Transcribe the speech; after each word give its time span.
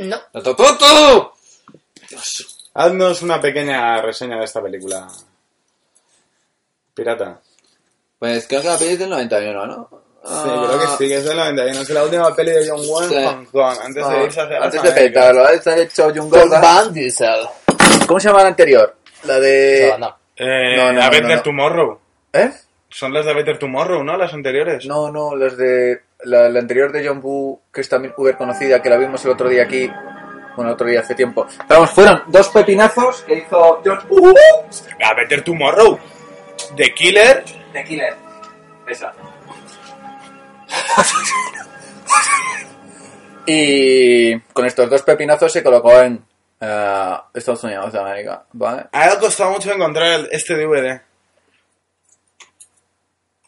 No. 0.00 0.18
¡Totototo! 0.32 1.34
Haznos 2.74 3.22
una 3.22 3.40
pequeña 3.40 4.00
reseña 4.02 4.38
de 4.38 4.44
esta 4.44 4.62
película. 4.62 5.06
Pirata. 6.94 7.40
Pues 8.18 8.46
creo 8.48 8.60
que 8.62 8.68
la 8.68 8.78
peli 8.78 8.92
es 8.92 8.98
del 8.98 9.10
91, 9.10 9.66
¿no? 9.66 9.88
Sí, 10.22 10.34
creo 10.44 10.78
que 10.80 10.86
sí, 10.98 11.08
que 11.08 11.16
es 11.18 11.24
del 11.24 11.36
91. 11.36 11.80
Es 11.80 11.90
la 11.90 12.02
última 12.04 12.34
peli 12.34 12.50
de 12.50 12.68
John 12.68 12.80
Wayne 12.86 13.08
Sí. 13.14 13.24
Hong 13.26 13.44
Kong, 13.46 13.76
antes 13.84 14.08
de 14.08 14.24
irse 14.24 14.40
hacia 14.40 14.62
Antes 14.62 14.82
de 14.82 14.92
petarlo. 14.92 15.46
Se 15.62 15.70
ha 15.70 15.78
hecho 15.78 16.12
John. 16.14 16.30
Van 16.30 16.92
Diesel. 16.92 17.46
¿Cómo 18.06 18.20
se 18.20 18.28
llama 18.28 18.42
la 18.42 18.48
anterior? 18.48 18.96
La 19.24 19.38
de... 19.40 19.88
No, 19.92 19.98
no. 19.98 20.16
Eh, 20.36 20.76
No, 20.76 20.92
no, 20.92 21.00
a 21.00 21.04
no, 21.04 21.10
Better 21.10 21.36
no. 21.36 21.42
Tomorrow. 21.42 22.00
¿Eh? 22.32 22.52
Son 22.88 23.12
las 23.12 23.24
de 23.24 23.34
Better 23.34 23.58
Tomorrow, 23.58 24.02
¿no? 24.02 24.16
Las 24.16 24.32
anteriores. 24.34 24.84
No, 24.86 25.10
no, 25.10 25.34
las 25.36 25.56
de... 25.56 26.00
La, 26.24 26.48
la 26.48 26.58
anterior 26.60 26.92
de 26.92 27.06
John 27.06 27.20
Woo, 27.22 27.62
que 27.72 27.80
es 27.80 27.88
también 27.88 28.12
uber 28.16 28.36
conocida, 28.36 28.82
que 28.82 28.90
la 28.90 28.96
vimos 28.96 29.24
el 29.24 29.30
otro 29.32 29.48
día 29.48 29.62
aquí. 29.64 29.90
Bueno, 30.56 30.70
el 30.70 30.74
otro 30.74 30.86
día 30.86 31.00
hace 31.00 31.14
tiempo. 31.14 31.46
Pero 31.66 31.80
vamos, 31.80 31.90
fueron 31.90 32.22
dos 32.28 32.48
pepinazos 32.50 33.22
que 33.22 33.34
hizo 33.38 33.80
John 33.84 34.00
Woo. 34.10 34.34
A 35.02 35.14
Better 35.14 35.42
Tomorrow. 35.42 35.98
The 36.76 36.92
Killer. 36.94 37.44
De 37.72 37.84
Killer. 37.84 38.14
Esa. 38.86 39.12
y 43.46 44.38
con 44.52 44.66
estos 44.66 44.88
dos 44.90 45.02
pepinazos 45.02 45.52
se 45.52 45.62
colocó 45.62 45.98
en 46.00 46.22
eh, 46.60 47.16
Estados 47.34 47.64
Unidos 47.64 47.92
de 47.92 47.98
América, 47.98 48.44
¿vale? 48.52 48.86
A 48.92 49.06
él 49.06 49.12
ha 49.14 49.18
costado 49.18 49.50
mucho 49.52 49.72
encontrar 49.72 50.20
el- 50.20 50.28
este 50.30 50.54
DVD. 50.54 51.00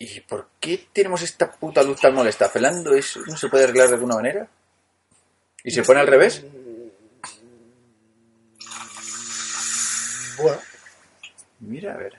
¿Y 0.05 0.21
por 0.21 0.49
qué 0.59 0.89
tenemos 0.93 1.23
esta 1.23 1.49
puta 1.49 1.81
luz 1.85 2.01
tan 2.01 2.13
molesta? 2.13 2.49
¿Felando 2.49 2.93
eso 2.93 3.21
no 3.25 3.37
se 3.37 3.49
puede 3.49 3.63
arreglar 3.65 3.87
de 3.87 3.95
alguna 3.95 4.17
manera? 4.17 4.49
¿Y 5.63 5.71
se 5.71 5.85
pone 5.85 6.01
al 6.01 6.09
revés? 6.09 6.43
Bueno. 10.39 10.59
Mira, 11.61 11.95
a 11.95 11.97
ver. 11.99 12.15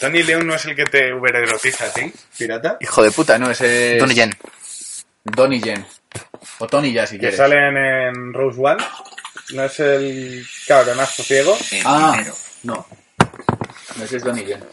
Tony 0.00 0.22
León 0.22 0.46
no 0.46 0.54
es 0.54 0.64
el 0.64 0.74
que 0.74 0.84
te 0.86 1.12
ubererotiza 1.12 1.84
a 1.86 1.92
ti, 1.92 2.10
pirata. 2.38 2.78
Hijo 2.80 3.02
de 3.02 3.10
puta, 3.10 3.38
no, 3.38 3.50
ese 3.50 3.96
es... 3.96 4.00
Donnie 4.00 4.14
Yen. 4.14 4.30
Donnie 5.24 5.60
Yen. 5.60 5.84
O 6.60 6.66
Tony 6.68 6.92
ya, 6.94 7.06
si 7.06 7.16
Que 7.16 7.20
quieres. 7.20 7.36
salen 7.36 7.76
en 7.76 8.32
Rose 8.32 8.58
One. 8.62 8.82
No 9.52 9.64
es 9.64 9.78
el 9.80 10.46
cabronazo 10.66 11.22
ciego. 11.22 11.54
Ah, 11.84 12.18
no. 12.62 12.86
No, 13.96 14.04
ese 14.04 14.16
es 14.16 14.24
Donnie 14.24 14.46
Yen. 14.46 14.64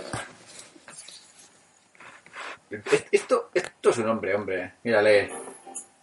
Es- 2.91 3.05
Esto, 3.11 3.49
esto 3.53 3.89
es 3.89 3.97
un 3.99 4.09
hombre, 4.09 4.35
hombre. 4.35 4.73
Mírale. 4.83 5.31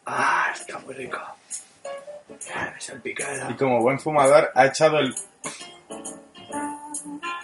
Ah, 0.07 0.51
está 0.55 0.79
muy 0.81 0.95
rico. 0.95 1.19
Ah, 2.55 2.71
me 2.75 2.81
salpicada. 2.81 3.51
Y 3.51 3.55
como 3.55 3.81
buen 3.81 3.99
fumador 4.01 4.51
ha 4.55 4.67
echado 4.67 4.99
el... 4.99 5.15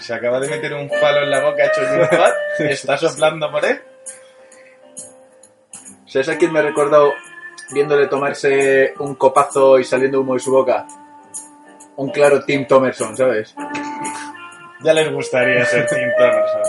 Se 0.01 0.15
acaba 0.15 0.41
de 0.41 0.49
meter 0.49 0.73
un 0.75 0.89
palo 0.89 1.23
en 1.23 1.31
la 1.31 1.41
boca, 1.45 1.63
ha 1.63 1.67
hecho 1.67 1.81
el 2.61 2.67
está 2.71 2.97
soplando 2.97 3.51
por 3.51 3.65
él. 3.65 3.81
¿Sabes 6.07 6.29
a 6.31 6.39
quién 6.39 6.53
me 6.53 6.61
he 6.61 6.63
recordado 6.63 7.13
viéndole 7.71 8.07
tomarse 8.07 8.95
un 8.99 9.15
copazo 9.17 9.79
y 9.79 9.85
saliendo 9.85 10.21
humo 10.21 10.35
de 10.35 10.41
su 10.41 10.51
boca? 10.51 10.87
Un 11.97 12.11
claro 12.11 12.45
Tim 12.45 12.67
Thomerson, 12.67 13.17
¿sabes? 13.17 13.55
Ya 14.83 14.93
les 14.95 15.13
gustaría 15.13 15.65
ser 15.67 15.87
Tim 15.87 16.09
Thomerson. 16.17 16.63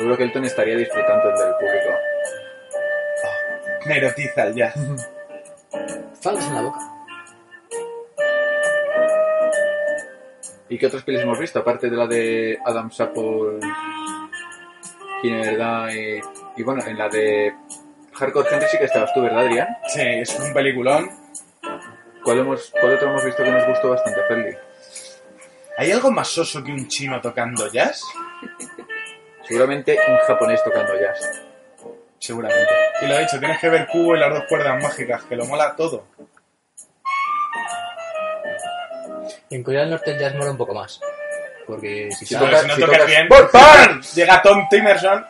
Seguro 0.00 0.16
que 0.16 0.24
Elton 0.24 0.46
estaría 0.46 0.78
disfrutando 0.78 1.28
del 1.28 1.54
público. 1.56 1.90
Me 3.84 3.98
erotiza 3.98 4.44
el 4.44 4.54
jazz. 4.54 4.74
Faltas 6.22 6.46
en 6.46 6.54
la 6.54 6.62
boca. 6.62 6.78
¿Y 10.70 10.78
qué 10.78 10.86
otras 10.86 11.02
pelis 11.02 11.20
hemos 11.20 11.38
visto? 11.38 11.58
Aparte 11.58 11.90
de 11.90 11.96
la 11.98 12.06
de 12.06 12.58
Adam 12.64 12.90
Sapple, 12.90 13.60
verdad 15.22 15.90
y, 15.90 16.22
y 16.56 16.62
bueno, 16.62 16.82
en 16.86 16.96
la 16.96 17.10
de 17.10 17.54
Hardcore 18.14 18.48
Henry 18.50 18.68
sí 18.70 18.78
que 18.78 18.84
estabas 18.84 19.12
tú, 19.12 19.20
¿verdad, 19.20 19.40
Adrián? 19.40 19.68
Sí, 19.88 20.00
es 20.00 20.40
un 20.40 20.54
peliculón. 20.54 21.10
¿Cuál, 22.24 22.38
hemos, 22.38 22.70
¿Cuál 22.70 22.94
otro 22.94 23.10
hemos 23.10 23.22
visto 23.22 23.44
que 23.44 23.50
nos 23.50 23.68
gustó 23.68 23.90
bastante, 23.90 24.22
Ferdi? 24.28 24.56
¿Hay 25.76 25.92
algo 25.92 26.10
más 26.10 26.28
soso 26.28 26.64
que 26.64 26.72
un 26.72 26.88
chino 26.88 27.20
tocando 27.20 27.70
jazz? 27.70 28.02
Seguramente 29.50 29.98
un 30.08 30.16
japonés 30.18 30.62
tocando 30.64 30.92
jazz. 30.98 31.42
Seguramente. 32.20 32.70
Y 33.02 33.06
lo 33.06 33.14
he 33.16 33.20
dicho, 33.20 33.38
tienes 33.38 33.58
que 33.58 33.68
ver 33.68 33.86
Cubo 33.88 34.14
y 34.14 34.20
las 34.20 34.32
dos 34.32 34.44
cuerdas 34.48 34.82
mágicas, 34.82 35.22
que 35.24 35.34
lo 35.36 35.44
mola 35.46 35.74
todo. 35.76 36.04
En 39.50 39.62
Corea 39.62 39.80
del 39.80 39.90
Norte 39.90 40.12
el 40.12 40.18
jazz 40.18 40.34
mola 40.34 40.50
un 40.52 40.56
poco 40.56 40.74
más. 40.74 41.00
Porque 41.66 42.10
si 42.12 42.26
Si 42.26 42.34
Pero 42.34 42.46
sabes... 42.46 42.62
toca- 42.62 42.62
si 42.62 42.68
no 42.68 42.74
si 42.74 42.80
tocas 42.80 42.98
tocas- 42.98 43.06
bien, 43.06 43.28
¡Por. 43.28 44.14
Llega 44.14 44.42
Tom 44.42 44.68
Timerson. 44.70 45.26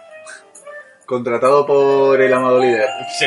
Contratado 1.06 1.66
por 1.66 2.20
el 2.20 2.32
amado 2.32 2.60
líder. 2.60 2.88
Sí. 3.18 3.26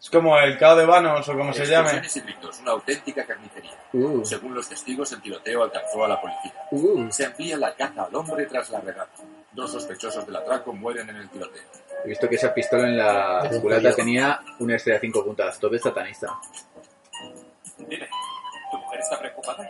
Es 0.00 0.10
como 0.10 0.38
el 0.38 0.56
cao 0.56 0.76
de 0.76 0.86
vanos 0.86 1.28
o 1.28 1.36
como 1.36 1.52
se 1.52 1.66
llame. 1.66 2.00
Y 2.14 2.20
gritos, 2.20 2.60
una 2.60 2.70
auténtica 2.72 3.26
carnicería. 3.26 3.72
Uh, 3.92 4.24
Según 4.24 4.54
los 4.54 4.68
testigos, 4.68 5.10
el 5.12 5.20
tiroteo 5.20 5.64
alcanzó 5.64 6.04
a 6.04 6.08
la 6.08 6.20
policía. 6.20 6.54
uh. 6.70 7.10
Se 7.10 7.26
amplía 7.26 7.56
la 7.56 7.74
caza 7.74 8.04
al 8.04 8.14
hombre 8.14 8.46
tras 8.46 8.70
la 8.70 8.80
regata. 8.80 9.10
Dos 9.52 9.72
sospechosos 9.72 10.24
del 10.24 10.36
atraco 10.36 10.72
mueren 10.72 11.08
en 11.10 11.16
el 11.16 11.28
tiroteo. 11.28 11.62
He 12.04 12.08
visto 12.08 12.28
que 12.28 12.36
esa 12.36 12.54
pistola 12.54 12.84
en 12.84 12.96
la 12.96 13.48
Es 13.50 13.58
culata 13.58 13.92
tenía 13.94 14.40
una 14.60 14.76
estrella 14.76 15.00
de 15.00 15.06
5 15.06 15.24
puntas. 15.24 15.58
Tope 15.58 15.78
satanista. 15.80 16.38
Dime, 17.78 18.08
¿tu 18.70 18.78
mujer 18.78 19.00
está 19.00 19.18
preocupada? 19.18 19.68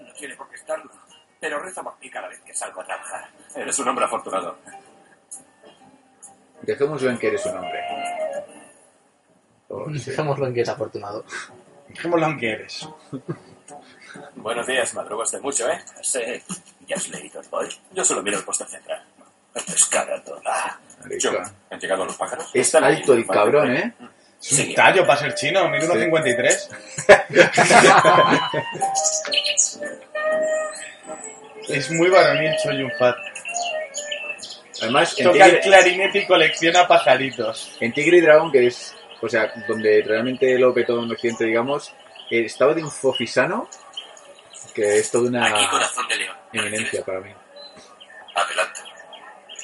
No 0.00 0.12
tiene 0.14 0.34
por 0.34 0.48
qué 0.48 0.56
estarlo. 0.56 0.90
Pero 1.38 1.60
reza 1.60 1.84
por 1.84 1.94
mí 2.00 2.10
cada 2.10 2.26
vez 2.26 2.40
que 2.40 2.52
salgo 2.52 2.80
a 2.80 2.84
trabajar. 2.84 3.28
Eres 3.54 3.78
un 3.78 3.86
hombre 3.88 4.06
afortunado. 4.06 4.58
Dejémoslo 6.62 7.10
en 7.10 7.18
que 7.18 7.28
eres 7.28 7.46
un 7.46 7.58
hombre. 7.58 7.80
Sí. 9.68 9.74
Dejémoslo 10.10 10.46
en 10.46 10.54
que 10.54 10.60
es 10.62 10.68
afortunado. 10.68 11.24
Dejémoslo 11.88 12.26
aunque 12.26 12.52
eres. 12.52 12.88
Buenos 14.36 14.66
días, 14.66 14.94
madrugaste 14.94 15.38
mucho, 15.40 15.68
¿eh? 15.70 15.78
Sí. 16.02 16.20
¿Ya 16.86 16.96
has 16.96 17.08
leído 17.08 17.40
el 17.40 17.48
boy? 17.48 17.68
Yo 17.92 18.04
solo 18.04 18.22
miro 18.22 18.38
el 18.38 18.44
póster 18.44 18.66
central. 18.68 19.02
Descarga 19.66 20.22
toda. 20.22 20.78
Marica. 21.02 21.30
John, 21.30 21.36
¿han 21.70 21.80
llegado 21.80 22.04
los 22.04 22.16
pájaros? 22.16 22.50
Es 22.54 22.74
alto 22.74 23.12
el 23.12 23.20
en 23.20 23.26
cabrón, 23.26 23.76
¿eh? 23.76 23.94
Es 24.40 24.52
un 24.52 24.58
Sí. 24.58 24.74
tallo 24.74 25.06
para 25.06 25.18
ser 25.20 25.34
chino, 25.34 25.68
mide 25.68 25.86
1,53. 25.88 26.68
es 31.68 31.90
muy 31.90 32.08
varonil 32.08 32.52
Choyun 32.62 32.90
Fat. 32.98 33.16
Además, 34.82 35.14
en 35.18 35.24
Toca 35.24 35.46
el 35.46 35.60
clarinete 35.60 36.18
y 36.20 36.26
colecciona 36.26 36.86
pajaritos. 36.86 37.76
en 37.80 37.92
Tigre 37.92 38.18
y 38.18 38.20
Dragón, 38.20 38.52
que 38.52 38.68
es, 38.68 38.94
o 39.20 39.28
sea, 39.28 39.52
donde 39.66 40.02
realmente 40.06 40.58
lo 40.58 40.72
petó 40.74 41.02
en 41.02 41.10
Occidente, 41.10 41.44
digamos, 41.44 41.94
eh, 42.30 42.44
estaba 42.44 42.74
de 42.74 42.82
un 42.82 42.90
fofisano 42.90 43.68
que 44.74 44.98
es 44.98 45.10
toda 45.10 45.44
Aquí, 45.44 45.54
una 45.54 45.70
corazón 45.70 46.06
de 46.08 46.16
león. 46.16 46.36
eminencia 46.52 47.04
para 47.04 47.20
mí. 47.20 47.32
Adelante. 48.34 48.80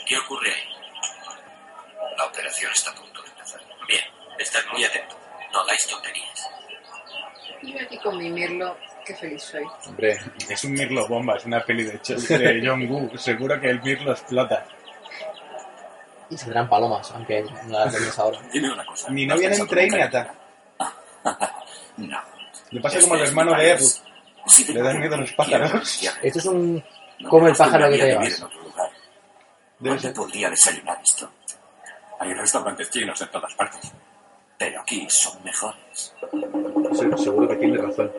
¿Qué 0.07 0.17
ocurre 0.19 0.51
ahí? 0.51 2.15
La 2.17 2.25
operación 2.27 2.73
está 2.73 2.91
a 2.91 2.95
punto 2.95 3.23
de 3.23 3.29
empezar. 3.31 3.61
Bien, 3.89 4.03
estad 4.39 4.61
muy 4.73 4.85
atento. 4.85 5.17
No 5.53 5.61
hagáis 5.61 5.87
tonterías. 5.87 6.51
Yo 7.63 7.81
aquí 7.81 7.99
con 7.99 8.19
mi 8.19 8.29
mirlo, 8.31 8.77
qué 9.07 9.15
feliz 9.15 9.43
soy. 9.43 9.63
Hombre, 9.87 10.19
Es 10.51 10.65
un 10.65 10.73
Mirlo 10.73 11.07
bomba, 11.09 11.37
es 11.37 11.45
una 11.47 11.65
peli 11.65 11.85
de, 11.85 11.93
de 11.93 12.63
John 12.67 12.87
Woo. 12.91 13.17
Seguro 13.17 13.59
que 13.61 13.71
el 13.71 13.81
Mirlo 13.83 14.13
explota. 14.13 14.67
Y 16.31 16.39
saldrán 16.39 16.69
palomas, 16.69 17.11
aunque 17.13 17.43
no 17.67 17.79
las 17.79 17.93
vemos 17.99 18.19
ahora. 18.19 18.41
Dime 18.53 18.73
una 18.73 18.85
cosa. 18.87 19.11
Ni 19.11 19.27
no 19.27 19.35
¿Has 19.35 19.41
viene 19.41 19.55
en 19.57 19.61
pensado 19.67 19.75
Train 19.75 19.93
ni 19.93 19.97
en- 19.97 20.01
No. 22.11 22.21
Le 22.71 22.81
pasa 22.81 23.01
como 23.01 23.15
el 23.15 23.23
es 23.23 23.29
hermano 23.29 23.55
de. 23.55 23.79
Si 24.47 24.73
Le 24.73 24.83
dan 24.83 25.01
miedo 25.01 25.15
a 25.15 25.19
los 25.19 25.33
pájaros. 25.33 26.01
Esto 26.23 26.39
es 26.39 26.45
un... 26.47 26.85
no 27.21 27.29
Como 27.31 27.49
el 27.49 27.57
pájaro 27.57 27.91
que 27.91 27.99
te 27.99 28.07
llevas. 28.07 28.39
en 28.39 28.45
otro 28.45 28.61
lugar. 28.63 28.91
Debe 29.79 29.95
¿Dónde 29.97 30.11
podría 30.11 30.51
desayunar 30.51 31.01
esto? 31.03 31.31
Hay 32.21 32.33
restaurantes 32.35 32.91
chinos 32.91 33.21
en 33.23 33.29
todas 33.31 33.55
partes. 33.55 33.91
Pero 34.59 34.81
aquí 34.83 35.07
son 35.09 35.43
mejores. 35.43 36.15
se- 36.93 37.19
seguro 37.19 37.49
que 37.49 37.57
tiene 37.57 37.79
razón. 37.79 38.13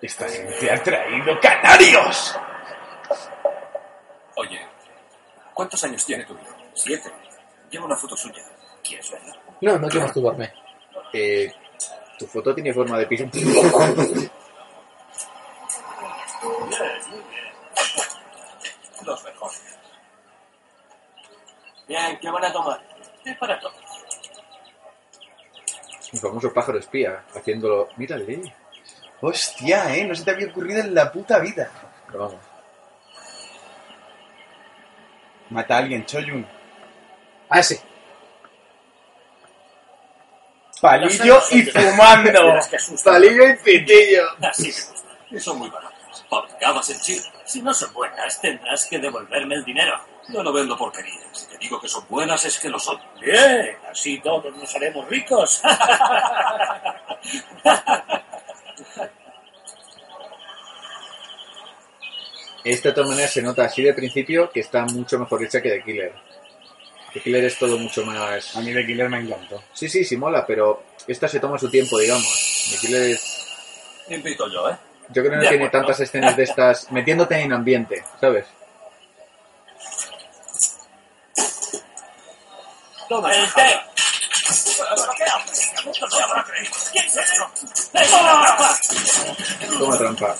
Esta 0.00 0.28
gente 0.28 0.70
ha 0.70 0.82
traído 0.82 1.40
canarios. 1.40 2.38
¿Cuántos 5.58 5.82
años 5.82 6.06
tiene 6.06 6.24
tu 6.24 6.34
hijo? 6.34 6.54
Siete. 6.72 7.10
Lleva 7.68 7.86
una 7.86 7.96
foto 7.96 8.16
suya. 8.16 8.40
¿Quieres 8.84 9.10
verla? 9.10 9.36
No, 9.60 9.76
no 9.76 9.88
quiero 9.88 10.06
masturbarme. 10.06 10.52
Eh, 11.12 11.52
tu 12.16 12.28
foto 12.28 12.54
tiene 12.54 12.72
forma 12.72 12.96
de 12.96 13.06
piso. 13.06 13.24
Los 19.04 19.24
mejores. 19.24 19.62
Bien, 21.88 22.18
¿qué 22.20 22.30
van 22.30 22.44
a 22.44 22.52
tomar? 22.52 22.80
Es 23.24 23.36
para 23.36 23.58
todos. 23.58 23.74
El 26.12 26.20
famoso 26.20 26.52
pájaro 26.54 26.78
espía, 26.78 27.24
haciéndolo. 27.34 27.88
Mírale, 27.96 28.54
Hostia, 29.20 29.96
eh, 29.96 30.04
no 30.04 30.14
se 30.14 30.24
te 30.24 30.30
había 30.30 30.46
ocurrido 30.46 30.82
en 30.82 30.94
la 30.94 31.10
puta 31.10 31.40
vida. 31.40 31.68
pero 32.06 32.20
vamos. 32.20 32.47
Mata 35.50 35.74
a 35.74 35.78
alguien, 35.78 36.04
Choyun. 36.04 36.46
Ah, 37.48 37.62
sí. 37.62 37.76
Palillo 40.80 41.40
y 41.50 41.62
fumando. 41.62 42.58
Palillo 43.04 43.48
y 43.48 43.56
pitillo. 43.56 44.22
Así 44.42 44.68
me 44.68 44.72
gusta. 44.72 45.08
Y 45.30 45.40
son 45.40 45.58
muy 45.58 45.70
baratas. 45.70 46.24
Fabricadas 46.28 46.90
en 46.90 47.00
China. 47.00 47.22
Si 47.44 47.62
no 47.62 47.72
son 47.72 47.92
buenas, 47.94 48.40
tendrás 48.40 48.86
que 48.86 48.98
devolverme 48.98 49.54
el 49.56 49.64
dinero. 49.64 49.98
Yo 50.28 50.42
no 50.42 50.52
vendo 50.52 50.76
porquerías. 50.76 51.24
Si 51.32 51.46
te 51.46 51.56
digo 51.56 51.80
que 51.80 51.88
son 51.88 52.04
buenas, 52.08 52.44
es 52.44 52.58
que 52.58 52.68
lo 52.68 52.78
son. 52.78 53.00
Bien, 53.20 53.76
así 53.90 54.20
todos 54.20 54.54
nos 54.54 54.74
haremos 54.76 55.08
ricos. 55.08 55.62
Esta 62.64 62.88
de 62.88 62.94
todas 62.94 63.10
maneras 63.10 63.32
se 63.32 63.42
nota 63.42 63.64
así 63.64 63.82
de 63.82 63.94
principio 63.94 64.50
que 64.50 64.60
está 64.60 64.84
mucho 64.84 65.18
mejor 65.18 65.42
hecha 65.44 65.62
que 65.62 65.70
The 65.70 65.82
Killer. 65.82 66.12
The 67.14 67.20
Killer 67.20 67.44
es 67.44 67.58
todo 67.58 67.78
mucho 67.78 68.04
más. 68.04 68.56
A 68.56 68.60
mí 68.60 68.72
de 68.72 68.84
Killer 68.84 69.08
me 69.08 69.20
encantó. 69.20 69.62
Sí, 69.72 69.88
sí, 69.88 70.04
sí 70.04 70.16
mola, 70.16 70.46
pero 70.46 70.82
esta 71.06 71.28
se 71.28 71.40
toma 71.40 71.58
su 71.58 71.70
tiempo, 71.70 71.98
digamos. 71.98 72.70
The 72.72 72.86
Killer 72.86 73.02
es. 73.10 73.46
Invito 74.08 74.50
yo, 74.50 74.68
¿eh? 74.70 74.76
Yo 75.10 75.22
creo 75.22 75.30
que 75.30 75.44
no 75.44 75.48
tiene 75.48 75.70
tantas 75.70 76.00
escenas 76.00 76.36
de 76.36 76.42
estas 76.42 76.90
metiéndote 76.92 77.36
en 77.36 77.52
ambiente, 77.52 78.04
¿sabes? 78.20 78.46
Toma 83.08 83.32
el 83.32 83.52
té. 83.54 83.80
¿Qué 85.16 85.24
haces? 85.24 85.72
No 85.84 85.94
se 85.94 86.22
habrá 86.22 86.44
creído. 86.44 86.72
¿Quién 86.92 87.06
es 87.06 87.16
eso? 87.16 87.50
Toma 89.78 89.98
trampa. 89.98 90.36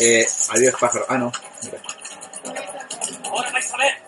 Eh, 0.00 0.26
adiós 0.50 0.74
pájaro. 0.78 1.06
Ah, 1.08 1.18
no. 1.18 1.32
Mira. 1.64 1.78
Ahora 3.30 3.50
vais 3.50 3.72
a 3.72 3.76
ver. 3.76 4.02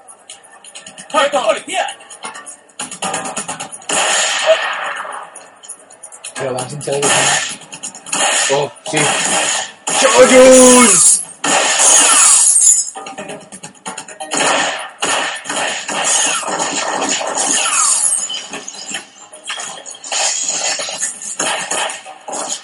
¡Alto, 1.12 1.42
policía! 1.44 1.86
Pero 6.34 6.54
van 6.54 6.70
sin. 6.70 6.80
Oh, 8.52 8.72
sí. 8.90 8.98
¡Choyun! 10.00 10.88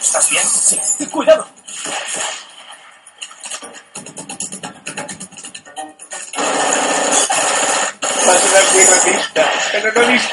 ¿Estás 0.01 0.31
bien? 0.31 0.45
Sí. 0.49 1.07
Cuidado. 1.07 1.56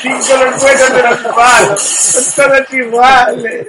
Distingo 0.04 0.44
los 0.44 0.62
buenos 0.62 0.94
de 0.94 1.04
los 1.04 1.36
malos. 1.36 1.82
Son 1.82 2.24
todos 2.36 2.74
iguales. 2.74 3.68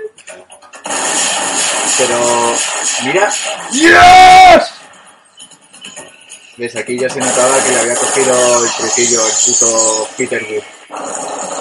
Pero. 1.99 2.55
Mira. 3.05 3.33
¡Dios! 3.71 4.73
¿Ves? 6.57 6.77
Aquí 6.77 6.99
ya 6.99 7.09
se 7.09 7.19
notaba 7.19 7.63
que 7.65 7.71
le 7.71 7.81
había 7.81 7.95
cogido 7.97 8.65
el 8.65 8.71
truquillo 8.73 9.27
el 9.27 9.33
puto 9.33 10.09
Peter 10.17 10.45
Wood. 10.45 11.54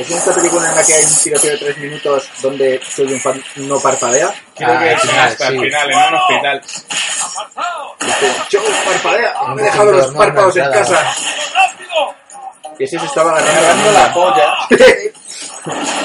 ¿Es 0.00 0.10
en 0.10 0.16
esta 0.16 0.34
película 0.34 0.66
en 0.70 0.76
la 0.76 0.82
que 0.82 0.94
hay 0.94 1.04
un 1.04 1.14
tiroteo 1.14 1.50
de 1.50 1.58
tres 1.58 1.76
minutos 1.76 2.30
donde 2.40 2.80
soy 2.88 3.12
un 3.12 3.20
fan 3.20 3.44
no 3.56 3.78
parpadea? 3.78 4.32
Creo 4.56 4.72
Ah, 4.72 4.78
que 4.78 4.88
al 4.88 4.94
es 4.96 5.02
final, 5.02 5.28
hasta 5.28 5.48
el 5.48 5.60
final, 5.60 5.90
en 5.90 5.98
un 5.98 6.14
hospital. 6.14 6.62
Dice, 8.00 8.32
¡Yo 8.48 8.60
parpadea! 8.86 9.34
¡Me 9.54 9.60
he 9.60 9.64
dejado 9.66 9.92
los 9.92 10.06
no, 10.06 10.12
no, 10.12 10.18
párpados 10.18 10.56
en 10.56 10.72
casa! 10.72 11.14
Y 12.78 12.84
ese 12.84 12.98
se 12.98 13.04
estaba 13.04 13.32
Agarrando 13.32 13.60
ganando 13.60 13.92
la 13.92 14.14
polla. 14.14 14.54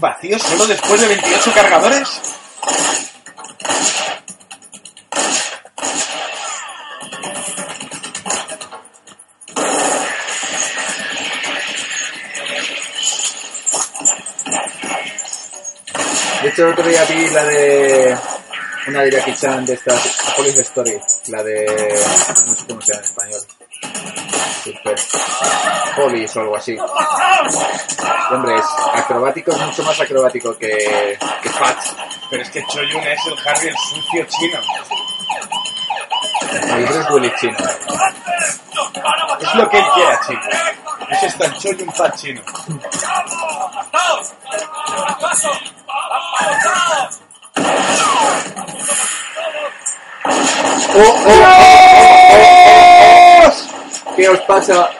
¿Vacío 0.00 0.38
solo 0.38 0.66
después 0.66 1.00
de 1.00 1.08
28 1.08 1.52
cargadores? 1.54 2.08
De 16.42 16.48
hecho, 16.48 16.66
el 16.66 16.72
otro 16.72 16.88
día 16.88 17.04
vi 17.04 17.26
la 17.30 17.44
de. 17.44 18.16
Una 18.86 19.02
de 19.02 19.10
Jackie 19.10 19.34
de 19.66 19.74
estas. 19.74 20.18
Police 20.36 20.60
Story. 20.62 20.98
La 21.26 21.42
de. 21.42 21.66
No 22.46 22.54
sé 22.54 22.66
cómo 22.68 22.80
se 22.80 22.92
en 22.94 23.00
español. 23.00 23.40
Super. 24.64 24.96
Police 25.96 26.38
o 26.38 26.42
algo 26.42 26.56
así. 26.56 26.72
Y, 26.72 28.34
hombre, 28.34 28.56
es 28.56 28.64
acrobático, 28.94 29.50
es 29.52 29.58
mucho 29.58 29.82
más 29.82 30.00
acrobático 30.00 30.56
que. 30.58 31.18
que 31.42 31.48
Fat. 31.50 31.78
Pero 32.30 32.42
es 32.42 32.50
que 32.50 32.64
Choyun 32.66 33.02
es 33.02 33.26
el 33.26 33.48
Harry 33.48 33.68
el 33.68 33.76
sucio 33.76 34.26
chino. 34.26 34.60
Que 36.50 36.84
es 36.84 37.10
Willy 37.10 37.32
Chino. 37.40 37.56
Es 39.40 39.54
lo 39.54 39.70
que 39.70 39.78
él 39.78 39.84
quiera, 39.94 40.20
chicos. 40.26 40.54
Es 41.10 41.22
esto 41.22 41.44
el 41.44 41.58
Choyun 41.58 41.92
Fat 41.94 42.16
chino. 42.16 42.42
¡Apartaos! 43.72 44.32
¡Paso! 45.20 45.50
¡Apartaos! 45.86 47.20
¡Oh, 50.90 51.00
oh, 51.00 51.04
oh, 51.04 51.30
oh, 51.30 51.48
oh, 51.50 52.54
oh! 52.54 52.57
¿Qué 54.18 54.28
os 54.28 54.40
pasa? 54.40 54.90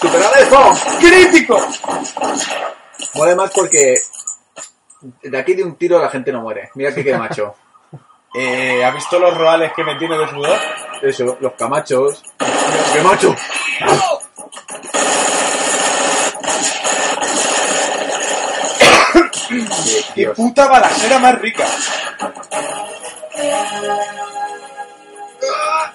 ¡Superadejo! 0.00 0.72
¡Crítico! 0.98 1.60
Mola 3.14 3.36
más 3.36 3.52
porque. 3.52 3.96
De 5.22 5.38
aquí 5.38 5.52
de 5.52 5.62
un 5.62 5.76
tiro 5.76 6.00
la 6.00 6.08
gente 6.08 6.32
no 6.32 6.40
muere. 6.40 6.70
Mira 6.74 6.94
que 6.94 7.04
qué 7.04 7.18
macho. 7.18 7.54
Eh, 8.38 8.84
¿Ha 8.84 8.90
visto 8.90 9.18
los 9.18 9.34
roales 9.34 9.72
que 9.74 9.82
me 9.82 9.96
tiene 9.96 10.18
de 10.18 10.28
sudor? 10.28 10.58
Eso, 11.00 11.38
los 11.40 11.54
camachos. 11.54 12.22
¡Qué 12.92 13.00
macho! 13.00 13.34
¡Qué 20.14 20.28
puta 20.30 20.68
balacera 20.68 21.18
más 21.18 21.38
rica! 21.40 21.66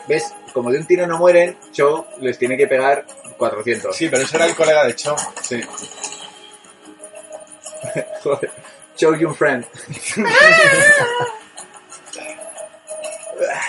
¿Ves? 0.07 0.33
Como 0.53 0.71
de 0.71 0.79
un 0.79 0.85
tiro 0.85 1.07
no 1.07 1.17
mueren, 1.17 1.57
Cho 1.71 2.07
les 2.19 2.37
tiene 2.37 2.57
que 2.57 2.67
pegar 2.67 3.05
400. 3.37 3.95
Sí, 3.95 4.09
pero 4.09 4.23
ese 4.23 4.35
era 4.35 4.45
el 4.45 4.55
colega 4.55 4.85
de 4.85 4.95
Cho. 4.95 5.15
Sí. 5.41 5.61
Joder. 8.23 8.51
Cho 8.95 9.15
y 9.15 9.25
un 9.25 9.35
friend. 9.35 9.65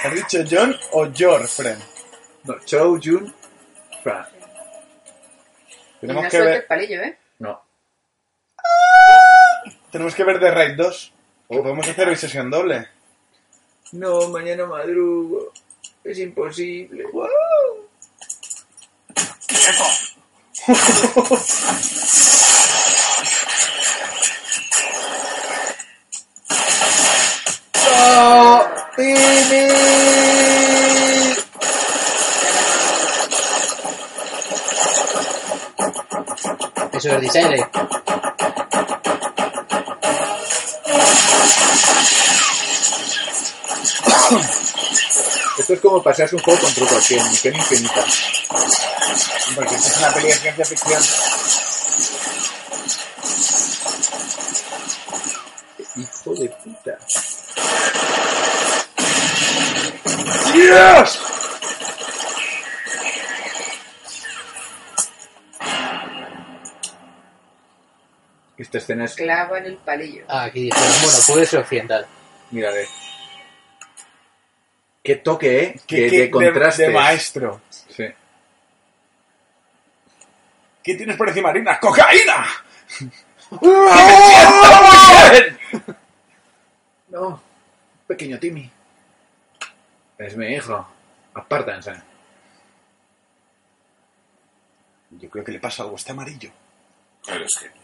¿Has 0.05 0.15
dicho 0.15 0.39
John 0.49 0.77
o 0.93 1.07
your 1.12 1.47
friend? 1.47 1.83
No, 2.45 2.55
Cho, 2.65 2.99
Jun, 3.03 3.33
friend. 4.03 4.27
Tenemos 6.01 6.25
no 6.25 6.31
que, 6.31 6.41
ver, 6.41 6.67
palillo, 6.67 7.03
¿eh? 7.03 7.17
No. 7.39 7.62
tenemos 9.93 10.15
que 10.15 10.25
ver 10.25 10.41
The 10.41 10.51
Raid 10.51 10.77
2. 10.77 11.12
Que 11.49 11.59
podemos 11.59 11.87
hacer 11.87 12.09
hoy 12.09 12.17
sesión 12.17 12.51
doble. 12.51 12.89
No, 13.93 14.29
mañana 14.29 14.67
madrugo. 14.67 15.53
Es 16.05 16.19
imposible. 16.19 17.05
¡No! 27.85 28.65
¡Pimi! 28.97 29.83
Eso 36.93 37.11
es 37.11 37.21
design. 37.21 38.02
Como 45.83 46.03
pasarse 46.03 46.37
un 46.37 46.43
juego 46.43 46.61
con 46.61 46.73
trucos, 46.73 47.09
que 47.09 47.17
en 47.19 47.29
misión 47.29 47.57
infinita. 47.57 48.05
Porque 49.55 49.75
es 49.75 49.97
una 49.99 50.15
peli 50.15 50.27
de 50.29 50.35
ciencia 50.35 50.65
ficción. 50.65 51.03
Hijo 55.97 56.35
de 56.35 56.49
puta. 56.49 56.99
¡Dios! 60.55 61.21
Esta 68.57 68.79
escena 68.79 69.05
es... 69.07 69.15
Clava 69.15 69.59
en 69.59 69.67
el 69.67 69.77
palillo. 69.79 70.25
Ah, 70.29 70.45
aquí 70.45 70.65
dice, 70.65 70.79
bueno, 70.79 71.19
puede 71.27 71.47
ser 71.47 71.61
occidental. 71.61 72.07
Mírale. 72.53 73.02
Qué 75.03 75.17
toque, 75.17 75.63
¿eh? 75.65 75.81
¿Qué, 75.87 76.03
de, 76.03 76.11
qué- 76.11 76.21
de 76.23 76.31
contraste. 76.31 76.83
de 76.85 76.89
maestro. 76.91 77.61
Sí. 77.71 78.05
¿Qué 80.83 80.95
tienes 80.95 81.17
por 81.17 81.29
encima, 81.29 81.49
Marina? 81.49 81.79
¡Cocaína! 81.81 82.47
No, 87.09 87.43
pequeño 88.07 88.39
Timmy. 88.39 88.71
Es 90.17 90.35
mi 90.35 90.47
hijo. 90.47 90.89
Apártense. 91.35 91.93
Yo 95.11 95.29
creo 95.29 95.45
que 95.45 95.53
le 95.53 95.61
pasa 95.61 95.83
algo 95.83 95.97
a 95.97 95.99
este 95.99 96.13
amarillo. 96.13 96.51
Eres 97.29 97.51
genio. 97.61 97.83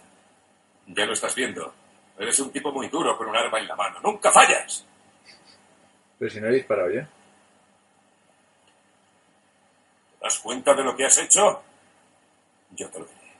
Ya 0.86 1.04
lo 1.04 1.12
estás 1.12 1.34
viendo. 1.34 1.74
Eres 2.18 2.38
un 2.40 2.50
tipo 2.50 2.72
muy 2.72 2.88
duro 2.88 3.18
con 3.18 3.28
un 3.28 3.36
arma 3.36 3.58
en 3.58 3.68
la 3.68 3.76
mano. 3.76 4.00
¡Nunca 4.02 4.30
fallas! 4.30 4.86
Pero 6.18 6.30
si 6.30 6.40
no 6.40 6.48
he 6.48 6.52
disparado 6.52 6.90
yo. 6.90 7.02
¿Te 10.18 10.24
das 10.24 10.38
cuenta 10.40 10.74
de 10.74 10.82
lo 10.82 10.96
que 10.96 11.06
has 11.06 11.18
hecho? 11.18 11.62
Yo 12.70 12.90
te 12.90 12.98
lo 12.98 13.04
diré. 13.06 13.32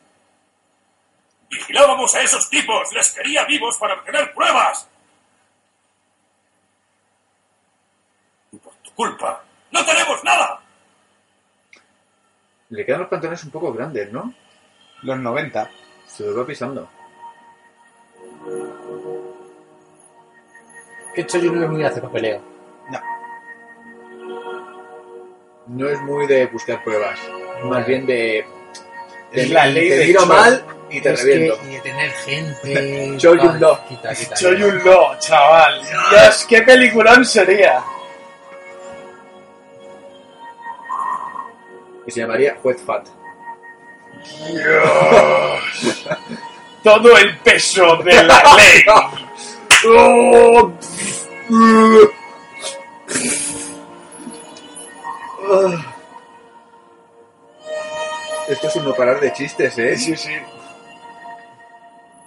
Vigilábamos 1.50 2.14
a 2.14 2.22
esos 2.22 2.48
tipos. 2.48 2.92
Les 2.92 3.12
quería 3.12 3.44
vivos 3.44 3.76
para 3.78 3.94
obtener 3.94 4.32
pruebas. 4.32 4.88
Y 8.52 8.56
por 8.58 8.74
tu 8.74 8.92
culpa, 8.92 9.42
no 9.72 9.84
tenemos 9.84 10.22
nada. 10.24 10.60
Le 12.70 12.84
quedan 12.84 13.00
los 13.00 13.08
pantalones 13.08 13.44
un 13.44 13.50
poco 13.50 13.72
grandes, 13.72 14.12
¿no? 14.12 14.32
Los 15.02 15.18
90. 15.18 15.70
Se 16.06 16.24
los 16.24 16.38
va 16.38 16.46
pisando. 16.46 16.88
Que 21.14 21.26
Choyu 21.26 21.52
no 21.52 21.64
es 21.64 21.70
muy 21.70 21.80
de 21.80 21.86
hacer 21.86 22.02
papeleo. 22.02 22.57
No. 25.68 25.84
No 25.84 25.88
es 25.90 26.00
muy 26.02 26.26
de 26.26 26.46
buscar 26.46 26.82
pruebas. 26.82 27.18
Más 27.64 27.86
bien 27.86 28.06
de... 28.06 28.46
Es 29.32 29.50
la 29.50 29.66
ley 29.66 29.88
te 29.88 29.96
de 29.96 30.14
Choi. 30.14 30.26
mal 30.26 30.64
y 30.90 31.00
te 31.00 31.10
Es 31.12 31.22
reviento. 31.22 31.60
que 31.60 31.66
y 31.66 31.74
de 31.74 31.80
tener 31.80 32.10
gente... 32.10 33.14
Choyu 33.18 33.48
tal, 33.48 33.60
no. 33.60 33.78
Soy 34.36 34.62
un 34.62 34.78
lo, 34.84 35.18
chaval. 35.18 35.82
Dios, 36.10 36.46
qué 36.48 36.62
peliculón 36.62 37.24
sería. 37.24 37.82
Que 42.04 42.10
se 42.10 42.20
llamaría 42.20 42.56
Juez 42.62 42.80
Fat. 42.82 43.06
Dios. 44.48 46.06
Todo 46.82 47.16
el 47.18 47.36
peso 47.38 47.96
de 47.98 48.22
la 48.22 48.42
ley. 48.56 48.84
Oh. 49.86 50.72
Esto 58.48 58.66
es 58.68 58.76
un 58.76 58.84
no 58.84 58.94
parar 58.94 59.20
de 59.20 59.32
chistes, 59.32 59.76
¿eh? 59.78 59.96
Sí, 59.96 60.16
sí. 60.16 60.32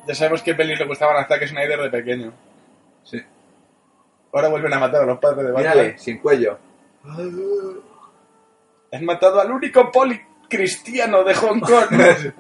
Ya 0.07 0.15
sabemos 0.15 0.41
qué 0.41 0.53
pelis 0.55 0.79
le 0.79 0.85
gustaban 0.85 1.17
a 1.17 1.27
Zack 1.27 1.47
Snyder 1.47 1.79
de 1.81 1.89
pequeño. 1.89 2.33
Sí. 3.03 3.21
Ahora 4.33 4.49
vuelven 4.49 4.73
a 4.73 4.79
matar 4.79 5.03
a 5.03 5.05
los 5.05 5.19
padres 5.19 5.45
de 5.45 5.51
Batman. 5.51 5.73
Mírale, 5.73 5.97
sin 5.97 6.19
cuello. 6.19 6.57
Has 8.91 9.01
matado 9.01 9.41
al 9.41 9.51
único 9.51 9.91
poli 9.91 10.21
cristiano 10.49 11.23
de 11.23 11.33
Hong 11.35 11.59
Kong. 11.59 11.91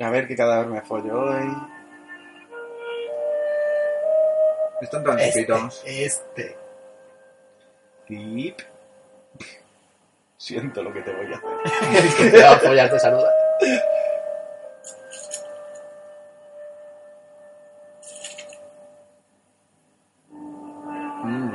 a 0.00 0.10
ver 0.10 0.26
qué 0.28 0.34
cadáver 0.36 0.66
me 0.66 0.80
follo 0.82 1.20
hoy. 1.20 1.56
Están 4.82 5.04
tan 5.04 5.18
Este, 5.18 5.40
chiquitos. 5.46 5.82
este. 5.86 6.58
Tip. 8.06 8.60
Siento 10.36 10.82
lo 10.82 10.92
que 10.92 11.00
te 11.00 11.12
voy 11.12 11.26
a 11.32 11.36
hacer. 11.36 12.16
Que 12.16 12.30
te 12.36 12.42
va 12.42 12.50
a 12.50 12.54
apoyar 12.54 12.90
te 12.90 12.98
saluda. 12.98 13.32
Mm. 21.22 21.54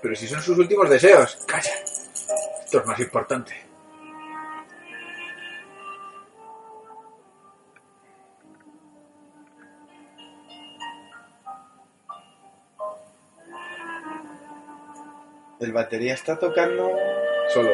Pero 0.00 0.14
si 0.14 0.26
son 0.26 0.40
sus 0.40 0.58
últimos 0.58 0.88
deseos. 0.88 1.36
Calla. 1.46 1.70
Esto 2.64 2.78
es 2.78 2.86
más 2.86 2.98
importante. 3.00 3.73
El 15.64 15.72
batería 15.72 16.12
está 16.12 16.38
tocando. 16.38 16.94
Solo. 17.48 17.70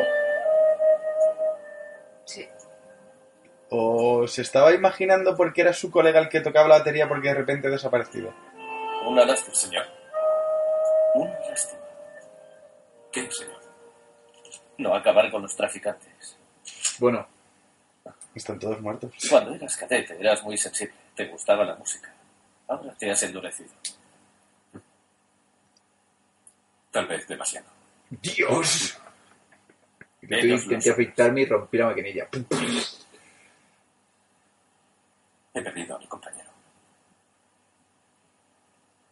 Sí. 2.24 2.48
O 3.68 4.28
se 4.28 4.42
estaba 4.42 4.72
imaginando 4.72 5.36
porque 5.36 5.62
era 5.62 5.72
su 5.72 5.90
colega 5.90 6.20
el 6.20 6.28
que 6.28 6.40
tocaba 6.40 6.68
la 6.68 6.78
batería 6.78 7.08
porque 7.08 7.28
de 7.28 7.34
repente 7.34 7.66
ha 7.66 7.70
desaparecido. 7.72 8.32
Una 9.04 9.24
lástima, 9.24 9.56
señor. 9.56 9.86
Una 11.16 11.36
lástima. 11.48 11.80
¿Qué, 13.10 13.28
señor? 13.28 13.60
No 14.78 14.94
acabar 14.94 15.28
con 15.32 15.42
los 15.42 15.56
traficantes. 15.56 16.36
Bueno, 17.00 17.26
Están 18.36 18.60
todos 18.60 18.80
muertos. 18.80 19.12
Cuando 19.28 19.52
eras 19.52 19.76
cadete 19.76 20.16
eras 20.20 20.44
muy 20.44 20.56
sensible. 20.56 20.94
Te 21.16 21.26
gustaba 21.26 21.64
la 21.64 21.74
música. 21.74 22.14
Ahora 22.68 22.94
te 22.96 23.10
has 23.10 23.20
endurecido. 23.24 23.70
Tal 26.92 27.08
vez 27.08 27.26
demasiado. 27.26 27.79
¡Dios! 28.10 28.98
Yo 30.22 30.36
intenté 30.36 30.90
afeitarme 30.90 31.42
y 31.42 31.46
rompí 31.46 31.78
la 31.78 31.86
maquinilla. 31.86 32.28
He 35.54 35.62
perdido 35.62 35.96
a 35.96 35.98
mi 35.98 36.06
compañero. 36.06 36.50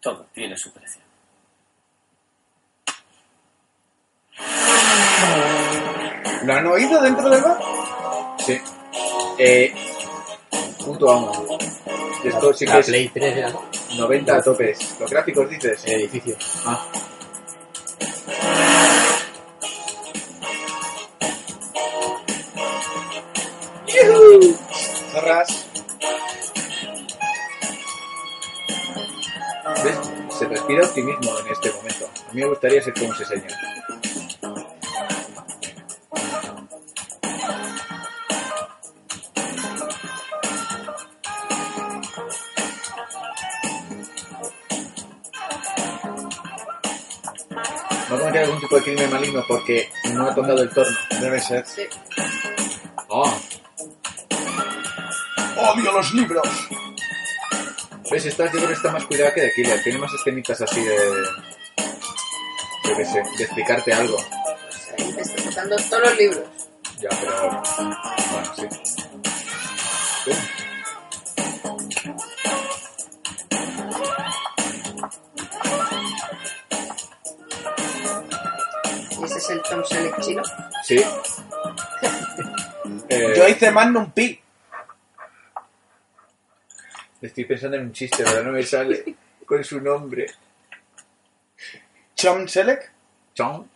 Todo 0.00 0.26
tiene 0.32 0.56
su 0.56 0.72
precio. 0.72 1.02
¿Lo 6.44 6.54
han 6.54 6.66
oído 6.66 7.02
dentro 7.02 7.28
del 7.28 7.42
bar? 7.42 7.58
Sí. 8.38 8.60
Eh, 9.38 9.74
punto 10.84 11.10
amo. 11.10 11.58
Esto 12.24 12.52
sí 12.52 12.64
que 12.64 12.72
La 12.72 12.78
es 12.78 12.86
Play 12.86 13.08
3 13.08 13.36
era, 13.36 13.50
¿no? 13.50 13.68
90 13.96 14.36
a 14.36 14.42
topes. 14.42 15.00
Los 15.00 15.10
gráficos 15.10 15.50
dices. 15.50 15.84
El 15.86 16.00
edificio. 16.02 16.36
Ah. 16.64 16.86
Optimismo 30.98 31.38
en 31.38 31.52
este 31.52 31.72
momento. 31.72 32.10
A 32.28 32.32
mí 32.32 32.40
me 32.40 32.48
gustaría 32.48 32.82
ser 32.82 32.94
como 32.94 33.12
ese 33.12 33.24
señor. 33.24 33.46
Va 48.10 48.16
a 48.16 48.18
cometer 48.18 48.44
algún 48.44 48.60
tipo 48.60 48.76
de 48.76 48.82
crimen 48.82 49.10
maligno 49.10 49.44
porque 49.46 49.90
no 50.14 50.28
ha 50.28 50.34
tocado 50.34 50.62
el 50.62 50.70
torno. 50.70 50.96
Debe 51.20 51.40
ser. 51.40 51.64
Sí. 51.66 51.82
Oh, 53.08 53.32
¡Odio 55.56 55.92
los 55.92 56.14
libros! 56.14 56.48
¿Ves? 58.10 58.24
Esta 58.24 58.46
yo 58.46 58.52
creo 58.52 58.68
que 58.68 58.74
está 58.74 58.90
más 58.90 59.04
cuidada 59.04 59.34
que 59.34 59.42
de 59.42 59.52
Killer. 59.52 59.82
Tiene 59.82 59.98
más 59.98 60.12
escenitas 60.14 60.60
así 60.60 60.82
de... 60.82 60.96
Yo 62.84 62.96
qué 62.96 63.04
sé, 63.04 63.22
de 63.36 63.44
explicarte 63.44 63.92
algo. 63.92 64.16
Ahí 64.98 65.12
te 65.12 65.20
está 65.20 65.42
tocando 65.42 65.76
todos 65.76 66.02
los 66.04 66.18
libros. 66.18 66.44
Ya, 67.00 67.10
pero... 67.20 67.62
Bueno, 68.32 68.54
sí. 68.56 68.66
tú. 70.24 70.30
¿Y 79.20 79.24
ese 79.24 79.38
es 79.38 79.50
el 79.50 79.62
Tom 79.62 79.84
Selleck 79.84 80.20
chino? 80.20 80.42
Sí. 80.84 81.00
Eh, 83.10 83.32
Yo 83.36 83.48
hice 83.48 83.70
Magnum 83.70 84.10
Pi. 84.12 84.38
Estoy 87.20 87.44
pensando 87.44 87.76
en 87.76 87.84
un 87.84 87.92
chiste, 87.92 88.22
pero 88.24 88.44
no 88.44 88.52
me 88.52 88.62
sale 88.62 89.16
con 89.44 89.64
su 89.64 89.80
nombre. 89.80 90.26
Chom 92.14 92.46
Selleck. 92.46 92.92
Chong. 93.34 93.66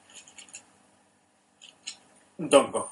Dongo. 2.38 2.90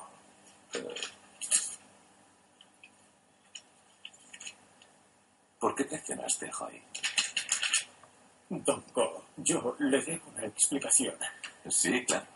¿Por 5.58 5.74
qué 5.74 5.84
te 5.84 5.96
accionaste, 5.96 6.50
Joy? 6.50 6.82
Dongo, 8.48 9.26
yo 9.36 9.76
le 9.78 10.02
debo 10.02 10.30
una 10.34 10.46
explicación. 10.46 11.14
Sí, 11.68 12.04
claro. 12.04 12.26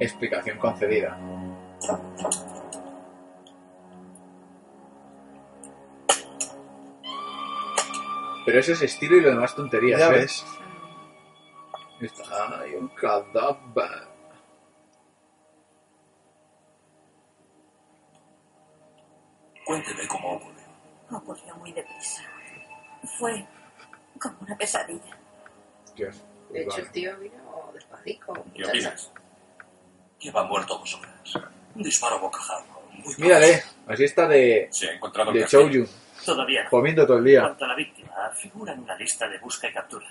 Explicación 0.00 0.58
concedida. 0.58 1.18
Pero 8.44 8.58
eso 8.58 8.72
es 8.72 8.82
estilo 8.82 9.16
y 9.16 9.20
lo 9.20 9.30
demás 9.30 9.54
tonterías. 9.54 10.00
Ya 10.00 10.08
¿eh? 10.08 10.12
ves. 10.12 10.44
Está 12.00 12.60
ahí 12.60 12.74
un 12.74 12.88
cadáver. 12.88 14.08
Cuénteme 19.64 20.06
cómo 20.08 20.32
ocurrió. 20.34 20.64
Ocurrió 21.10 21.56
muy 21.56 21.72
deprisa. 21.72 22.22
Fue 23.18 23.46
como 24.20 24.36
una 24.40 24.56
pesadilla. 24.56 25.16
Dios. 25.96 26.22
De 26.50 26.62
hecho, 26.62 26.78
el 26.78 26.90
tío 26.90 27.18
vino 27.18 27.70
despacito. 27.72 28.44
¿Qué 28.54 28.64
opinas? 28.66 29.12
Lleva 30.24 30.42
muerto 30.44 30.78
dos 30.78 30.94
horas. 30.94 31.50
Un 31.74 31.82
disparo 31.82 32.18
bocajado. 32.18 32.64
Muy 32.92 33.14
Mírale, 33.18 33.62
así 33.86 34.04
está 34.04 34.26
de, 34.26 34.68
Se 34.70 34.88
ha 34.88 34.94
encontrado 34.94 35.30
el 35.30 35.34
de 35.36 35.40
cartel. 35.42 35.70
Choujun, 35.70 35.88
Todavía 36.24 36.64
no. 36.64 36.70
comiendo 36.70 37.06
todo 37.06 37.18
el 37.18 37.24
día. 37.24 37.40
cuanto 37.42 37.64
a 37.66 37.68
la 37.68 37.74
víctima, 37.74 38.10
figura 38.34 38.72
en 38.72 38.80
una 38.80 38.96
lista 38.96 39.28
de 39.28 39.38
busca 39.38 39.68
y 39.68 39.72
captura. 39.74 40.06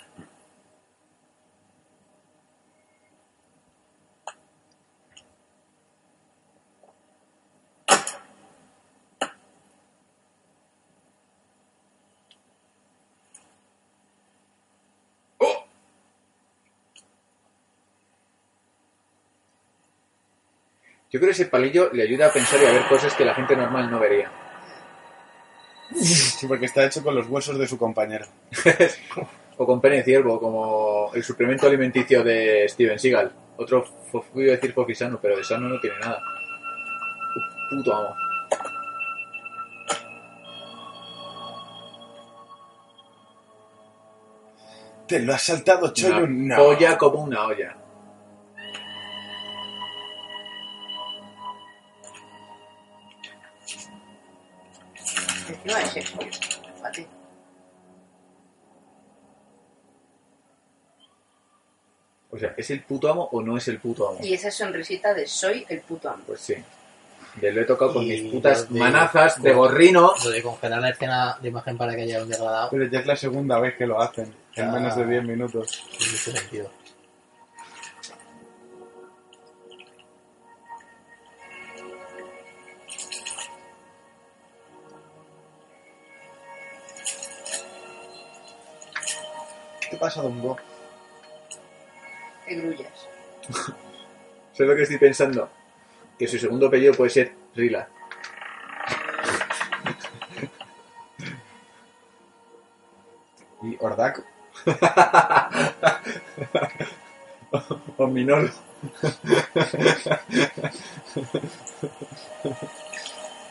Yo 21.13 21.19
creo 21.19 21.27
que 21.27 21.33
ese 21.33 21.45
palillo 21.45 21.91
le 21.93 22.01
ayuda 22.01 22.25
a 22.27 22.33
pensar 22.33 22.59
y 22.59 22.65
a 22.65 22.71
ver 22.71 22.87
cosas 22.89 23.13
que 23.13 23.23
la 23.23 23.35
gente 23.35 23.55
normal 23.55 23.89
no 23.91 23.99
vería. 23.99 24.31
Sí, 25.95 26.47
porque 26.47 26.65
está 26.65 26.83
hecho 26.85 27.03
con 27.03 27.13
los 27.13 27.27
huesos 27.27 27.57
de 27.59 27.67
su 27.67 27.77
compañero. 27.77 28.25
O 29.55 29.67
con 29.67 29.79
pene 29.79 29.97
de 29.97 30.03
ciervo, 30.03 30.39
como 30.39 31.11
el 31.13 31.23
suplemento 31.23 31.67
alimenticio 31.67 32.23
de 32.23 32.67
Steven 32.67 32.97
Seagal. 32.97 33.31
Otro, 33.55 33.85
iba 34.33 34.53
a 34.53 34.55
decir 34.55 34.73
fofisano, 34.73 35.19
pero 35.21 35.37
de 35.37 35.43
sano 35.43 35.69
no 35.69 35.79
tiene 35.79 35.99
nada. 35.99 36.19
Puto 37.69 37.93
amo. 37.93 38.15
¿Te 45.07 45.19
lo 45.19 45.33
has 45.33 45.43
saltado, 45.43 45.93
Choyun? 45.93 46.45
Una 46.45 46.57
No. 46.57 46.63
olla 46.63 46.97
como 46.97 47.21
una 47.23 47.45
olla. 47.45 47.75
No 55.65 55.77
es 55.77 55.95
eso. 55.97 56.17
Fíjate. 56.75 57.07
O 62.31 62.37
sea, 62.37 62.53
¿es 62.57 62.69
el 62.71 62.81
puto 62.81 63.09
amo 63.11 63.29
o 63.31 63.41
no 63.41 63.57
es 63.57 63.67
el 63.67 63.79
puto 63.79 64.09
amo? 64.09 64.19
Y 64.23 64.33
esa 64.33 64.49
sonrisita 64.49 65.13
de 65.13 65.27
soy 65.27 65.65
el 65.69 65.81
puto 65.81 66.09
amo. 66.09 66.23
Pues 66.25 66.39
sí. 66.41 66.55
Le 67.41 67.51
lo 67.51 67.61
he 67.61 67.65
tocado 67.65 67.93
con 67.93 68.03
Y 68.03 68.07
mis 68.21 68.31
putas 68.33 68.67
lo 68.69 68.73
de- 68.73 68.79
manazas 68.79 69.41
de 69.41 69.53
gorrino. 69.53 70.13
Lo 70.23 70.29
de 70.29 70.41
congelar 70.41 70.81
la 70.81 70.89
escena 70.89 71.37
de 71.41 71.49
imagen 71.49 71.77
para 71.77 71.95
que 71.95 72.03
haya 72.03 72.21
un 72.21 72.29
degradado 72.29 72.69
Pero 72.71 72.85
ya 72.85 72.99
es 72.99 73.05
la 73.07 73.15
segunda 73.15 73.59
vez 73.59 73.75
que 73.75 73.85
lo 73.87 73.99
hacen, 74.01 74.33
en 74.55 74.71
menos 74.71 74.95
de 74.95 75.05
10 75.07 75.23
minutos. 75.23 75.83
tiene 75.97 76.11
mucho 76.11 76.31
sentido. 76.31 76.71
¿Qué 90.03 90.07
pasa, 90.07 90.21
Dongo? 90.21 90.57
Que 92.45 92.55
grullas. 92.55 93.07
¿Sabes 94.51 94.69
lo 94.69 94.75
que 94.75 94.81
estoy 94.81 94.97
pensando? 94.97 95.49
Que 96.19 96.27
su 96.27 96.37
segundo 96.37 96.67
apellido 96.67 96.93
puede 96.93 97.09
ser 97.09 97.33
Rila. 97.55 97.87
¿Y 103.63 103.77
Ordak? 103.79 104.25
O 107.97 108.07
Minol. 108.07 108.51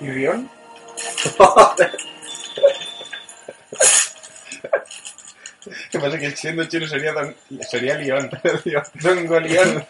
¿Y 0.00 0.10
Rion? 0.10 0.50
¿Qué 5.90 5.98
pasa? 5.98 6.18
Que 6.18 6.30
siendo 6.32 6.64
chino 6.66 6.86
sería, 6.86 7.12
don... 7.12 7.34
sería 7.68 7.96
León. 7.98 8.30
Dongo 8.94 9.40
León. 9.40 9.84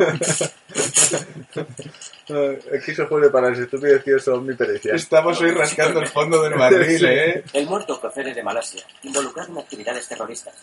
Aquí 2.75 2.95
se 2.95 3.05
juega 3.07 3.31
para 3.31 3.51
los 3.51 3.59
estúpidos 3.59 4.05
tíos 4.05 4.25
son 4.25 4.47
mi 4.47 4.55
pericia. 4.55 4.95
Estamos 4.95 5.41
hoy 5.41 5.51
rascando 5.51 6.01
el 6.01 6.09
fondo 6.09 6.43
del 6.43 6.55
barril, 6.55 7.05
¿eh? 7.05 7.45
El 7.53 7.67
muerto 7.67 8.01
procede 8.01 8.33
de 8.35 8.43
Malasia, 8.43 8.83
involucrado 9.03 9.53
en 9.53 9.59
actividades 9.59 10.09
terroristas. 10.09 10.55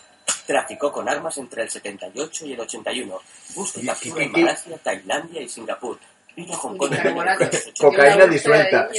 Traficó 0.45 0.91
con 0.91 1.07
armas 1.07 1.37
entre 1.37 1.63
el 1.63 1.69
78 1.69 2.45
y 2.45 2.53
el 2.53 2.59
81. 2.59 3.21
Busca 3.55 3.81
y 3.81 3.85
captura 3.85 4.23
en 4.23 4.31
Malasia, 4.31 4.77
Tailandia 4.77 5.41
y 5.41 5.49
Singapur. 5.49 5.97
Vino 6.39 6.53
a 6.53 6.57
Hong 6.57 6.77
Kong 6.77 6.93
en 6.93 7.03
Carbonato. 7.03 7.43
1980. 7.43 7.83
Cocaína 7.83 8.25
disuelta. 8.27 8.89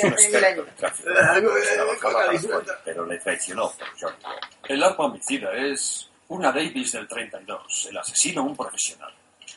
pero 2.84 3.06
le 3.06 3.18
traicionó 3.18 3.72
por 3.72 3.88
John. 3.98 4.14
El 4.68 4.82
arma 4.82 5.06
homicida 5.06 5.50
es 5.54 6.10
una 6.28 6.52
Davis 6.52 6.92
del 6.92 7.08
32. 7.08 7.86
El 7.88 7.96
asesino, 7.96 8.42
un 8.42 8.54
profesional. 8.54 9.14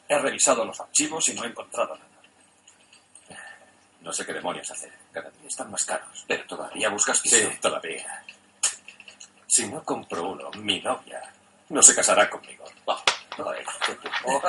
He 0.07 0.17
revisado 0.17 0.63
los 0.63 0.79
archivos 0.79 1.27
y 1.27 1.33
no 1.33 1.43
he 1.43 1.47
encontrado 1.47 1.97
nada. 1.97 3.41
No 3.99 4.13
sé 4.13 4.25
qué 4.25 4.31
demonios 4.31 4.71
hacer. 4.71 4.93
Cada 5.11 5.29
día 5.31 5.47
están 5.49 5.69
más 5.69 5.83
caros. 5.83 6.23
Pero 6.25 6.45
todavía 6.45 6.87
buscas 6.87 7.19
piso. 7.19 7.35
Sí, 7.35 7.47
todavía. 7.59 8.23
Si 9.45 9.67
no 9.67 9.83
compro 9.83 10.29
uno, 10.29 10.49
mi 10.51 10.79
novia 10.79 11.21
no 11.67 11.83
se 11.83 11.93
casará 11.93 12.29
conmigo. 12.29 12.63
Oh, 12.85 13.03
tipo. 13.35 14.41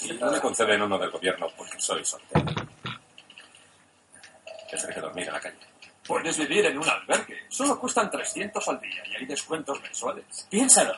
y 0.00 0.12
no 0.14 0.30
me 0.30 0.40
conceden 0.40 0.82
uno 0.82 0.98
del 0.98 1.10
gobierno 1.10 1.48
porque 1.56 1.80
soy 1.80 2.04
soltero. 2.04 2.44
Tendré 4.70 4.94
que 4.94 5.00
dormir 5.00 5.26
en 5.26 5.32
la 5.32 5.40
calle. 5.40 5.56
Puedes 6.06 6.38
vivir 6.38 6.66
en 6.66 6.78
un 6.78 6.88
albergue. 6.88 7.44
Solo 7.48 7.78
cuestan 7.78 8.10
300 8.10 8.66
al 8.68 8.80
día 8.80 9.02
y 9.06 9.16
hay 9.16 9.26
descuentos 9.26 9.80
mensuales. 9.82 10.46
Piénsalo. 10.50 10.96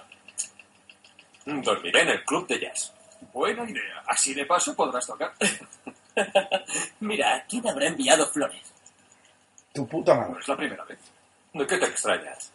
Dormiré 1.45 2.03
en 2.03 2.09
el 2.11 2.25
club 2.25 2.47
de 2.47 2.61
jazz. 2.61 2.93
Buena 3.33 3.69
idea. 3.69 4.03
Así 4.07 4.35
de 4.35 4.47
paso 4.47 4.75
podrás 4.75 5.07
tocar. 5.07 5.33
Mira, 7.01 7.45
¿quién 7.49 7.67
habrá 7.69 7.87
enviado 7.87 8.27
flores? 8.29 8.73
Tu 9.73 9.87
puta 9.88 10.15
No 10.15 10.21
madre. 10.29 10.41
es 10.41 10.49
la 10.49 10.57
primera 10.57 10.85
vez. 10.85 10.99
¿De 11.55 11.67
qué 11.67 11.79
te 11.79 11.87
extrañas? 11.87 12.53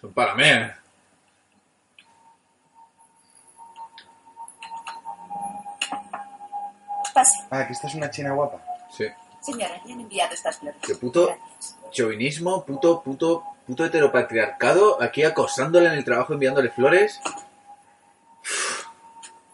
Son 0.00 0.12
para 0.12 0.34
mí. 0.34 0.44
Ah, 7.50 7.66
que 7.66 7.72
esta 7.72 7.86
es 7.86 7.94
una 7.94 8.10
china 8.10 8.32
guapa. 8.32 8.60
Sí. 8.90 9.06
Señora, 9.40 9.80
ya 9.84 9.94
han 9.94 10.00
enviado 10.00 10.34
estas 10.34 10.58
flores. 10.58 10.80
Qué 10.82 10.94
puto 10.96 11.36
chauvinismo, 11.90 12.64
puto, 12.64 13.02
puto, 13.02 13.44
puto 13.66 13.84
heteropatriarcado, 13.84 15.00
aquí 15.02 15.24
acosándola 15.24 15.92
en 15.92 15.98
el 15.98 16.04
trabajo 16.04 16.32
enviándole 16.34 16.70
flores. 16.70 17.20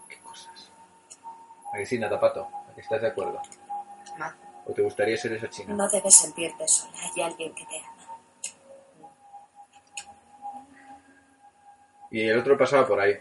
Qué 0.09 0.19
cosas. 0.19 0.71
Aquí 1.73 1.87
sí, 1.87 1.99
Natapato? 1.99 2.49
¿A 2.71 2.75
que 2.75 2.81
estás 2.81 3.01
de 3.01 3.09
acuerdo? 3.09 3.41
No. 4.19 4.27
¿O 4.67 4.73
te 4.73 4.83
gustaría 4.83 5.17
ser 5.17 5.35
esa 5.35 5.49
china? 5.49 5.75
No 5.75 5.89
debes 5.89 6.17
sentirte 6.17 6.67
sola, 6.67 6.93
hay 7.15 7.23
alguien 7.23 7.55
que 7.55 7.65
te 7.67 7.79
ama. 7.79 7.89
Y 12.11 12.29
el 12.29 12.39
otro 12.39 12.59
pasaba 12.59 12.87
por 12.87 13.01
ahí. 13.01 13.19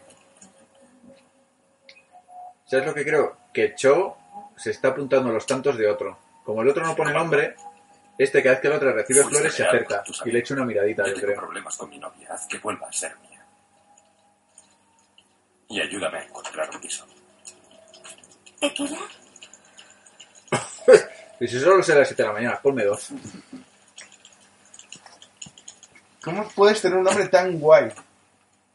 ¿Sabes 2.65 2.85
lo 2.85 2.93
que 2.93 3.05
creo? 3.05 3.37
Que 3.53 3.75
Cho 3.75 4.17
se 4.61 4.71
está 4.71 4.89
apuntando 4.89 5.29
a 5.29 5.33
los 5.33 5.45
tantos 5.45 5.77
de 5.77 5.87
otro. 5.89 6.19
Como 6.43 6.61
el 6.61 6.69
otro 6.69 6.85
no 6.85 6.95
pone 6.95 7.11
nombre, 7.11 7.55
este 8.17 8.43
cada 8.43 8.55
vez 8.55 8.61
que 8.61 8.67
el 8.67 8.73
otro 8.73 8.93
recibe 8.93 9.21
Fuiste 9.23 9.37
flores 9.39 9.53
se 9.55 9.63
acerca 9.65 10.03
y 10.25 10.31
le 10.31 10.39
echa 10.39 10.53
una 10.53 10.65
miradita, 10.65 11.03
Yo 11.03 11.09
yo 11.09 11.15
tengo 11.15 11.27
creo. 11.27 11.39
problemas 11.41 11.77
con 11.77 11.89
mi 11.89 11.97
novia. 11.97 12.27
Haz 12.31 12.45
que 12.47 12.59
vuelva 12.59 12.87
a 12.87 12.91
ser 12.91 13.17
mía. 13.19 13.43
Y 15.69 15.81
ayúdame 15.81 16.19
a 16.19 16.23
encontrar 16.23 16.69
un 16.69 16.79
piso. 16.81 17.05
¿Tequila? 18.59 18.99
Y 21.39 21.47
si 21.47 21.59
solo 21.59 21.81
será 21.81 21.97
a 21.97 21.99
las 22.01 22.09
7 22.09 22.21
de 22.21 22.27
la 22.27 22.33
mañana, 22.33 22.61
ponme 22.61 22.83
dos. 22.85 23.09
¿Cómo 26.23 26.47
puedes 26.49 26.79
tener 26.79 26.99
un 26.99 27.03
nombre 27.03 27.27
tan 27.29 27.57
guay? 27.59 27.91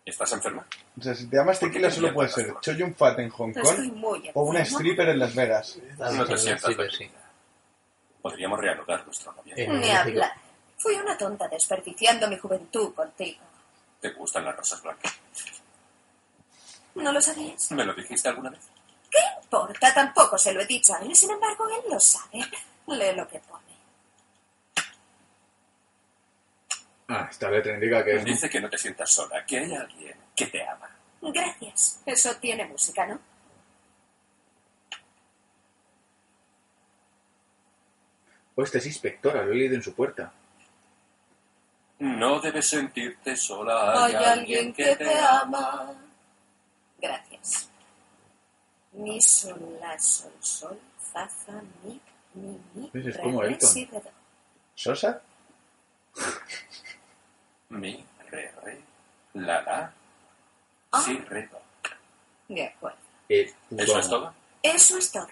¿Estás 0.05 0.33
enferma? 0.33 0.67
O 0.99 1.03
sea, 1.03 1.15
si 1.15 1.27
te 1.27 1.37
llamas 1.37 1.61
tequila 1.61 1.91
solo 1.91 2.15
puede 2.15 2.31
ser 2.31 2.55
Choyun 2.61 2.95
Fat 2.95 3.19
en 3.19 3.29
Hong 3.29 3.53
Kong 3.53 4.33
o 4.33 4.45
una 4.45 4.61
stripper 4.61 5.11
en 5.11 5.19
Las 5.19 5.35
Vegas. 5.35 5.79
Podríamos 8.23 8.59
reanudar 8.59 9.05
nuestro 9.05 9.33
noviazgo. 9.33 9.75
Ni 9.75 9.91
hablar. 9.91 10.33
Fui 10.79 10.95
una 10.95 11.17
tonta 11.17 11.49
desperdiciando 11.49 12.29
mi 12.29 12.39
juventud 12.39 12.95
contigo. 12.95 13.41
¿Te 14.01 14.11
gustan 14.13 14.45
las 14.45 14.57
rosas 14.57 14.83
blancas? 14.83 15.15
¿No 16.95 17.13
lo 17.13 17.21
sabías? 17.21 17.71
¿Me 17.73 17.85
lo 17.85 17.93
dijiste 17.95 18.29
alguna 18.31 18.51
vez? 18.51 18.61
¿Qué 19.11 19.19
importa? 19.43 19.93
Tampoco 19.93 20.39
se 20.39 20.53
lo 20.55 20.63
he 20.63 20.67
dicho 20.67 20.95
a 20.95 20.99
él. 21.01 21.15
Sin 21.15 21.31
embargo, 21.31 21.69
él 21.69 21.91
lo 21.91 22.01
sabe. 22.01 22.39
Lee 22.87 23.15
lo 23.15 23.29
que 23.29 23.39
pone. 23.41 23.65
Ah, 27.09 27.29
esta 27.31 27.51
letra 27.51 27.75
indica 27.75 28.03
que 28.03 28.17
es... 28.17 28.25
Dice 28.25 28.49
que 28.49 28.61
no 28.61 28.69
te 28.69 28.79
sientas 28.79 29.11
sola, 29.11 29.45
que 29.45 29.59
hay 29.59 29.75
alguien 29.75 30.26
que 30.37 30.47
te 30.47 30.63
ama. 30.63 30.91
Gracias. 31.23 32.01
Eso 32.05 32.37
tiene 32.37 32.67
música, 32.67 33.07
¿no? 33.07 33.19
Oh, 38.55 38.63
esta 38.63 38.79
es 38.79 38.87
inspectora, 38.87 39.43
lo 39.43 39.53
he 39.53 39.55
leído 39.55 39.75
en 39.75 39.83
su 39.83 39.95
puerta. 39.95 40.33
No 41.99 42.41
debes 42.41 42.69
sentirte 42.69 43.37
sola. 43.37 44.05
Hay 44.05 44.15
alguien 44.15 44.73
que 44.73 44.97
te 44.97 45.19
ama. 45.19 45.95
Gracias. 46.99 47.69
Mi, 48.93 49.21
sol, 49.21 49.79
la, 49.81 49.99
sol, 49.99 50.33
sol, 50.41 50.79
fa, 51.13 51.29
fa, 51.29 51.61
mi, 51.85 52.01
mi, 52.35 52.59
mi, 52.75 52.91
Ese 52.95 53.11
es 53.11 53.17
re, 53.17 53.23
como 53.23 53.43
re, 53.43 53.49
Elton. 53.49 53.69
si, 53.69 53.85
re, 53.85 54.01
do. 54.01 54.11
¿Sosa? 54.75 55.21
Mi, 57.69 58.05
re, 58.31 58.53
re, 58.63 58.81
la, 59.35 59.61
la, 59.63 59.93
Ah. 60.97 61.03
si, 61.05 61.17
re, 61.19 61.49
do. 61.49 61.61
De 62.49 62.65
acuerdo. 62.67 62.99
Eh, 63.29 63.53
¿Eso 63.77 63.99
es 63.99 64.09
todo? 64.09 64.35
Eso 64.63 64.99
es 64.99 65.11
todo. 65.13 65.29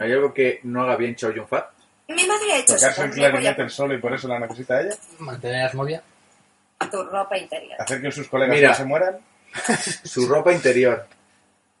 ¿Hay 0.00 0.12
algo 0.12 0.32
que 0.32 0.60
no 0.64 0.82
haga 0.82 0.96
bien 0.96 1.14
Chow 1.16 1.32
Yun 1.32 1.46
Fat? 1.48 1.70
Mi 2.08 2.24
madre 2.26 2.52
ha 2.52 2.58
hecho 2.58 2.74
¿Tocarse 2.74 2.88
eso. 3.00 3.04
el 3.04 3.10
clarinete 3.10 3.62
el 3.62 3.70
solo 3.70 3.94
y 3.94 3.98
por 3.98 4.14
eso 4.14 4.28
la 4.28 4.38
necesita 4.38 4.80
ella? 4.80 4.94
Mantener 5.18 5.66
a 5.68 5.72
novia. 5.72 6.02
tu 6.90 7.02
ropa 7.04 7.36
interior. 7.36 7.80
¿Hacer 7.80 8.00
que 8.00 8.12
sus 8.12 8.28
colegas 8.28 8.54
Mira. 8.56 8.68
no 8.70 8.74
se 8.76 8.84
mueran? 8.84 9.18
Su 10.04 10.28
ropa 10.28 10.52
interior. 10.52 11.06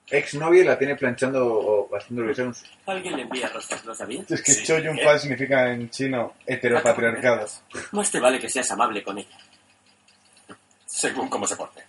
Ex 0.08 0.34
novia 0.34 0.64
la 0.64 0.78
tiene 0.78 0.96
planchando 0.96 1.44
o 1.46 1.96
haciendo 1.96 2.22
revisiones. 2.22 2.64
¿Alguien 2.86 3.16
le 3.16 3.22
envía 3.22 3.48
rosas? 3.48 3.84
¿Lo 3.84 3.94
sabías? 3.94 4.30
Es 4.30 4.42
que 4.42 4.52
Sí, 4.52 4.64
Choyun. 4.64 4.98
Fat 5.00 5.18
significa 5.18 5.70
en 5.72 5.90
chino 5.90 6.34
heteropatriarcado. 6.46 7.46
Más 7.92 8.10
te 8.10 8.18
vale 8.20 8.38
que 8.40 8.48
seas 8.48 8.70
amable 8.70 9.02
con 9.02 9.18
ella. 9.18 9.36
Según 10.86 11.28
cómo 11.28 11.46
se 11.46 11.56
porte. 11.56 11.82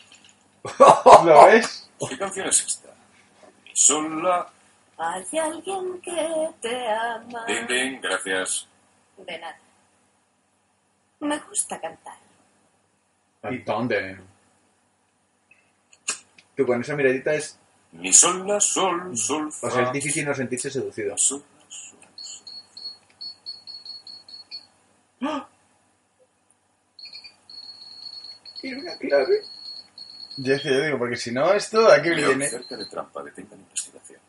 ¿Lo 1.26 1.46
ves? 1.46 1.90
¿Qué 2.10 2.18
canción 2.18 2.48
es 2.48 2.66
esta? 2.66 2.90
Mi 3.66 3.72
sola. 3.74 4.50
Hay 4.98 5.38
alguien 5.38 6.02
que 6.02 6.50
te 6.62 6.90
ama. 6.90 7.46
Ding, 7.46 7.68
ding, 7.68 8.02
gracias. 8.02 8.68
De 9.18 9.40
nada. 9.40 9.60
Me 11.20 11.38
gusta 11.40 11.80
cantar. 11.80 12.18
¿Y 13.50 13.58
dónde? 13.60 14.20
Tú 16.56 16.66
con 16.66 16.82
esa 16.82 16.96
miradita 16.96 17.34
es... 17.34 17.60
Mi 17.92 18.12
sol, 18.12 18.46
la, 18.48 18.60
sol, 18.60 19.16
sol, 19.16 19.52
fa. 19.52 19.68
O 19.68 19.72
sea, 19.72 19.84
es 19.84 19.92
difícil 19.94 20.26
no 20.26 20.34
sentirse 20.34 20.70
seducido. 20.70 21.18
Sol, 21.18 21.44
sol. 21.70 21.98
Y 28.62 28.74
una 28.74 28.98
clave. 28.98 29.42
Yo 30.38 30.54
es 30.54 30.62
que 30.62 30.70
yo 30.70 30.84
digo, 30.84 31.00
porque 31.00 31.18
si 31.18 31.32
no, 31.32 31.52
esto, 31.52 31.92
¿a 31.92 32.02
qué 32.02 32.12
León 32.12 32.38
viene? 32.38 32.48
cerca 32.48 32.78
de 32.78 32.86
trampa, 32.86 33.24
detengan 33.24 33.60
investigación. 33.60 34.20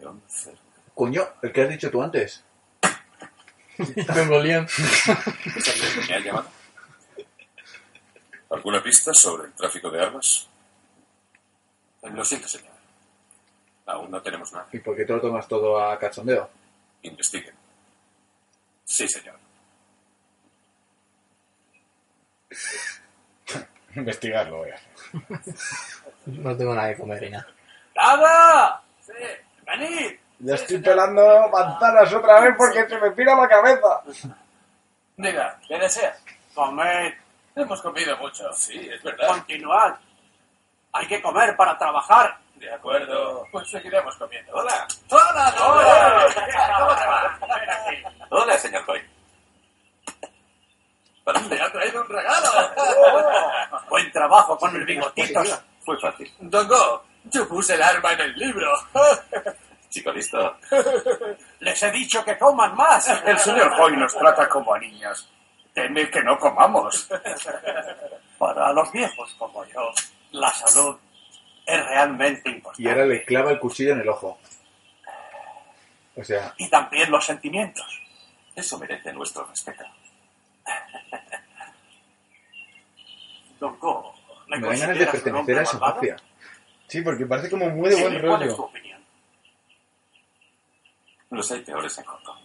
León 0.00 0.22
cerca. 0.28 0.60
Coño, 0.94 1.28
el 1.42 1.52
que 1.52 1.62
has 1.62 1.68
dicho 1.68 1.90
tú 1.90 2.02
antes. 2.02 2.44
Tengo 4.14 4.38
León. 4.38 4.66
¿Es 4.66 5.08
alguien 5.08 5.94
que 5.94 6.06
me 6.06 6.14
ha 6.14 6.20
llamado? 6.20 6.50
¿Alguna 8.50 8.82
pista 8.82 9.12
sobre 9.12 9.48
el 9.48 9.52
tráfico 9.52 9.90
de 9.90 10.00
armas? 10.00 10.48
Lo 12.02 12.24
siento, 12.24 12.48
señor. 12.48 12.72
Aún 13.86 14.10
no 14.10 14.22
tenemos 14.22 14.52
nada. 14.52 14.68
¿Y 14.72 14.78
por 14.78 14.96
qué 14.96 15.04
te 15.04 15.12
lo 15.12 15.20
tomas 15.20 15.48
todo 15.48 15.80
a 15.80 15.98
cachondeo? 15.98 16.48
Investiguen. 17.02 17.54
Sí, 18.84 19.08
señor. 19.08 19.36
Investigarlo, 23.94 24.58
voy 24.58 24.70
a 24.70 24.74
hacer. 24.74 25.54
No 26.26 26.54
tengo 26.54 26.74
nada 26.74 26.90
que 26.90 26.98
comer 27.00 27.22
ni 27.22 27.30
nada. 27.30 27.46
¡Nada! 27.96 28.82
Sí, 29.00 29.12
venid. 29.66 30.16
Ya 30.40 30.54
estoy 30.56 30.76
pelando 30.78 31.48
manzanas 31.48 32.12
otra 32.12 32.40
vez 32.40 32.54
porque 32.56 32.86
se 32.86 32.98
me 32.98 33.10
pira 33.12 33.34
la 33.34 33.48
cabeza. 33.48 34.02
Diga, 35.16 35.58
¿qué 35.66 35.78
deseas? 35.78 36.22
Comed. 36.54 37.14
Hemos 37.56 37.80
comido 37.80 38.16
mucho. 38.18 38.52
Sí, 38.52 38.88
es 38.92 39.02
verdad. 39.02 39.28
Continuad. 39.28 39.94
Hay 40.92 41.06
que 41.08 41.22
comer 41.22 41.56
para 41.56 41.78
trabajar. 41.78 42.36
De 42.56 42.72
acuerdo. 42.72 43.46
Pues 43.50 43.68
seguiremos 43.70 44.14
comiendo. 44.16 44.52
Hola. 44.52 44.86
¡Hola, 45.08 45.54
Hola. 45.66 46.26
¿Cómo 46.78 46.94
te 46.94 47.06
va? 47.06 47.38
Hola, 48.30 48.58
señor 48.58 48.84
Coy. 48.84 49.00
Le 51.50 51.60
ha 51.60 51.70
traído 51.70 52.02
un 52.02 52.08
regalo. 52.08 52.50
Buen 53.90 54.10
trabajo 54.12 54.56
con 54.58 54.74
el 54.76 54.84
bigotitos. 54.84 55.62
Fue 55.84 55.98
fácil. 55.98 56.32
Dongo, 56.38 57.04
yo 57.24 57.46
puse 57.48 57.74
el 57.74 57.82
arma 57.82 58.12
en 58.12 58.20
el 58.20 58.32
libro. 58.34 58.72
Chico 59.90 60.12
listo. 60.12 60.56
Les 61.60 61.82
he 61.82 61.90
dicho 61.90 62.24
que 62.24 62.36
coman 62.38 62.74
más. 62.74 63.08
El 63.24 63.38
señor 63.38 63.72
Hoy 63.80 63.96
nos 63.96 64.14
trata 64.14 64.48
como 64.48 64.74
a 64.74 64.78
niños. 64.78 65.30
Teme 65.72 66.10
que 66.10 66.22
no 66.22 66.38
comamos. 66.38 67.08
Para 68.38 68.72
los 68.72 68.92
viejos 68.92 69.34
como 69.38 69.64
yo, 69.66 69.90
la 70.32 70.50
salud 70.52 70.96
es 71.66 71.86
realmente 71.86 72.50
importante. 72.50 72.82
Y 72.82 72.88
ahora 72.88 73.06
le 73.06 73.24
clava 73.24 73.50
el 73.50 73.58
cuchillo 73.58 73.92
en 73.92 74.00
el 74.00 74.08
ojo. 74.08 74.38
O 76.16 76.24
sea, 76.24 76.52
Y 76.56 76.68
también 76.68 77.10
los 77.10 77.24
sentimientos. 77.24 77.86
Eso 78.54 78.78
merece 78.78 79.12
nuestro 79.12 79.44
respeto. 79.44 79.84
Dongo, 83.58 84.14
me 84.46 84.60
dan 84.60 84.78
ganas 84.78 84.98
de 84.98 85.06
pertenecer 85.06 85.58
a 85.58 85.62
esa 85.62 85.78
mafia. 85.78 86.16
Sí, 86.86 87.02
porque 87.02 87.26
parece 87.26 87.50
como 87.50 87.68
muy 87.70 87.90
de 87.90 87.96
buen 88.00 88.20
¿Cuál 88.20 88.42
es 88.42 88.48
tu 88.50 88.56
rollo. 88.56 88.64
opinión? 88.64 89.04
Los 91.30 91.50
hay 91.52 91.60
peores 91.62 91.98
en 91.98 92.04
Hong 92.04 92.22
Kong. 92.22 92.38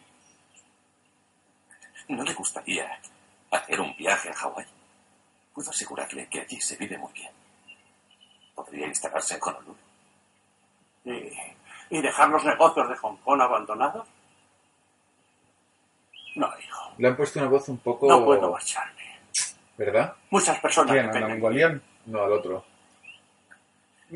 ¿No 2.09 2.23
le 2.23 2.33
gustaría 2.33 2.99
hacer 3.51 3.79
un 3.79 3.95
viaje 3.95 4.29
a 4.29 4.33
Hawái? 4.33 4.65
Puedo 5.53 5.69
asegurarle 5.69 6.27
que 6.27 6.41
allí 6.41 6.59
se 6.59 6.75
vive 6.75 6.97
muy 6.97 7.13
bien. 7.13 7.31
Podría 8.55 8.87
instalarse 8.87 9.35
en 9.35 9.41
Honolulu. 9.43 9.77
¿Y, 11.05 11.97
y 11.97 12.01
dejar 12.01 12.29
los 12.29 12.43
negocios 12.43 12.89
de 12.89 12.95
Hong 12.97 13.17
Kong 13.17 13.39
abandonados? 13.41 14.07
No, 16.35 16.51
hijo. 16.59 16.93
Le 16.97 17.07
han 17.07 17.15
puesto 17.15 17.39
una 17.39 17.49
voz 17.49 17.69
un 17.69 17.77
poco... 17.79 18.07
No 18.07 18.25
puedo 18.25 18.51
marcharme. 18.51 19.19
¿Verdad? 19.77 20.13
Muchas 20.29 20.59
personas 20.59 20.91
¿Quién? 20.91 21.07
dependen 21.07 21.31
¿Anda 21.31 21.47
de 21.47 21.53
mí. 21.53 21.57
León? 21.57 21.83
No, 22.05 22.23
al 22.23 22.31
otro. 22.31 22.65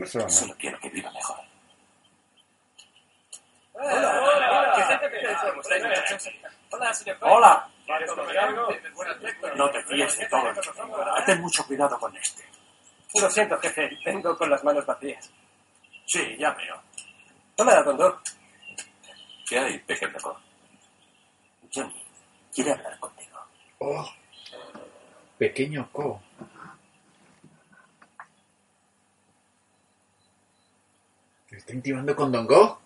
A 0.01 0.29
Solo 0.29 0.55
quiero 0.57 0.79
que 0.79 0.89
viva 0.89 1.11
mejor. 1.11 1.37
Hola. 7.21 7.69
No 9.55 9.71
te 9.71 9.83
fíes 9.83 10.17
de 10.17 10.25
todo. 10.27 10.53
Ten 11.25 11.41
mucho 11.41 11.65
cuidado 11.65 11.97
con 11.99 12.15
este. 12.15 12.43
Lo 13.19 13.29
siento, 13.29 13.57
jefe. 13.59 13.89
Vengo 14.05 14.37
con 14.37 14.49
las 14.49 14.63
manos 14.63 14.85
vacías. 14.85 15.31
Sí, 16.05 16.37
ya 16.37 16.51
veo. 16.51 16.81
Hola, 17.57 17.81
don 17.83 17.97
Doc. 17.97 18.21
¿Qué 19.47 19.57
hay, 19.57 19.79
pequeño 19.79 20.11
loco? 20.13 20.39
Quiere 22.57 22.71
hablar 22.71 22.99
contigo. 22.99 23.37
Oh. 23.77 24.09
Pequeño 25.37 25.87
Co. 25.91 26.19
¿Te 31.47 31.57
está 31.57 31.73
intimando 31.73 32.15
con 32.15 32.31
Don 32.31 32.47
Go? 32.47 32.81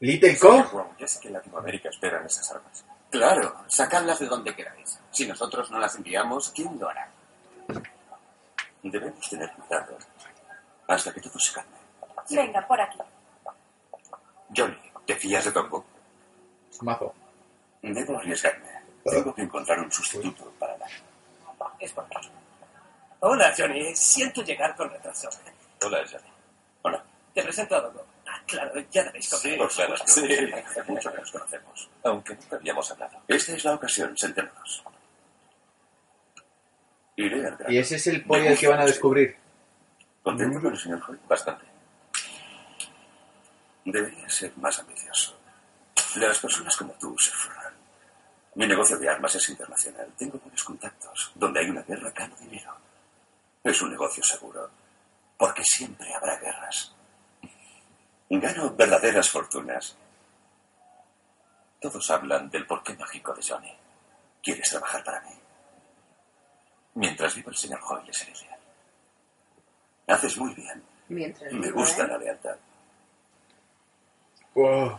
¿Little 0.00 0.36
Co? 0.36 0.90
Ya 0.98 1.06
sé 1.06 1.20
que 1.20 1.28
en 1.28 1.34
Latinoamérica 1.34 1.88
esperan 1.88 2.26
esas 2.26 2.50
armas. 2.50 2.84
Claro, 3.08 3.62
sacadlas 3.68 4.18
de 4.18 4.26
donde 4.26 4.56
queráis. 4.56 4.98
Si 5.12 5.24
nosotros 5.24 5.70
no 5.70 5.78
las 5.78 5.94
enviamos, 5.94 6.50
¿quién 6.50 6.76
lo 6.76 6.88
hará? 6.88 7.08
Debemos 8.82 9.30
tener 9.30 9.52
cuidado 9.52 9.98
hasta 10.88 11.14
que 11.14 11.20
todo 11.20 11.38
se 11.38 11.52
calme. 11.52 11.76
Venga, 12.28 12.66
por 12.66 12.80
aquí. 12.80 12.98
Johnny, 14.56 14.92
¿te 15.06 15.14
fías 15.14 15.44
de 15.44 15.52
Tombo? 15.52 15.84
Mazo. 16.80 17.14
Debo 17.82 18.18
arriesgarme. 18.18 18.75
Tengo 19.10 19.34
que 19.34 19.42
encontrar 19.42 19.78
un 19.80 19.90
sustituto 19.90 20.52
para 20.58 20.76
la... 20.78 20.86
Es 21.78 21.92
por 21.92 22.04
aquí. 22.04 22.28
Hola, 23.20 23.54
Johnny. 23.56 23.94
Siento 23.94 24.42
llegar 24.42 24.74
con 24.74 24.90
retraso. 24.90 25.28
Hola, 25.82 26.04
Johnny. 26.10 26.32
Hola. 26.82 27.04
Te 27.34 27.42
presento 27.42 27.76
a 27.76 27.80
Dodo. 27.80 28.06
Ah, 28.26 28.42
claro, 28.46 28.72
ya 28.90 29.04
debéis 29.04 29.28
conocer. 29.28 29.58
Por 29.58 29.70
claro, 29.70 29.94
sí. 30.06 30.52
Hace 30.52 30.82
mucho 30.84 31.12
que 31.12 31.18
nos 31.18 31.30
conocemos. 31.30 31.90
Aunque 32.04 32.34
nunca 32.34 32.56
habíamos 32.56 32.90
hablado. 32.90 33.22
Esta 33.28 33.52
es 33.52 33.64
la 33.64 33.74
ocasión, 33.74 34.16
sentémonos. 34.16 34.84
Iré 37.16 37.46
al. 37.46 37.72
¿Y 37.72 37.78
ese 37.78 37.96
es 37.96 38.06
el 38.08 38.24
pollo 38.24 38.56
que 38.58 38.68
van 38.68 38.80
a 38.80 38.86
descubrir? 38.86 39.36
¿Contento 40.22 40.60
con 40.60 40.72
el 40.72 40.78
señor 40.78 41.02
Hoy? 41.08 41.18
Bastante. 41.28 41.64
Debería 43.84 44.28
ser 44.28 44.52
más 44.56 44.78
ambicioso. 44.80 45.38
Las 46.16 46.38
personas 46.38 46.76
como 46.76 46.92
tú 46.94 47.16
se 47.18 47.30
forran. 47.30 47.65
Mi 48.56 48.66
negocio 48.66 48.96
de 48.98 49.08
armas 49.08 49.34
es 49.34 49.48
internacional. 49.50 50.10
Tengo 50.16 50.38
buenos 50.38 50.64
contactos. 50.64 51.30
Donde 51.34 51.60
hay 51.60 51.68
una 51.68 51.82
guerra, 51.82 52.10
gano 52.10 52.34
dinero. 52.36 52.74
Es 53.62 53.82
un 53.82 53.90
negocio 53.90 54.22
seguro. 54.24 54.70
Porque 55.36 55.62
siempre 55.62 56.12
habrá 56.14 56.38
guerras. 56.38 56.94
Gano 58.30 58.74
verdaderas 58.74 59.28
fortunas. 59.28 59.96
Todos 61.80 62.10
hablan 62.10 62.48
del 62.48 62.66
porqué 62.66 62.94
mágico 62.94 63.34
de 63.34 63.42
Johnny. 63.46 63.72
¿Quieres 64.42 64.70
trabajar 64.70 65.04
para 65.04 65.20
mí? 65.20 65.34
Mientras 66.94 67.34
viva 67.34 67.50
el 67.50 67.56
señor 67.56 67.80
Hoy, 67.86 68.06
le 68.06 68.12
seré 68.14 68.32
leal. 68.32 68.58
Haces 70.08 70.38
muy 70.38 70.54
bien. 70.54 70.82
Mientras 71.08 71.52
Me 71.52 71.66
viva, 71.66 71.72
gusta 71.72 72.04
¿eh? 72.04 72.08
la 72.08 72.16
lealtad. 72.18 72.56
Oh. 74.54 74.98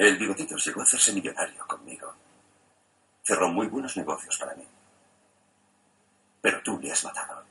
El 0.00 0.16
bigotito 0.16 0.56
llegó 0.56 0.80
a 0.80 0.84
hacerse 0.84 1.12
millonario 1.12 1.66
conmigo. 1.66 2.10
Cerró 3.22 3.50
muy 3.50 3.66
buenos 3.66 3.98
negocios 3.98 4.34
para 4.38 4.54
mí. 4.54 4.66
Pero 6.40 6.62
tú 6.62 6.80
le 6.80 6.90
has 6.90 7.04
matado. 7.04 7.44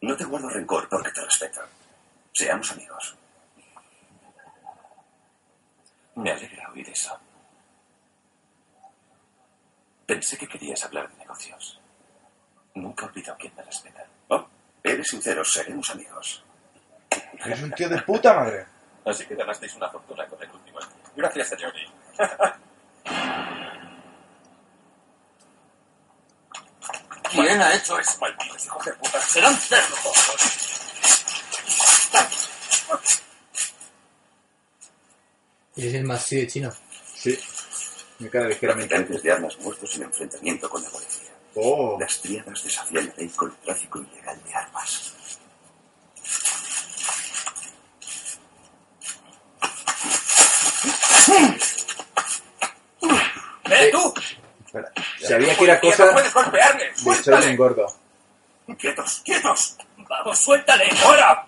No 0.00 0.16
te 0.16 0.24
guardo 0.24 0.48
rencor 0.48 0.88
porque 0.88 1.12
te 1.12 1.24
respeto. 1.24 1.60
Seamos 2.32 2.72
amigos. 2.72 3.16
Me 6.16 6.32
alegra 6.32 6.68
oír 6.72 6.88
eso. 6.90 7.16
Pensé 10.04 10.36
que 10.36 10.48
querías 10.48 10.82
hablar 10.82 11.08
de 11.12 11.18
negocios. 11.18 11.80
Nunca 12.74 13.06
olvido 13.06 13.34
a 13.34 13.36
quien 13.36 13.54
me 13.54 13.62
respeta. 13.62 14.04
Oh, 14.30 14.48
eres 14.82 15.06
sincero, 15.06 15.44
seremos 15.44 15.88
amigos. 15.90 16.44
Eres 17.44 17.62
un 17.62 17.72
tío 17.72 17.88
de 17.88 18.00
puta 18.02 18.34
madre. 18.34 18.66
Así 19.04 19.26
que 19.26 19.34
ganasteis 19.34 19.74
una 19.74 19.88
fortuna 19.88 20.26
con 20.26 20.42
el 20.42 20.50
último. 20.50 20.78
Gracias, 21.16 21.54
Johnny. 21.60 21.86
¿Quién 27.30 27.60
ha 27.60 27.74
hecho 27.74 27.98
eso? 27.98 28.18
Malditos 28.20 28.64
hijos 28.64 28.84
de 28.84 28.92
puta. 28.92 29.20
Serán 29.20 29.56
cerdos. 29.56 30.42
Y 35.74 35.88
es 35.88 35.94
el 35.94 36.04
más 36.04 36.22
sí 36.22 36.36
de 36.36 36.46
chino. 36.46 36.72
Sí. 37.14 37.38
Me 38.18 38.30
queda 38.30 38.46
ligeramente. 38.46 38.94
Traficantes 38.94 39.22
de 39.22 39.32
armas 39.32 39.58
muertos 39.58 39.96
en 39.96 40.02
enfrentamiento 40.02 40.68
con 40.68 40.82
la 40.82 40.90
policía. 40.90 41.30
Oh. 41.54 41.96
Las 41.98 42.20
tríadas 42.20 42.62
desafían 42.62 43.06
la 43.06 43.14
ley 43.16 43.28
con 43.30 43.50
el 43.50 43.56
tráfico 43.56 43.98
ilegal 44.00 44.42
de 44.44 44.54
armas. 44.54 45.14
¡Eh, 53.64 53.90
tú! 53.90 54.14
Espera. 54.66 54.92
Sabía 55.20 55.51
que 55.64 55.70
era 55.70 55.80
Policía, 55.80 55.96
cosa 55.96 56.06
¡No 56.06 56.12
puedes 56.12 56.34
golpearme! 56.34 56.84
de 56.84 56.94
ser 56.94 56.98
¡Suéltale! 56.98 57.50
un 57.50 57.56
gordo. 57.56 57.86
¡Quietos, 58.78 59.22
quietos! 59.24 59.76
¡Vamos, 59.96 60.38
suéltale! 60.38 60.88
¡Ahora! 61.04 61.46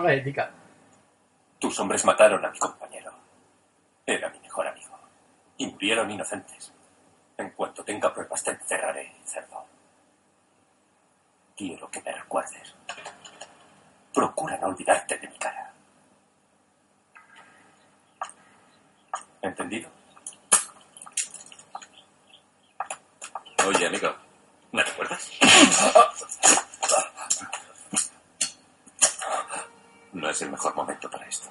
Valética. 0.00 0.50
Tus 1.58 1.78
hombres 1.80 2.04
mataron 2.04 2.44
a 2.44 2.50
mi 2.50 2.58
compañero. 2.58 3.12
Era 4.04 4.28
mi 4.30 4.40
mejor 4.40 4.66
amigo. 4.66 4.98
Y 5.58 5.66
murieron 5.66 6.10
inocentes. 6.10 6.72
En 7.38 7.50
cuanto 7.50 7.84
tenga 7.84 8.12
pruebas 8.12 8.42
te 8.42 8.50
encerraré, 8.50 9.14
cerdo. 9.24 9.64
Quiero 11.56 11.90
que 11.90 12.02
me 12.02 12.12
recuerdes. 12.12 12.74
Procura 14.12 14.56
no 14.58 14.68
olvidarte 14.68 15.18
de 15.18 15.28
mi 15.28 15.38
cara. 15.38 15.72
¿Entendido? 19.40 19.90
Oye, 23.66 23.86
amigo, 23.86 24.12
¿me 24.72 24.82
recuerdas? 24.82 25.30
No 30.12 30.28
es 30.28 30.42
el 30.42 30.50
mejor 30.50 30.74
momento 30.74 31.10
para 31.10 31.26
esto. 31.26 31.48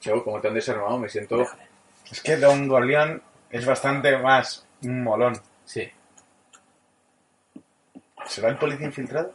Chavo, 0.00 0.24
como 0.24 0.40
te 0.40 0.48
han 0.48 0.54
desarmado, 0.54 0.98
me 0.98 1.08
siento. 1.08 1.36
Déjame. 1.36 1.68
Es 2.10 2.20
que 2.20 2.36
Don 2.36 2.66
Gorleón 2.68 3.22
es 3.50 3.64
bastante 3.64 4.18
más 4.18 4.66
un 4.82 5.02
molón. 5.02 5.40
Sí. 5.64 5.90
¿Será 8.26 8.48
el 8.48 8.58
policía 8.58 8.86
infiltrado? 8.86 9.32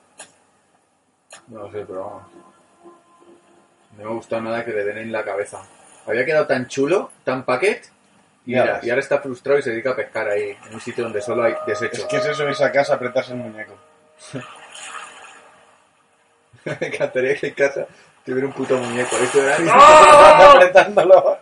No 1.47 1.63
lo 1.63 1.71
sé, 1.71 1.85
pero 1.85 2.05
vamos. 2.05 2.23
No 3.91 3.97
me 3.97 4.03
ha 4.03 4.13
gustado 4.13 4.41
nada 4.41 4.65
que 4.65 4.71
le 4.71 4.83
den 4.83 4.97
en 4.97 5.11
la 5.11 5.23
cabeza. 5.23 5.65
Había 6.05 6.25
quedado 6.25 6.47
tan 6.47 6.67
chulo, 6.67 7.11
tan 7.23 7.45
paquet. 7.45 7.91
Y, 8.47 8.53
ves. 8.53 8.81
y 8.81 8.89
ahora 8.89 9.01
está 9.01 9.19
frustrado 9.19 9.60
y 9.60 9.62
se 9.62 9.71
dedica 9.71 9.91
a 9.91 9.95
pescar 9.95 10.29
ahí, 10.29 10.57
en 10.67 10.73
un 10.73 10.79
sitio 10.79 11.03
donde 11.03 11.21
solo 11.21 11.43
hay 11.43 11.53
desecho. 11.67 12.03
Es 12.03 12.07
que 12.07 12.15
es 12.15 12.25
eso, 12.27 12.47
irse 12.47 12.63
a 12.63 12.71
casa, 12.71 12.93
apretarse 12.93 13.33
el 13.33 13.39
muñeco. 13.39 13.77
me 16.65 16.88
encantaría 16.88 17.36
que 17.36 17.47
en 17.47 17.53
casa 17.53 17.86
tuviera 18.25 18.47
un 18.47 18.53
puto 18.53 18.77
muñeco. 18.77 19.17
Esto 19.17 19.43
era 19.43 19.57
apretándolo. 20.51 21.39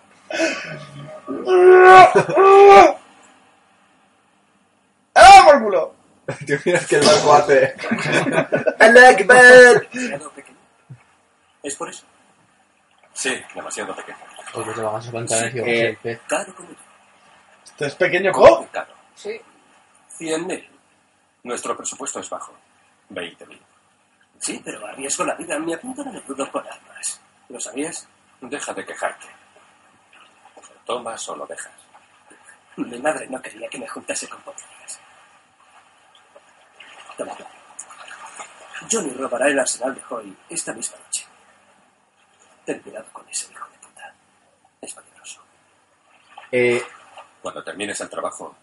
¡Ah, 5.13 5.44
por 5.46 5.63
culo! 5.63 5.94
Tío, 6.44 6.58
mira 6.65 6.80
que 6.80 6.96
el 6.96 7.06
barco 7.06 7.34
hace. 7.34 7.76
¡Allah 8.80 9.10
Akbar! 9.10 9.88
Demasiado 9.94 10.32
pequeño. 10.32 10.58
¿Es 11.62 11.76
por 11.76 11.88
eso? 11.88 12.04
Sí, 13.13 13.39
demasiado 13.54 13.96
pequeño. 13.96 14.18
Porque 14.52 14.72
te 14.72 14.82
vamos 14.82 15.08
a 15.08 15.12
contar 15.12 15.52
Sí, 15.52 15.60
el 15.60 15.68
eh, 15.68 15.88
el 15.89 15.98
pez. 15.98 16.20
Caro 16.28 16.56
como 16.56 16.70
yo. 16.70 16.85
Esto 17.65 17.86
es 17.86 17.95
pequeño 17.95 18.32
¿Cómo 18.32 18.58
co. 18.58 18.67
caro? 18.71 18.93
Sí. 19.15 19.41
100.000. 20.19 20.67
Nuestro 21.43 21.75
presupuesto 21.75 22.19
es 22.19 22.30
bajo. 22.30 22.54
20.000. 23.10 23.60
Sí, 24.39 24.62
pero 24.63 24.86
arriesgo 24.86 25.23
la 25.25 25.36
vida. 25.36 25.60
Me 25.60 25.73
apuntan 25.73 26.08
a 26.08 26.12
menudo 26.12 26.49
con 26.51 26.65
armas. 26.65 27.19
¿Lo 27.49 27.60
sabías? 27.60 28.08
Deja 28.41 28.73
de 28.73 28.86
quejarte. 28.86 29.28
¿Lo 30.56 30.80
tomas 30.86 31.28
o 31.30 31.36
lo 31.36 31.45
dejas? 31.45 31.73
Mi 32.78 32.99
madre 32.99 33.28
no 33.28 33.41
quería 33.41 33.67
que 33.69 33.80
me 33.80 33.88
juntase 33.88 34.28
con 34.28 34.41
policías. 34.41 34.99
Toma. 37.17 37.36
Johnny 38.91 39.12
robará 39.13 39.47
el 39.47 39.60
arsenal 39.60 39.95
de 39.95 40.01
Hoy 40.10 40.38
esta 40.49 40.73
misma 40.73 40.97
noche. 40.97 41.25
Ten 42.65 42.80
cuidado 42.80 43.06
con 43.13 43.28
ese 43.30 43.51
hijo 43.51 43.67
de 43.69 43.78
puta. 43.78 44.13
Es 44.82 44.93
peligroso. 44.93 45.41
Eh, 46.51 46.84
Cuando 47.46 47.64
termines 47.64 48.02
el 48.02 48.10
trabajo, 48.10 48.56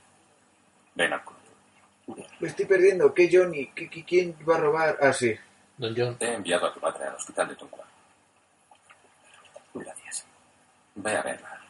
ven 0.96 1.12
al 1.12 1.22
club. 1.22 2.26
me 2.40 2.48
estoy 2.48 2.64
perdiendo. 2.64 3.14
¿Qué 3.14 3.30
Johnny? 3.32 3.68
¿Qué, 3.68 3.88
qué- 3.88 4.04
quién 4.04 4.36
va 4.48 4.56
a 4.56 4.58
robar? 4.58 4.98
Ah, 5.00 5.12
sí. 5.12 5.32
Don 5.76 5.94
John. 5.96 6.16
He 6.18 6.34
enviado 6.34 6.66
a 6.66 6.74
tu 6.74 6.80
madre 6.80 7.04
al 7.04 7.14
hospital 7.14 7.46
de 7.46 7.54
Tonga. 7.54 7.76
Gracias. 9.72 10.26
Ve 10.96 11.16
a 11.16 11.22
verla. 11.22 11.60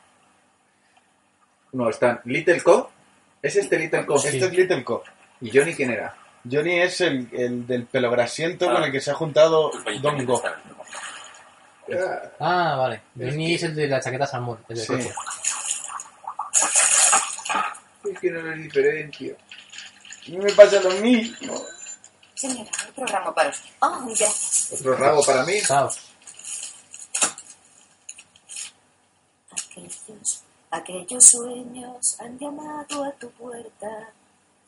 No, 1.73 1.91
están 1.91 2.23
Little 2.25 2.63
Co. 2.63 2.91
¿Es 3.43 3.57
este 3.57 3.79
Little 3.79 4.07
Co? 4.07 4.17
Este 4.17 4.39
es 4.39 4.51
Little 4.55 4.83
Co. 4.83 5.05
¿Y 5.43 5.51
Johnny 5.55 5.75
quién 5.75 5.91
era? 5.91 6.17
Johnny 6.51 6.81
es 6.81 6.99
el, 7.03 7.29
el 7.33 7.67
del 7.67 7.85
pelo 7.85 8.11
grasiento 8.11 8.71
Ah. 8.71 8.73
con 8.73 8.85
el 8.85 8.91
que 8.91 9.03
se 9.03 9.11
ha 9.11 9.15
juntado 9.15 9.71
Don 10.01 10.25
Go. 10.25 10.43
mejor. 10.43 10.57
Ah, 12.41 12.77
vale. 12.79 13.03
Johnny 13.19 13.55
es 13.57 13.63
el 13.65 13.75
de 13.75 13.87
la 13.87 14.01
chaqueta 14.01 14.27
salmón, 14.27 14.61
el 14.71 14.77
del 14.77 14.87
Sí. 14.87 14.93
coche. 14.95 15.13
Es 18.13 18.21
que 18.21 18.31
no 18.31 18.43
lo 18.43 18.53
diferencio. 18.57 19.37
A 20.27 20.31
mí 20.31 20.37
me 20.37 20.53
pasa 20.53 20.81
lo 20.81 20.91
mismo. 21.01 21.65
Señora, 22.35 22.71
otro 22.89 23.07
ramo 23.07 23.35
para 23.35 23.51
usted. 23.51 23.71
Oh, 23.81 24.05
gracias. 24.07 24.73
Otro 24.73 24.97
rabo 24.97 25.25
para 25.25 25.45
mí. 25.45 25.61
Caos. 25.63 25.99
Aquellos, 29.51 30.43
aquellos 30.71 31.25
sueños 31.25 32.21
han 32.21 32.39
llamado 32.39 33.05
a 33.05 33.13
tu 33.13 33.31
puerta. 33.31 34.11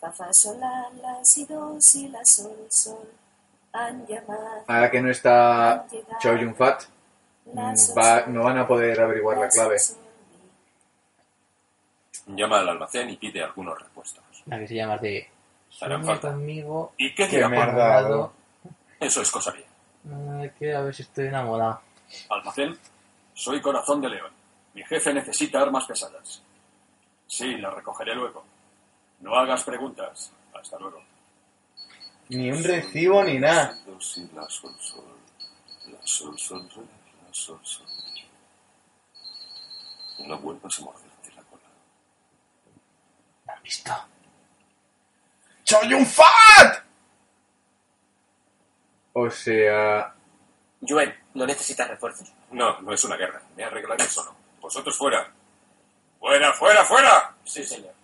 Fa, 0.00 0.12
fa, 0.12 0.32
sol, 0.32 0.58
la, 0.60 0.90
la, 1.02 1.24
si, 1.24 1.44
do, 1.44 1.76
si, 1.80 2.08
la, 2.08 2.24
sol, 2.24 2.56
sol. 2.68 3.08
Han 3.72 4.06
llamado. 4.06 4.64
Ahora 4.66 4.90
que 4.90 5.00
no 5.00 5.10
está 5.10 5.86
Choi 6.20 6.40
Yun 6.40 6.54
Fat, 6.54 6.84
va, 7.96 8.26
no 8.26 8.44
van 8.44 8.58
a 8.58 8.66
poder 8.66 9.00
averiguar 9.00 9.38
la 9.38 9.48
clave. 9.48 9.76
Llama 12.26 12.60
al 12.60 12.68
almacén 12.70 13.10
y 13.10 13.16
pide 13.16 13.42
algunos 13.42 13.78
repuestos. 13.78 14.24
La 14.46 14.58
que 14.58 14.68
se 14.68 14.74
llama 14.74 14.96
de... 14.98 15.28
Harán 15.80 16.02
Sueña 16.02 16.20
falta. 16.20 16.32
conmigo... 16.32 16.92
¿Y 16.96 17.14
qué 17.14 17.26
me 17.48 17.58
ha 17.58 17.66
dado. 17.66 18.32
Eso 19.00 19.22
es 19.22 19.30
cosa 19.30 19.52
mía. 19.52 20.50
Que 20.58 20.74
a 20.74 20.80
ver 20.82 20.94
si 20.94 21.02
estoy 21.02 21.26
enamorado. 21.26 21.80
Almacén, 22.30 22.78
soy 23.34 23.60
Corazón 23.60 24.00
de 24.00 24.10
León. 24.10 24.30
Mi 24.74 24.84
jefe 24.84 25.12
necesita 25.12 25.60
armas 25.60 25.84
pesadas. 25.86 26.42
Sí, 27.26 27.56
las 27.56 27.74
recogeré 27.74 28.14
luego. 28.14 28.44
No 29.20 29.34
hagas 29.34 29.64
preguntas. 29.64 30.32
Hasta 30.54 30.78
luego. 30.78 31.02
Ni 32.28 32.50
un 32.50 32.62
recibo 32.62 33.22
ni 33.24 33.38
nada. 33.38 33.76
Do, 33.86 34.00
si, 34.00 34.28
la, 34.34 34.48
sol, 34.48 34.74
sol. 34.78 35.04
La, 35.86 35.98
sol, 36.04 36.38
sol, 36.38 36.68
re, 36.74 36.82
la, 36.82 37.32
sol, 37.32 37.58
sol, 37.62 37.86
mi. 38.14 38.24
No 40.26 40.38
vuelvas 40.38 40.78
a 40.78 40.82
morderte 40.82 41.32
la 41.34 41.42
cola. 41.42 41.62
¿La 43.46 43.53
has 43.53 43.53
visto? 43.64 43.90
¡Soy 45.64 45.94
un 45.94 46.06
fat! 46.06 46.84
O 49.14 49.30
sea, 49.30 50.14
Joel, 50.86 51.14
¿no 51.34 51.46
necesitas 51.46 51.88
refuerzos? 51.88 52.32
No, 52.50 52.80
no 52.82 52.92
es 52.92 53.02
una 53.04 53.16
guerra. 53.16 53.40
Me 53.56 53.64
arreglaré 53.64 54.04
solo. 54.04 54.34
Vosotros 54.60 54.96
fuera. 54.96 55.32
¡Fuera, 56.20 56.52
fuera, 56.52 56.84
fuera! 56.84 57.34
Sí, 57.44 57.64
señor. 57.64 57.94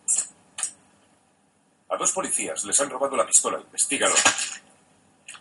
A 1.90 1.96
dos 1.96 2.12
policías 2.12 2.64
les 2.64 2.80
han 2.80 2.90
robado 2.90 3.16
la 3.16 3.26
pistola. 3.26 3.58
Investígalo. 3.58 4.14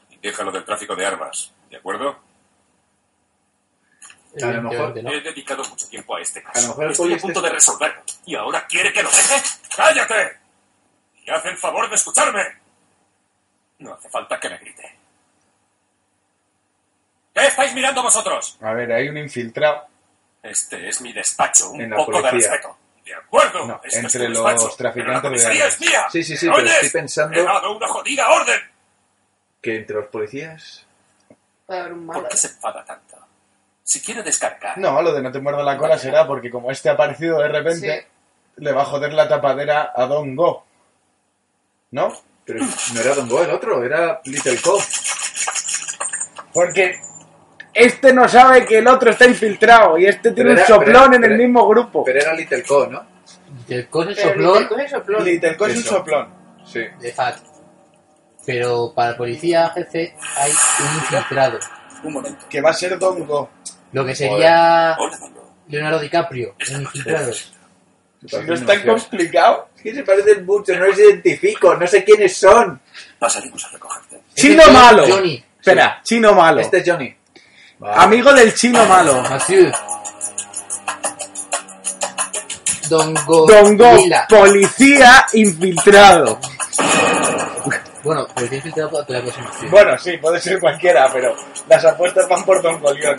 Y 0.09 0.17
déjalo 0.17 0.51
del 0.51 0.65
tráfico 0.65 0.95
de 0.95 1.05
armas. 1.05 1.53
¿De 1.69 1.77
acuerdo? 1.77 2.17
A 4.43 4.51
lo 4.51 4.61
mejor- 4.63 5.03
no. 5.03 5.11
He 5.11 5.21
dedicado 5.21 5.63
mucho 5.65 5.87
tiempo 5.89 6.15
a 6.15 6.21
este 6.21 6.39
A 6.39 6.43
lo 6.43 6.51
caso. 6.53 6.67
mejor 6.69 6.83
el 6.85 6.91
Estoy 6.91 7.13
a 7.13 7.17
punto 7.17 7.39
este- 7.39 7.47
de 7.49 7.53
resolverlo. 7.55 8.01
¿Y 8.25 8.35
ahora 8.35 8.65
quiere 8.67 8.93
que 8.93 9.03
lo 9.03 9.09
deje? 9.09 9.41
¡Cállate! 9.75 10.37
Y 11.25 11.29
haz 11.29 11.45
el 11.45 11.57
favor 11.57 11.89
de 11.89 11.95
escucharme. 11.95 12.43
No 13.79 13.93
hace 13.93 14.09
falta 14.09 14.39
que 14.39 14.49
me 14.49 14.57
grite. 14.57 14.95
¿Qué 17.33 17.47
estáis 17.47 17.73
mirando 17.73 18.01
vosotros? 18.03 18.57
A 18.61 18.73
ver, 18.73 18.91
hay 18.91 19.07
un 19.09 19.17
infiltrado. 19.17 19.87
Este 20.43 20.89
es 20.89 21.01
mi 21.01 21.13
despacho. 21.13 21.69
Un 21.71 21.81
En 21.81 21.89
la 21.91 21.95
poco 21.97 22.21
de 22.21 22.29
policía. 22.29 22.51
respeto. 22.51 22.77
¿De 23.05 23.13
acuerdo? 23.15 23.65
No, 23.65 23.75
Este 23.83 23.87
es 23.87 23.95
entre 24.03 24.25
tu 24.27 24.31
los 24.33 24.45
despacho, 24.45 24.75
traficantes 24.77 25.21
pero 25.21 25.53
la 25.53 25.59
de 25.63 25.67
es 25.67 25.79
mía. 25.81 26.07
Sí, 26.11 26.23
sí, 26.23 26.37
sí, 26.37 26.45
¿Me 26.47 26.51
pero 26.55 26.63
oyes? 26.67 26.75
estoy 26.83 26.89
pensando- 27.01 27.39
He 27.39 27.43
dado 27.43 27.75
una 27.75 27.87
jodida 27.87 28.29
orden. 28.29 28.59
que 29.61 29.75
entre 29.77 29.95
los 29.97 30.05
policías... 30.07 30.85
Puede 31.65 31.79
haber 31.81 31.93
un 31.93 32.05
malo. 32.05 32.21
¿Por 32.21 32.29
qué 32.29 32.37
se 32.37 32.47
enfada 32.47 32.83
tanto? 32.85 33.17
Si 33.89 34.01
quiere 34.01 34.21
descargar. 34.21 34.77
No, 34.77 35.01
lo 35.01 35.11
de 35.11 35.19
no 35.19 35.31
te 35.31 35.39
muerdo 35.39 35.63
la 35.63 35.75
cola 35.75 35.97
será 35.97 36.27
porque 36.27 36.51
como 36.51 36.69
este 36.69 36.89
ha 36.89 36.91
aparecido 36.91 37.39
de 37.39 37.47
repente, 37.47 38.07
le 38.57 38.71
va 38.71 38.83
a 38.83 38.85
joder 38.85 39.13
la 39.13 39.27
tapadera 39.27 39.93
a 39.95 40.05
Don 40.05 40.35
Go. 40.35 40.63
¿No? 41.89 42.13
Pero 42.45 42.63
no 42.93 43.01
era 43.01 43.15
Don 43.15 43.27
Go 43.27 43.41
el 43.41 43.49
otro, 43.49 43.83
era 43.83 44.21
Little 44.25 44.61
Co. 44.61 44.77
Porque 46.53 46.99
este 47.73 48.13
no 48.13 48.29
sabe 48.29 48.63
que 48.67 48.77
el 48.77 48.87
otro 48.87 49.09
está 49.09 49.25
infiltrado 49.25 49.97
y 49.97 50.05
este 50.05 50.33
tiene 50.33 50.51
un 50.51 50.59
soplón 50.59 51.09
pero- 51.09 51.15
en 51.15 51.23
el 51.23 51.37
mismo 51.39 51.67
grupo. 51.67 52.03
Pero 52.03 52.19
era 52.19 52.35
Little 52.35 52.61
Co, 52.61 52.85
¿no? 52.85 53.03
Soplón 53.67 54.07
Little 54.07 54.67
Co 54.67 54.77
es 54.77 54.91
soplón. 54.91 55.25
Little 55.25 55.57
Co 55.57 55.65
es 55.65 55.77
un 55.77 55.83
soplón. 55.83 56.33
Sí. 56.63 56.81
de 56.99 57.11
Fat. 57.11 57.37
Pero 58.45 58.93
para 58.93 59.09
el 59.11 59.15
policía 59.15 59.67
jefe 59.71 60.15
hay 60.37 60.51
un 60.51 60.95
infiltrado. 60.99 61.57
Un 62.03 62.13
momento. 62.13 62.45
Que 62.47 62.61
va 62.61 62.69
a 62.69 62.73
ser 62.73 62.99
Don 62.99 63.25
Go. 63.25 63.49
Lo 63.91 64.05
que 64.05 64.15
sería. 64.15 64.97
Leonardo 65.67 65.99
DiCaprio 65.99 66.55
en 66.67 66.81
infiltrados. 66.81 67.53
Si 68.25 68.37
no 68.37 68.53
es 68.53 68.65
tan 68.65 68.81
complicado. 68.85 69.69
Es 69.77 69.81
que 69.81 69.95
se 69.95 70.03
parecen 70.03 70.45
mucho, 70.45 70.77
no 70.77 70.87
los 70.87 70.99
identifico, 70.99 71.75
no 71.75 71.87
sé 71.87 72.03
quiénes 72.03 72.35
son. 72.35 72.81
Pasaremos 73.17 73.63
a 73.65 73.69
recogerte. 73.69 74.19
Chino 74.35 74.61
Este 74.61 74.71
es 74.71 74.77
malo. 74.77 75.05
Johnny. 75.07 75.43
Espera, 75.59 76.01
chino 76.03 76.33
malo. 76.33 76.59
Este 76.61 76.77
es 76.77 76.83
Johnny. 76.89 77.15
Vale. 77.79 78.03
Amigo 78.03 78.33
del 78.33 78.53
chino 78.53 78.85
malo. 78.85 79.21
Mathieu. 79.21 79.71
Don 82.89 83.13
Go. 83.25 83.45
Don 83.45 83.77
Go, 83.77 83.95
Lila. 83.95 84.25
policía 84.27 85.25
infiltrado. 85.33 86.39
Bueno, 88.03 88.27
policía 88.33 88.57
infiltrado 88.57 88.91
para 88.91 89.19
la 89.19 89.21
próxima 89.21 89.47
acción. 89.49 89.71
Bueno, 89.71 89.97
sí, 89.97 90.17
puede 90.17 90.39
ser 90.39 90.59
cualquiera, 90.59 91.09
pero 91.11 91.35
las 91.67 91.83
apuestas 91.85 92.27
van 92.29 92.43
por 92.45 92.61
Don 92.61 92.79
Golión. 92.79 93.15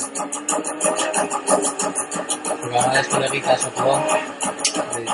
Las 2.93 3.07
coleguitas 3.09 3.61
soplón. 3.61 4.03
de- 4.95 5.01
de- 5.03 5.11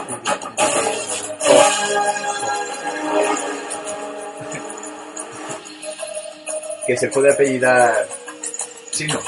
Que 6.86 6.96
se 6.96 7.08
puede 7.08 7.32
apellidar. 7.32 8.06
John. 8.96 9.20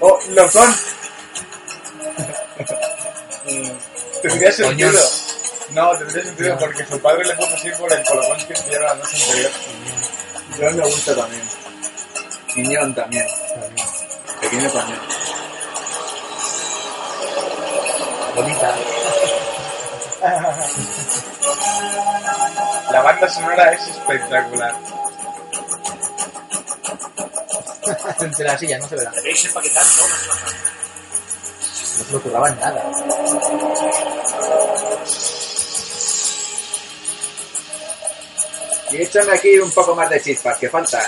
Oh, 0.00 0.16
lo 0.28 0.48
son. 0.48 0.72
tendría 4.22 4.52
sentido. 4.52 5.00
No, 5.70 5.90
tendría 5.98 6.24
sentido 6.24 6.56
porque 6.58 6.84
su 6.86 6.98
padre 7.00 7.24
le 7.26 7.34
puso 7.34 7.54
así 7.54 7.70
por 7.78 7.92
el 7.92 8.02
colocón 8.04 8.38
que 8.46 8.52
hicieron 8.54 8.84
la 8.84 8.94
noche 8.94 9.22
anterior. 9.22 9.50
John 10.58 10.76
me 10.76 10.84
gusta 10.84 11.14
también. 11.14 11.42
Niñón 12.56 12.94
también. 12.94 13.26
Pequeño 14.40 14.70
también. 14.70 14.98
Bonita. 18.34 18.74
La 22.90 23.02
banda 23.02 23.28
sonora 23.28 23.70
es 23.72 23.86
espectacular. 23.88 24.74
Entre 28.20 28.44
las 28.44 28.58
sillas, 28.58 28.80
no 28.80 28.88
se 28.88 28.96
verá. 28.96 29.12
Debéis 29.12 29.44
empaquetar 29.44 29.84
todas 29.84 30.10
No 31.98 32.04
se 32.04 32.10
le 32.10 32.16
ocurraba 32.16 32.50
nada. 32.50 32.82
Y 38.90 39.02
échame 39.02 39.32
aquí 39.32 39.58
un 39.58 39.70
poco 39.70 39.94
más 39.94 40.08
de 40.10 40.20
chispas, 40.20 40.58
que 40.58 40.68
faltan. 40.68 41.04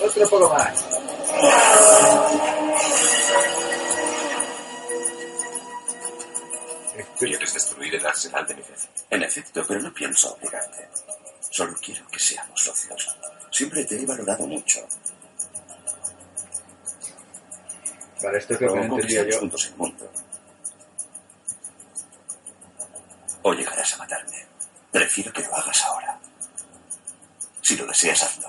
Otro 0.00 0.28
poco 0.28 0.48
más. 0.48 0.84
Quieres 7.18 7.54
destruir 7.54 7.94
el 7.94 8.06
arsenal 8.06 8.46
de 8.46 8.54
mi 8.54 8.62
jefe. 8.62 8.88
En 9.10 9.22
efecto, 9.22 9.64
pero 9.66 9.80
no 9.80 9.94
pienso 9.94 10.34
obligarte. 10.34 10.88
Solo 11.50 11.74
quiero 11.80 12.06
que 12.08 12.18
seamos 12.18 12.60
socios. 12.60 13.16
Siempre 13.50 13.84
te 13.84 14.00
he 14.00 14.04
valorado 14.04 14.46
mucho. 14.46 14.80
Vale, 18.22 18.38
esto 18.38 18.54
es 18.54 18.60
lo 18.60 18.72
que 18.72 18.74
no 18.74 18.96
entendía 18.96 19.24
yo. 19.28 19.38
juntos 19.38 19.66
el 19.66 19.76
mundo. 19.76 20.10
O 23.42 23.52
llegarás 23.52 23.94
a 23.94 23.98
matarme. 23.98 24.46
Prefiero 24.90 25.32
que 25.32 25.42
lo 25.42 25.54
hagas 25.54 25.84
ahora. 25.84 26.18
Si 27.64 27.76
lo 27.76 27.86
deseas, 27.86 28.22
hazlo. 28.22 28.48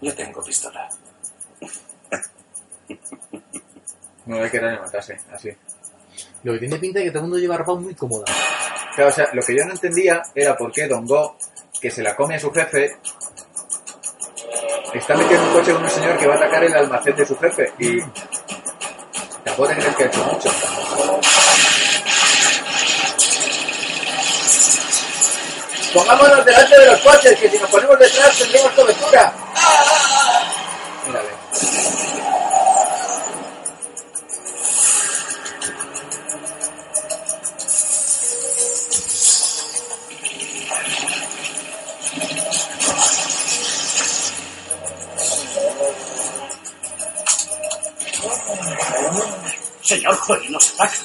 Yo 0.00 0.14
tengo 0.14 0.42
pistola. 0.42 0.88
No 4.24 4.42
hay 4.42 4.50
que 4.50 4.56
era 4.56 4.70
me 4.70 4.80
matase, 4.80 5.20
así. 5.30 5.50
Lo 6.44 6.54
que 6.54 6.60
tiene 6.60 6.78
pinta 6.78 6.98
es 6.98 7.04
que 7.04 7.10
todo 7.10 7.18
el 7.20 7.24
mundo 7.24 7.38
lleva 7.38 7.58
ropa 7.58 7.74
muy 7.74 7.94
cómoda. 7.94 8.24
Claro, 8.94 9.10
o 9.10 9.12
sea, 9.12 9.28
lo 9.34 9.42
que 9.42 9.54
yo 9.54 9.66
no 9.66 9.72
entendía 9.72 10.22
era 10.34 10.56
por 10.56 10.72
qué 10.72 10.88
Don 10.88 11.04
Go, 11.04 11.36
que 11.78 11.90
se 11.90 12.02
la 12.02 12.16
come 12.16 12.36
a 12.36 12.40
su 12.40 12.50
jefe, 12.50 12.96
está 14.94 15.14
metido 15.14 15.42
en 15.42 15.48
un 15.48 15.52
coche 15.52 15.72
con 15.74 15.84
un 15.84 15.90
señor 15.90 16.18
que 16.18 16.26
va 16.26 16.34
a 16.34 16.36
atacar 16.38 16.64
el 16.64 16.74
almacén 16.74 17.16
de 17.16 17.26
su 17.26 17.36
jefe. 17.36 17.70
Y 17.78 18.00
Tampoco 19.44 19.68
te 19.68 19.74
crees 19.76 19.96
que 19.96 20.04
ha 20.04 20.06
hecho 20.06 20.24
mucho. 20.24 20.50
Pongámonos 25.96 26.44
delante 26.44 26.78
de 26.78 26.90
los 26.90 27.00
coches, 27.00 27.40
que 27.40 27.50
si 27.50 27.58
nos 27.58 27.70
ponemos 27.70 27.98
detrás 27.98 28.38
tendremos 28.38 28.70
cobertura. 28.72 29.32
Mírale. 31.06 31.30
Señor 49.82 50.18
Joy, 50.26 50.48
nos 50.50 50.74
ataca. 50.74 50.96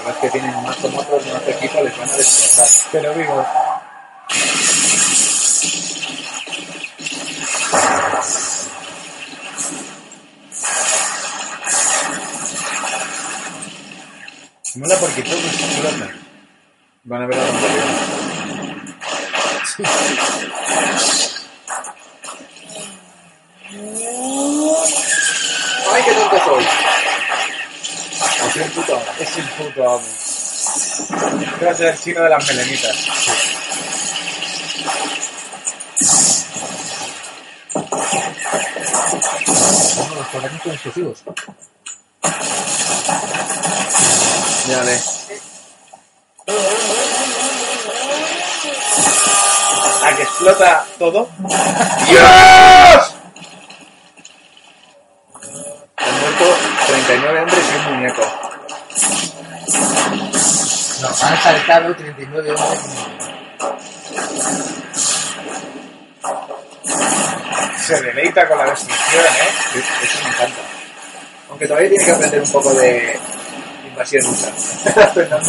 Además 0.00 0.16
que 0.22 0.30
tienen 0.30 0.62
más 0.62 0.76
como 0.76 0.98
otros, 0.98 1.26
más 1.26 1.46
equipo, 1.46 1.82
les 1.82 1.98
van 1.98 2.08
a 2.08 2.16
destrozar. 2.16 2.66
Pero 2.90 3.12
digo, 3.12 3.46
mola 14.76 14.96
porque 15.00 15.22
todo 15.22 15.36
explota. 15.36 16.14
Van 17.04 17.22
a 17.22 17.26
ver 17.26 17.38
a 17.38 17.46
dónde 17.46 17.68
vienen. 17.68 18.10
¡Ay, 25.92 26.02
qué 26.04 26.12
tonto 26.14 26.44
soy! 26.44 26.79
Así 28.50 28.58
el 28.58 28.70
puto 28.72 28.96
amo. 28.96 29.04
Es 29.20 29.36
el 29.36 29.48
puto 29.50 29.88
amo. 29.88 30.02
Va 31.64 31.70
a 31.70 31.74
ser 31.74 31.86
el 31.86 32.00
chino 32.00 32.20
de 32.20 32.30
las 32.30 32.48
melenitas. 32.48 32.96
Como 39.96 40.14
los 40.16 40.26
cuadernos 40.26 40.62
con 40.62 40.72
explosivos. 40.72 41.22
Mírale. 44.66 45.00
A 50.02 50.16
que 50.16 50.22
explota 50.22 50.86
todo. 50.98 51.28
¡Dios! 52.08 53.14
Muerto 56.20 56.79
39 56.90 57.40
hombres 57.40 57.58
y 57.72 57.76
un 57.76 57.94
muñeco. 57.94 58.22
No, 61.00 61.08
han 61.08 61.42
saltado 61.42 61.94
39 61.94 62.50
hombres. 62.50 62.80
Se 67.86 68.02
deleita 68.02 68.48
con 68.48 68.58
la 68.58 68.64
destrucción, 68.70 69.24
¿eh? 69.24 69.82
Eso 70.02 70.18
me 70.24 70.28
encanta. 70.30 70.60
Aunque 71.50 71.66
todavía 71.66 71.90
tiene 71.90 72.04
que 72.04 72.10
aprender 72.10 72.42
un 72.42 72.52
poco 72.52 72.74
de 72.74 73.18
invasión 73.88 74.26
USA. 74.26 74.52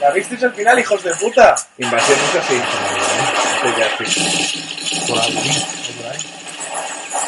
¿La 0.00 0.10
visteis 0.10 0.42
al 0.42 0.54
final, 0.54 0.78
hijos 0.78 1.02
de 1.04 1.14
puta? 1.14 1.54
invasión 1.78 2.18
USA 2.18 2.42
sí. 2.48 2.60
Esto 3.54 3.78
ya 3.78 3.88
sí. 4.04 4.32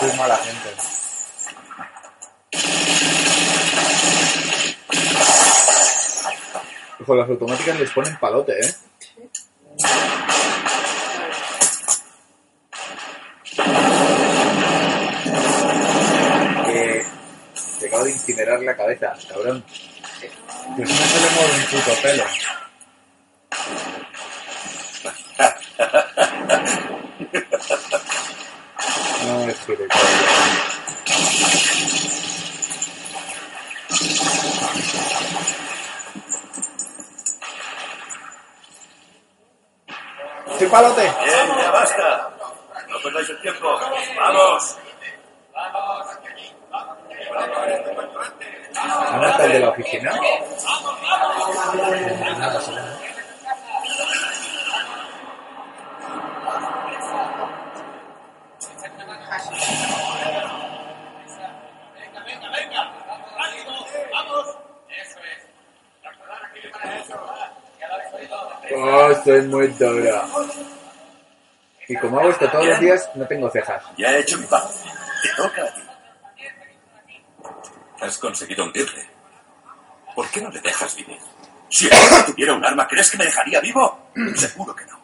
Por 0.00 0.14
mala 0.16 0.36
gente. 0.36 0.97
Ojo, 7.00 7.14
las 7.14 7.28
automáticas 7.28 7.78
les 7.78 7.90
ponen 7.90 8.16
palote, 8.18 8.52
¿eh? 8.60 8.74
Que 16.66 17.04
te 17.80 17.86
acabo 17.86 18.04
de 18.04 18.10
incinerar 18.10 18.60
la 18.60 18.76
cabeza, 18.76 19.14
cabrón. 19.28 19.64
Pues 20.76 20.88
no 20.88 20.96
se 20.96 21.20
le 21.20 21.30
mueve 21.30 21.54
un 21.54 21.64
puto 21.70 21.92
pelo. 22.02 22.24
No 29.28 29.48
es 29.48 29.58
gilipollas. 29.66 31.77
Palote! 40.68 41.02
Bien, 41.02 41.58
ya 41.58 41.70
basta. 41.70 42.30
No 42.88 42.98
perdáis 43.02 43.28
el 43.30 43.40
tiempo. 43.40 43.78
¡Vamos! 44.18 44.76
¿Dónde 49.12 49.28
está 49.28 49.44
el 49.44 49.52
de 49.52 49.58
la 49.60 49.68
oficina? 49.70 50.12
Oh, 68.70 69.10
estoy 69.10 69.42
muy 69.42 69.66
dura. 69.68 70.24
Y 71.88 71.96
como 71.96 72.20
hago 72.20 72.30
esto 72.30 72.50
todos 72.50 72.66
los 72.66 72.80
días, 72.80 73.10
no 73.14 73.26
tengo 73.26 73.50
cejas. 73.50 73.82
Ya 73.96 74.12
he 74.12 74.20
hecho 74.20 74.36
mi 74.38 74.46
parte. 74.46 74.74
Te 75.22 75.28
toca 75.34 75.62
a 75.62 75.74
ti. 75.74 75.80
Has 78.00 78.18
conseguido 78.18 78.64
hundirle. 78.64 79.08
¿Por 80.14 80.28
qué 80.30 80.42
no 80.42 80.50
le 80.50 80.60
dejas 80.60 80.94
vivir? 80.94 81.18
Si 81.70 81.88
ahora 81.90 82.26
tuviera 82.26 82.52
un 82.52 82.64
arma, 82.64 82.86
¿crees 82.86 83.10
que 83.10 83.16
me 83.16 83.24
dejaría 83.24 83.60
vivo? 83.60 84.10
Seguro 84.36 84.76
que 84.76 84.84
no. 84.84 85.00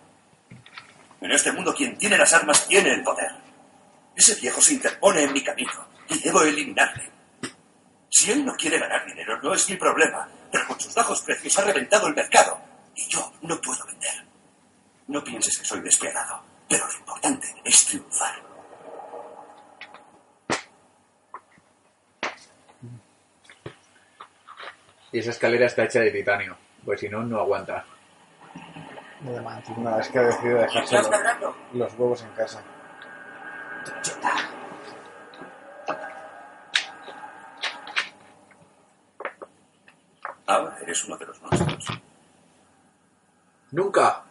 En 1.23 1.31
este 1.33 1.53
mundo, 1.53 1.75
quien 1.75 1.97
tiene 1.97 2.19
las 2.19 2.33
armas 2.35 2.67
tiene 2.67 2.91
el 2.91 3.03
poder. 3.03 3.31
Ese 4.15 4.35
viejo 4.35 4.61
se 4.61 4.75
interpone 4.75 5.23
en 5.23 5.33
mi 5.33 5.43
camino 5.43 5.87
y 6.09 6.19
debo 6.19 6.43
eliminarle. 6.43 7.11
Si 8.11 8.31
él 8.31 8.45
no 8.45 8.55
quiere 8.55 8.79
ganar 8.79 9.07
dinero, 9.07 9.41
no 9.43 9.55
es 9.55 9.69
mi 9.71 9.77
problema. 9.77 10.29
Pero 10.53 10.67
con 10.67 10.79
sus 10.79 10.95
bajos 10.95 11.23
precios 11.23 11.59
ha 11.59 11.65
reventado 11.65 12.07
el 12.09 12.15
mercado. 12.15 12.59
Y 12.95 13.09
yo 13.09 13.33
no 13.43 13.59
puedo 13.61 13.85
vender. 13.87 14.25
No 15.09 15.25
pienses 15.25 15.59
que 15.59 15.65
soy 15.65 15.81
despiadado. 15.81 16.54
Pero 16.69 16.87
lo 16.87 16.93
importante 16.93 17.47
es 17.65 17.87
triunfar. 17.87 18.35
Y 25.13 25.19
esa 25.21 25.31
escalera 25.31 25.67
está 25.67 25.85
hecha 25.85 26.01
de 26.01 26.11
titanio. 26.11 26.57
Pues 26.85 27.01
si 27.01 27.09
no, 27.09 27.23
no 27.23 27.39
aguanta. 27.39 27.85
No, 29.79 29.99
es 29.99 30.09
que 30.09 30.19
ha 30.19 30.23
decidido 30.23 30.59
dejarse 30.59 30.97
los, 30.97 31.11
los 31.73 31.95
huevos 31.95 32.23
en 32.23 32.31
casa. 32.31 32.63
Ahora 40.47 40.77
eres 40.83 41.05
uno 41.05 41.17
de 41.17 41.27
los 41.27 41.41
nuestros. 41.43 41.87
¡Nunca! 43.71 44.25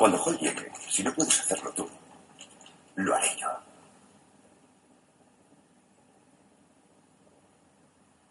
Cuando 0.00 0.16
Hall 0.16 0.38
llegue, 0.38 0.72
si 0.88 1.02
no 1.02 1.12
puedes 1.12 1.38
hacerlo 1.40 1.70
tú, 1.72 1.86
lo 2.94 3.14
haré 3.14 3.36
yo. 3.36 3.48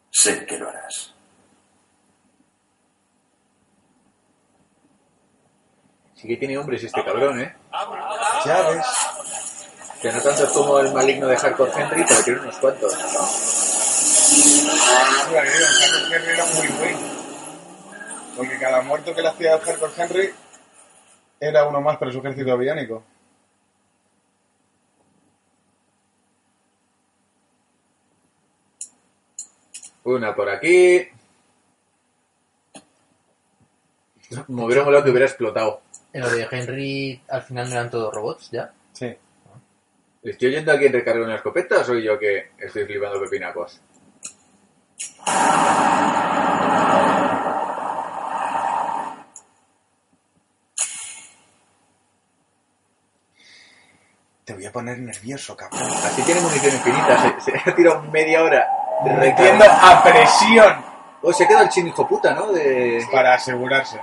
Sé 0.10 0.48
que 0.48 0.58
lo 0.58 0.68
harás. 0.68 1.14
Sí 6.16 6.28
que 6.28 6.38
tiene 6.38 6.58
hombres 6.58 6.84
este 6.86 7.06
cabrón, 7.06 7.40
¿eh? 7.40 7.56
Ya 8.46 8.62
ves. 8.72 8.88
Que 10.02 10.12
no 10.12 10.22
tanto 10.22 10.52
como 10.52 10.80
el 10.80 10.92
maligno 10.92 11.28
de 11.28 11.38
Hardcore 11.38 11.72
Henry, 11.76 12.04
pero 12.08 12.24
tiene 12.24 12.40
unos 12.40 12.58
cuantos. 12.58 12.96
Hardcore 15.36 16.16
Henry 16.16 16.32
era 16.34 16.46
muy 16.46 16.68
bueno. 16.68 17.00
Porque 18.36 18.58
cada 18.58 18.82
muerto 18.82 19.14
que 19.14 19.22
le 19.22 19.28
hacía 19.28 19.54
el 19.54 19.62
Hardcore 19.62 19.94
Henry 19.96 20.34
era 21.40 21.68
uno 21.68 21.82
más 21.82 21.98
para 21.98 22.12
su 22.12 22.20
ejército 22.20 22.52
aviónico. 22.52 23.04
Una 30.04 30.36
por 30.36 30.50
aquí. 30.50 31.08
Me 34.48 34.64
hubiera 34.64 34.84
molado 34.84 35.04
que 35.04 35.10
hubiera 35.12 35.26
explotado. 35.26 35.82
En 36.14 36.22
lo 36.22 36.30
de 36.30 36.48
Henry, 36.50 37.22
al 37.28 37.44
final 37.44 37.68
no 37.68 37.76
eran 37.76 37.90
todos 37.90 38.14
robots, 38.14 38.50
¿ya? 38.52 38.74
Sí. 38.94 39.16
¿Estoy 40.24 40.50
oyendo 40.50 40.72
a 40.72 40.74
alguien 40.74 40.94
recargar 40.94 41.24
una 41.24 41.36
escopeta 41.36 41.80
o 41.80 41.84
soy 41.84 42.04
yo 42.04 42.18
que 42.18 42.52
estoy 42.58 42.86
flipando 42.86 43.20
pepinacos? 43.20 43.82
Te 54.50 54.56
voy 54.56 54.66
a 54.66 54.72
poner 54.72 54.98
nervioso, 54.98 55.56
cabrón. 55.56 55.80
Así 56.04 56.24
tiene 56.24 56.42
munición 56.42 56.74
infinita. 56.74 57.40
Se, 57.40 57.52
se 57.52 57.70
ha 57.70 57.76
tirado 57.76 58.02
media 58.12 58.42
hora 58.42 58.68
Metiendo 59.06 59.64
a 59.64 60.02
presión 60.02 60.84
Oh, 61.22 61.32
se 61.32 61.44
ha 61.44 61.48
quedado 61.48 61.66
el 61.66 61.70
chino 61.70 61.90
hijo 61.90 62.08
puta, 62.08 62.34
¿no? 62.34 62.52
De... 62.52 63.06
para 63.12 63.36
asegurarse. 63.36 64.02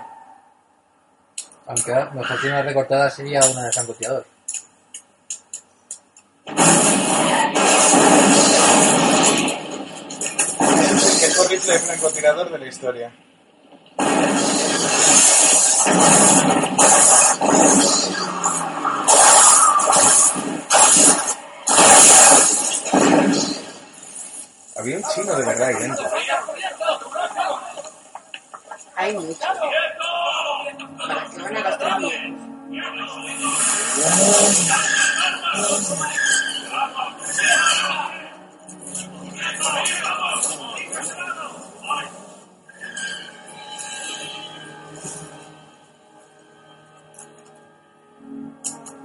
Aunque 1.66 1.90
la 1.90 2.10
mejor 2.10 2.40
tiene 2.40 2.62
recortada 2.62 3.10
sería 3.10 3.40
una 3.40 3.64
de 3.64 3.72
francotirador. 3.72 4.24
Es 10.94 11.22
el 11.24 11.28
mejor 11.28 11.50
rifle 11.50 11.72
de 11.72 11.78
francotirador 11.80 12.52
de 12.52 12.58
la 12.58 12.66
historia. 12.68 13.12
Chino 25.16 25.34
de 25.34 25.46
verdad 25.46 25.68
ahí 25.68 25.74
dentro. 25.76 26.04
Hay 28.96 29.14
mucho. 29.14 29.38
¿Para 31.08 31.30
qué 31.30 31.42
van 31.42 31.56
a 31.56 31.62
gastar 31.62 31.98
bien? 32.00 32.36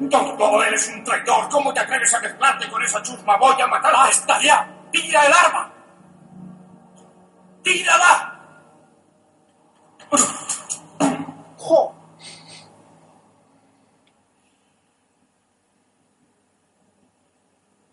¡Tonto! 0.10 0.64
¡Eres 0.64 0.88
un 0.90 1.04
traidor! 1.06 1.48
¿Cómo 1.50 1.74
te 1.74 1.80
atreves 1.80 2.14
a 2.14 2.20
mezclarte 2.20 2.70
con 2.70 2.84
esa 2.84 3.02
chusma? 3.02 3.38
¡Voy 3.38 3.62
a 3.62 3.68
matarte! 3.68 3.98
¡Basta 3.98 4.42
ya! 4.42 4.68
¡Tira 4.92 5.26
el 5.26 5.32
arma! 5.32 5.81
¡Tírala! 7.64 8.40
¡Jo! 11.58 11.96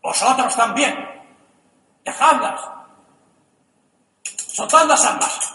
¡Vosotros 0.02 0.56
también! 0.56 0.94
¡Dejadlas! 2.04 2.60
¡Soltadlas 4.24 5.04
ambas! 5.04 5.54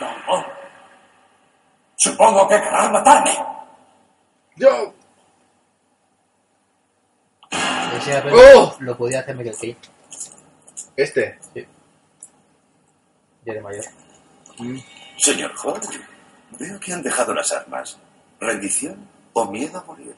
No. 0.00 0.44
Supongo 1.96 2.48
que 2.48 2.60
querrás 2.60 2.90
matarme. 2.90 3.38
¡Yo! 4.56 4.95
¡Oh! 8.32 8.76
lo 8.80 8.96
podía 8.96 9.20
hacer 9.20 9.36
Michael 9.36 9.56
Caine. 9.58 9.78
¿Este? 10.96 11.38
Ya 13.44 13.54
de 13.54 13.60
mayor. 13.60 13.84
Señor 15.18 15.52
Hall, 15.62 15.80
veo 16.58 16.80
que 16.80 16.92
han 16.92 17.02
dejado 17.02 17.34
las 17.34 17.52
armas. 17.52 17.98
¿Rendición 18.40 19.08
o 19.32 19.44
miedo 19.46 19.78
a 19.78 19.84
morir? 19.84 20.14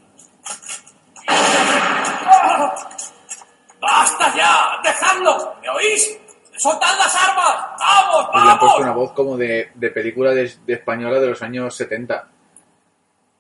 ¡Basta 3.81 4.35
ya! 4.37 4.81
¡Dejadlo! 4.83 5.57
¿Me 5.63 5.69
oís? 5.71 6.19
¡Soltad 6.57 6.99
las 6.99 7.15
armas! 7.15 7.57
¡Vamos, 7.79 8.31
Le 8.35 8.51
han 8.51 8.59
puesto 8.59 8.67
vamos! 8.67 8.81
una 8.81 8.93
voz 8.93 9.13
como 9.13 9.37
de, 9.37 9.71
de 9.75 9.91
película 9.91 10.33
de, 10.33 10.53
de 10.67 10.73
española 10.75 11.21
de 11.21 11.29
los 11.29 11.43
años 11.43 11.75
70. 11.77 12.29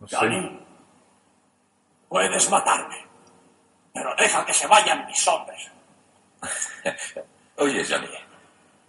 No 0.01 0.07
sé. 0.07 0.16
Dani, 0.16 0.61
puedes 2.09 2.51
matarme, 2.51 2.96
pero 3.99 4.14
deja 4.14 4.46
que 4.46 4.55
se 4.55 4.68
vayan 4.68 5.05
mis 5.07 5.26
hombres. 5.26 5.72
Oye, 7.57 7.84
Johnny, 7.84 8.07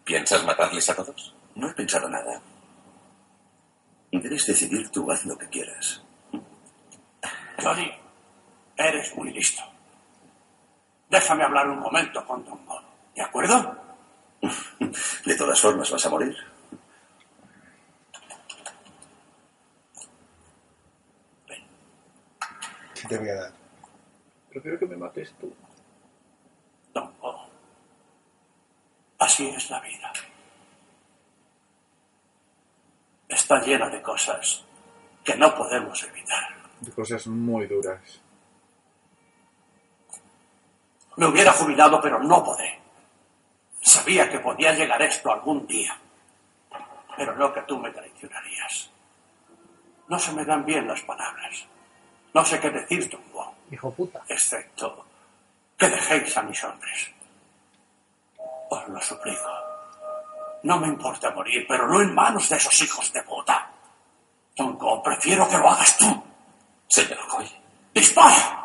¿piensas 0.04 0.44
matarles 0.44 0.88
a 0.88 0.96
todos? 0.96 1.34
No 1.56 1.68
he 1.68 1.74
pensado 1.74 2.08
nada. 2.08 2.40
Debes 4.12 4.46
decidir 4.46 4.88
tú, 4.92 5.12
haz 5.12 5.26
lo 5.26 5.36
que 5.36 5.50
quieras. 5.50 6.04
Johnny, 7.60 7.92
eres 8.78 9.16
muy 9.16 9.34
listo. 9.34 9.64
Déjame 11.10 11.44
hablar 11.44 11.68
un 11.68 11.80
momento 11.80 12.24
con 12.28 12.46
Don 12.46 12.64
Bob, 12.68 12.84
¿de 13.16 13.24
acuerdo? 13.24 13.78
De 15.26 15.36
todas 15.36 15.60
formas, 15.60 15.90
vas 15.90 16.06
a 16.06 16.10
morir. 16.10 16.38
¿Qué 22.94 23.08
te 23.08 23.18
voy 23.18 23.30
a 23.30 23.36
dar? 23.36 23.59
Prefiero 24.50 24.80
que 24.80 24.86
me 24.86 24.98
mates 24.98 25.34
tú. 25.40 25.54
Don 26.94 27.14
Bob, 27.20 27.50
así 29.20 29.48
es 29.48 29.70
la 29.70 29.80
vida. 29.82 30.12
Está 33.28 33.62
llena 33.62 33.90
de 33.90 34.02
cosas 34.02 34.66
que 35.24 35.36
no 35.36 35.54
podemos 35.56 36.02
evitar. 36.04 36.56
De 36.82 36.92
cosas 36.92 37.28
muy 37.28 37.68
duras. 37.68 38.22
Me 41.18 41.28
hubiera 41.28 41.52
jubilado, 41.52 42.00
pero 42.02 42.24
no 42.24 42.44
podré. 42.44 42.80
Sabía 43.82 44.30
que 44.30 44.40
podía 44.40 44.74
llegar 44.74 45.02
esto 45.02 45.32
algún 45.32 45.68
día, 45.68 45.96
pero 47.16 47.36
no 47.36 47.54
que 47.54 47.62
tú 47.64 47.78
me 47.78 47.92
traicionarías. 47.92 48.90
No 50.08 50.18
se 50.18 50.34
me 50.34 50.44
dan 50.44 50.66
bien 50.66 50.88
las 50.88 51.02
palabras. 51.02 51.68
No 52.34 52.44
sé 52.44 52.60
qué 52.60 52.70
decir, 52.72 53.10
Don 53.10 53.22
Juan, 53.32 53.50
Hijo 53.72 53.92
puta. 53.92 54.22
excepto 54.28 55.06
que 55.78 55.88
dejéis 55.88 56.36
a 56.38 56.44
mis 56.44 56.64
hombres. 56.64 57.12
Os 58.70 58.88
lo 58.90 59.02
suplico. 59.02 59.50
No 60.64 60.78
me 60.78 60.88
importa 60.88 61.32
morir, 61.32 61.66
pero 61.68 61.88
no 61.88 62.02
en 62.02 62.14
manos 62.14 62.50
de 62.50 62.58
esos 62.58 62.82
hijos 62.82 63.12
de 63.14 63.24
puta. 63.24 63.72
Tongo, 64.56 65.02
prefiero 65.02 65.48
que 65.48 65.58
lo 65.58 65.70
hagas 65.70 65.98
tú. 65.98 66.24
Señor 66.88 67.26
Coy, 67.28 67.50
¡Dispara! 67.94 68.60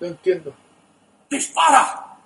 No 0.00 0.06
entiendo. 0.06 0.54
¡Dispara! 1.28 2.16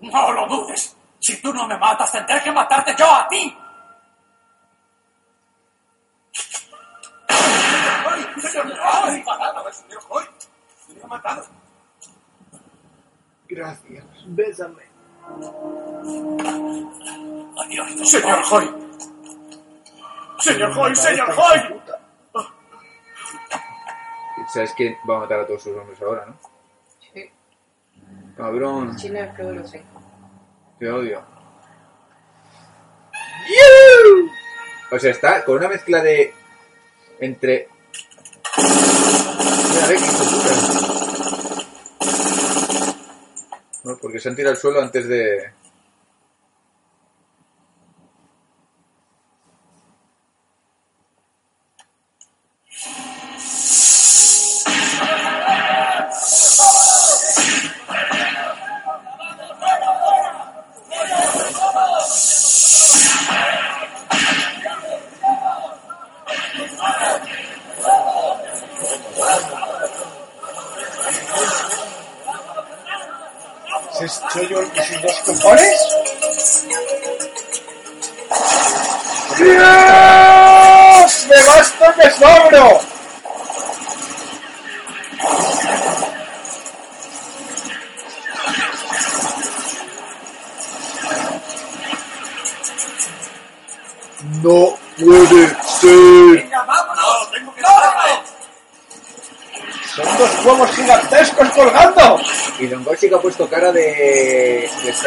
No 0.00 0.32
lo 0.32 0.46
dudes. 0.46 0.96
Si 1.18 1.40
tú 1.40 1.52
no 1.52 1.66
me 1.66 1.76
matas, 1.78 2.12
tendré 2.12 2.42
que 2.42 2.52
matarte 2.52 2.94
yo 2.96 3.12
a 3.12 3.26
ti. 3.28 3.56
Gracias. 13.48 14.04
Bésame. 14.26 14.82
Adiós, 17.58 18.10
señor 18.10 18.42
Hoy. 18.50 18.70
Señor 20.40 20.78
Hoy, 20.78 20.96
señor 20.96 21.30
Hoy. 21.30 21.80
¿Sabes 24.52 24.72
quién 24.76 24.96
va 25.08 25.16
a 25.16 25.20
matar 25.20 25.40
a 25.40 25.46
todos 25.46 25.62
sus 25.62 25.76
hombres 25.76 26.00
ahora, 26.00 26.26
no? 26.26 26.38
Sí. 27.12 27.30
Cabrón, 28.36 28.96
Chino 28.96 29.18
es 29.18 29.34
que 29.34 29.42
lo 29.42 29.66
sé. 29.66 29.84
te 30.78 30.90
odio. 30.90 31.24
O 34.92 34.98
sea, 34.98 35.10
está 35.10 35.44
con 35.44 35.56
una 35.56 35.68
mezcla 35.68 36.02
de. 36.02 36.32
entre. 37.18 37.68
Mira, 39.76 39.88
ve, 39.88 39.96
qué 39.96 40.02
porque 44.00 44.18
se 44.18 44.30
han 44.30 44.36
tirado 44.36 44.54
al 44.54 44.60
suelo 44.60 44.80
antes 44.80 45.06
de. 45.06 45.52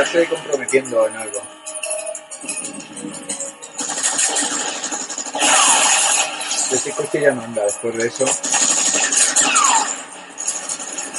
Estarse 0.09 0.27
comprometiendo 0.29 1.07
en 1.07 1.15
algo. 1.15 1.41
Este 6.71 6.91
coche 6.91 7.21
ya 7.21 7.31
no 7.31 7.43
anda 7.43 7.63
después 7.63 7.95
de 7.97 8.07
eso. 8.07 8.25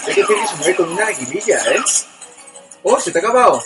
Hay 0.07 0.15
que 0.15 0.21
decir 0.21 0.37
que 0.37 0.47
se 0.49 0.57
mueve 0.57 0.77
con 0.77 0.89
una 0.91 1.07
aguililla, 1.07 1.57
¿eh? 1.57 1.81
¡Oh, 2.83 3.01
se 3.01 3.13
te 3.13 3.19
ha 3.19 3.23
acabado! 3.23 3.63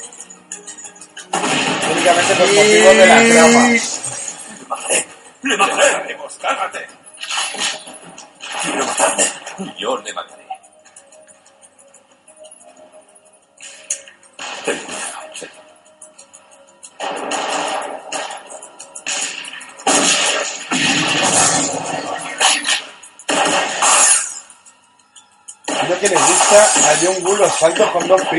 Únicamente 1.92 2.34
por 2.34 2.52
motivos 2.52 2.96
de 2.96 3.06
la 3.06 3.24
trama. 3.28 3.73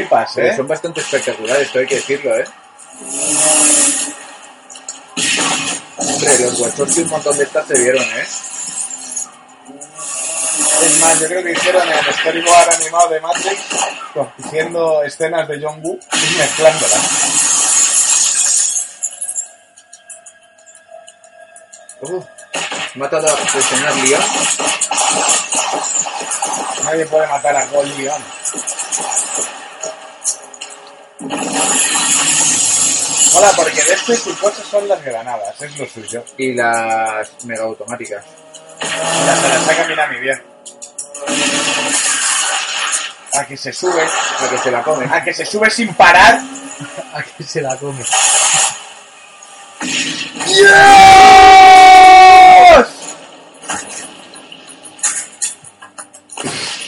¿Eh? 0.02 0.56
son 0.56 0.68
bastante 0.68 1.02
espectaculares, 1.02 1.68
esto 1.68 1.80
hay 1.80 1.86
que 1.86 1.96
decirlo, 1.96 2.38
¿eh? 2.38 2.46
Hombre, 5.98 6.40
los 6.40 6.60
Wachowski 6.60 7.02
un 7.02 7.10
montón 7.10 7.38
de 7.38 7.44
estas 7.44 7.68
se 7.68 7.80
vieron, 7.80 8.04
¿eh? 8.04 8.26
Es 10.82 11.00
más, 11.00 11.20
yo 11.20 11.28
creo 11.28 11.44
que 11.44 11.52
hicieron 11.52 11.88
el 11.88 12.14
storyboard 12.14 12.76
animado 12.76 13.10
de 13.10 13.22
Matrix 13.22 13.62
cogiendo 14.14 15.04
escenas 15.04 15.48
de 15.48 15.60
John 15.62 15.80
Woo 15.82 16.00
y 16.14 16.38
mezclándolas. 16.38 17.46
Uh, 22.02 22.24
matado 22.96 23.28
al 23.28 23.64
señor 23.64 23.96
Leon. 23.98 24.24
Nadie 26.84 27.06
puede 27.06 27.28
matar 27.28 27.56
a 27.56 27.66
Gold 27.66 27.98
Leon. 27.98 28.22
Hola, 33.34 33.52
porque 33.56 33.84
de 33.84 33.94
este 33.94 34.16
su 34.16 34.38
cosa 34.38 34.64
son 34.70 34.88
las 34.88 35.04
granadas, 35.04 35.62
es 35.62 35.78
lo 35.78 35.86
suyo. 35.88 36.24
Y 36.38 36.54
las 36.54 37.30
mega 37.46 37.64
automáticas. 37.64 38.24
Ya 38.82 39.36
se 39.36 39.50
las 39.50 39.66
saca 39.66 39.88
Minami 39.88 40.20
bien. 40.20 40.42
A 43.34 43.46
que 43.46 43.58
se 43.58 43.74
sube, 43.74 44.02
A 44.02 44.50
que 44.50 44.58
se 44.60 44.72
la 44.72 44.82
comen. 44.84 45.12
a 45.12 45.24
que 45.24 45.34
se 45.34 45.46
sube 45.46 45.70
sin 45.70 45.94
parar. 45.96 46.40
A 47.14 47.24
que 47.24 47.44
se 47.44 47.62
la 47.62 47.76
come. 47.78 48.04
¡Dios! 50.46 50.76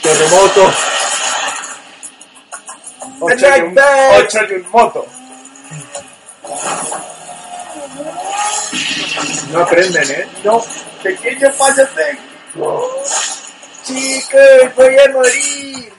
Terremoto. 0.02 0.74
Ocho 3.34 3.48
y 3.58 3.62
un, 3.62 3.78
ocho 4.16 4.40
y 4.50 4.54
un 4.54 4.72
moto. 4.72 5.06
No 9.52 9.60
aprenden, 9.60 10.12
¿eh? 10.12 10.28
No, 10.44 10.64
pequeño 11.04 11.52
tengo. 12.54 13.04
Chicos, 13.84 14.76
voy 14.76 14.98
a 15.00 15.12
morir. 15.12 15.97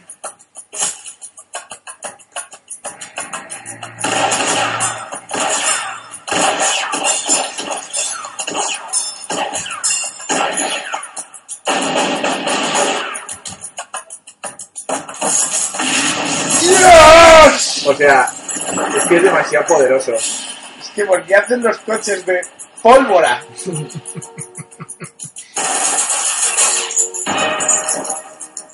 Que 19.08 19.16
es 19.16 19.22
demasiado 19.22 19.66
poderoso. 19.66 20.14
Es 20.14 20.90
que 20.94 21.04
porque 21.04 21.34
hacen 21.34 21.62
los 21.62 21.78
coches 21.78 22.24
de 22.26 22.40
pólvora. 22.82 23.42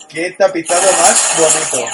Qué 0.08 0.30
tapizado 0.38 0.92
más 1.02 1.36
bonito. 1.38 1.88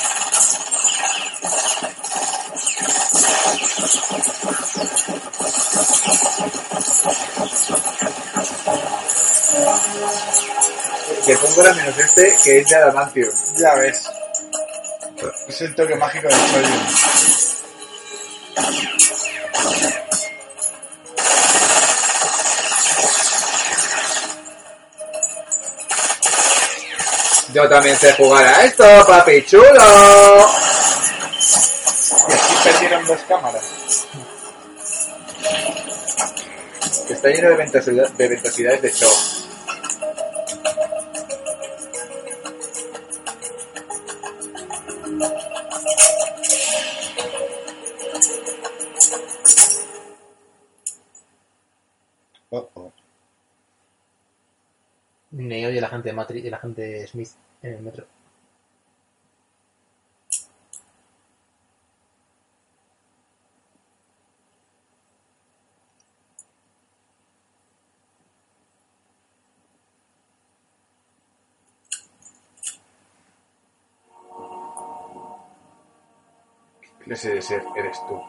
Que 11.27 11.37
pongo 11.37 11.63
la 11.63 11.75
menos 11.75 11.99
este, 11.99 12.37
que 12.43 12.59
es 12.59 12.69
de 12.69 12.77
adamantium. 12.77 13.31
Ya 13.57 13.75
ves. 13.75 14.11
Es 15.49 15.61
el 15.61 15.75
toque 15.75 15.95
mágico 15.97 16.29
del 16.29 16.39
Shoryun. 16.39 17.20
Yo 27.53 27.69
también 27.69 27.97
sé 27.99 28.13
jugar 28.13 28.45
a 28.47 28.65
esto, 28.65 28.85
papi 29.07 29.45
chulo. 29.45 29.65
Y 32.29 32.33
así 32.33 32.55
perdieron 32.63 33.05
dos 33.07 33.19
cámaras. 33.29 33.65
Está 37.09 37.29
lleno 37.29 37.49
de, 37.51 37.57
ventosidad- 37.57 38.11
de 38.13 38.29
ventosidades 38.29 38.83
de 38.83 38.93
show. 38.93 39.11
Agente 56.71 57.07
Smith 57.09 57.31
en 57.63 57.75
el 57.75 57.83
metro. 57.83 58.07
¿Qué 76.99 77.05
clase 77.05 77.35
de 77.35 77.43
ser 77.43 77.65
eres 77.77 77.99
tú? 78.07 78.21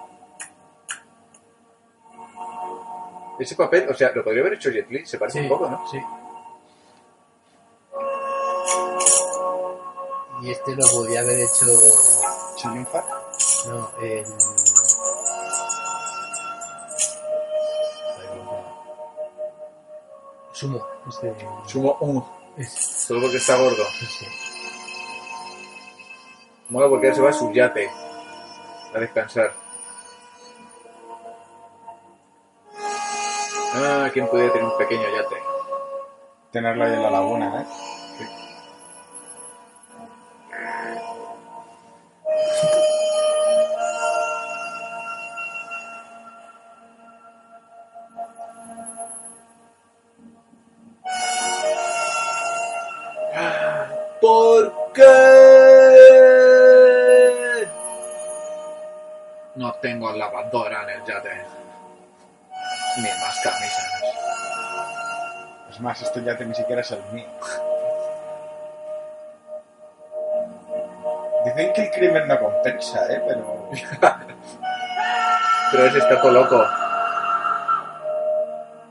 Ese 3.40 3.56
papel, 3.56 3.88
o 3.90 3.94
sea, 3.94 4.12
lo 4.14 4.24
podría 4.24 4.42
haber 4.42 4.54
hecho 4.54 4.70
Jet 4.70 4.90
Li, 4.90 5.06
se 5.06 5.18
parece 5.18 5.42
un 5.42 5.50
poco, 5.50 5.70
¿no? 5.70 5.88
Sí. 5.88 6.00
Y 10.42 10.50
este 10.50 10.76
lo 10.76 10.88
podía 10.88 11.20
haber 11.20 11.40
hecho. 11.40 11.66
Fat. 12.92 13.06
No, 13.68 13.92
el. 14.02 14.26
Sumo. 20.52 20.88
Este. 21.08 21.36
Sumo 21.68 21.98
un. 22.02 22.26
Es, 22.58 22.74
Solo 22.74 23.22
porque 23.22 23.38
está 23.38 23.56
gordo. 23.58 23.84
sí. 24.00 24.26
Mola 26.70 26.90
porque 26.90 27.08
ahora 27.08 27.16
se 27.16 27.22
va 27.22 27.30
a 27.30 27.34
su 27.34 27.52
yate 27.52 27.90
a 28.96 29.00
descansar. 29.00 29.54
Ah, 33.74 34.10
¿quién 34.12 34.28
podría 34.28 34.52
tener 34.52 34.66
un 34.68 34.78
pequeño 34.78 35.04
yate? 35.04 35.36
Tenerlo 36.52 36.84
ahí 36.84 36.94
en 36.94 37.04
la 37.04 37.10
laguna, 37.12 37.62
¿eh? 37.62 37.91
Ni 66.52 66.56
siquiera 66.58 66.82
es 66.82 66.92
el 66.92 67.02
mío. 67.14 67.26
Dicen 71.46 71.74
que 71.74 71.84
el 71.84 71.92
crimen 71.92 72.28
no 72.28 72.40
compensa, 72.40 73.06
¿eh? 73.10 73.22
Pero... 73.26 73.70
Pero 75.72 75.86
ese 75.86 76.00
está 76.00 76.22
todo 76.22 76.32
loco. 76.34 76.62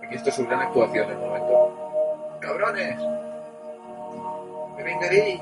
Aquí 0.03 0.15
esto 0.15 0.31
es 0.31 0.35
su 0.35 0.47
gran 0.47 0.61
actuación 0.61 1.07
del 1.07 1.19
momento. 1.19 2.39
¡Cabrones! 2.41 2.99
¡Me 4.79 4.83
vengaré! 4.83 5.39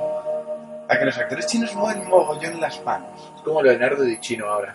A 0.88 0.98
que 0.98 1.04
los 1.04 1.16
actores 1.16 1.46
chinos 1.46 1.72
mueven 1.76 2.08
mogollón 2.08 2.60
las 2.60 2.82
manos. 2.82 3.32
Es 3.36 3.42
como 3.42 3.62
Leonardo 3.62 4.02
Di 4.02 4.18
Chino 4.18 4.48
ahora. 4.48 4.74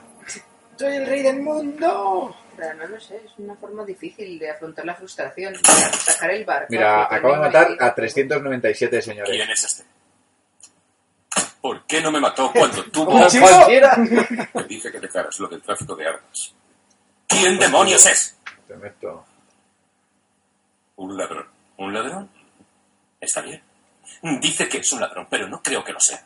¡Soy 0.77 0.95
el 0.95 1.05
rey 1.07 1.23
del 1.23 1.41
mundo! 1.41 2.33
Pero 2.55 2.73
no 2.75 2.87
lo 2.87 2.99
sé, 2.99 3.17
es 3.17 3.31
una 3.37 3.55
forma 3.55 3.83
difícil 3.83 4.37
de 4.37 4.51
afrontar 4.51 4.85
la 4.85 4.95
frustración, 4.95 5.53
de 5.53 5.59
sacar 5.97 6.31
el 6.31 6.45
barco. 6.45 6.67
Mira, 6.69 7.03
acabo 7.05 7.29
de 7.29 7.35
no 7.35 7.41
matar 7.41 7.77
a 7.79 7.95
397 7.95 9.01
señores. 9.01 9.31
¿Quién 9.31 9.49
es 9.49 9.63
este? 9.63 9.83
¿Por 11.61 11.85
qué 11.85 12.01
no 12.01 12.11
me 12.11 12.19
mató 12.19 12.51
cuando 12.51 12.83
tuvo... 12.91 13.05
¡Como 13.05 13.27
cualquiera! 13.27 13.95
Te 14.53 14.63
dije 14.65 14.91
que 14.91 14.99
dejaras 14.99 15.39
lo 15.39 15.47
del 15.47 15.61
tráfico 15.61 15.95
de 15.95 16.07
armas. 16.07 16.53
¿Quién 17.27 17.57
demonios 17.57 18.05
es? 18.05 18.37
Te 18.67 18.75
meto. 18.75 19.25
Un 20.97 21.17
ladrón. 21.17 21.47
¿Un 21.77 21.93
ladrón? 21.93 22.29
Está 23.19 23.41
bien. 23.41 23.61
Dice 24.41 24.67
que 24.69 24.77
es 24.77 24.91
un 24.93 25.01
ladrón, 25.01 25.27
pero 25.29 25.47
no 25.47 25.61
creo 25.61 25.83
que 25.83 25.93
lo 25.93 25.99
sea. 25.99 26.23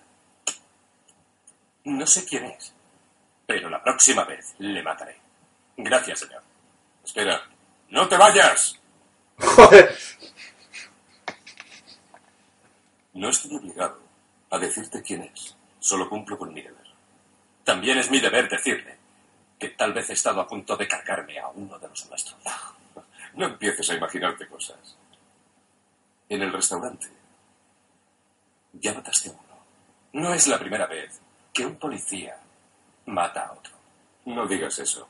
No 1.85 2.05
sé 2.05 2.25
quién 2.25 2.45
es, 2.45 2.73
pero 3.45 3.69
la 3.69 3.81
próxima 3.81 4.25
vez 4.25 4.55
le 4.57 4.83
mataré. 4.83 5.26
Gracias, 5.77 6.19
señor. 6.19 6.41
Espera. 7.05 7.41
¡No 7.89 8.07
te 8.09 8.17
vayas! 8.17 8.79
Joder. 9.39 9.95
No 13.13 13.29
estoy 13.29 13.55
obligado 13.55 13.99
a 14.49 14.57
decirte 14.57 15.01
quién 15.01 15.21
es. 15.23 15.55
Solo 15.79 16.09
cumplo 16.09 16.37
con 16.37 16.53
mi 16.53 16.61
deber. 16.61 16.85
También 17.63 17.97
es 17.97 18.09
mi 18.09 18.19
deber 18.19 18.49
decirle 18.49 18.97
que 19.59 19.69
tal 19.69 19.93
vez 19.93 20.09
he 20.09 20.13
estado 20.13 20.41
a 20.41 20.47
punto 20.47 20.75
de 20.75 20.87
cargarme 20.87 21.39
a 21.39 21.47
uno 21.49 21.77
de 21.79 21.87
los 21.87 22.09
nuestros. 22.09 22.37
No 23.35 23.45
empieces 23.45 23.89
a 23.89 23.95
imaginarte 23.95 24.47
cosas. 24.47 24.97
En 26.29 26.41
el 26.41 26.51
restaurante 26.51 27.07
ya 28.73 28.93
mataste 28.93 29.29
a 29.29 29.33
uno. 29.33 29.57
No 30.13 30.33
es 30.33 30.47
la 30.47 30.59
primera 30.59 30.87
vez 30.87 31.19
que 31.53 31.65
un 31.65 31.75
policía 31.75 32.37
mata 33.05 33.47
a 33.47 33.53
otro. 33.53 33.73
No 34.25 34.47
digas 34.47 34.77
eso. 34.79 35.07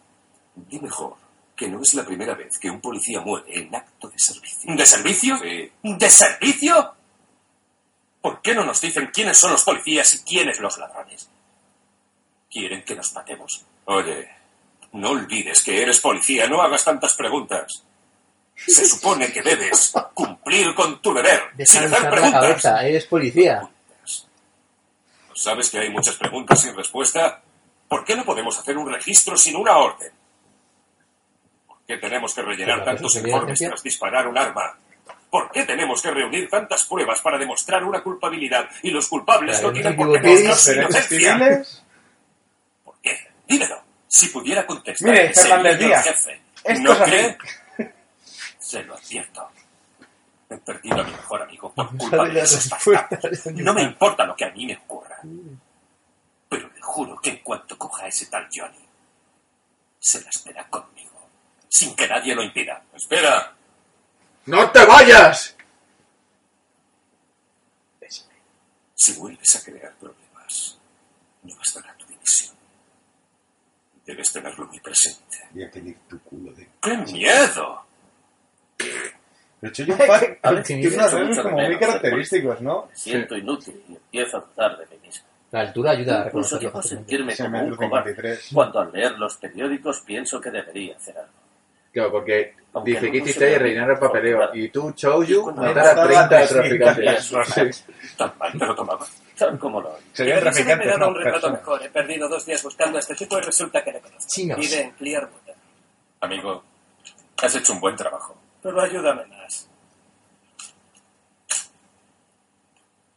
Di 0.69 0.79
mejor 0.79 1.15
que 1.55 1.67
no 1.67 1.81
es 1.81 1.93
la 1.95 2.03
primera 2.05 2.35
vez 2.35 2.57
que 2.59 2.69
un 2.69 2.79
policía 2.81 3.19
muere 3.21 3.45
en 3.59 3.73
acto 3.75 4.09
de 4.09 4.19
servicio. 4.19 4.75
¿De 4.75 4.85
servicio? 4.85 5.37
Sí. 5.39 5.71
¿De 5.81 6.09
servicio? 6.09 6.93
¿Por 8.21 8.41
qué 8.41 8.53
no 8.53 8.63
nos 8.63 8.79
dicen 8.81 9.09
quiénes 9.13 9.37
son 9.37 9.51
los 9.51 9.63
policías 9.63 10.13
y 10.13 10.19
quiénes 10.23 10.59
los 10.59 10.77
ladrones? 10.77 11.29
¿Quieren 12.51 12.83
que 12.83 12.95
nos 12.95 13.13
matemos? 13.13 13.65
Oye, 13.85 14.29
no 14.93 15.11
olvides 15.11 15.63
que 15.63 15.81
eres 15.81 15.99
policía, 15.99 16.47
no 16.47 16.61
hagas 16.61 16.83
tantas 16.83 17.13
preguntas. 17.15 17.83
Se 18.55 18.85
supone 18.87 19.31
que 19.31 19.41
debes 19.41 19.93
cumplir 20.13 20.73
con 20.75 21.01
tu 21.01 21.13
deber, 21.13 21.41
Deja 21.55 21.71
sin 21.71 21.81
de 21.81 21.87
hacer 21.87 21.99
usar 21.99 22.03
la 22.03 22.11
preguntas. 22.11 22.41
cabeza, 22.41 22.85
eres 22.87 23.05
policía. 23.05 23.69
¿Sabes 25.33 25.69
que 25.69 25.79
hay 25.79 25.89
muchas 25.89 26.15
preguntas 26.15 26.61
sin 26.61 26.75
respuesta? 26.75 27.41
¿Por 27.87 28.03
qué 28.03 28.15
no 28.15 28.25
podemos 28.25 28.57
hacer 28.59 28.77
un 28.77 28.91
registro 28.91 29.37
sin 29.37 29.55
una 29.55 29.77
orden? 29.77 30.11
¿Por 31.87 31.95
qué 31.95 31.97
tenemos 32.01 32.33
que 32.33 32.41
rellenar 32.41 32.79
Pero, 32.79 32.83
¿eso 32.83 32.95
tantos 32.95 33.13
sería 33.13 33.33
informes 33.33 33.59
tras 33.59 33.83
disparar 33.83 34.27
un 34.27 34.37
arma? 34.37 34.77
¿Por 35.29 35.51
qué 35.51 35.63
tenemos 35.63 36.01
que 36.01 36.11
reunir 36.11 36.49
tantas 36.49 36.83
pruebas 36.83 37.21
para 37.21 37.37
demostrar 37.37 37.83
una 37.83 38.01
culpabilidad 38.01 38.69
y 38.83 38.91
los 38.91 39.07
culpables 39.07 39.61
no 39.61 39.71
tienen 39.71 39.95
por 39.95 40.11
qué 40.11 40.27
mostrar 40.27 40.55
su 40.55 40.71
¿Derechos 40.71 41.11
inocencia? 41.11 41.63
¿Por 42.83 42.95
qué? 43.01 43.27
Dímelo. 43.47 43.81
Si 44.07 44.27
pudiera 44.27 44.65
contestar 44.65 45.09
Mire, 45.09 45.33
Fernández 45.33 45.79
Díaz, 45.79 46.05
jefe, 46.05 46.41
esto 46.63 46.83
¿no 46.83 46.91
es 46.91 46.99
cree? 46.99 47.37
Se 48.59 48.83
lo 48.83 48.95
advierto. 48.95 49.49
He 50.49 50.57
perdido 50.57 51.01
a 51.01 51.03
mi 51.03 51.11
mejor 51.11 51.41
amigo 51.41 51.73
por 51.73 51.97
culpa 51.97 52.25
de 52.25 52.33
las 52.33 52.51
esos 52.53 52.69
bastardos. 52.69 53.45
No 53.53 53.73
me 53.73 53.83
importa 53.83 54.25
lo 54.25 54.35
que 54.35 54.45
a 54.45 54.51
mí 54.51 54.65
me 54.65 54.77
ocurra. 54.77 55.19
Pero 56.49 56.69
le 56.69 56.81
juro 56.81 57.19
que 57.21 57.29
en 57.29 57.37
cuanto 57.39 57.77
coja 57.77 58.05
a 58.05 58.07
ese 58.07 58.25
tal 58.27 58.47
Johnny, 58.53 58.85
se 59.99 60.21
la 60.21 60.29
espera 60.29 60.65
conmigo, 60.69 61.06
sin 61.69 61.95
que 61.95 62.07
nadie 62.07 62.35
lo 62.35 62.43
impida. 62.43 62.83
¡Espera! 62.93 63.53
¡No 64.45 64.71
te 64.71 64.85
vayas! 64.85 65.55
Si 68.95 69.13
vuelves 69.19 69.55
a 69.55 69.63
crear 69.63 69.93
problemas, 69.95 70.77
no 71.43 71.55
bastará 71.55 71.95
tu 71.97 72.05
dimisión. 72.07 72.55
Debes 74.05 74.31
tenerlo 74.31 74.65
muy 74.65 74.79
presente. 74.79 75.37
Voy 75.51 75.63
a 75.63 75.71
pedir 75.71 75.97
tu 76.09 76.19
culo 76.21 76.51
de... 76.53 76.67
¡Qué 76.81 76.97
miedo! 76.97 77.85
De 79.61 79.69
hecho, 79.69 79.83
Alex, 80.41 80.67
tiene 80.67 80.87
unos 80.87 81.13
rasgos 81.13 81.39
como 81.39 81.55
muy 81.57 81.63
menos, 81.63 81.79
característicos, 81.79 82.61
¿no? 82.61 82.87
Me 82.89 82.95
siento 82.95 83.37
inútil 83.37 83.83
y 83.87 83.93
empiezo 83.95 84.37
a 84.37 84.39
dudar 84.41 84.77
de 84.77 84.85
mí 84.87 85.05
mismo. 85.05 85.25
La 85.51 85.61
altura 85.61 85.91
ayuda 85.91 86.23
a 86.23 86.25
Incluso 86.27 86.57
reconocerlo 86.57 86.59
llego 86.59 86.77
a 86.77 86.81
fácilmente. 86.81 87.09
sentirme 87.09 87.35
Se 87.35 87.43
como 87.43 87.63
un 87.63 87.75
cobarde 87.75 88.09
53. 88.15 88.49
cuando 88.53 88.79
al 88.79 88.91
leer 88.91 89.11
los 89.13 89.37
periódicos 89.37 90.01
pienso 90.01 90.41
que 90.41 90.51
debería 90.51 90.95
hacer 90.95 91.17
algo. 91.17 91.31
Claro, 91.91 92.11
porque 92.11 92.53
Aunque 92.73 92.91
dice 92.91 93.05
no 93.05 93.11
que 93.11 93.17
hiciste 93.17 93.59
rellenar 93.59 93.91
el 93.91 93.99
papeleo 93.99 94.49
y 94.53 94.69
tú, 94.69 94.91
Chouyu, 94.91 95.51
matar 95.51 95.79
a 95.79 95.95
mataba 95.95 96.07
30 96.07 96.37
a 96.37 96.47
traficantes. 96.47 97.29
300. 97.29 97.75
Sí. 97.75 97.83
Tan 98.17 98.33
mal 98.37 98.51
te 98.51 98.65
lo 98.65 98.75
tomaba. 98.75 99.05
Tal 99.37 99.59
como 99.59 99.81
lo. 99.81 99.97
Sería 100.13 100.39
traficante, 100.39 100.73
haber 100.73 100.87
dado 100.87 100.99
no, 100.99 101.07
un 101.07 101.15
retrato 101.15 101.51
mejor. 101.51 101.83
He 101.83 101.89
perdido 101.89 102.27
dos 102.27 102.45
días 102.45 102.61
buscando 102.63 102.97
a 102.97 102.99
este 102.99 103.15
tipo 103.15 103.37
y 103.37 103.41
resulta 103.41 103.83
que 103.83 103.91
le 103.91 104.01
conozco. 104.01 104.29
Chinos. 104.29 104.59
Vive 104.59 104.81
en 104.81 104.91
Clearwater. 104.91 105.55
Amigo, 106.21 106.63
has 107.41 107.55
hecho 107.55 107.73
un 107.73 107.79
buen 107.79 107.95
trabajo. 107.95 108.35
Pero 108.61 108.81
ayúdame 108.81 109.25
más. 109.25 109.69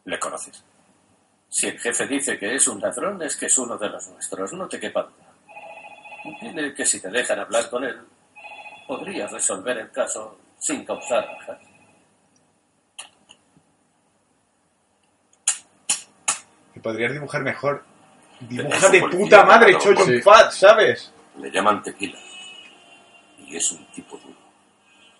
¿Le 0.04 0.18
conoces? 0.18 0.62
Si 1.48 1.66
el 1.66 1.78
jefe 1.78 2.06
dice 2.06 2.38
que 2.38 2.54
es 2.54 2.68
un 2.68 2.80
ladrón, 2.80 3.20
es 3.22 3.36
que 3.36 3.46
es 3.46 3.58
uno 3.58 3.76
de 3.76 3.88
los 3.88 4.08
nuestros, 4.08 4.52
no 4.52 4.68
te 4.68 4.78
quepa 4.78 5.02
duda. 5.02 6.38
Dile 6.40 6.74
que 6.74 6.86
si 6.86 7.00
te 7.00 7.08
dejan 7.08 7.40
hablar 7.40 7.68
con 7.68 7.84
él, 7.84 8.00
podrías 8.90 9.30
resolver 9.30 9.78
el 9.78 9.90
caso 9.92 10.36
sin 10.58 10.84
causar 10.84 11.24
bajas. 11.24 11.58
Que 16.74 16.80
podrías 16.80 17.12
dibujar 17.12 17.42
mejor. 17.42 17.84
Dibuja 18.40 18.88
de 18.88 19.00
puta 19.02 19.44
madre, 19.44 19.78
Choyon 19.78 20.06
sí. 20.08 20.20
Fat, 20.20 20.50
¿sabes? 20.50 21.12
Le 21.38 21.52
llaman 21.52 21.80
tequila. 21.84 22.18
Y 23.38 23.56
es 23.56 23.70
un 23.70 23.86
tipo 23.92 24.16
duro. 24.16 24.40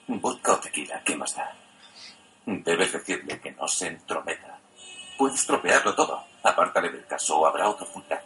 Vodka 0.08 0.54
o 0.54 0.58
tequila, 0.58 1.00
¿qué 1.04 1.14
más 1.14 1.36
da? 1.36 1.54
Debes 2.46 2.92
decirle 2.92 3.40
que 3.40 3.52
no 3.52 3.68
se 3.68 3.86
entrometa. 3.86 4.58
Puedes 5.16 5.46
tropearlo 5.46 5.94
todo. 5.94 6.24
Apártale 6.42 6.90
del 6.90 7.06
caso 7.06 7.38
o 7.38 7.46
habrá 7.46 7.68
otro 7.68 7.86
fulgaz. 7.86 8.24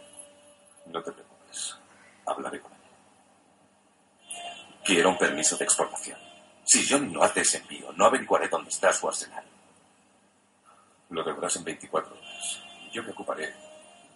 No 0.87 1.03
te 1.03 1.11
preocupes. 1.11 1.77
Hablaré 2.25 2.59
con 2.59 2.71
él. 2.71 2.74
Quiero 4.85 5.09
un 5.09 5.17
permiso 5.17 5.57
de 5.57 5.65
exportación. 5.65 6.19
Si 6.63 6.85
John 6.87 7.11
no 7.11 7.23
hace 7.23 7.41
ese 7.41 7.57
envío, 7.57 7.91
no 7.93 8.05
averiguaré 8.05 8.47
dónde 8.47 8.69
está 8.69 8.93
su 8.93 9.07
arsenal. 9.07 9.43
Lo 11.09 11.23
deberás 11.23 11.55
en 11.55 11.63
24 11.63 12.15
horas. 12.15 12.59
Yo 12.93 13.01
me 13.01 13.09
ocuparé 13.09 13.51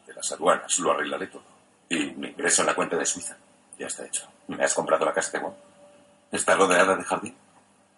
de 0.05 0.13
las 0.13 0.31
aduanas, 0.31 0.77
lo 0.77 0.91
arreglaré 0.91 1.25
todo. 1.25 1.43
Y 1.89 2.11
me 2.11 2.29
ingreso 2.29 2.61
en 2.61 2.67
la 2.67 2.75
cuenta 2.75 2.97
de 2.97 3.05
Suiza. 3.07 3.35
Ya 3.79 3.87
está 3.87 4.05
hecho. 4.05 4.27
¿Me 4.47 4.63
has 4.63 4.75
comprado 4.75 5.05
la 5.05 5.13
casa 5.13 5.31
de 5.31 5.39
Wong? 5.39 5.55
¿Está 6.31 6.55
rodeada 6.55 6.95
de 6.95 7.03
jardín? 7.03 7.35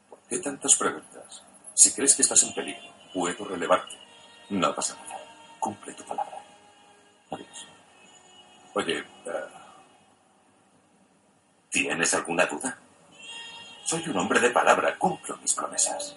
¿Por 0.09 0.19
qué 0.29 0.39
tantas 0.39 0.73
preguntas? 0.75 1.43
Si 1.73 1.91
crees 1.93 2.15
que 2.15 2.21
estás 2.21 2.41
en 2.43 2.53
peligro, 2.53 2.89
puedo 3.13 3.43
relevarte. 3.43 3.97
No 4.49 4.73
pasa 4.73 4.95
nada. 4.95 5.19
Cumple 5.59 5.93
tu 5.93 6.05
palabra. 6.05 6.37
Adiós. 7.31 7.67
Oye, 8.75 8.99
eh, 8.99 9.60
¿tienes 11.71 12.13
alguna 12.13 12.45
duda? 12.45 12.77
Soy 13.85 14.07
un 14.09 14.17
hombre 14.17 14.39
de 14.39 14.51
palabra, 14.51 14.95
cumplo 14.97 15.37
mis 15.37 15.53
promesas. 15.53 16.15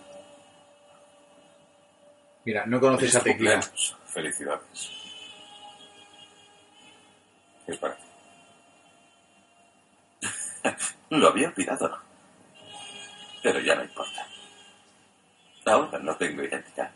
Mira, 2.45 2.67
no 2.67 2.79
conoces 2.79 3.13
Feliz 3.13 3.17
a 3.17 3.31
cumpleaños. 3.31 3.97
Felicidades. 4.07 4.91
Es 7.67 7.79
para 7.79 7.97
ti. 7.97 8.03
Lo 11.11 11.29
había 11.29 11.49
olvidado. 11.49 11.99
Pero 13.43 13.61
ya 13.61 13.75
no 13.77 13.85
importa. 13.85 14.27
Ahora 15.65 15.99
no 15.99 16.15
tengo 16.17 16.43
identidad. 16.43 16.91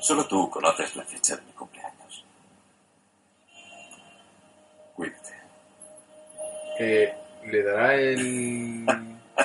Solo 0.00 0.26
tú 0.26 0.50
conoces 0.50 0.96
la 0.96 1.04
fecha 1.04 1.36
de 1.36 1.42
mi 1.42 1.52
cumpleaños. 1.52 2.24
Cuídate. 4.94 5.41
Eh, 6.84 7.14
¿Le 7.44 7.62
dará 7.62 7.94
el 7.94 8.84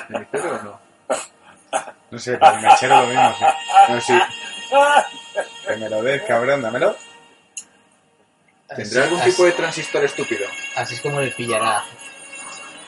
cenicero 0.08 0.56
o 0.56 0.62
no? 0.64 0.80
No 2.10 2.18
sé, 2.18 2.36
para 2.36 2.58
el 2.58 2.66
mechero 2.66 3.00
lo 3.02 3.06
mismo, 3.06 3.34
sí. 3.38 3.44
No, 3.88 4.00
sí. 4.00 4.18
Que 5.68 5.76
me 5.76 5.88
lo 5.88 6.02
des, 6.02 6.22
cabrón, 6.22 6.62
dámelo. 6.62 6.96
¿Tendrá 8.74 9.04
algún 9.04 9.20
Así- 9.20 9.30
tipo 9.30 9.44
de 9.44 9.52
transistor 9.52 10.04
estúpido? 10.04 10.46
Así 10.76 10.94
es 10.96 11.00
como 11.00 11.20
le 11.20 11.30
pillará 11.30 11.84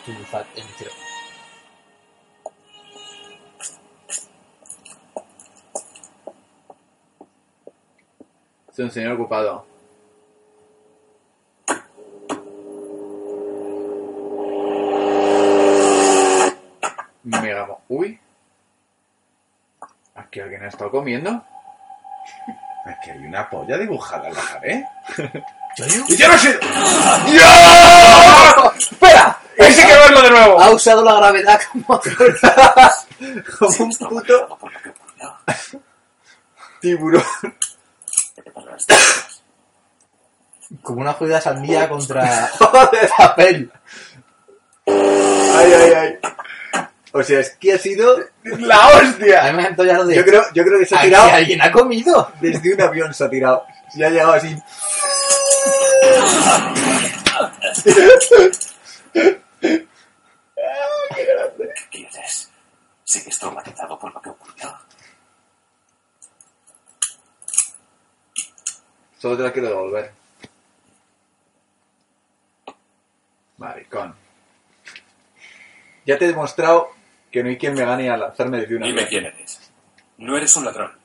tu 0.04 0.10
el 0.10 0.64
mechero. 0.64 0.90
Es 8.72 8.78
un 8.78 8.90
señor 8.90 9.12
ocupado. 9.12 9.66
Uy. 17.90 18.18
¿Aquí 20.14 20.38
alguien 20.40 20.62
ha 20.62 20.68
estado 20.68 20.90
comiendo? 20.92 21.30
Aquí 22.86 23.10
hay 23.10 23.18
una 23.18 23.50
polla 23.50 23.76
dibujada 23.76 24.28
en 24.28 24.34
la 24.34 24.42
pared. 24.42 24.82
¡Y 26.08 26.16
yo 26.16 26.28
no 26.28 26.38
sé! 26.38 26.58
¡Espera! 28.78 29.36
¡Hay 29.58 29.74
que 29.74 29.84
verlo 29.86 30.22
de 30.22 30.30
nuevo! 30.30 30.60
Ha 30.60 30.70
usado 30.70 31.02
la 31.04 31.14
gravedad 31.16 31.60
como 31.72 32.00
Como 33.58 33.84
un 33.84 33.90
puto 33.90 34.58
tiburón. 36.80 37.22
como 40.82 41.00
una 41.02 41.12
jodida 41.12 41.40
sandía 41.40 41.88
contra 41.88 42.48
Joder. 42.58 43.10
papel. 43.16 43.72
Ay, 44.86 45.72
ay, 45.72 45.92
ay. 45.92 46.18
O 47.12 47.22
sea, 47.24 47.40
es 47.40 47.50
que 47.56 47.72
ha 47.72 47.78
sido 47.78 48.18
¡La 48.44 48.88
hostia! 48.88 49.44
A 49.46 49.50
mí 49.50 49.56
me 49.56 49.64
ha 49.64 49.68
entollado 49.68 50.06
de. 50.06 50.14
Yo 50.14 50.24
creo, 50.24 50.42
yo 50.54 50.64
creo 50.64 50.78
que 50.78 50.86
se 50.86 50.94
ha 50.94 50.98
¿Aquí 50.98 51.08
tirado 51.08 51.30
alguien 51.30 51.62
ha 51.62 51.72
comido? 51.72 52.32
desde 52.40 52.74
un 52.74 52.80
avión 52.80 53.12
se 53.14 53.24
ha 53.24 53.30
tirado. 53.30 53.64
Se 53.92 54.04
ha 54.04 54.10
llegado 54.10 54.32
así. 54.34 54.56
¿Qué 61.14 61.88
quieres? 61.90 62.50
¿Sigues 63.04 63.38
traumatizado 63.38 63.98
por 63.98 64.12
lo 64.14 64.20
que 64.20 64.30
ocurrió? 64.30 64.78
Solo 69.18 69.36
te 69.36 69.42
la 69.42 69.52
quiero 69.52 69.68
devolver. 69.68 70.12
Maricón. 73.58 74.14
Ya 76.06 76.18
te 76.18 76.24
he 76.24 76.28
demostrado 76.28 76.90
que 77.30 77.42
no 77.42 77.48
hay 77.48 77.58
quien 77.58 77.74
me 77.74 77.84
gane 77.84 78.10
a 78.10 78.16
lanzarme 78.16 78.58
desde 78.58 78.76
una 78.76 78.86
Dime 78.86 79.06
quién 79.06 79.26
eres. 79.26 79.72
No 80.18 80.36
eres 80.36 80.54
un 80.56 80.64
ladrón. 80.64 80.98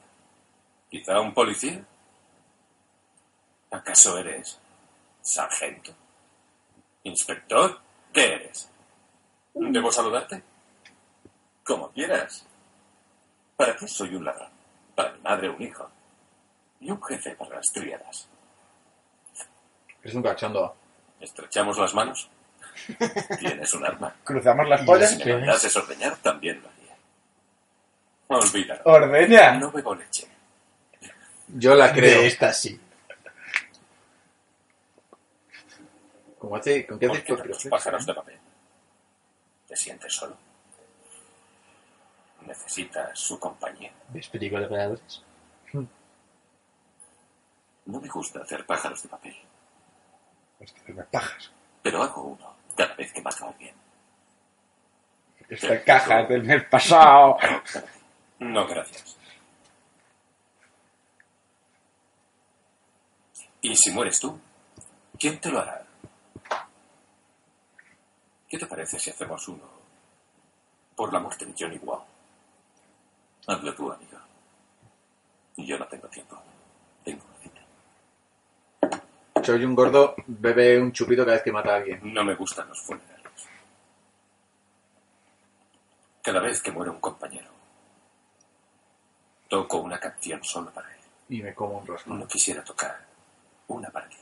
¿Quizá 0.89 1.19
un 1.19 1.33
policía? 1.33 1.83
¿Acaso 3.71 4.17
eres 4.17 4.59
sargento? 5.21 5.93
¿Inspector? 7.03 7.79
¿Qué 8.13 8.33
eres? 8.33 8.69
¿Debo 9.53 9.91
saludarte? 9.91 10.41
Como 11.63 11.89
quieras. 11.91 12.45
¿Para 13.55 13.75
qué 13.75 13.87
soy 13.87 14.15
un 14.15 14.25
ladrón? 14.25 14.49
Para 14.95 15.13
mi 15.13 15.21
madre 15.21 15.49
un 15.49 15.61
hijo. 15.61 15.89
Y 16.79 16.91
un 16.91 17.01
jefe 17.03 17.35
para 17.35 17.55
las 17.55 17.71
tríadas. 17.71 18.27
Es 20.03 20.13
un 20.13 20.23
cachondo. 20.23 20.75
¿Estrechamos 21.19 21.77
las 21.77 21.93
manos? 21.93 22.29
¿Tienes 23.39 23.73
un 23.73 23.85
arma? 23.85 24.13
Cruzamos 24.23 24.67
las 24.67 24.81
Y 24.81 24.85
pollas. 24.85 25.11
si 25.11 25.23
me 25.25 25.37
mandases 25.37 25.75
ordeñar, 25.75 26.15
también 26.17 26.61
lo 26.61 26.69
haría. 26.69 26.95
Olvídalo. 28.27 28.81
Ordeña. 28.85 29.53
No 29.57 29.71
bebo 29.71 29.95
leche. 29.95 30.27
Yo 31.47 31.75
la 31.75 31.91
creo. 31.93 32.21
De 32.21 32.27
esta 32.27 32.51
sí. 32.53 32.79
¿Cómo 36.39 36.55
hace, 36.57 36.85
¿Con 36.85 36.99
qué 36.99 37.07
¿Por 37.07 37.15
haces 37.17 37.25
qué 37.27 37.33
tu 37.35 37.39
tantos 37.41 37.65
pájaros 37.65 38.05
de 38.05 38.13
papel? 38.13 38.39
¿Te 39.67 39.75
sientes 39.75 40.13
solo? 40.13 40.37
¿Necesitas 42.45 43.17
su 43.19 43.39
compañía? 43.39 43.91
¿Ves 44.09 44.27
películas 44.29 44.63
de 44.63 44.69
peleadores? 44.69 45.23
No 47.85 47.99
me 48.01 48.07
gusta 48.09 48.41
hacer 48.41 48.65
pájaros 48.65 49.01
de 49.03 49.09
papel, 49.09 49.35
Hostia, 50.59 50.81
me 50.87 51.03
pajas. 51.03 51.51
pero 51.83 52.01
hago 52.01 52.23
uno 52.23 52.54
cada 52.75 52.93
vez 52.95 53.11
que 53.11 53.21
mato 53.21 53.45
a 53.45 53.49
alguien. 53.49 53.75
Esta 55.49 55.83
caja 55.83 56.21
es 56.21 56.29
del 56.29 56.43
mes 56.43 56.63
pasado. 56.65 57.37
No, 58.39 58.67
gracias. 58.67 59.17
¿Y 63.61 63.75
si 63.75 63.91
mueres 63.91 64.19
tú? 64.19 64.39
¿Quién 65.17 65.39
te 65.39 65.49
lo 65.49 65.59
hará? 65.59 65.85
¿Qué 68.47 68.57
te 68.59 68.65
parece 68.65 68.99
si 68.99 69.09
hacemos 69.09 69.47
uno 69.47 69.63
por 70.95 71.11
la 71.11 71.19
muerte 71.19 71.45
de 71.45 71.53
Johnny 71.57 71.77
Wow? 71.79 72.03
Hazlo 73.47 73.73
tú, 73.75 73.91
amigo. 73.91 74.19
Yo 75.57 75.77
no 75.79 75.87
tengo 75.87 76.07
tiempo. 76.09 76.41
Soy 79.45 79.63
un 79.63 79.75
gordo, 79.75 80.15
bebe 80.25 80.79
un 80.81 80.91
chupito 80.91 81.23
cada 81.23 81.35
vez 81.35 81.43
que 81.43 81.51
mata 81.51 81.73
a 81.73 81.75
alguien. 81.75 81.99
No 82.11 82.23
me 82.23 82.33
gustan 82.33 82.67
los 82.67 82.81
funerales. 82.81 83.15
Cada 86.23 86.39
vez 86.39 86.59
que 86.63 86.71
muere 86.71 86.89
un 86.89 86.99
compañero, 86.99 87.51
toco 89.47 89.77
una 89.77 89.99
canción 89.99 90.43
solo 90.43 90.71
para 90.71 90.91
él. 90.91 90.99
Y 91.29 91.43
me 91.43 91.53
como 91.53 91.77
un 91.77 91.85
rosco. 91.85 92.11
No 92.11 92.27
quisiera 92.27 92.63
tocar 92.63 93.05
una 93.67 93.89
para 93.91 94.09
ti. 94.09 94.17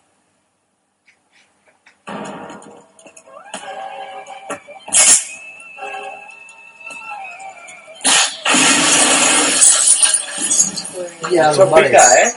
Ya, 11.32 11.52
Eso 11.52 11.70
vale. 11.70 11.88
pica, 11.88 12.22
¿eh? 12.22 12.34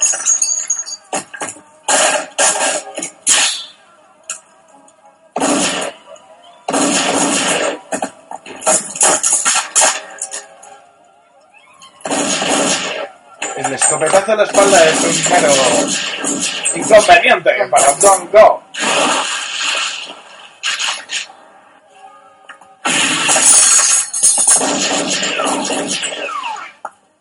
La 14.36 14.44
espalda 14.44 14.84
es 14.84 15.00
un 15.00 15.24
mero 15.30 15.52
inconveniente 16.74 17.50
para 17.70 17.92
Don't 17.94 18.30
Go. 18.32 18.62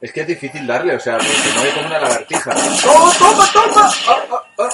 Es 0.01 0.11
que 0.11 0.21
es 0.21 0.27
difícil 0.27 0.67
darle, 0.67 0.95
o 0.95 0.99
sea, 0.99 1.17
porque 1.17 1.33
se 1.33 1.53
mueve 1.53 1.71
como 1.73 1.87
una 1.87 1.99
lagartija. 1.99 2.53
¡Toma, 2.53 3.11
toma, 3.17 3.49
toma! 3.51 3.91
Ah, 4.07 4.19
ah, 4.29 4.43
ah. 4.59 4.69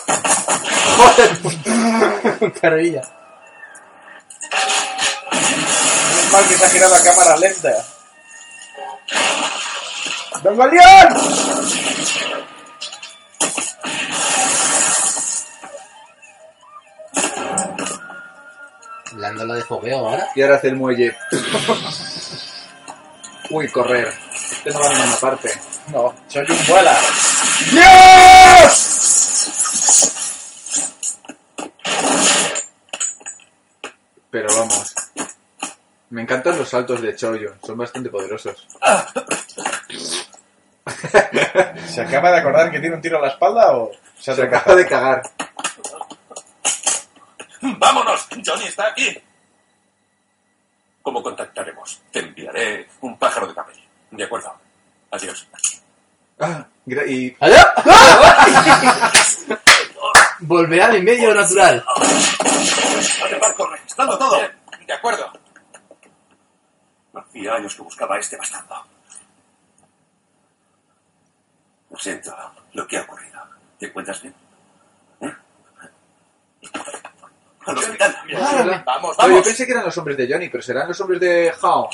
¡Joder! 0.97 1.31
Es 6.21 6.31
mal 6.31 6.45
que 6.47 6.55
se 6.57 6.65
ha 6.65 6.69
girado 6.69 6.93
la 6.93 7.03
cámara 7.03 7.35
lenta. 7.37 7.71
¡Don 10.43 10.57
Galeón! 10.57 11.90
Dándolo 19.31 19.53
de 19.53 19.63
fogueo 19.63 19.99
ahora. 19.99 20.27
Y 20.35 20.41
ahora 20.41 20.57
hace 20.57 20.67
el 20.67 20.75
muelle. 20.75 21.15
Uy, 23.49 23.69
correr. 23.69 24.11
Este 24.41 24.71
no 24.71 24.79
va 24.79 24.87
a 24.87 24.93
ninguna 24.93 25.15
parte. 25.15 25.49
No, 25.87 26.13
soy 26.27 26.45
un 26.49 26.67
vuela. 26.67 26.97
Pero 34.29 34.49
vamos. 34.53 34.95
Me 36.09 36.23
encantan 36.23 36.57
los 36.57 36.67
saltos 36.67 37.01
de 37.01 37.15
Choyo. 37.15 37.53
Son 37.65 37.77
bastante 37.77 38.09
poderosos. 38.09 38.67
¿Se 41.87 42.01
acaba 42.01 42.31
de 42.31 42.39
acordar 42.39 42.69
que 42.69 42.81
tiene 42.81 42.95
un 42.97 43.01
tiro 43.01 43.17
a 43.17 43.21
la 43.21 43.29
espalda 43.29 43.77
o 43.77 43.91
se 44.19 44.31
acaba 44.31 44.75
de 44.75 44.85
cagar. 44.85 45.21
¡Vámonos! 47.61 48.27
¡Johnny 48.45 48.65
está 48.65 48.87
aquí! 48.87 49.17
¿Cómo 51.01 51.21
contactaremos? 51.23 52.01
Te 52.11 52.19
enviaré 52.19 52.87
un 53.01 53.17
pájaro 53.17 53.47
de 53.47 53.53
papel. 53.53 53.75
De 54.11 54.23
acuerdo. 54.23 54.53
Adiós. 55.11 55.47
Ah, 56.39 56.65
y 56.85 57.35
¡Allá! 57.39 57.73
Volverá 60.39 60.89
de 60.89 61.01
medio 61.01 61.33
natural. 61.33 61.85
corre, 63.55 63.79
estando 63.85 64.17
todo. 64.17 64.39
De 64.87 64.93
acuerdo. 64.93 65.31
Hacía 67.13 67.53
años 67.53 67.75
que 67.75 67.81
buscaba 67.83 68.15
a 68.15 68.19
este 68.19 68.37
bastardo. 68.37 68.83
Lo 71.91 71.97
siento, 71.97 72.35
lo 72.73 72.87
que 72.87 72.97
ha 72.97 73.01
ocurrido. 73.01 73.39
¿Te 73.77 73.87
encuentras 73.87 74.21
bien? 74.21 74.33
¿Eh? 75.21 75.35
Al 77.65 77.77
hospital. 77.77 78.15
Vamos, 78.85 79.17
No, 79.17 79.23
yo 79.25 79.29
vamos. 79.29 79.45
pensé 79.47 79.65
que 79.65 79.71
eran 79.71 79.85
los 79.85 79.97
hombres 79.97 80.17
de 80.17 80.27
Johnny, 80.31 80.49
pero 80.49 80.63
serán 80.63 80.87
los 80.87 80.99
hombres 81.01 81.19
de 81.19 81.53
Hao, 81.61 81.89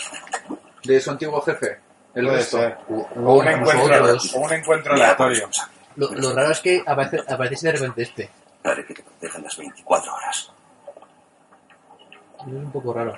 de 0.83 1.01
su 1.01 1.11
antiguo 1.11 1.41
jefe. 1.41 1.79
El 2.15 2.25
Puede 2.25 2.37
resto. 2.37 2.57
ser. 2.57 2.77
O, 2.89 3.07
O 3.25 3.33
un, 3.39 3.47
encuentro, 3.47 4.17
o 4.35 4.39
un 4.39 4.53
encuentro 4.53 4.93
Mira, 4.93 5.05
aleatorio. 5.07 5.49
Lo, 5.97 6.11
lo 6.13 6.33
raro 6.33 6.51
es 6.51 6.59
que 6.61 6.83
aparece, 6.85 7.19
aparece 7.27 7.67
de 7.67 7.71
repente 7.73 8.01
este. 8.03 8.29
Haré 8.63 8.85
que 8.85 8.93
te 8.93 9.03
protejan 9.03 9.43
las 9.43 9.57
24 9.57 10.13
horas. 10.13 10.51
Es 12.39 12.45
un 12.47 12.71
poco 12.71 12.93
raro. 12.93 13.17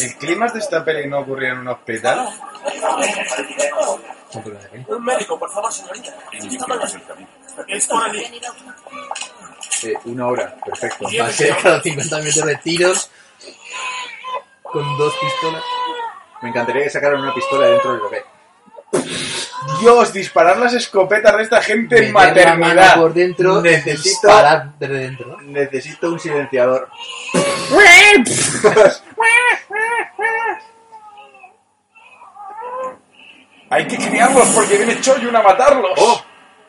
¿El 0.00 0.16
clima 0.16 0.46
de 0.48 0.58
esta 0.58 0.84
peli 0.84 1.08
no 1.08 1.20
ocurría 1.20 1.50
en 1.50 1.58
un 1.58 1.68
hospital? 1.68 2.28
Un 4.88 5.04
médico, 5.04 5.38
por 5.38 5.50
favor, 5.52 5.72
señorita. 5.72 6.14
Es 7.68 7.86
por 7.86 8.02
allí. 8.04 8.24
Eh, 9.82 9.94
una 10.04 10.26
hora, 10.26 10.54
perfecto. 10.64 11.06
Va 11.20 11.26
a 11.26 11.32
ser 11.32 11.56
cada 11.56 11.80
50 11.82 12.18
metros 12.18 12.44
de 12.46 12.56
tiros 12.56 13.10
con 14.62 14.98
dos 14.98 15.14
pistolas. 15.20 15.62
Me 16.42 16.48
encantaría 16.50 16.84
que 16.84 16.90
sacaran 16.90 17.20
una 17.20 17.34
pistola 17.34 17.66
dentro 17.68 17.92
del 17.92 18.00
bebé. 18.02 18.24
Dios, 19.80 20.12
disparar 20.12 20.58
las 20.58 20.72
escopetas 20.74 21.36
de 21.36 21.42
esta 21.44 21.62
gente 21.62 22.06
en 22.06 22.12
Meter 22.12 22.44
la 22.44 22.54
mano 22.56 22.74
maternidad. 22.74 22.96
por 22.96 23.14
dentro, 23.14 23.60
Necesito- 23.62 24.02
disparar 24.02 24.72
desde 24.78 24.94
dentro. 24.94 25.40
Necesito 25.42 26.08
un 26.10 26.18
silenciador. 26.20 26.88
Hay 33.70 33.86
que 33.86 33.96
criarlos 33.96 34.48
porque 34.48 34.76
viene 34.76 35.00
Choyun 35.00 35.34
a 35.36 35.42
matarlos. 35.42 35.92
¡Oh! 35.96 36.20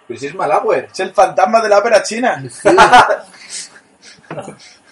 Pero 0.07 0.19
si 0.19 0.27
es 0.27 0.35
Malagüer. 0.35 0.87
Es 0.91 0.99
el 0.99 1.13
fantasma 1.13 1.59
de 1.61 1.69
la 1.69 1.79
ópera 1.79 2.03
china. 2.03 2.41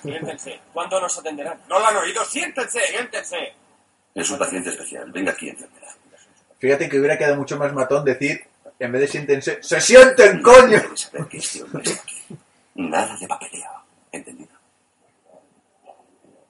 Siéntense. 0.02 0.60
¿Cuándo 0.74 1.00
nos 1.00 1.18
atenderán? 1.20 1.60
¿No 1.68 1.80
lo 1.80 1.86
han 1.86 1.98
oído? 1.98 2.26
Siéntense, 2.26 2.80
siéntense. 2.80 3.54
Es 4.16 4.30
un 4.30 4.40
paciente 4.40 4.70
especial. 4.70 5.12
Venga 5.12 5.32
aquí, 5.32 5.50
enfermera. 5.50 5.88
Fíjate 6.58 6.90
que 6.90 6.98
hubiera 6.98 7.18
quedado 7.18 7.36
mucho 7.36 7.58
más 7.58 7.72
matón 7.74 8.04
decir, 8.04 8.44
en 8.80 8.92
vez 8.92 9.02
de 9.02 9.08
siéntense, 9.08 9.60
¡se 9.62 9.80
sienten, 9.80 10.42
coño! 10.42 10.80
Debes 10.80 11.02
saber 11.02 11.28
que 11.28 11.38
este 11.38 11.64
hombre 11.64 11.84
está 11.84 12.02
aquí. 12.02 12.26
Nada 12.76 13.16
de 13.18 13.28
papeleo. 13.28 13.84
¿Entendido? 14.12 14.52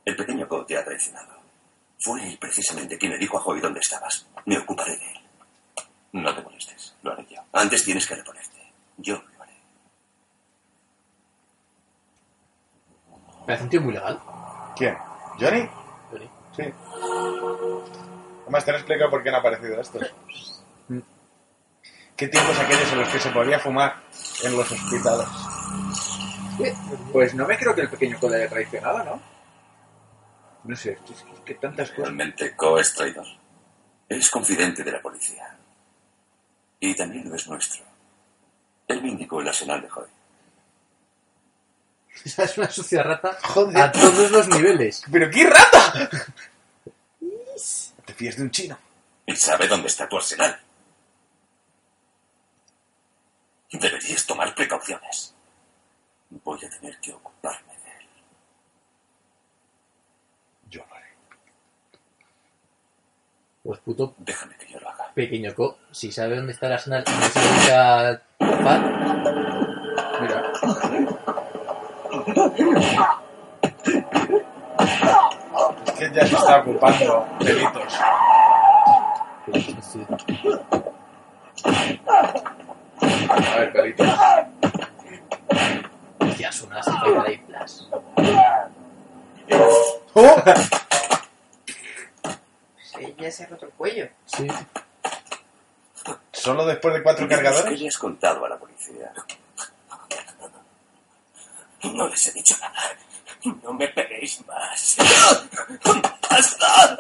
El 0.06 0.16
pequeño 0.16 0.48
Co 0.48 0.66
te 0.66 0.78
ha 0.78 0.86
traicionado. 0.86 1.38
Fue 2.00 2.26
él 2.26 2.38
precisamente 2.40 2.98
quien 2.98 3.12
le 3.12 3.18
dijo 3.18 3.38
a 3.38 3.42
Joy 3.42 3.60
dónde 3.60 3.82
estabas. 3.82 4.26
Me 4.46 4.58
ocuparé 4.58 4.96
de 4.96 5.12
él. 5.12 5.19
No 6.12 6.34
te 6.34 6.42
molestes. 6.42 6.96
Lo 7.04 7.12
haré 7.12 7.26
yo. 7.30 7.42
Antes 7.54 7.84
tienes 7.84 8.08
que 8.08 8.16
reponerte. 8.16 8.74
Yo 8.98 9.16
lo 9.16 9.44
haré. 9.44 9.54
Parece 13.46 13.64
un 13.64 13.70
tío 13.70 13.82
muy 13.82 13.94
legal. 13.94 14.20
¿Quién? 14.76 14.98
¿Johnny? 15.40 15.70
Johnny. 16.12 16.30
Sí. 16.56 16.64
Además, 18.44 18.66
te 18.66 18.72
han 18.72 18.78
explicado 18.78 19.10
por 19.10 19.24
qué 19.24 19.30
han 19.30 19.36
aparecido 19.36 19.80
estos. 19.80 20.14
¿Qué 22.16 22.28
tiempos 22.28 22.60
aquellos 22.60 22.92
en 22.92 23.00
los 23.00 23.10
que 23.10 23.20
se 23.20 23.30
podía 23.30 23.60
fumar 23.60 23.96
en 24.44 24.58
los 24.58 24.70
hospitales? 24.70 25.28
Pues 27.14 27.34
no 27.34 27.48
me 27.48 27.58
creo 27.58 27.74
que 27.74 27.82
el 27.82 27.90
pequeño 27.90 28.20
Co 28.20 28.30
le 28.30 28.38
haya 28.38 28.50
traicionado, 28.50 29.04
¿no? 29.06 29.22
No 30.66 30.76
sé, 30.76 31.00
es 31.10 31.24
que 31.46 31.54
tantas 31.54 31.90
cosas. 31.92 32.06
Realmente 32.06 32.56
Co 32.56 32.78
es 32.78 32.94
traidor. 32.94 33.26
Es 34.10 34.30
confidente 34.30 34.84
de 34.84 34.92
la 34.92 35.02
policía. 35.02 35.59
Y 36.80 36.96
también 36.96 37.30
lo 37.30 37.36
es 37.36 37.48
nuestro. 37.48 37.84
Él 38.88 39.02
me 39.02 39.10
indicó 39.10 39.42
el 39.42 39.48
arsenal 39.48 39.82
de 39.82 39.90
Joy. 39.90 40.08
Esa 42.26 42.44
es 42.46 42.58
una 42.58 42.70
sucia 42.70 43.04
rata 43.04 43.38
Joder. 43.44 43.78
a 43.78 43.92
todos 43.92 44.32
los 44.32 44.48
niveles. 44.48 45.04
¡Pero 45.12 45.30
qué 45.30 45.50
rata! 45.50 46.10
Te 48.06 48.14
fías 48.14 48.38
de 48.38 48.44
un 48.44 48.52
chino. 48.52 48.78
Y 49.26 49.36
sabe 49.36 49.68
dónde 49.68 49.88
está 49.88 50.08
tu 50.10 50.18
arsenal. 50.18 50.60
Deberías 53.72 54.26
tomar 54.26 54.56
precauciones. 54.56 55.36
Voy 56.44 56.60
a 56.66 56.70
tener 56.70 57.00
que 57.00 57.14
ocuparme 57.14 57.74
de 57.78 57.92
él. 57.92 58.08
Yo 60.70 60.86
lo 60.88 60.96
haré. 60.96 61.14
Pues 63.62 63.80
puto 63.82 64.16
Déjame 64.18 64.56
que 64.58 64.72
yo 64.74 64.80
lo 64.80 64.90
haga. 64.90 64.99
Pequeño 65.14 65.54
co, 65.56 65.78
si 65.92 66.12
sabe 66.12 66.36
dónde 66.38 66.54
está 66.54 66.68
el 66.68 66.74
arsenal 66.74 67.04
y 67.08 67.12
no 67.12 67.26
se 67.28 67.40
lo 67.40 67.54
busca 67.54 68.22
Fat, 68.64 68.82
Mira, 70.22 70.52
Es 75.86 75.92
que 75.94 76.12
ya 76.14 76.26
se 76.26 76.36
está 76.36 76.60
ocupando 76.60 77.28
delitos. 77.40 77.94
sí. 79.82 80.06
a 83.30 83.60
ver, 83.60 83.74
Carlitos. 83.74 84.08
Hostia, 86.20 86.52
suena 86.52 86.80
así 86.80 86.92
para 86.92 87.24
ahí, 87.24 87.38
plas. 87.40 87.90
¡Oh! 90.14 90.44
Sí, 92.84 93.16
ya 93.18 93.32
se 93.32 93.44
ha 93.44 93.48
roto 93.48 93.66
el 93.66 93.72
cuello. 93.74 94.10
Sí. 94.26 94.48
Solo 96.40 96.66
después 96.66 96.94
de 96.96 97.04
cuatro 97.04 97.26
Dinos, 97.26 97.40
¿Qué 97.40 97.44
cargadores. 97.46 97.82
le 97.82 97.88
has 97.88 97.98
contado 97.98 98.46
a 98.46 98.50
la 98.50 98.58
policía? 98.58 99.12
No 101.84 102.08
les 102.08 102.28
he 102.28 102.32
dicho 102.34 102.56
nada. 102.60 102.82
No 103.64 103.74
me 103.74 103.88
peguéis 103.90 104.46
más. 104.46 104.98
¡Basta! 106.30 106.98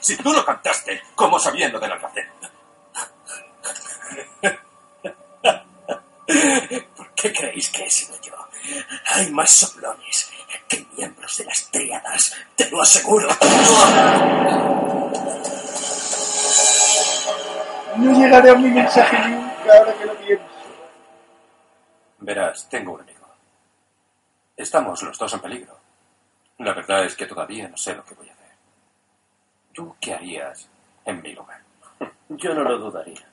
Si 0.00 0.16
tú 0.18 0.32
lo 0.32 0.44
cantaste, 0.44 1.02
¿cómo 1.14 1.38
sabiendo 1.38 1.78
del 1.80 1.92
almacén? 1.92 2.26
¿Por 7.24 7.32
qué 7.32 7.40
creéis 7.40 7.70
que 7.70 7.84
he 7.84 7.90
sido 7.90 8.20
yo? 8.20 8.34
Hay 9.14 9.30
más 9.30 9.50
soplones 9.50 10.30
que 10.68 10.84
miembros 10.94 11.38
de 11.38 11.46
las 11.46 11.70
tríadas, 11.70 12.36
te 12.54 12.70
lo 12.70 12.82
aseguro. 12.82 13.28
No 17.96 18.20
llegaré 18.20 18.50
a 18.50 18.54
mi 18.56 18.68
mensaje 18.68 19.16
nunca 19.30 19.78
ahora 19.78 19.94
que 19.94 20.04
lo 20.04 20.14
pienso. 20.16 20.44
Verás, 22.18 22.68
tengo 22.68 22.92
un 22.92 23.00
amigo. 23.00 23.26
Estamos 24.54 25.02
los 25.02 25.18
dos 25.18 25.32
en 25.32 25.40
peligro. 25.40 25.78
La 26.58 26.74
verdad 26.74 27.06
es 27.06 27.16
que 27.16 27.24
todavía 27.24 27.70
no 27.70 27.78
sé 27.78 27.94
lo 27.94 28.04
que 28.04 28.14
voy 28.16 28.28
a 28.28 28.34
hacer. 28.34 28.52
¿Tú 29.72 29.96
qué 29.98 30.12
harías 30.12 30.68
en 31.06 31.22
mi 31.22 31.32
lugar? 31.32 31.62
Yo 32.28 32.52
no 32.52 32.64
lo 32.64 32.76
dudaría. 32.76 33.24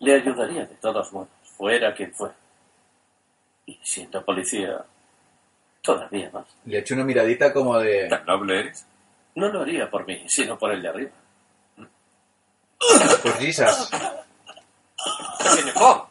Le 0.00 0.16
ayudaría 0.16 0.66
de 0.66 0.74
todos 0.74 1.12
modos, 1.12 1.28
fuera 1.56 1.94
quien 1.94 2.12
fuera. 2.12 2.34
Y 3.66 3.78
siendo 3.82 4.24
policía, 4.24 4.84
todavía 5.82 6.30
más. 6.32 6.46
Le 6.64 6.78
echo 6.78 6.94
una 6.94 7.04
miradita 7.04 7.52
como 7.52 7.78
de... 7.78 8.08
¿Tan 8.08 8.24
noble 8.24 8.60
eres? 8.60 8.86
No 9.34 9.48
lo 9.48 9.62
haría 9.62 9.90
por 9.90 10.06
mí, 10.06 10.24
sino 10.28 10.58
por 10.58 10.72
el 10.72 10.82
de 10.82 10.88
arriba. 10.88 11.10
Pues 13.22 13.38
risas. 13.38 13.90
Pequeño 15.38 15.74
Co. 15.74 16.08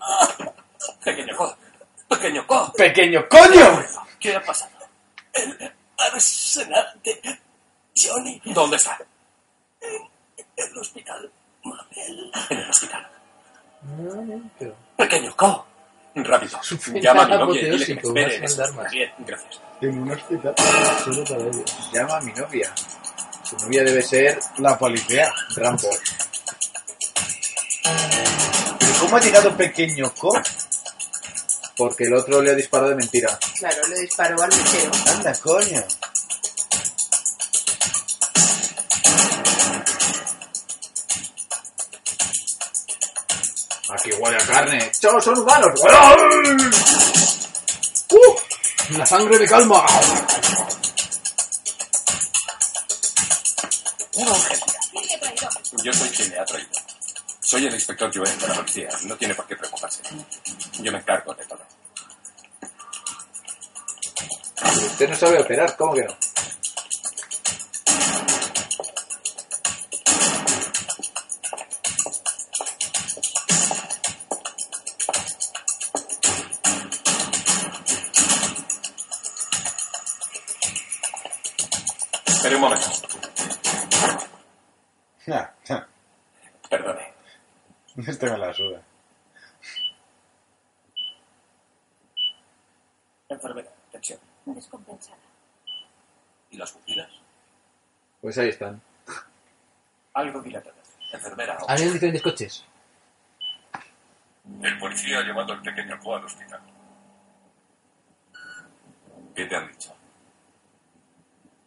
Pequeño 1.03 1.35
Co. 1.35 1.57
Pequeño 2.07 2.47
Co. 2.47 2.73
¡Pequeño 2.73 3.27
coño! 3.29 3.83
¿Qué 4.19 4.35
ha 4.35 4.41
pasado? 4.41 4.71
El 5.33 5.73
arsenal 5.97 6.99
de 7.03 7.39
Johnny. 7.95 8.41
¿Dónde 8.45 8.77
está? 8.77 8.97
En 9.81 10.09
el 10.55 10.77
hospital. 10.77 11.31
Mabel. 11.63 12.31
En 12.49 12.57
el 12.57 12.69
hospital. 12.69 13.07
No. 13.81 14.75
Pequeño 14.97 15.35
Co. 15.35 15.65
Rápido. 16.15 16.59
Suena 16.63 16.99
Llama 17.01 17.23
a 17.23 17.27
mi 17.27 17.37
novia 17.37 17.61
y 17.61 17.69
dile 17.71 17.85
que 17.85 17.93
me 17.93 17.99
espere. 17.99 18.39
Bien, 18.91 19.11
gracias. 19.19 19.61
Un 19.81 20.11
hospital. 20.11 20.55
Solo 21.03 21.23
para 21.25 21.41
ellos. 21.41 21.91
Llama 21.93 22.17
a 22.17 22.21
mi 22.21 22.31
novia. 22.31 22.73
Su 23.43 23.57
novia 23.57 23.83
debe 23.83 24.01
ser 24.01 24.39
La 24.57 24.77
policía. 24.77 25.31
Rambo. 25.55 25.89
¿Pero 28.79 28.93
cómo 28.99 29.17
ha 29.17 29.19
llegado 29.19 29.55
pequeño 29.55 30.13
co? 30.17 30.31
Porque 31.77 32.05
el 32.05 32.13
otro 32.13 32.41
le 32.41 32.51
ha 32.51 32.55
disparado 32.55 32.91
de 32.91 32.95
mentira. 32.95 33.37
Claro, 33.59 33.87
le 33.89 33.99
disparó 33.99 34.41
al 34.41 34.49
mechero. 34.49 34.91
Anda, 35.07 35.33
coño. 35.41 35.83
Aquí 44.05 44.13
huele 44.19 44.37
a 44.37 44.45
carne. 44.45 44.91
¡Chavos, 44.99 45.23
son 45.23 45.39
humanos! 45.39 45.81
¡Uh! 48.11 48.97
La 48.99 49.03
sangre 49.03 49.39
me 49.39 49.47
calma. 49.47 49.83
Una 54.13 54.31
urgencia. 54.31 54.73
Yo 55.83 55.91
soy 55.91 56.09
quien 56.09 56.29
le 56.29 56.39
ha 56.39 56.45
traído. 56.45 56.69
Soy 57.39 57.65
el 57.65 57.73
inspector 57.73 58.11
Joel 58.15 58.37
de 58.37 58.47
la 58.47 58.53
policía. 58.53 58.89
No 59.05 59.17
tiene 59.17 59.33
por 59.33 59.47
qué 59.47 59.55
preocuparse. 59.55 60.03
Yo 60.81 60.91
me 60.91 60.99
encargo 60.99 61.33
de 61.33 61.45
todo. 61.45 61.65
Usted 64.85 65.09
no 65.09 65.15
sabe 65.15 65.39
operar, 65.39 65.75
¿cómo 65.75 65.95
que 65.95 66.03
no? 66.03 66.15
Pues 98.35 98.43
ahí 98.43 98.49
están. 98.49 98.81
Algo 100.13 100.41
dilatada. 100.41 100.75
Enfermera. 101.13 101.57
Habían 101.69 101.93
diferentes 101.93 102.21
coches. 102.21 102.65
El 104.61 104.77
policía 104.77 105.19
ha 105.19 105.23
llevado 105.23 105.53
al 105.53 105.61
pequeño 105.61 105.97
Joe 106.03 106.17
al 106.17 106.25
hospital. 106.25 106.59
¿Qué 109.33 109.45
te 109.45 109.55
han 109.55 109.69
dicho? 109.69 109.95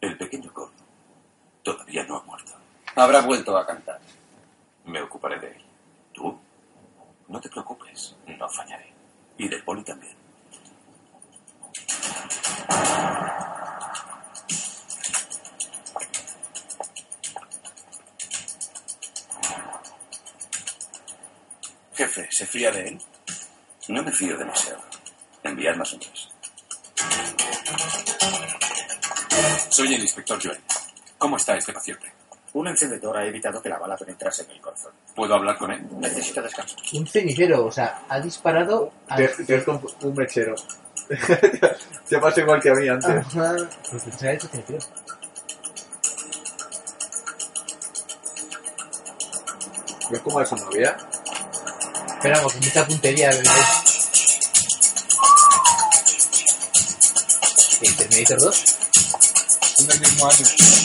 El 0.03 0.19
pequeño 0.19 0.53
Cole 0.53 0.75
todavía 1.63 2.05
no 2.05 2.19
ha 2.19 2.23
muerto. 2.25 2.53
Habrá 2.97 3.23
vuelto 3.23 3.57
a 3.57 3.67
cantar. 3.67 3.88
Encendedor 32.85 33.17
ha 33.17 33.27
evitado 33.27 33.61
que 33.61 33.69
la 33.69 33.79
bala 33.79 33.97
penetrase 33.97 34.45
en 34.45 34.53
el 34.53 34.61
corazón. 34.61 34.93
¿Puedo 35.15 35.35
hablar 35.35 35.59
con 35.59 35.71
él? 35.73 35.85
Necesita 35.99 36.43
descanso. 36.43 36.77
Un 36.93 37.07
cenicero, 37.07 37.67
o 37.67 37.73
sea, 37.73 38.03
ha 38.09 38.21
disparado 38.21 38.93
al... 39.09 39.35
Te, 39.37 39.45
te 39.45 39.65
un 40.03 40.15
mechero. 40.15 40.55
Te 42.09 42.19
pasa 42.19 42.41
igual 42.41 42.61
que 42.61 42.71
a 42.71 42.75
mí 42.75 42.89
antes. 42.89 43.11
Ajá. 43.11 43.57
Pues 43.91 44.03
pensaba 44.05 44.33
hecho 44.33 44.49
cenicero. 44.49 44.79
¿Ves 50.11 50.21
cómo 50.21 50.41
es 50.41 50.49
su 50.49 50.57
novia? 50.57 50.97
Espera, 52.07 52.43
con 52.43 52.55
mucha 52.57 52.87
puntería. 52.87 53.29
¿verdad? 53.31 53.53
¿Y 57.81 57.91
Terminator 57.93 58.41
2? 58.41 58.65
Son 59.77 59.87
del 59.87 60.01
mismo 60.01 60.27
año. 60.27 60.78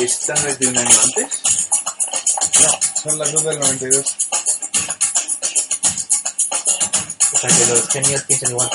¿Esta 0.00 0.34
no 0.34 0.48
es 0.48 0.58
de 0.58 0.66
un 0.66 0.78
año 0.78 1.00
antes? 1.04 1.42
No, 2.62 2.70
son 3.02 3.18
las 3.18 3.32
dos 3.32 3.44
del 3.44 3.58
92. 3.58 4.16
O 7.32 7.36
sea, 7.36 7.50
que 7.50 7.66
los 7.66 7.88
genios 7.88 8.22
piensan 8.22 8.50
igual. 8.50 8.70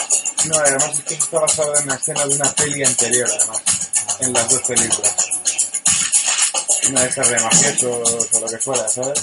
No, 0.45 0.57
además 0.59 0.91
es 0.99 1.03
que 1.03 1.13
está 1.15 1.39
basado 1.39 1.75
en 1.77 1.87
la 1.87 1.95
escena 1.95 2.25
de 2.27 2.35
una 2.35 2.51
peli 2.53 2.83
anterior, 2.83 3.27
además. 3.27 3.63
En 4.19 4.33
las 4.33 4.49
dos 4.49 4.61
películas. 4.61 5.15
Una 6.89 7.01
de 7.01 7.09
esas 7.09 7.29
de 7.29 7.39
mafiosos 7.39 8.27
o 8.33 8.39
lo 8.39 8.47
que 8.47 8.57
fuera, 8.59 8.87
¿sabes? 8.87 9.19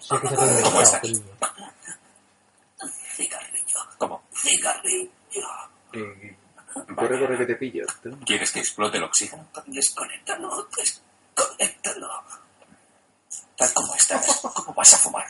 Sé 0.00 0.18
que 0.18 0.28
se 0.28 0.34
puede 0.34 0.54
ver. 0.54 0.62
¿Cómo 0.62 0.80
estás? 0.80 1.02
Cigarrillo. 3.16 3.78
¿Cómo? 3.98 4.22
Cigarrillo. 4.34 5.10
Eh, 5.92 6.36
corre, 7.00 7.18
corre 7.18 7.38
que 7.38 7.46
te 7.46 7.56
pillo. 7.56 7.86
¿Quieres 8.24 8.52
que 8.52 8.60
explote 8.60 8.98
el 8.98 9.04
oxígeno? 9.04 9.48
Desconéctalo, 9.66 10.68
desconéctalo. 10.76 12.08
Tal 13.56 13.72
como 13.74 13.94
estás, 13.94 14.40
¿cómo 14.42 14.74
vas 14.74 14.94
a 14.94 14.98
fumar? 14.98 15.26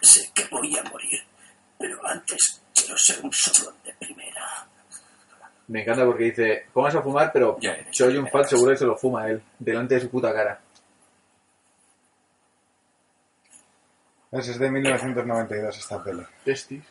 Sé 0.00 0.30
que 0.34 0.44
voy 0.46 0.76
a 0.78 0.82
morir, 0.84 1.20
pero 1.78 2.06
antes 2.06 2.62
quiero 2.74 2.96
ser 2.96 3.20
un 3.22 3.32
sobrón 3.32 3.74
de 3.84 3.92
primera. 3.94 4.66
Me 5.68 5.82
encanta 5.82 6.04
porque 6.04 6.24
dice, 6.24 6.66
¿cómo 6.72 6.86
vas 6.86 6.94
a 6.94 7.02
fumar? 7.02 7.30
Pero 7.32 7.58
soy 7.90 8.16
un 8.16 8.28
fan, 8.28 8.48
seguro 8.48 8.72
que 8.72 8.78
se 8.78 8.84
lo 8.84 8.96
fuma 8.96 9.28
él, 9.28 9.42
delante 9.58 9.94
de 9.94 10.00
su 10.00 10.10
puta 10.10 10.32
cara. 10.32 10.60
Ese 14.32 14.52
es 14.52 14.58
de 14.58 14.70
1992 14.70 15.76
esta 15.76 16.02
peli. 16.02 16.22
Testis. 16.44 16.84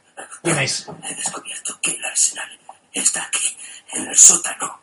¿Quién 0.44 0.60
es? 0.60 0.88
He 0.88 1.16
descubierto 1.16 1.80
que 1.82 1.92
el 1.92 2.04
arsenal 2.04 2.60
está 2.94 3.24
aquí, 3.24 3.58
en 3.94 4.08
el 4.08 4.16
sótano. 4.16 4.80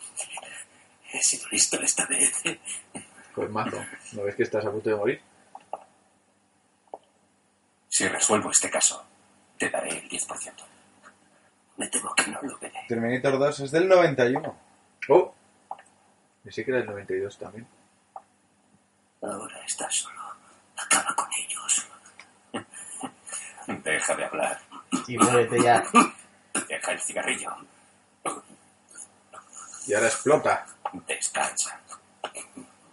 He 1.12 1.22
sido 1.22 1.48
listo 1.50 1.80
esta 1.80 2.06
vez. 2.06 2.42
Pues 3.34 3.50
mazo, 3.50 3.84
¿no 4.12 4.22
ves 4.22 4.34
que 4.34 4.42
estás 4.44 4.64
a 4.64 4.70
punto 4.70 4.90
de 4.90 4.96
morir? 4.96 5.22
Si 7.88 8.06
resuelvo 8.08 8.50
este 8.50 8.70
caso, 8.70 9.04
te 9.58 9.70
daré 9.70 9.90
el 9.90 10.08
10%. 10.08 10.52
Me 11.76 11.88
temo 11.88 12.14
que 12.14 12.26
no 12.30 12.40
lo 12.42 12.58
veré. 12.58 12.84
Terminator 12.88 13.38
2 13.38 13.60
es 13.60 13.70
del 13.70 13.88
91. 13.88 14.56
Oh, 15.08 15.34
pensé 16.42 16.64
que 16.64 16.70
era 16.70 16.80
el 16.80 16.86
92 16.86 17.38
también. 17.38 17.66
Ahora 19.22 19.64
está 19.64 19.90
solo. 19.90 20.20
Acaba 20.76 21.14
con 21.14 21.28
ellos. 21.38 21.86
Deja 23.66 24.14
de 24.14 24.24
hablar. 24.24 24.60
Y 25.06 25.18
muérete 25.18 25.62
ya. 25.62 25.84
Deja 26.68 26.92
el 26.92 27.00
cigarrillo. 27.00 27.56
Y 29.86 29.94
ahora 29.94 30.06
explota. 30.06 30.66
Descansa. 31.06 31.80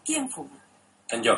¿Quién 0.06 0.30
fuma? 0.30 0.60
Yo. 1.22 1.36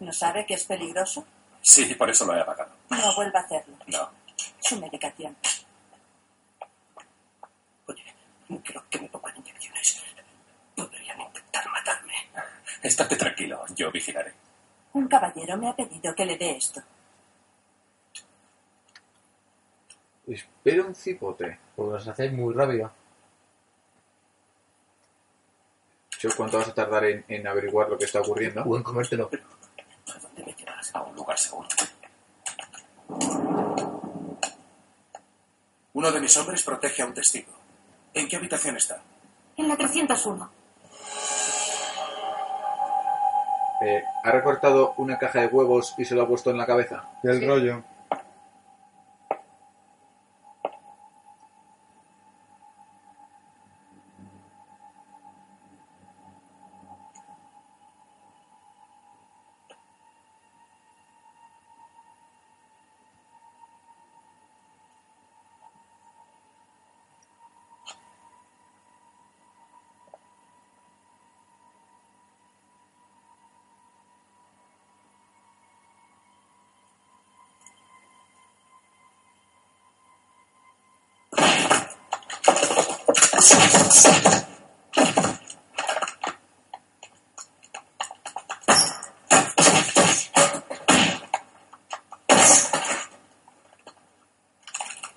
¿No 0.00 0.12
sabe 0.12 0.46
que 0.46 0.54
es 0.54 0.64
peligroso? 0.64 1.24
Sí, 1.62 1.94
por 1.94 2.10
eso 2.10 2.24
lo 2.24 2.34
he 2.34 2.40
apagado. 2.40 2.72
No 2.90 3.14
vuelva 3.14 3.40
a 3.40 3.42
hacerlo. 3.42 3.76
No. 3.86 4.10
Su 4.60 4.80
medicación. 4.80 5.36
Creo 8.64 8.84
que 8.90 9.00
me 9.00 9.08
pongan 9.08 9.36
inyecciones. 9.36 10.02
Podrían 10.74 11.20
intentar 11.20 11.68
matarme. 11.70 12.14
Estate 12.82 13.16
tranquilo, 13.16 13.64
yo 13.76 13.92
vigilaré. 13.92 14.34
Un 14.92 15.06
caballero 15.06 15.56
me 15.56 15.68
ha 15.68 15.76
pedido 15.76 16.14
que 16.14 16.24
le 16.24 16.36
dé 16.36 16.56
esto. 16.56 16.82
Espera 20.26 20.82
un 20.82 20.94
cipote. 20.94 21.58
Pues 21.76 22.08
a 22.08 22.10
hacer 22.10 22.32
muy 22.32 22.54
rápido. 22.54 22.88
Yo, 22.88 22.92
¿Cuánto 26.36 26.58
vas 26.58 26.68
a 26.68 26.74
tardar 26.74 27.04
en, 27.04 27.24
en 27.28 27.46
averiguar 27.46 27.88
lo 27.88 27.96
que 27.96 28.04
está 28.04 28.20
ocurriendo? 28.20 28.62
O 28.62 28.76
en 28.76 28.82
comértelo. 28.82 29.30
¿Dónde 29.30 30.44
me 30.44 30.52
llevas? 30.52 30.94
A 30.94 31.02
un 31.02 31.14
lugar 31.16 31.38
seguro. 31.38 31.68
Uno 35.92 36.12
de 36.12 36.20
mis 36.20 36.36
hombres 36.36 36.62
protege 36.62 37.02
a 37.02 37.06
un 37.06 37.14
testigo. 37.14 37.52
¿En 38.14 38.28
qué 38.28 38.36
habitación 38.36 38.76
está? 38.76 39.02
En 39.56 39.68
la 39.68 39.76
301. 39.76 40.50
Eh, 43.82 44.02
¿Ha 44.24 44.30
recortado 44.30 44.94
una 44.98 45.18
caja 45.18 45.40
de 45.40 45.46
huevos 45.46 45.94
y 45.96 46.04
se 46.04 46.14
lo 46.14 46.22
ha 46.22 46.28
puesto 46.28 46.50
en 46.50 46.58
la 46.58 46.66
cabeza? 46.66 47.08
Del 47.22 47.46
rollo. 47.46 47.82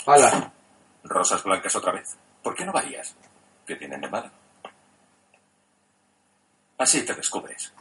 ¡Hala! 0.06 0.52
Rosas 1.04 1.44
blancas 1.44 1.76
otra 1.76 1.92
vez. 1.92 2.18
¿Por 2.42 2.56
qué 2.56 2.66
no 2.66 2.72
varías? 2.72 3.16
¿Qué 3.66 3.76
tienen 3.76 4.02
de 4.02 4.10
malo? 4.10 4.30
Así 6.78 7.06
te 7.06 7.14
descubres. 7.14 7.74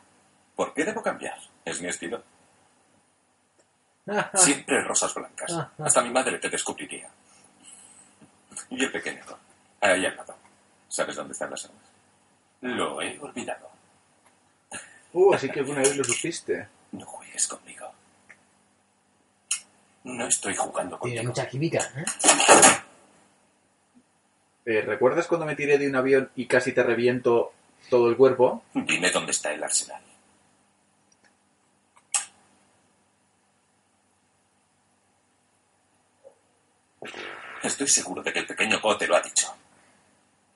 ¿Por 0.55 0.75
qué 0.75 0.85
debo 0.85 1.03
cambiar? 1.03 1.39
Es 1.65 1.81
mi 1.81 1.89
estilo. 1.89 2.23
Siempre 4.35 4.83
rosas 4.85 5.15
blancas. 5.15 5.53
Hasta 5.79 6.03
mi 6.03 6.11
madre 6.11 6.39
te 6.39 6.49
descubriría. 6.49 7.09
Y 8.71 8.85
el 8.85 8.93
pequeño. 8.93 9.23
Ahí 9.83 10.07
al 10.07 10.17
lado. 10.17 10.35
¿Sabes 10.89 11.17
dónde 11.17 11.33
están 11.33 11.51
las 11.51 11.65
armas? 11.67 11.83
Lo 12.63 13.03
he 13.03 13.19
olvidado. 13.19 13.69
Uh, 15.13 15.35
así 15.35 15.51
que 15.51 15.61
alguna 15.61 15.81
vez 15.81 15.97
lo 15.97 16.05
supiste. 16.05 16.69
No 16.93 17.05
juegues 17.05 17.47
conmigo. 17.49 17.93
No 20.05 20.27
estoy 20.27 20.55
jugando 20.57 20.99
Tiene 20.99 21.17
contigo. 21.19 21.31
mucha 21.33 21.49
química, 21.49 21.79
¿eh? 21.97 22.05
Eh, 24.65 24.81
¿Recuerdas 24.83 25.27
cuando 25.27 25.45
me 25.47 25.57
tiré 25.57 25.77
de 25.79 25.89
un 25.89 25.97
avión 25.97 26.31
y 26.37 26.47
casi 26.47 26.73
te 26.73 26.83
reviento 26.83 27.53
todo 27.91 28.09
el 28.09 28.17
cuerpo? 28.17 28.63
Dime 28.75 29.11
dónde 29.11 29.33
está 29.33 29.53
el 29.53 29.63
arsenal. 29.65 30.03
Estoy 37.63 37.89
seguro 37.89 38.23
de 38.23 38.33
que 38.33 38.41
el 38.41 38.47
pequeño 38.47 38.81
Co 38.81 38.97
te 38.97 39.07
lo 39.07 39.17
ha 39.17 39.21
dicho. 39.23 39.55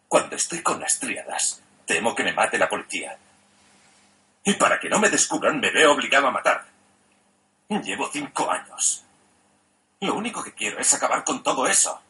Cuando 0.08 0.36
estoy 0.36 0.62
con 0.62 0.80
las 0.80 0.98
tríadas, 0.98 1.62
temo 1.84 2.14
que 2.14 2.24
me 2.24 2.32
mate 2.32 2.58
la 2.58 2.68
policía. 2.68 3.16
Y 4.44 4.54
para 4.54 4.78
que 4.78 4.88
no 4.88 4.98
me 4.98 5.10
descubran, 5.10 5.58
me 5.58 5.70
veo 5.70 5.92
obligado 5.92 6.28
a 6.28 6.30
matar. 6.30 6.64
Llevo 7.68 8.08
cinco 8.12 8.50
años. 8.50 9.04
Lo 10.00 10.14
único 10.14 10.42
que 10.42 10.52
quiero 10.52 10.78
es 10.78 10.94
acabar 10.94 11.24
con 11.24 11.42
todo 11.42 11.66
eso. 11.66 12.00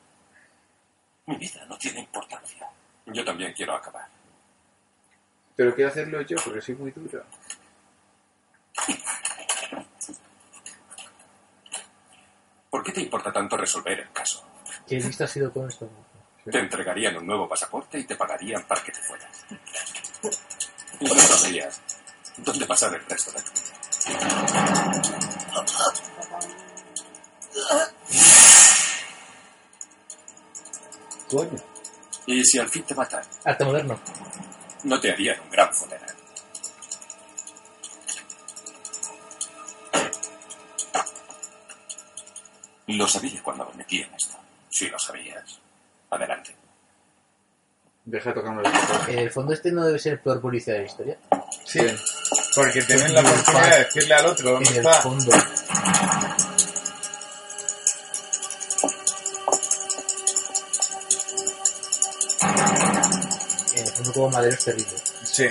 Mi 1.26 1.36
vida 1.36 1.64
no 1.66 1.78
tiene 1.78 2.00
importancia. 2.00 2.68
Yo 3.06 3.24
también 3.24 3.52
quiero 3.52 3.74
acabar. 3.74 4.06
Pero 5.54 5.74
quiero 5.74 5.90
hacerlo 5.90 6.20
yo 6.22 6.36
porque 6.44 6.60
soy 6.60 6.74
muy 6.74 6.90
duro. 6.90 7.24
¿Por 12.68 12.82
qué 12.82 12.92
te 12.92 13.00
importa 13.00 13.32
tanto 13.32 13.56
resolver 13.56 13.98
el 13.98 14.12
caso? 14.12 14.44
¿Qué 14.86 14.96
listo 14.96 15.24
has 15.24 15.30
sido 15.30 15.50
con 15.50 15.68
esto? 15.68 15.88
Te 16.50 16.58
entregarían 16.60 17.16
un 17.16 17.26
nuevo 17.26 17.48
pasaporte 17.48 17.98
y 17.98 18.04
te 18.04 18.14
pagarían 18.14 18.62
para 18.64 18.82
que 18.82 18.92
te 18.92 19.00
fueras. 19.00 19.46
Y 21.00 21.04
no 21.04 21.14
sabrías 21.14 21.80
dónde 22.36 22.66
pasar 22.66 22.94
el 22.94 23.04
resto 23.04 23.32
de 23.32 23.42
tu 23.42 23.50
vida. 23.50 24.86
Coño. 31.28 31.58
Y 32.26 32.44
si 32.44 32.58
al 32.58 32.68
fin 32.68 32.84
te 32.84 32.94
matan, 32.94 33.24
Arte 33.44 33.64
moderno. 33.64 33.98
no 34.84 35.00
te 35.00 35.10
harían 35.10 35.40
un 35.40 35.50
gran 35.50 35.72
funeral. 35.74 36.14
Lo 42.86 43.08
sabía 43.08 43.42
cuando 43.42 43.66
me 43.70 43.78
metí 43.78 44.00
en 44.00 44.14
esto. 44.14 44.36
Si 44.68 44.88
lo 44.88 44.98
sabías, 44.98 45.60
adelante. 46.10 46.56
Deja 48.04 48.28
de 48.30 48.34
tocarme 48.36 48.62
los 48.62 48.72
ojos. 48.72 49.08
En 49.08 49.18
el 49.18 49.30
fondo 49.30 49.52
este 49.52 49.72
no 49.72 49.84
debe 49.84 49.98
ser 49.98 50.12
el 50.14 50.20
peor 50.20 50.40
policía 50.40 50.74
de 50.74 50.80
la 50.80 50.86
historia. 50.86 51.18
Sí. 51.64 51.80
Porque 52.54 52.82
tienen 52.82 53.12
la 53.14 53.20
oportunidad 53.20 53.70
de 53.70 53.78
decirle 53.84 54.14
al 54.14 54.26
otro 54.26 54.50
dónde 54.52 54.68
En 54.70 54.76
el 54.76 54.86
está. 54.86 55.02
fondo. 55.02 55.32
En 63.74 63.82
el 63.84 63.88
fondo 63.92 64.12
como 64.12 64.30
madero 64.30 64.54
es 64.54 64.64
terrible. 64.64 64.92
Sí. 65.24 65.48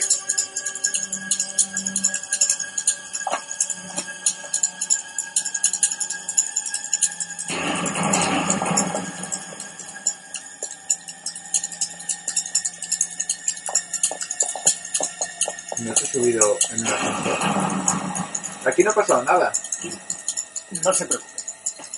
No 20.86 20.94
se 20.94 21.06
preocupe. 21.07 21.32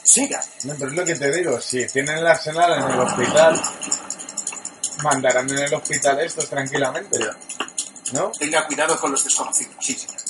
Siga. 0.04 0.42
No, 0.64 0.74
pero 0.80 0.90
es 0.92 0.98
lo 0.98 1.06
que 1.06 1.16
te 1.16 1.30
digo, 1.32 1.60
si 1.60 1.86
tienen 1.88 2.20
el 2.20 2.28
arsenal 2.28 2.82
en 2.82 2.90
el 2.90 3.00
hospital, 3.02 3.62
mandarán 5.04 5.50
en 5.50 5.60
el 5.60 5.74
hospital 5.74 6.20
estos 6.22 6.50
tranquilamente. 6.50 7.20
¿No? 8.14 8.32
Tenga 8.32 8.66
cuidado 8.66 8.98
con 8.98 9.12
los 9.12 9.22
desconocidos. 9.26 9.76
Sí, 9.82 9.94
señor. 9.94 10.22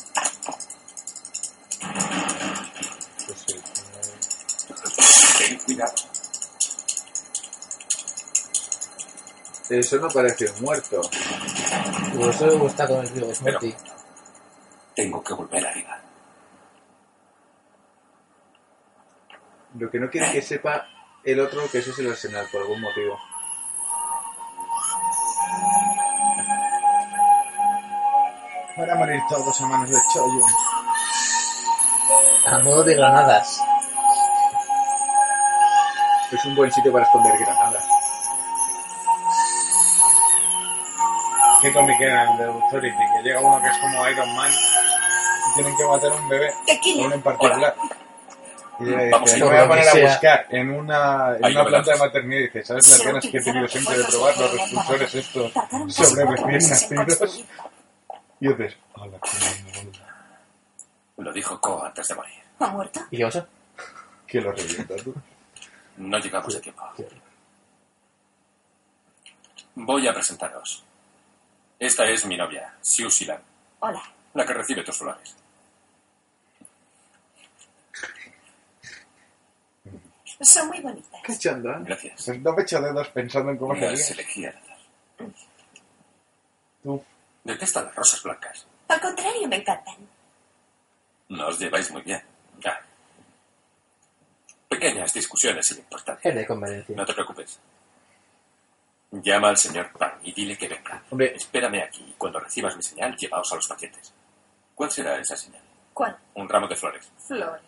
Pues 3.28 3.38
sí. 3.46 3.56
Ten 5.38 5.60
cuidado. 5.60 5.94
Eso 9.70 9.98
no 9.98 10.08
parece 10.08 10.50
un 10.50 10.62
muerto. 10.64 11.02
Por 12.18 12.30
eso 12.34 12.68
está 12.68 12.88
con 12.88 13.02
el 13.02 13.10
río 13.10 13.28
de 13.28 13.36
Smerty. 13.36 13.76
Tengo 14.96 15.24
que 15.24 15.34
volver 15.36 15.68
arriba. 15.68 15.87
Lo 19.80 19.92
que 19.92 20.00
no 20.00 20.10
quiere 20.10 20.32
que 20.32 20.42
sepa 20.42 20.88
el 21.24 21.40
otro 21.40 21.70
que 21.72 21.80
ese 21.80 21.92
es 21.92 22.00
el 22.00 22.10
arsenal 22.10 22.48
por 22.52 22.62
algún 22.62 22.82
motivo. 22.82 23.20
Van 28.76 28.90
a 28.90 28.96
morir 28.96 29.22
todos 29.30 29.62
a 29.62 29.66
manos 29.68 29.90
de 29.90 29.98
Choyun. 30.14 30.52
A 32.48 32.60
modo 32.60 32.84
de 32.84 32.96
granadas. 32.96 33.62
Es 36.32 36.46
un 36.46 36.56
buen 36.56 36.72
sitio 36.72 36.92
para 36.92 37.06
esconder 37.06 37.38
granadas. 37.38 37.88
¿Qué 41.62 41.74
cómic 41.74 42.02
era 42.02 42.32
el 42.32 42.38
de 42.38 42.46
Authority? 42.46 42.98
Que 42.98 43.24
llega 43.24 43.42
uno 43.42 43.62
que 43.62 43.68
es 43.68 43.78
como 43.78 44.10
Iron 44.10 44.36
Man 44.36 44.52
y 44.52 45.54
tienen 45.56 45.78
que 45.78 45.86
matar 45.86 46.12
a 46.12 46.16
un 46.16 46.30
bebé, 46.30 46.50
a 46.50 47.06
uno 47.06 47.16
en 47.16 47.22
particular. 47.22 47.76
Vamos 48.80 49.34
a 49.34 49.38
ir 49.38 49.44
voy 49.44 49.56
a 49.56 49.68
poner 49.68 49.84
lo 49.86 49.90
a 49.90 49.94
sea. 49.94 50.08
buscar 50.08 50.48
en 50.52 50.70
una, 50.72 51.36
en 51.38 51.46
Ahí 51.46 51.52
una 51.52 51.64
lo 51.64 51.70
planta 51.70 51.92
de 51.92 51.98
verás. 51.98 52.00
maternidad 52.00 52.40
y 52.40 52.44
dice, 52.44 52.64
¿sabes 52.66 52.90
las 52.90 53.04
ganas 53.04 53.26
que 53.26 53.38
he 53.38 53.42
tenido 53.44 53.68
siempre 53.68 53.98
de 53.98 54.04
probar 54.06 54.38
los 54.38 54.54
expulsores 54.54 55.16
estos 55.16 55.52
sobre 55.96 56.26
recién 56.26 56.98
nacidos? 56.98 57.46
Y 58.40 58.48
dices, 58.50 58.78
hola, 58.94 59.18
qué 59.24 59.82
mono, 59.82 59.92
Lo 61.18 61.34
dijo 61.34 61.60
Ko 61.60 61.84
antes 61.84 62.08
de 62.08 62.16
morir. 62.16 62.34
¿Ha 62.60 62.68
muerto? 62.68 63.00
¿Y 63.12 63.18
qué 63.18 63.24
pasa? 63.26 63.48
que 64.28 64.42
lo 64.42 64.52
revienta 64.52 64.96
tú. 64.98 65.14
No 65.98 66.20
llegamos 66.20 66.56
a 66.56 66.62
tiempo. 66.62 66.84
Voy 69.76 70.08
a 70.08 70.14
presentaros. 70.14 70.84
Esta 71.80 72.06
es 72.06 72.26
mi 72.26 72.36
novia, 72.38 72.74
Siu 72.82 73.10
Silan, 73.10 73.40
Hola. 73.80 74.02
la 74.34 74.46
que 74.46 74.54
recibe 74.54 74.84
tus 74.84 74.98
flores. 74.98 75.36
Son 80.48 80.68
muy 80.68 80.80
bonitas. 80.80 81.22
¿Qué 81.24 81.38
chandán? 81.38 81.84
Gracias. 81.84 82.24
Pues 82.26 82.40
no 82.42 82.54
me 82.54 82.64
echo 82.64 82.82
dedos 82.82 83.10
pensando 83.10 83.52
en 83.52 83.58
cómo 83.58 83.74
Las 83.74 84.06
sería. 84.06 84.22
elegí 84.22 84.46
al 84.46 84.56
azar. 84.58 84.78
Tú. 86.84 87.04
Detesta 87.44 87.84
las 87.84 87.96
rosas 87.96 88.24
blancas. 88.24 88.66
Al 88.88 89.02
contrario, 89.02 89.48
me 89.48 89.58
encantan. 89.58 89.96
No 91.30 91.48
os 91.48 91.60
lleváis 91.60 91.92
muy 91.92 92.02
bien. 92.04 92.22
Ya. 92.60 92.80
Pequeñas 94.70 95.14
discusiones 95.14 95.66
sin 95.68 95.80
importancia. 95.80 96.30
Es 96.30 96.36
de 96.36 96.46
conveniencia. 96.48 96.96
No 96.96 97.06
te 97.06 97.14
preocupes. 97.14 97.60
Llama 99.12 99.50
al 99.50 99.58
señor 99.58 99.92
Pan 99.94 100.14
y 100.24 100.32
dile 100.34 100.58
que 100.58 100.68
venga. 100.70 101.04
Hombre. 101.10 101.34
Espérame 101.36 101.82
aquí 101.84 102.04
y 102.10 102.14
cuando 102.14 102.40
recibas 102.40 102.76
mi 102.76 102.84
señal, 102.84 103.16
llevaos 103.18 103.52
a 103.52 103.56
los 103.56 103.68
pacientes. 103.68 104.14
¿Cuál 104.76 104.92
será 104.92 105.20
esa 105.20 105.36
señal? 105.36 105.62
¿Cuál? 105.94 106.18
Un 106.36 106.48
ramo 106.48 106.68
de 106.68 106.76
flores. 106.76 107.10
Flores. 107.18 107.62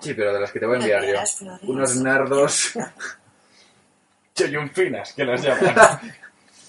Sí, 0.00 0.14
pero 0.14 0.32
de 0.32 0.40
las 0.40 0.52
que 0.52 0.60
te 0.60 0.66
voy 0.66 0.76
a 0.76 0.80
enviar 0.80 1.04
yo. 1.04 1.58
Unos 1.62 1.96
nardos. 1.96 2.72
Choyun 4.34 4.70
finas, 4.70 5.12
que 5.12 5.24
las 5.24 5.42
llaman. 5.42 6.00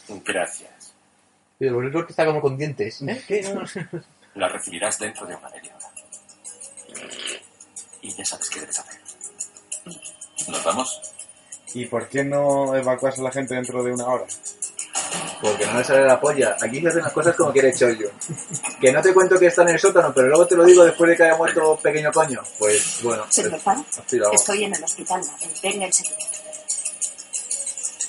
Gracias. 0.25 0.93
Pero 1.57 1.75
por 1.75 1.85
eso 1.85 2.05
que 2.05 2.11
está 2.11 2.25
como 2.25 2.41
con 2.41 2.57
dientes. 2.57 3.01
¿Eh? 3.03 3.23
¿Qué? 3.27 3.55
La 4.35 4.49
recibirás 4.49 4.97
dentro 4.99 5.25
de 5.25 5.35
una 5.35 5.49
media 5.49 5.75
hora. 5.75 5.91
Y 8.01 8.13
ya 8.13 8.25
sabes 8.25 8.49
qué 8.49 8.59
debes 8.61 8.79
hacer. 8.79 8.99
¿Nos 10.47 10.63
vamos? 10.63 11.01
¿Y 11.73 11.85
por 11.85 12.09
qué 12.09 12.23
no 12.23 12.75
evacuas 12.75 13.19
a 13.19 13.21
la 13.21 13.31
gente 13.31 13.53
dentro 13.53 13.83
de 13.83 13.93
una 13.93 14.05
hora? 14.07 14.25
Porque 15.41 15.65
no 15.65 15.73
me 15.73 15.83
sale 15.83 16.05
la 16.05 16.19
polla. 16.19 16.55
Aquí 16.61 16.81
se 16.81 16.89
hacen 16.89 17.01
las 17.01 17.11
cosas 17.11 17.35
como 17.35 17.51
quiere 17.51 17.73
Choyo. 17.73 18.11
Que 18.79 18.91
no 18.91 19.01
te 19.01 19.13
cuento 19.13 19.39
que 19.39 19.47
está 19.47 19.63
en 19.63 19.69
el 19.69 19.79
sótano, 19.79 20.13
pero 20.13 20.27
luego 20.27 20.47
te 20.47 20.55
lo 20.55 20.63
digo 20.63 20.83
después 20.83 21.09
de 21.09 21.17
que 21.17 21.23
haya 21.23 21.35
muerto 21.35 21.77
pequeño 21.81 22.11
coño. 22.11 22.41
Pues 22.59 23.01
bueno. 23.01 23.25
Señor 23.29 23.59
pues, 23.63 23.77
estoy 24.33 24.63
en 24.63 24.75
el 24.75 24.83
hospital. 24.83 25.21
Venga 25.63 25.85
enseguida. 25.85 26.17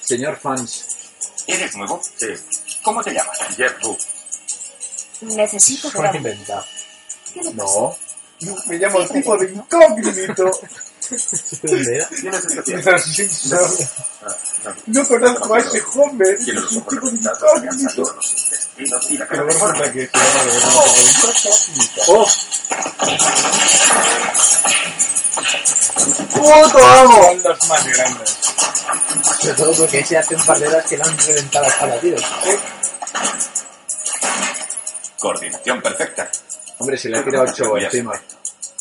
Señor 0.03 0.37
Fans. 0.37 0.87
¿Eres 1.47 1.77
nuevo? 1.77 2.01
Sí. 2.17 2.29
¿Cómo 2.83 3.03
te 3.03 3.13
llamas? 3.13 3.39
Jeff 3.57 3.81
Boo. 3.81 3.97
Necesito 5.23 5.91
ver. 6.01 6.13
¿Qué 6.13 7.43
le 7.43 7.51
pasa? 7.53 7.65
No. 7.79 7.97
Me 8.67 8.79
llamo 8.79 9.01
el 9.01 9.09
tipo 9.09 9.37
de 9.37 9.53
incógnito. 9.53 10.51
¿Dónde 11.63 11.97
era? 11.97 12.09
¿Quién 12.09 12.35
es 12.35 12.45
este 12.45 12.63
tío? 12.63 12.99
Simpsons. 12.99 13.89
Ah, 14.25 14.37
no. 14.65 15.01
No 15.01 15.09
conozco 15.09 15.55
a 15.55 15.59
ese 15.59 15.83
Homer. 15.95 16.39
Tiene 16.45 16.61
Es 16.61 16.73
un 16.73 16.83
tipo 16.85 17.11
de 17.11 17.17
incógnito. 17.17 18.05
la 19.19 19.29
Pero 19.29 19.93
que 19.93 20.09
se. 20.09 20.13
¡Oh! 22.09 22.27
¡Puto 26.33 26.79
amo! 26.79 27.23
Son 27.23 27.43
los 27.43 27.69
más 27.69 27.87
grandes. 27.87 28.39
Sobre 29.41 29.55
todo 29.55 29.73
porque 29.75 29.99
ese 30.01 30.19
hace 30.19 30.35
un 30.35 30.45
par 30.45 30.59
de 30.59 30.69
horas 30.69 30.87
que 30.87 30.97
le 30.97 31.03
han 31.03 31.19
reventado 31.19 31.65
la 31.65 31.71
espalda 31.71 31.97
a 31.97 32.01
tiros. 32.01 32.23
Coordinación 35.19 35.83
perfecta. 35.83 36.31
Hombre, 36.83 36.99
se 36.99 37.09
le 37.11 37.19
ha 37.19 37.25
tirado 37.25 37.45
ocho 37.45 37.65
Muy 37.67 37.85
encima. 37.85 38.13
astuto. 38.13 38.37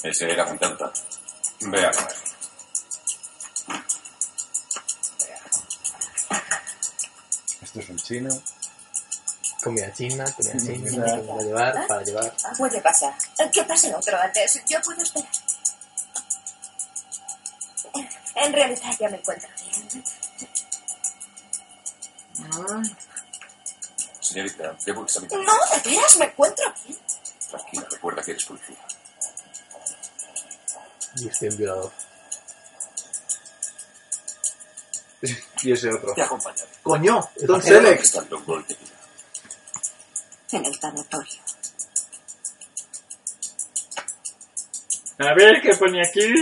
Ese 0.09 0.31
era 0.31 0.43
un 0.47 0.57
tonto. 0.57 0.91
Ve 1.59 1.85
a 1.85 1.91
comer. 1.91 2.15
Esto 7.61 7.79
es 7.79 7.89
un 7.89 7.97
chino. 7.97 8.29
Comida 9.63 9.93
china, 9.93 10.25
comida 10.35 10.57
china, 10.57 11.05
para 11.27 11.41
llevar, 11.43 11.87
para 11.87 12.03
llevar. 12.03 12.33
Puede 12.57 12.81
pasar. 12.81 13.13
Que 13.53 13.63
pase 13.63 13.93
otro 13.93 14.17
antes. 14.19 14.59
Yo 14.67 14.81
puedo 14.81 15.01
esperar. 15.03 15.29
En 18.35 18.53
realidad 18.53 18.95
ya 18.99 19.09
me 19.09 19.17
encuentro 19.17 19.49
bien. 19.59 20.03
Señorita, 24.19 24.75
debo 24.85 25.03
examinar. 25.03 25.39
No, 25.39 25.53
de 25.83 25.89
veras 25.91 26.17
me 26.17 26.25
encuentro 26.25 26.73
bien. 26.87 26.97
Tranquila, 27.51 27.87
recuerda 27.91 28.23
que 28.23 28.31
eres 28.31 28.45
policía. 28.45 28.77
Y 31.17 31.27
estoy 31.27 31.49
en 31.49 31.57
violador. 31.57 31.91
Y 35.63 35.71
ese 35.73 35.89
otro. 35.89 36.13
Te 36.15 36.23
acompañaré. 36.23 36.71
¡Coño! 36.81 37.29
Don 37.37 37.47
¿Dónde 37.47 37.67
Select. 37.67 38.03
está 38.03 38.21
el 38.21 38.29
Don 38.29 38.43
Gold 38.45 38.65
de 38.65 38.73
vida? 38.73 38.91
En 40.53 40.65
el 40.65 40.79
tanatorio. 40.79 41.39
A 45.19 45.33
ver, 45.35 45.61
¿qué 45.61 45.75
pone 45.75 46.01
aquí? 46.03 46.33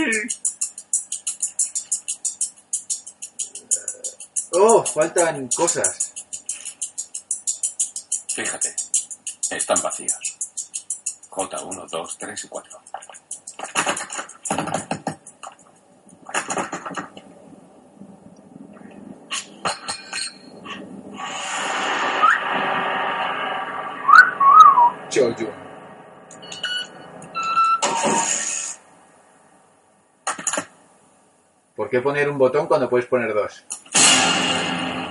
¡Oh! 4.52 4.82
Faltan 4.86 5.48
cosas. 5.48 6.12
Fíjate, 8.34 8.74
están 9.50 9.82
vacíos. 9.82 10.39
J1, 11.30 11.88
2, 11.88 12.18
3 12.18 12.44
y 12.44 12.48
4. 12.48 12.80
Choyo. 25.08 25.52
¿Por 31.74 31.88
qué 31.88 32.00
poner 32.00 32.28
un 32.28 32.38
botón 32.38 32.66
cuando 32.66 32.88
puedes 32.88 33.06
poner 33.06 33.34
dos? 33.34 33.64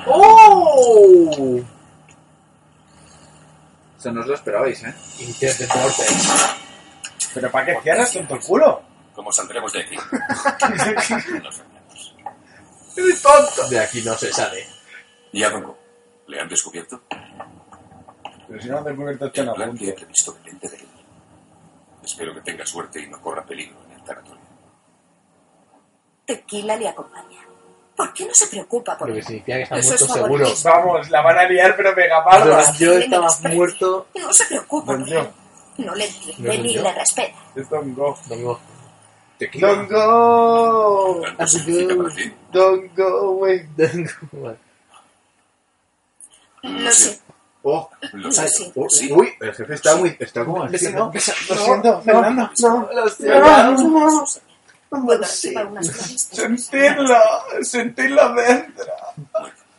¡Oh! 0.05 1.61
Eso 3.99 4.11
no 4.13 4.21
os 4.21 4.27
lo 4.27 4.35
esperabais, 4.35 4.81
¿eh? 4.83 4.95
Interdeportes. 5.19 6.55
¿Pero 7.33 7.51
para 7.51 7.65
qué 7.65 7.81
cierras 7.83 8.13
tonto 8.13 8.35
el 8.35 8.41
culo? 8.41 8.81
¿Cómo 9.13 9.29
saldremos 9.29 9.73
de 9.73 9.81
aquí? 9.81 9.95
Nos 11.43 11.57
vemos. 11.59 12.15
¡Eres 12.95 13.21
tonto! 13.21 13.67
De 13.67 13.79
aquí 13.79 14.01
no 14.01 14.15
se 14.15 14.31
sale. 14.31 14.65
¿Y 15.33 15.43
a 15.43 15.49
Dongo? 15.49 15.77
¿Le 16.27 16.39
han 16.39 16.47
descubierto? 16.47 17.03
Pero 18.47 18.61
si 18.61 18.69
no 18.69 18.77
han 18.77 18.83
descubierto 18.85 19.25
esto 19.25 19.41
El 19.41 19.47
no 19.47 19.53
plan 19.53 19.77
que 19.77 19.89
he 19.89 19.93
previsto 19.93 20.31
depende 20.31 20.69
de 20.69 20.77
él. 20.77 20.87
Espero 22.01 22.33
que 22.33 22.41
tenga 22.41 22.65
suerte 22.65 23.01
y 23.01 23.07
no 23.07 23.21
corra 23.21 23.45
peligro 23.45 23.83
en 23.85 23.97
el 23.97 24.03
tanatorio. 24.03 24.41
Tequila 26.25 26.77
le 26.77 26.87
acompaña. 26.87 27.48
¿Por 27.99 28.13
qué 28.13 28.25
no 28.25 28.33
se 28.33 28.47
preocupa 28.47 28.97
por 28.97 29.11
que 29.11 29.17
él? 29.19 29.25
significa 29.25 29.57
que 29.57 29.63
está 29.63 29.77
Eso 29.77 29.89
muerto 29.89 30.05
es 30.05 30.13
seguro. 30.13 30.47
Vamos, 30.63 31.09
la 31.09 31.21
van 31.21 31.37
a 31.37 31.43
liar 31.49 31.75
pero 31.75 31.93
mega 31.93 32.23
parda. 32.23 32.71
Yo 32.77 32.93
estaba 32.93 33.27
muerto. 33.53 34.07
No 34.15 34.33
se 34.33 34.45
preocupa 34.45 34.93
Don 34.93 35.01
por 35.01 35.09
yo. 35.09 35.19
él. 35.19 35.29
No 35.79 35.95
le 35.95 36.05
No 36.07 36.15
entiende 36.15 36.57
ni 36.59 36.73
yo. 36.75 36.83
le 36.83 36.93
respeta. 36.93 37.37
Es 37.55 37.69
Don 37.69 37.93
Go. 37.93 38.17
Domingo. 38.27 38.59
Tequila. 39.37 39.67
Don 39.67 39.87
Go. 39.89 41.21
¿Tanto 41.25 41.47
significa 41.47 41.95
para 41.97 42.15
ti? 42.15 42.33
Don't 42.53 42.95
go 42.95 43.03
away. 43.19 43.67
Vale. 44.31 44.57
Lo 46.63 46.91
sé. 46.91 47.19
¡Oh! 47.63 47.89
Lo 48.13 48.31
sé. 48.31 48.71
oh, 48.75 48.89
Sí. 48.89 49.11
Uy, 49.11 49.33
el 49.41 49.53
jefe 49.53 49.73
está 49.73 49.97
muy... 49.97 50.15
Está 50.17 50.45
como 50.45 50.63
así, 50.63 50.93
¿no? 50.93 51.11
Lo 51.13 51.19
siento, 51.19 52.01
Fernando. 52.01 52.49
No, 52.59 52.71
lo 52.71 52.87
No, 52.93 53.03
recibar 53.03 53.75
unas 54.91 55.41
flores. 55.41 56.29
Sentirlo, 56.31 57.19
sentirlo 57.61 58.33
dentro. 58.33 58.85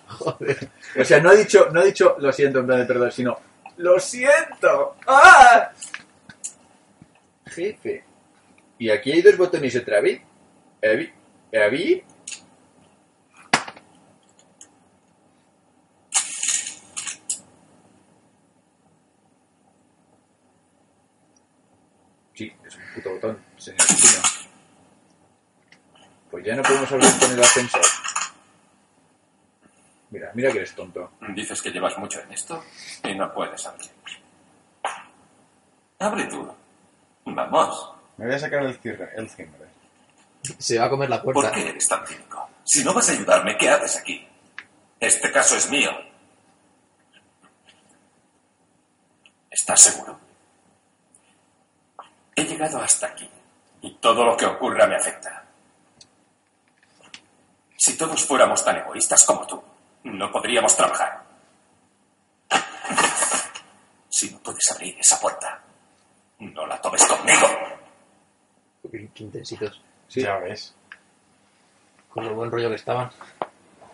Joder. 0.09 0.71
O 0.99 1.05
sea, 1.05 1.21
no 1.21 1.31
ha 1.31 1.35
dicho, 1.35 1.69
no 1.73 1.81
ha 1.81 1.85
dicho 1.85 2.17
lo 2.19 2.33
siento 2.33 2.61
en 2.61 2.67
plan 2.67 2.79
de 2.81 2.85
perdón, 2.85 3.13
sino 3.13 3.39
lo 3.79 3.99
siento. 3.99 4.97
¡Ah! 5.07 5.71
Jefe. 7.47 8.05
Y 8.79 8.91
aquí 8.91 9.13
hay 9.13 9.23
dos 9.23 9.37
botones 9.37 9.75
otra 9.77 10.01
vez. 10.01 10.21
Evi. 10.81 11.13
Evi. 11.53 12.05
Sí, 22.35 22.51
es 22.67 22.75
un 22.75 22.83
puto 22.95 23.11
botón, 23.11 23.39
señor. 23.59 23.79
Pues 26.31 26.45
ya 26.45 26.55
no 26.55 26.63
podemos 26.63 26.91
hablar 26.93 27.19
con 27.19 27.31
el 27.33 27.41
ascensor. 27.41 27.83
Mira, 30.11 30.31
mira 30.35 30.51
que 30.53 30.59
eres 30.59 30.75
tonto. 30.75 31.13
Dices 31.35 31.61
que 31.63 31.71
llevas 31.71 31.97
mucho 31.99 32.21
en 32.21 32.33
esto 32.33 32.65
y 33.05 33.15
no 33.15 33.33
puedes 33.33 33.65
abrir. 33.67 33.91
Abre 35.99 36.25
tú. 36.27 36.53
Vamos. 37.27 37.93
Me 38.17 38.27
voy 38.27 38.35
a 38.35 38.39
sacar 38.39 38.63
el 38.65 38.79
cierre, 38.79 39.11
el 39.17 39.29
cimbre. 39.31 39.67
Se 40.59 40.79
va 40.79 40.87
a 40.87 40.91
comer 40.91 41.11
la 41.11 41.23
¿Por 41.23 41.35
puerta. 41.35 41.53
qué 41.53 41.69
eres 41.69 41.89
tan 41.89 42.07
cínico? 42.07 42.49
Si 42.65 42.83
no 42.85 42.93
vas 42.95 43.09
a 43.09 43.13
ayudarme, 43.13 43.57
¿qué 43.57 43.69
haces 43.69 43.99
aquí? 43.99 44.27
Este 44.99 45.31
caso 45.31 45.57
es 45.57 45.71
mío. 45.71 45.91
¿Estás 49.51 49.81
seguro? 49.83 50.19
He 52.35 52.45
llegado 52.45 52.81
hasta 52.81 53.09
aquí 53.09 53.29
y 53.83 53.95
todo 53.95 54.25
lo 54.25 54.37
que 54.37 54.47
ocurra 54.47 54.87
me 54.87 54.97
afecta. 54.97 55.40
Si 57.81 57.97
todos 57.97 58.23
fuéramos 58.27 58.63
tan 58.63 58.77
egoístas 58.77 59.25
como 59.25 59.47
tú, 59.47 59.59
no 60.05 60.31
podríamos 60.31 60.77
trabajar. 60.77 61.23
Si 64.07 64.31
no 64.31 64.39
puedes 64.41 64.71
abrir 64.71 64.99
esa 65.01 65.19
puerta, 65.19 65.63
no 66.41 66.67
la 66.67 66.79
tomes 66.79 67.07
conmigo. 67.07 67.49
Qué, 68.93 69.09
intensitos. 69.23 69.81
Sí. 70.09 70.21
Ya 70.21 70.37
ves. 70.37 70.75
Con 72.11 72.27
lo 72.27 72.35
buen 72.35 72.51
rollo 72.51 72.69
que 72.69 72.75
estaban. 72.75 73.11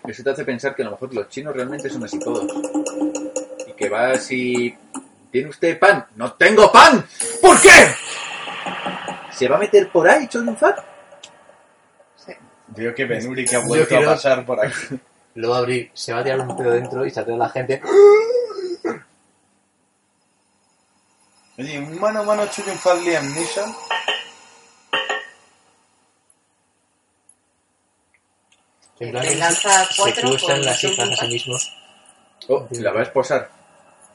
Eso 0.02 0.24
te 0.24 0.30
hace 0.30 0.44
pensar 0.44 0.74
que 0.74 0.82
a 0.82 0.86
lo 0.86 0.90
mejor 0.90 1.14
los 1.14 1.28
chinos 1.28 1.54
realmente 1.54 1.88
son 1.88 2.02
así 2.02 2.18
todos. 2.18 2.44
Y 3.68 3.72
que 3.74 3.88
va 3.88 4.10
así... 4.10 4.76
¿Tiene 5.30 5.48
usted 5.48 5.78
pan? 5.78 6.06
¡No 6.16 6.32
tengo 6.32 6.72
pan! 6.72 7.06
¿Por 7.40 7.60
qué? 7.62 7.94
¿Se 9.30 9.46
va 9.46 9.54
a 9.54 9.60
meter 9.60 9.92
por 9.92 10.08
ahí, 10.08 10.26
Choyunfat? 10.26 10.95
Digo 12.68 12.94
que 12.94 13.04
Benuri 13.04 13.44
que 13.44 13.56
ha 13.56 13.60
vuelto 13.60 13.88
quiero- 13.88 14.10
a 14.10 14.14
pasar 14.14 14.44
por 14.44 14.64
aquí. 14.64 14.74
Lo 15.34 15.50
va 15.50 15.56
a 15.56 15.58
abrir, 15.60 15.90
se 15.94 16.12
va 16.12 16.20
a 16.20 16.24
tirar 16.24 16.40
un 16.40 16.56
pedo 16.56 16.70
dentro 16.70 17.04
y 17.04 17.10
saldrá 17.10 17.36
la 17.36 17.48
gente. 17.50 17.80
Oye, 21.58 21.78
un 21.78 21.98
mano 22.00 22.20
a 22.20 22.22
mano 22.22 22.46
Fall 22.46 23.02
Liam 23.04 23.34
Neeson. 23.34 23.74
En 28.98 29.10
plan, 29.10 29.38
lanza 29.38 29.84
se 29.86 29.96
cuatro 30.02 30.36
con 30.40 30.64
las 30.64 30.82
hijas 30.84 31.10
a 31.10 31.16
sí 31.16 31.28
mismos. 31.28 31.72
Oh, 32.48 32.66
la 32.70 32.92
va 32.92 33.00
a 33.00 33.02
esposar. 33.02 33.50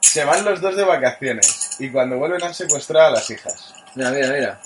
Se 0.00 0.24
van 0.24 0.44
los 0.44 0.60
dos 0.60 0.74
de 0.76 0.84
vacaciones 0.84 1.76
y 1.80 1.90
cuando 1.90 2.18
vuelven 2.18 2.42
han 2.42 2.54
secuestrado 2.54 3.08
a 3.08 3.10
las 3.12 3.30
hijas. 3.30 3.74
Mira, 3.94 4.10
mira, 4.10 4.28
mira. 4.32 4.60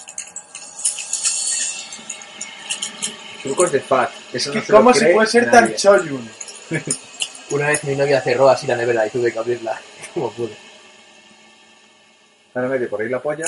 Trucos 3.46 3.72
de 3.72 3.80
Fat. 3.80 4.10
Eso 4.32 4.52
no 4.52 4.60
¿Y 4.60 4.62
se 4.62 4.72
lo 4.72 4.78
¿Cómo 4.78 4.94
se 4.94 5.06
puede 5.06 5.26
ser 5.28 5.50
tan 5.50 5.74
choyun? 5.74 6.30
Una 7.50 7.68
vez 7.68 7.84
mi 7.84 7.94
novia 7.94 8.20
cerró 8.20 8.48
así 8.48 8.66
la 8.66 8.76
nevera 8.76 9.06
y 9.06 9.10
tuve 9.10 9.32
que 9.32 9.38
abrirla 9.38 9.80
como 10.14 10.32
pude. 10.32 10.56
Ahora 12.54 12.68
mete 12.68 12.86
por 12.86 13.00
ahí 13.00 13.08
la 13.08 13.22
polla. 13.22 13.44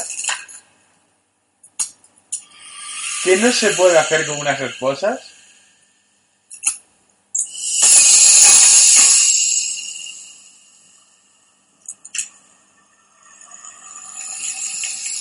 ¿Qué 3.25 3.37
no 3.39 3.51
se 3.51 3.71
puede 3.71 3.99
hacer 3.99 4.27
con 4.27 4.39
unas 4.39 4.61
esposas? 4.61 5.21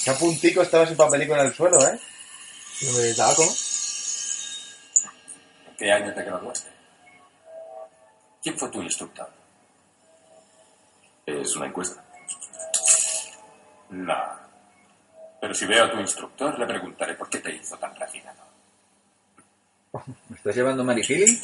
Qué 0.03 0.13
puntico 0.13 0.61
estaba 0.61 0.85
ese 0.85 0.95
papelico 0.95 1.33
en 1.33 1.47
el 1.47 1.53
suelo, 1.53 1.85
¿eh? 1.85 1.99
No 2.81 2.91
me 2.93 3.13
tabaco. 3.13 3.43
¿Qué 5.77 5.91
año 5.91 6.13
te 6.13 6.23
graduaste? 6.23 6.71
¿Quién 8.41 8.57
fue 8.57 8.69
tu 8.69 8.81
instructor? 8.81 9.29
Es 11.25 11.55
una 11.55 11.67
encuesta. 11.67 12.03
No. 13.89 14.15
Pero 15.39 15.53
si 15.53 15.65
veo 15.65 15.85
a 15.85 15.91
tu 15.91 15.99
instructor, 15.99 16.57
le 16.57 16.65
preguntaré 16.65 17.13
por 17.13 17.29
qué 17.29 17.39
te 17.39 17.55
hizo 17.55 17.77
tan 17.77 17.95
refinado. 17.95 18.41
¿Me 20.29 20.35
estás 20.35 20.55
llevando 20.55 20.83
Marigili? 20.83 21.39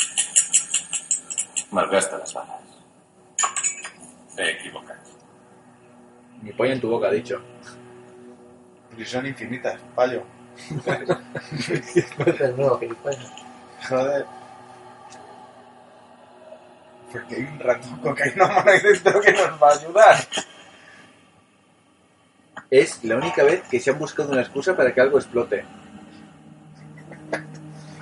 Malgasta 1.72 2.18
las 2.18 2.34
balas. 2.34 2.62
Te 4.36 4.52
equivocas. 4.52 4.98
Ni 6.42 6.52
polla 6.54 6.74
en 6.74 6.82
tu 6.82 6.90
boca, 6.90 7.08
ha 7.08 7.12
dicho. 7.12 7.42
Y 8.98 9.06
son 9.06 9.28
infinitas, 9.28 9.80
fallo. 9.96 10.24
no, 12.58 12.80
gilipollas. 12.80 13.43
Joder. 13.88 14.26
Porque 17.12 17.36
hay 17.36 17.44
un 17.44 17.60
ratón 17.60 18.00
cocainómano 18.00 18.72
ahí 18.72 18.80
dentro 18.84 19.22
que 19.22 19.32
nos 19.34 19.62
va 19.62 19.70
a 19.70 19.74
ayudar. 19.74 20.16
Es 22.72 23.04
la 23.04 23.18
única 23.18 23.44
vez 23.44 23.62
que 23.70 23.80
se 23.80 23.92
han 23.92 24.00
buscado 24.00 24.32
una 24.32 24.42
excusa 24.42 24.76
para 24.76 24.94
que 24.94 25.02
algo 25.02 25.20
explote. 25.20 25.64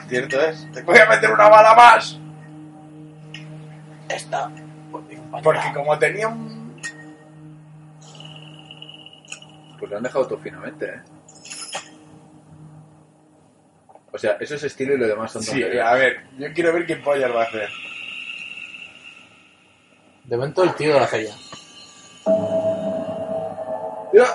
Cierto 0.07 0.39
es. 0.41 0.71
Te 0.71 0.81
voy 0.83 0.97
a 0.97 1.09
meter 1.09 1.31
una 1.31 1.49
bala 1.49 1.73
más. 1.73 2.17
Esta. 4.07 4.49
Porque 5.43 5.73
como 5.73 5.97
tenía 5.97 6.27
un... 6.27 6.79
Pues 9.79 9.91
lo 9.91 9.97
han 9.97 10.03
dejado 10.03 10.27
todo 10.27 10.39
finamente, 10.39 10.85
¿eh? 10.85 11.01
O 14.13 14.17
sea, 14.17 14.37
eso 14.39 14.55
es 14.55 14.63
estilo 14.63 14.93
y 14.93 14.97
lo 14.97 15.07
demás 15.07 15.31
son 15.31 15.41
Sí, 15.41 15.51
tonterías. 15.61 15.87
a 15.87 15.93
ver, 15.95 16.17
yo 16.37 16.47
quiero 16.53 16.73
ver 16.73 16.85
qué 16.85 16.97
pollas 16.97 17.31
va 17.33 17.41
a 17.43 17.45
hacer. 17.45 17.69
De 20.25 20.37
momento 20.37 20.63
el 20.63 20.73
tío 20.75 20.93
de 20.93 20.99
la 20.99 21.07
feria. 21.07 21.33
¡Mira! 24.13 24.27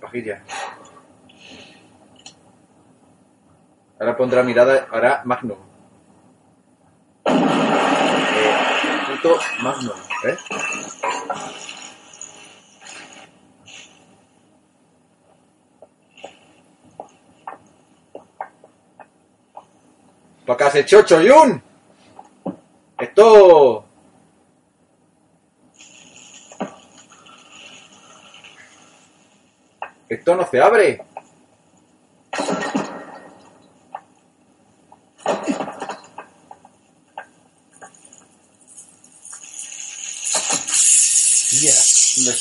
Pajilla. 0.00 0.42
Ahora 4.02 4.16
pondrá 4.16 4.42
mirada, 4.42 4.88
hará 4.90 5.22
Magnum. 5.24 5.56
Eh, 7.24 8.52
puto 9.06 9.38
Magnum, 9.62 9.94
¿eh? 10.26 10.36
¡Para 20.46 20.70
se 20.72 20.84
chocho, 20.84 21.20
Yun! 21.20 21.62
Esto... 22.98 23.84
Esto 30.08 30.34
no 30.34 30.44
se 30.44 30.60
abre. 30.60 31.06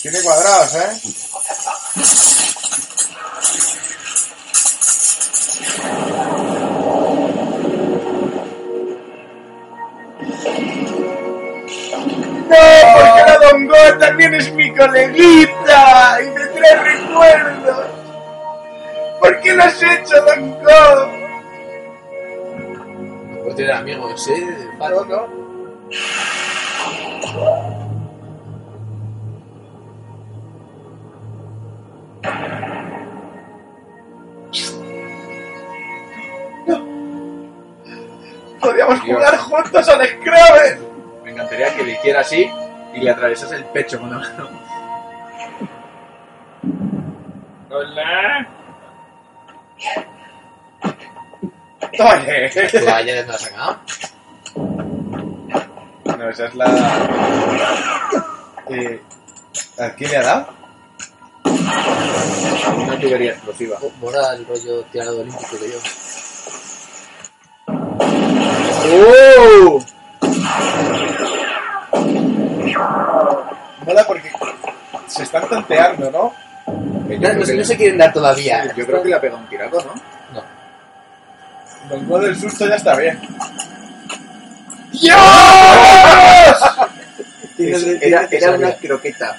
Los 0.03 0.14
tiene 0.14 0.23
cuadrados, 0.23 0.76
¿eh? 0.76 0.99
¡No! 12.49 12.57
Porque 12.98 13.22
la 13.28 13.38
Don 13.38 13.68
Go 13.68 13.98
también 13.99 14.34
es 14.34 14.52
mi 14.53 14.76
coleguita 14.76 16.18
y 16.19 16.30
me 16.32 16.45
trae 16.48 16.76
recuerdos. 16.84 17.86
¿Por 19.19 19.40
qué 19.41 19.53
lo 19.53 19.64
has 19.64 19.84
hecho, 19.84 20.19
Don 20.26 20.49
Go? 20.64 21.11
Puede 23.44 23.56
tener 23.56 23.72
amigos, 23.73 24.28
¿eh? 24.30 24.48
No. 24.80 25.41
Podríamos 38.61 39.03
Dios. 39.03 39.17
jugar 39.17 39.38
juntos 39.38 39.89
al 39.89 40.07
Scrabble. 40.07 40.79
Me 41.23 41.31
encantaría 41.31 41.75
que 41.75 41.83
le 41.83 41.91
hiciera 41.93 42.21
así 42.21 42.49
y 42.93 42.99
le 42.99 43.11
atravesas 43.11 43.51
el 43.53 43.65
pecho 43.65 43.99
con 43.99 44.11
la 44.11 44.17
mano. 44.17 44.49
Hola. 47.69 48.47
Oye. 51.99 52.51
Vaya, 52.85 53.13
¿de 53.13 53.23
dónde 53.23 53.27
la 53.27 53.33
has 53.33 53.41
sacado? 53.41 53.79
No, 56.17 56.29
esa 56.29 56.45
es 56.45 56.55
la... 56.55 56.65
Eh, 58.69 59.01
¿A 59.79 59.89
quién 59.95 60.11
le 60.11 60.17
ha 60.17 60.23
dado? 60.23 60.47
Una 61.43 62.99
tubería 62.99 63.31
explosiva. 63.31 63.77
Mola 63.99 64.33
el 64.35 64.45
rollo 64.45 64.83
tirado 64.91 65.21
olímpico 65.21 65.57
que 65.59 65.71
yo. 65.71 65.79
¡Oh! 68.93 69.80
Mola 73.85 74.05
porque 74.07 74.31
se 75.07 75.23
están 75.23 75.47
tonteando, 75.47 76.11
¿no? 76.11 76.34
Yo 76.68 76.73
No, 77.15 77.19
creo 77.19 77.34
no, 77.35 77.45
que 77.45 77.53
no 77.55 77.63
se 77.65 77.77
quieren 77.77 77.97
dar 77.97 78.13
todavía. 78.13 78.73
Yo 78.76 78.85
creo 78.85 79.01
que 79.01 79.09
le 79.09 79.15
ha 79.15 79.22
pegado 79.22 79.39
un 79.39 79.47
tiraco, 79.47 79.77
¿no? 79.84 79.93
No. 80.34 80.43
Don 81.89 82.07
Go 82.07 82.19
del 82.19 82.35
susto 82.39 82.68
ya 82.68 82.76
está 82.76 82.95
bien. 82.95 83.19
Es- 87.57 87.84
Era, 88.01 88.27
era 88.31 88.51
una 88.51 88.73
croqueta. 88.76 89.38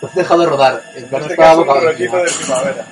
Lo 0.00 0.08
has 0.08 0.14
dejado 0.14 0.46
rodar. 0.46 0.82
En 0.94 1.04
este 1.04 1.16
estaba 1.32 1.54
boca 1.54 1.80
de 1.80 1.94
primavera. 1.94 2.84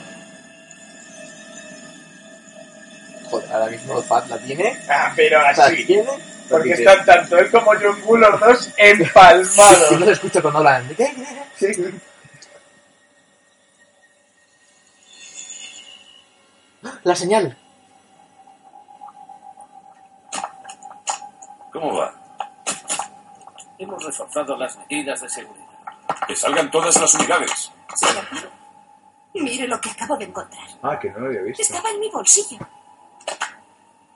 Joder, 3.32 3.52
ahora 3.52 3.66
mismo 3.70 4.00
Fat 4.02 4.28
la 4.28 4.38
tiene. 4.38 4.78
Ah, 4.88 5.12
pero 5.16 5.40
La 5.40 5.48
así. 5.48 5.84
tiene. 5.86 6.08
Porque 6.48 6.72
están 6.72 7.04
tanto 7.06 7.38
él 7.38 7.50
como 7.50 7.72
John 7.80 8.00
Bull 8.04 8.20
los 8.20 8.38
dos 8.38 8.64
Si 8.76 8.82
empalmados. 8.82 9.90
no 9.98 10.04
se 10.06 10.12
escucha 10.12 10.40
cuando 10.42 10.58
hablan. 10.58 10.88
Sí. 11.58 11.66
La 17.04 17.14
señal. 17.16 17.56
¿Cómo 21.72 21.96
va? 21.96 22.12
Hemos 23.78 24.04
reforzado 24.04 24.56
las 24.56 24.76
medidas 24.78 25.20
de 25.22 25.28
seguridad. 25.28 25.66
Que 26.26 26.36
salgan 26.36 26.70
todas 26.70 27.00
las 27.00 27.14
unidades. 27.14 27.72
Señor, 27.94 28.24
mire 29.34 29.66
lo 29.66 29.80
que 29.80 29.90
acabo 29.90 30.16
de 30.16 30.26
encontrar. 30.26 30.68
Ah, 30.82 30.98
que 31.00 31.10
no 31.10 31.20
lo 31.20 31.26
había 31.28 31.42
visto. 31.42 31.62
Estaba 31.62 31.90
en 31.90 32.00
mi 32.00 32.10
bolsillo. 32.10 32.58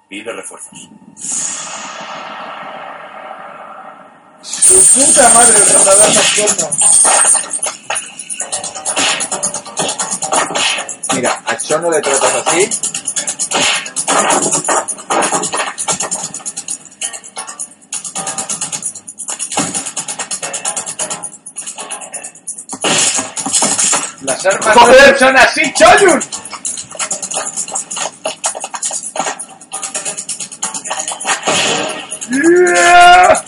Pide 0.08 0.32
refuerzos. 0.32 0.88
Tu 4.42 4.74
puta 4.94 5.28
madre, 5.30 5.58
el 5.58 5.72
rondador 5.72 6.14
nocturno. 6.14 6.70
Mira, 11.14 11.42
a 11.46 11.56
Chono 11.56 11.90
le 11.90 12.00
tratas 12.00 12.46
así. 12.46 12.70
Las 24.22 24.46
armas 24.46 24.76
¡Joder! 24.76 25.12
no 25.12 25.18
son 25.18 25.36
así, 25.36 25.74
Choyun. 25.74 26.20
Yeah. 32.48 33.42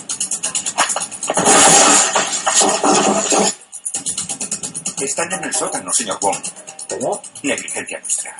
Están 5.00 5.32
en 5.32 5.44
el 5.44 5.54
sótano, 5.54 5.92
señor 5.92 6.18
Wong. 6.20 6.36
¿Cómo? 6.88 7.22
Negligencia 7.44 8.00
nuestra. 8.00 8.36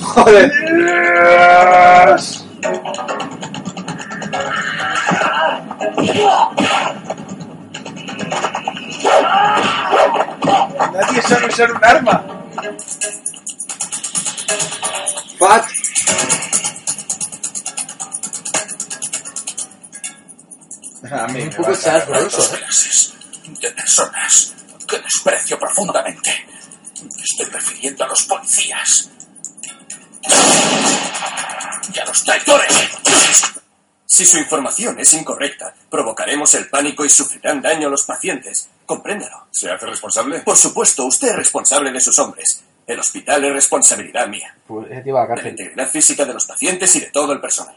Joder. 0.00 0.52
Nadie 10.92 11.22
sabe 11.22 11.46
usar 11.46 11.72
un 11.72 11.84
arma. 11.84 12.24
Fat. 15.38 15.64
A 21.10 21.26
mí 21.28 21.40
Un 21.42 21.48
me 21.48 21.54
poco 21.54 21.70
a- 21.70 21.74
sabroso, 21.76 22.36
Dos 22.38 22.48
clases 22.48 23.12
de 23.60 23.70
personas 23.70 24.54
que 24.88 24.98
desprecio 24.98 25.58
profundamente. 25.58 26.46
Estoy 27.22 27.46
refiriendo 27.46 28.04
a 28.04 28.08
los 28.08 28.22
policías. 28.24 29.08
Y 31.94 31.98
a 31.98 32.04
los 32.04 32.24
traidores. 32.24 32.72
Si 34.06 34.24
su 34.24 34.38
información 34.38 34.98
es 34.98 35.12
incorrecta, 35.12 35.74
provocaremos 35.90 36.54
el 36.54 36.68
pánico 36.68 37.04
y 37.04 37.08
sufrirán 37.10 37.60
daño 37.62 37.88
los 37.88 38.04
pacientes. 38.04 38.68
Compréndalo. 38.86 39.48
¿Se 39.50 39.70
hace 39.70 39.86
responsable? 39.86 40.40
Por 40.40 40.56
supuesto, 40.56 41.04
usted 41.04 41.28
es 41.28 41.36
responsable 41.36 41.90
de 41.90 42.00
sus 42.00 42.18
hombres. 42.18 42.62
El 42.86 43.00
hospital 43.00 43.44
es 43.44 43.52
responsabilidad 43.52 44.28
mía. 44.28 44.56
Pues 44.66 44.90
ese 44.90 45.02
tío 45.02 45.14
va 45.14 45.24
a 45.24 45.28
la 45.28 45.28
De 45.28 45.34
la 45.34 45.42
cárcel. 45.42 45.50
integridad 45.52 45.90
física 45.90 46.24
de 46.24 46.32
los 46.34 46.46
pacientes 46.46 46.94
y 46.94 47.00
de 47.00 47.10
todo 47.10 47.32
el 47.32 47.40
personal. 47.40 47.74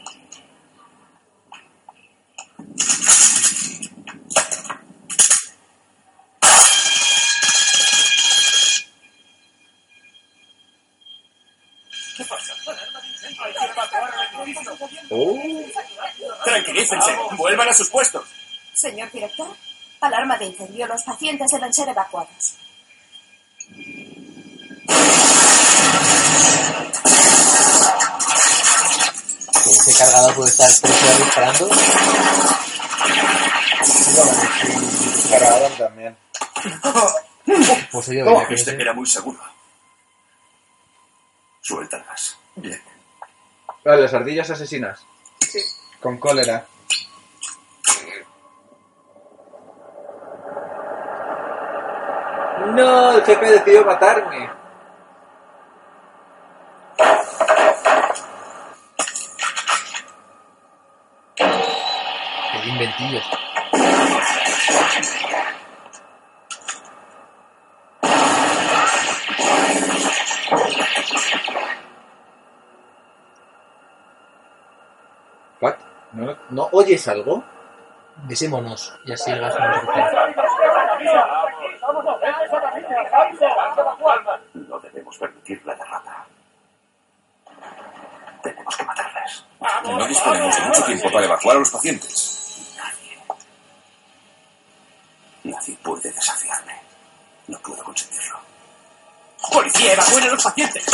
Tranquilícense, 16.44 17.10
vuelvan 17.36 17.68
a 17.68 17.74
sus 17.74 17.88
puestos. 17.88 18.24
Señor 18.72 19.10
director, 19.12 19.48
alarma 20.00 20.36
de 20.38 20.46
incendio. 20.46 20.86
Los 20.86 21.02
pacientes 21.02 21.50
deben 21.50 21.72
ser 21.72 21.88
evacuados. 21.88 22.56
Ese 29.66 29.98
cargador 29.98 30.34
puede 30.34 30.50
estar 30.50 30.68
tres 30.80 31.02
horas 31.02 31.18
disparando. 31.18 31.68
Cargador 35.30 35.72
también. 35.78 36.16
Pues 37.90 38.08
oye, 38.08 38.22
¿Cómo? 38.22 38.36
venga, 38.36 38.48
que 38.48 38.54
Este 38.54 38.80
era 38.80 38.92
muy 38.92 39.06
seguro. 39.06 39.40
Gas. 41.90 42.36
Bien. 42.54 42.80
Vale, 43.84 44.02
las 44.02 44.14
ardillas 44.14 44.50
asesinas. 44.50 45.00
Con 46.00 46.18
cólera. 46.18 46.64
No, 52.66 53.12
el 53.12 53.24
jefe 53.24 53.46
decidió 53.46 53.84
matarme. 53.84 54.50
que 62.62 62.68
inventillos. 62.68 63.24
What? 75.60 75.74
¿No, 76.12 76.36
¿No 76.50 76.68
oyes 76.72 77.08
algo? 77.08 77.42
Besémonos 78.24 78.94
y 79.06 79.12
así 79.12 79.30
el 79.30 79.40
gas 79.40 79.56
no 84.54 84.78
debemos 84.80 85.18
permitir 85.18 85.60
la 85.64 85.74
derrota. 85.74 86.26
Tenemos 88.42 88.76
que 88.76 88.84
matarles. 88.84 89.44
No 89.84 90.06
disponemos 90.06 90.56
de 90.56 90.66
mucho 90.66 90.84
tiempo 90.84 91.10
para 91.12 91.26
evacuar 91.26 91.56
a 91.56 91.60
los 91.60 91.70
pacientes. 91.70 92.39
¡Policía, 99.90 99.92
evacúen 99.92 100.24
a 100.24 100.28
los 100.28 100.44
pacientes! 100.44 100.84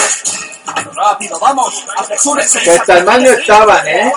¡Rápido, 0.94 1.38
vamos! 1.38 1.86
¡Apresúrense! 1.96 2.60
Que 2.60 2.92
el 2.92 3.04
mal 3.04 3.22
no 3.22 3.30
estaban, 3.30 3.86
¿eh? 3.88 4.12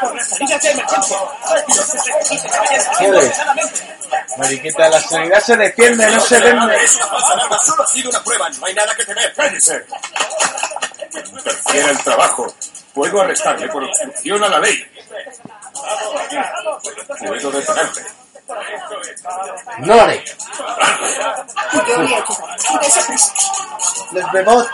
¡Por 0.00 0.14
las 0.14 0.28
salidas 0.28 0.62
de 0.62 0.70
emergencia! 0.70 1.18
Joder. 2.98 3.32
Mariquita, 4.38 4.88
la 4.88 5.00
sanidad 5.00 5.40
se 5.40 5.56
defiende, 5.56 6.10
no 6.10 6.20
se 6.20 6.38
vende. 6.40 6.86
Solo 6.86 7.82
ha 7.82 7.86
sido 7.86 8.10
una 8.10 8.22
prueba, 8.22 8.48
no 8.50 8.66
hay 8.66 8.74
nada 8.74 8.94
que 8.94 9.04
temer. 9.04 9.32
¡Cállense! 9.34 9.84
Interfiere 11.14 11.90
el 11.90 11.98
trabajo. 11.98 12.54
Puedo 12.94 13.20
arrestarle 13.22 13.68
por 13.68 13.84
obstrucción 13.84 14.44
a 14.44 14.48
la 14.48 14.58
ley. 14.60 14.86
Puedo 17.18 17.50
detenerle. 17.50 18.21
No 19.78 19.94
lo 19.94 20.06
prisa. 23.08 23.32
Les 24.12 24.32
vemos. 24.32 24.66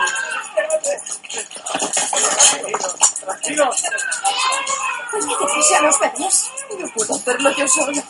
A 5.09 5.83
los 5.83 5.99
bebés. 6.01 6.51
No 6.79 6.89
puedo 6.95 7.15
hacerlo 7.15 7.51
yo 7.57 7.69
solo. 7.69 8.03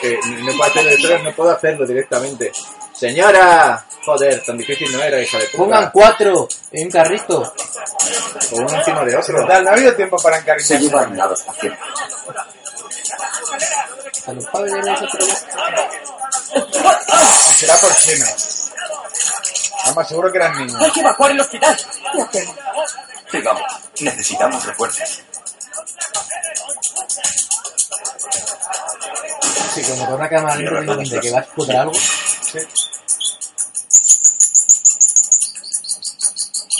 Que 0.00 0.18
no 0.24 0.52
puedo 0.56 0.64
hacerlo 0.70 0.90
detrás, 0.90 1.22
no 1.22 1.32
puedo 1.34 1.50
hacerlo 1.50 1.86
directamente. 1.86 2.52
Señora, 2.92 3.84
joder, 4.04 4.42
tan 4.44 4.56
difícil 4.56 4.92
no 4.92 5.02
era, 5.02 5.20
hija 5.20 5.38
de 5.38 5.44
puta. 5.46 5.56
Pongan 5.58 5.90
cuatro 5.90 6.48
en 6.72 6.86
un 6.86 6.92
carrito. 6.92 7.40
O 8.52 8.56
uno 8.56 8.76
encima 8.78 9.04
de 9.04 9.16
otro. 9.16 9.40
Total, 9.40 9.64
no 9.64 9.70
ha 9.70 9.72
habido 9.72 9.94
tiempo 9.94 10.16
para 10.22 10.36
Se 10.36 10.42
encariñarse. 10.42 10.78
llevan 10.78 11.20
a 11.20 11.26
los 11.26 11.42
pacientes. 11.42 11.80
A 14.26 14.32
los 14.32 14.44
padres 14.46 14.72
de 14.72 14.80
nosotros. 14.80 15.44
Será 17.56 17.76
por 17.76 17.94
chinos. 17.96 18.70
Vamos, 19.86 20.08
seguro 20.08 20.32
que 20.32 20.38
eran 20.38 20.58
niños. 20.58 20.80
¡Hay 20.80 20.90
que 20.90 21.00
evacuar 21.00 21.30
el 21.30 21.40
hospital! 21.40 21.76
La 22.14 22.30
pena. 22.30 22.52
Sigamos. 23.30 23.62
Necesitamos 24.00 24.64
refuerzos. 24.64 25.22
Sí, 29.74 29.82
como 29.82 30.06
con 30.06 30.14
una 30.14 30.28
cámara 30.28 30.54
teniendo 30.56 30.80
en 30.80 30.86
cuenta 30.86 31.20
que 31.20 31.30
va 31.30 31.38
a 31.38 31.42
explotar 31.42 31.76
algo. 31.76 31.92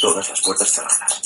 Todas 0.00 0.28
las 0.28 0.40
puertas 0.40 0.70
cerradas. 0.70 1.23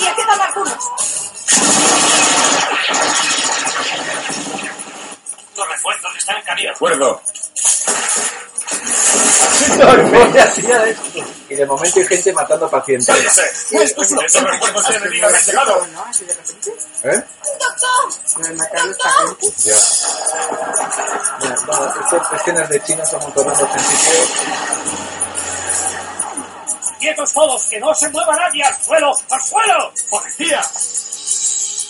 Todavía 0.00 0.14
quedan 0.16 0.40
algunos. 0.40 0.90
Los 5.56 5.68
refuerzos 5.68 6.16
están 6.16 6.36
en 6.36 6.42
camino. 6.42 6.68
De 6.68 6.74
acuerdo. 6.74 7.22
Y 11.48 11.54
de 11.54 11.66
momento 11.66 12.00
hay 12.00 12.06
gente 12.06 12.32
matando 12.32 12.70
pacientes. 12.70 13.08
Esos 13.70 14.42
recuerdos 14.42 14.88
deben 14.88 15.12
ir 15.12 15.24
haber 15.24 15.42
llegado. 15.42 15.86
¿No? 15.92 16.04
Así 16.04 16.24
de 16.24 16.32
repente. 16.32 16.70
¿Eh? 17.02 17.22
Matar. 18.56 19.36
Ya. 19.58 19.74
Mira, 21.40 21.56
vamos, 21.66 21.94
estas 21.96 22.40
escenas 22.40 22.68
de 22.70 22.82
chinos 22.84 23.10
son 23.10 23.22
un 23.22 23.32
torrendo 23.32 23.68
sencillo. 23.70 25.19
¡Quietos 27.00 27.32
todos! 27.32 27.64
¡Que 27.64 27.80
no 27.80 27.94
se 27.94 28.10
mueva 28.10 28.36
nadie! 28.36 28.62
¡Al 28.62 28.76
suelo! 28.84 29.10
¡Al 29.30 29.42
suelo! 29.42 29.92
¡Policía! 30.10 30.60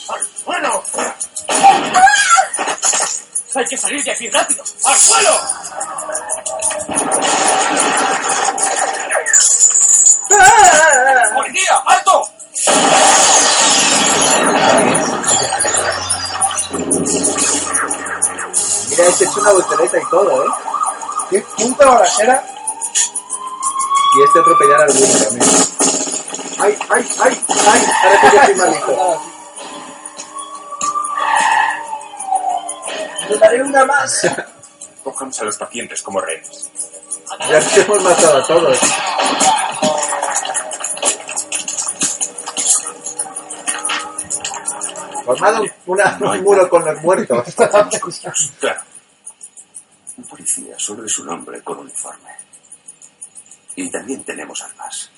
¡Al 0.09 0.25
suelo! 0.45 0.85
¡Hay 3.57 3.65
que 3.65 3.77
salir 3.77 4.05
de 4.05 4.13
aquí 4.13 4.31
rápido! 4.31 4.63
¡Al 4.85 4.97
suelo! 4.97 5.41
¡Policía! 11.35 11.83
¡Alto! 11.87 12.31
Mira, 18.91 19.05
este 19.07 19.25
es 19.25 19.37
una 19.37 19.53
voltereta 19.53 19.99
y 19.99 20.09
todo, 20.09 20.45
¿eh? 20.45 20.49
¿Qué 21.31 21.41
puta 21.57 21.87
balacera? 21.87 22.60
Y 24.17 24.23
este 24.25 24.39
atropellar 24.41 24.81
al 24.83 24.91
alguno 24.91 25.13
también. 25.25 25.51
¡Ay, 26.59 26.79
ay, 26.91 27.09
ay! 27.23 27.41
¡Ay! 27.49 27.83
Ahora 28.03 28.21
que 28.21 28.27
yo 28.37 28.41
estoy 28.43 28.55
malito. 28.57 29.23
Le 33.29 33.39
daré 33.39 33.63
una 33.63 33.85
más. 33.85 34.21
Cojamos 35.05 35.41
a 35.41 35.45
los 35.45 35.57
pacientes 35.57 36.03
como 36.03 36.21
rehenes. 36.21 36.71
Ya 37.49 37.61
te 37.61 37.81
hemos 37.83 38.03
matado 38.03 38.39
a 38.39 38.47
todos. 38.47 38.79
Formado 45.25 45.63
un, 45.63 45.71
una- 45.87 46.19
un 46.21 46.43
muro 46.43 46.69
con 46.69 46.85
los 46.85 47.01
muertos. 47.03 47.55
Claro. 48.61 48.81
Un 50.17 50.25
policía 50.25 50.75
solo 50.79 51.05
es 51.07 51.19
un 51.19 51.29
hombre 51.31 51.63
con 51.63 51.79
uniforme. 51.79 52.31
Y 53.77 53.91
también 53.91 54.23
tenemos 54.25 54.63
armas. 54.63 55.11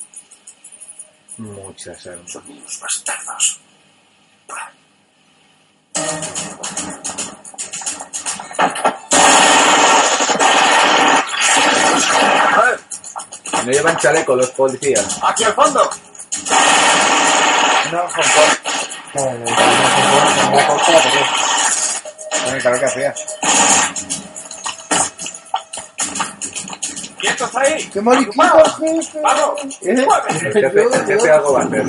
Muchas 1.39 2.07
armas. 2.07 2.31
Son 2.31 2.45
unos 2.49 2.81
bastardos. 2.81 3.61
No 13.65 13.71
llevan 13.71 13.97
chaleco 13.97 14.35
los 14.35 14.51
policías. 14.51 15.19
¡Aquí 15.23 15.45
al 15.45 15.55
fondo! 15.55 15.89
No, 17.93 18.09
Hong 18.09 18.31
Kong. 18.35 18.73
No, 19.15 19.33
no, 19.33 19.45
no, 19.45 19.53
no, 27.23 27.31
no, 27.31 27.45
hacía. 27.47 27.47
¡Quietos 27.47 27.57
ahí! 27.57 27.91
¡Qué 27.93 28.01
mariquita. 28.01 28.53
¡Vamos! 29.23 29.79
¿Eh? 29.83 30.07
¡Muévete! 30.07 30.53
Se 30.53 31.15
hace, 31.15 31.31
algo 31.31 31.59
hacer. 31.59 31.85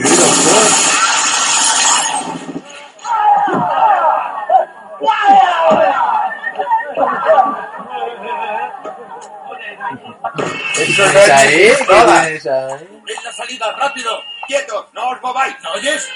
Eso 10.76 11.06
no 11.06 11.12
¿Tienes 11.12 11.16
es 11.16 11.30
ahí? 11.30 11.58
ni 11.80 11.86
¿Qué 11.86 11.94
nada. 11.94 12.22
tienes 12.24 12.48
ahí? 12.48 13.02
¡Ven 13.06 13.18
la 13.24 13.32
salida, 13.34 13.72
rápido! 13.74 14.12
¡Quietos! 14.48 14.86
¡No 14.94 15.10
os 15.10 15.22
mováis! 15.22 15.56
¿Me 15.62 15.70
oyes? 15.70 16.08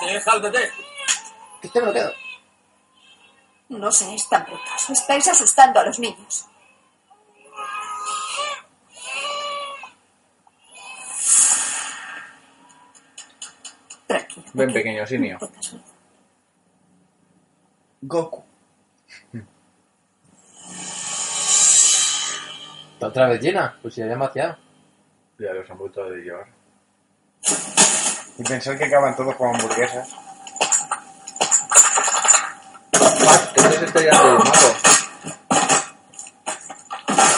Deja 0.00 0.32
al 0.32 0.40
bebé. 0.42 0.70
Que 1.60 1.68
te 1.68 1.80
bloqueo. 1.80 2.12
No 3.68 3.90
seáis 3.90 4.28
tan 4.28 4.44
brutos. 4.44 4.90
Estáis 4.90 5.28
asustando 5.28 5.80
a 5.80 5.84
los 5.84 5.98
niños. 5.98 6.46
Ven, 14.54 14.72
pequeño 14.72 15.06
simio. 15.06 15.38
Goku. 18.02 18.42
¿Está 22.94 23.06
otra 23.08 23.28
vez 23.28 23.40
llena? 23.40 23.76
Pues 23.82 23.96
ya 23.96 24.06
demasiado. 24.06 24.56
Ya 25.38 25.52
los 25.52 25.68
han 25.68 25.78
vuelto 25.78 26.04
a 26.04 26.08
llevar. 26.10 26.46
Y 28.38 28.44
pensar 28.44 28.78
que 28.78 28.84
acaban 28.84 29.16
todos 29.16 29.34
como 29.36 29.54
hamburguesas. 29.54 30.08
Es 33.54 33.92
ya 33.94 34.22
del 34.22 34.38
mago. 34.38 34.74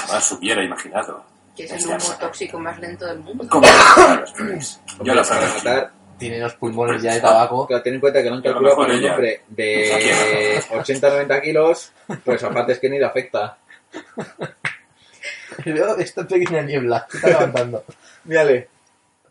Más 0.08 0.32
hubiera 0.32 0.62
imaginado. 0.62 1.24
Que 1.56 1.64
es 1.64 1.72
el 1.72 1.86
humo 1.86 2.14
tóxico 2.20 2.58
más 2.58 2.78
lento 2.78 3.06
del 3.06 3.20
mundo. 3.20 3.46
¿Cómo? 3.48 3.66
Yo 5.02 5.14
la 5.14 5.22
para 5.22 5.40
verdad 5.40 5.54
matar. 5.56 5.92
Tiene 6.18 6.38
los 6.38 6.54
pulmones 6.54 7.02
ya 7.02 7.14
de 7.14 7.20
tabaco. 7.20 7.66
Claro, 7.66 7.82
ten 7.82 7.94
en 7.94 8.00
cuenta 8.00 8.22
que 8.22 8.28
lo 8.30 8.36
han 8.36 8.42
calculado 8.42 8.76
para 8.76 8.94
un 8.94 9.04
hombre 9.04 9.42
de 9.48 10.60
80-90 10.70 11.42
kilos, 11.42 11.92
pues 12.24 12.42
aparte 12.44 12.72
es 12.72 12.78
que 12.78 12.88
ni 12.88 12.98
le 12.98 13.04
afecta. 13.06 13.58
Veo 15.64 15.96
esta 15.98 16.26
pequeña 16.26 16.62
niebla 16.62 17.06
que 17.10 17.16
está 17.18 17.28
levantando. 17.30 17.84
Mírale. 18.24 18.68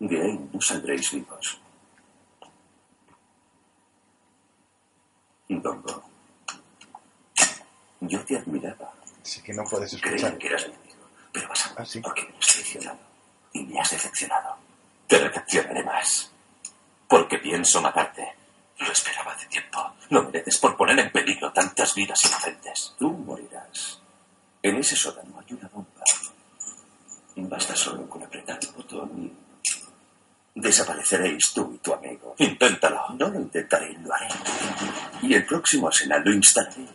Ahí 0.02 0.40
no 0.52 0.62
saldréis 0.62 1.12
vivos. 1.12 1.60
Dongo. 5.50 6.04
Yo 8.02 8.20
te 8.26 8.38
admiraba. 8.38 8.92
Sí 9.22 9.42
que 9.42 9.54
no 9.54 9.64
puedes 9.64 9.92
Creía 10.02 10.16
escuchar. 10.16 10.38
que 10.38 10.48
eras 10.48 10.68
mi 10.68 10.74
amigo. 10.76 11.08
Pero 11.32 11.48
vas 11.50 11.68
a 11.68 11.74
Ah, 11.82 11.86
sí. 11.86 12.00
porque 12.02 12.24
me 12.24 12.38
has 12.40 12.48
traicionado. 12.48 13.00
Y 13.54 13.64
me 13.66 13.80
has 13.80 13.92
decepcionado. 13.92 14.56
Te 15.08 15.20
decepcionaré 15.20 15.84
más. 15.84 16.32
Porque 17.14 17.38
pienso 17.38 17.80
matarte. 17.80 18.28
Lo 18.80 18.92
esperaba 18.92 19.34
hace 19.34 19.46
tiempo. 19.46 19.94
No 20.10 20.24
mereces 20.24 20.58
por 20.58 20.76
poner 20.76 20.98
en 20.98 21.12
peligro 21.12 21.54
tantas 21.54 21.94
vidas 21.94 22.20
inocentes. 22.26 22.96
Tú 22.98 23.12
morirás. 23.12 24.02
En 24.64 24.78
ese 24.78 24.96
sótano 24.96 25.40
hay 25.40 25.54
una 25.54 25.68
bomba. 25.68 26.02
Basta 27.36 27.76
solo 27.76 28.10
con 28.10 28.24
apretar 28.24 28.58
el 28.60 28.72
botón 28.72 29.12
y... 29.16 29.32
Desapareceréis 30.60 31.54
tú 31.54 31.74
y 31.76 31.78
tu 31.78 31.94
amigo. 31.94 32.34
Inténtalo. 32.40 33.10
No 33.10 33.28
lo 33.28 33.42
intentaré, 33.42 33.96
lo 34.00 34.12
haré. 34.12 34.30
Y 35.22 35.36
el 35.36 35.46
próximo 35.46 35.90
arsenal 35.90 36.24
lo 36.26 36.34
instalaré 36.34 36.88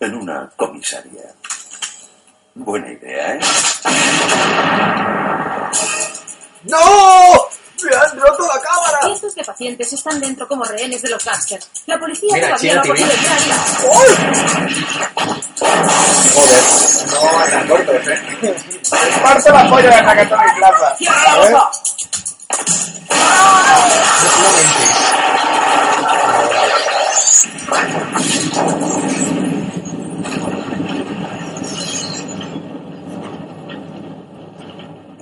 en 0.00 0.14
una 0.16 0.50
comisaría. 0.56 1.32
Buena 2.56 2.90
idea, 2.90 3.36
¿eh? 3.36 3.40
¡No! 6.64 7.53
¡Me 7.84 7.94
han 7.96 8.18
roto 8.20 8.46
la 8.46 8.60
cámara! 8.60 8.98
Cientos 9.02 9.34
de 9.34 9.44
pacientes 9.44 9.92
están 9.92 10.20
dentro 10.20 10.48
como 10.48 10.64
rehenes 10.64 11.02
de 11.02 11.10
los 11.10 11.24
gángsters. 11.24 11.68
La 11.86 11.98
policía 11.98 12.30
Mira, 12.34 12.48
todavía 12.48 12.74
no 12.74 12.80
ha 12.80 12.84
podido 12.84 13.08
TV. 13.08 13.20
llegar 13.20 13.38
ahí. 13.38 13.52
Joder, 13.82 14.18
no 17.10 17.20
van 17.38 17.50
tan 17.50 17.68
cortos, 17.68 18.08
¿eh? 18.08 18.18
Les 18.42 19.18
parto 19.20 19.52
la 19.52 19.70
polla 19.70 19.90
de 19.96 20.02
Nakatomi 20.02 20.50
Plaza. 20.56 20.96
¡Cierra 20.96 21.22
la 21.24 21.50
boca! 21.50 21.70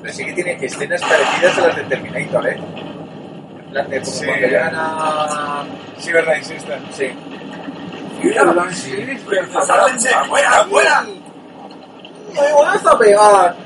Pero 0.03 0.13
sí 0.15 0.25
que 0.27 0.33
tiene 0.33 0.53
escenas 0.65 1.01
parecidas 1.01 1.59
a 1.59 1.67
las 1.69 1.77
de 1.77 1.83
Terminator, 1.85 2.49
¿eh? 2.49 2.61
Plan 3.71 3.89
de 3.89 4.01
como 4.01 4.13
Sí. 4.13 4.27
cuando 4.27 4.47
llegan 4.47 4.75
a... 4.75 5.65
Sí, 5.99 6.13
verdad, 6.13 6.37
insista. 6.37 6.79
Sí. 6.93 7.09
¡Fuera, 10.29 10.65
fuera! 10.65 11.03
¡Me 12.35 12.53
vas 12.53 12.87
a 12.87 12.99
pegar! 12.99 13.57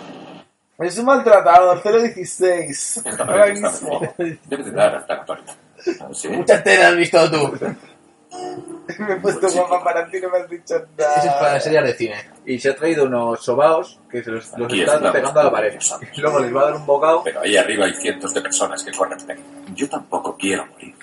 Es 0.79 0.99
un 0.99 1.07
maltratador, 1.07 1.83
016. 1.83 2.97
Esta 3.05 3.25
Ahora 3.25 3.47
está 3.49 3.71
mismo. 3.71 4.01
muy- 4.19 4.39
Debe 4.45 4.63
de 4.65 4.71
dar 4.73 4.95
hasta 4.97 5.15
la 5.17 6.13
¿Sí? 6.13 6.29
Muchas 6.29 6.63
telas 6.65 6.87
has 6.93 6.97
visto 6.97 7.31
tú. 7.31 7.59
Me 8.99 9.15
he 9.15 9.17
puesto 9.17 9.49
guapa 9.51 9.83
para 9.83 10.07
ti, 10.11 10.21
no 10.21 10.29
me 10.31 10.39
has 10.39 10.51
dicho 10.51 10.75
nada. 10.99 11.15
Eso 11.17 11.27
es 11.29 11.33
para 11.35 11.61
series 11.61 11.85
de 11.85 11.95
cine. 11.95 12.31
Y 12.47 12.61
se 12.61 12.71
ha 12.71 12.77
traído 12.77 13.07
unos 13.07 13.45
sobaos 13.45 13.99
que 14.09 14.23
se 14.23 14.31
los, 14.31 14.45
están 14.45 14.71
estamos. 14.71 15.11
pegando 15.11 15.41
a 15.41 15.45
la 15.45 15.51
pared. 15.51 15.79
Y 16.15 16.21
luego 16.21 16.39
les 16.39 16.55
va 16.55 16.63
a 16.63 16.65
dar 16.67 16.75
un 16.77 16.87
bocado. 16.87 17.23
Pero 17.25 17.41
ahí 17.41 17.57
arriba 17.57 17.87
hay 17.87 17.95
cientos 17.95 18.33
de 18.33 18.41
personas 18.41 18.85
que 18.85 18.93
corren 18.93 19.19
peligro. 19.27 19.51
Yo 19.75 19.89
tampoco 19.89 20.37
quiero 20.37 20.65
morir. 20.67 20.95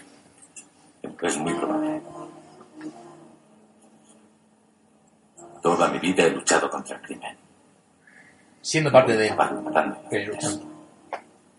Es 1.22 1.38
muy 1.38 1.54
probable. 1.54 2.02
Toda 5.62 5.88
mi 5.90 6.00
vida 6.00 6.24
he 6.24 6.30
luchado 6.30 6.70
contra 6.70 6.96
el 6.96 7.02
crimen. 7.02 7.38
Siendo 8.62 8.92
parte 8.92 9.16
de... 9.18 9.36
Pero 10.10 10.34
luchando. 10.34 10.66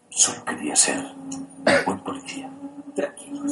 Solo 0.08 0.44
quería 0.44 0.76
ser 0.76 0.98
un 0.98 1.84
buen 1.84 2.00
policía. 2.00 2.50
Tranquilo. 2.94 3.42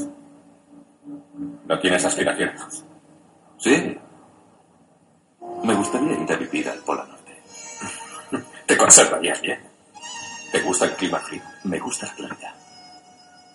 ¿No 1.67 1.79
tienes 1.79 2.05
aspiraciones? 2.05 2.85
Sí. 3.59 3.99
Me 5.65 5.75
gustaría 5.75 6.19
ir 6.19 6.33
a 6.33 6.37
vivir 6.37 6.69
al 6.69 6.79
Polo 6.79 7.05
Norte. 7.07 7.43
Te 8.67 8.77
conservarías 8.77 9.41
bien. 9.41 9.61
¿Te 10.51 10.61
gusta 10.61 10.85
el 10.87 10.93
clima 10.93 11.19
frío? 11.21 11.43
Me 11.65 11.79
gusta 11.79 12.07
la 12.07 12.15
claridad. 12.15 12.55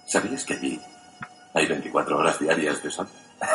¿Sabías 0.05 0.45
que 0.45 0.53
allí 0.53 0.81
hay 1.53 1.65
24 1.67 2.17
horas 2.17 2.39
diarias 2.39 2.81
de 2.81 2.91
sol? 2.91 3.07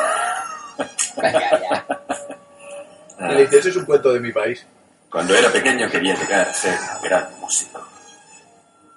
Le 3.19 3.41
dice, 3.41 3.59
ese 3.59 3.69
es 3.69 3.75
un 3.75 3.85
cuento 3.85 4.13
de 4.13 4.19
mi 4.19 4.31
país. 4.31 4.65
Cuando 5.09 5.35
era 5.35 5.51
pequeño 5.51 5.89
quería 5.89 6.15
llegar 6.15 6.47
a 6.47 6.53
ser 6.53 6.77
un 6.95 7.01
gran 7.01 7.39
músico. 7.39 7.81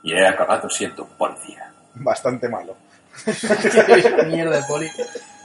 Y 0.03 0.13
he 0.13 0.27
acabado 0.27 0.69
siendo 0.71 1.05
un 1.05 1.11
policía. 1.17 1.73
Bastante 1.95 2.49
malo. 2.49 2.77
Mierda 4.27 4.57
de 4.57 4.63
poli. 4.69 4.91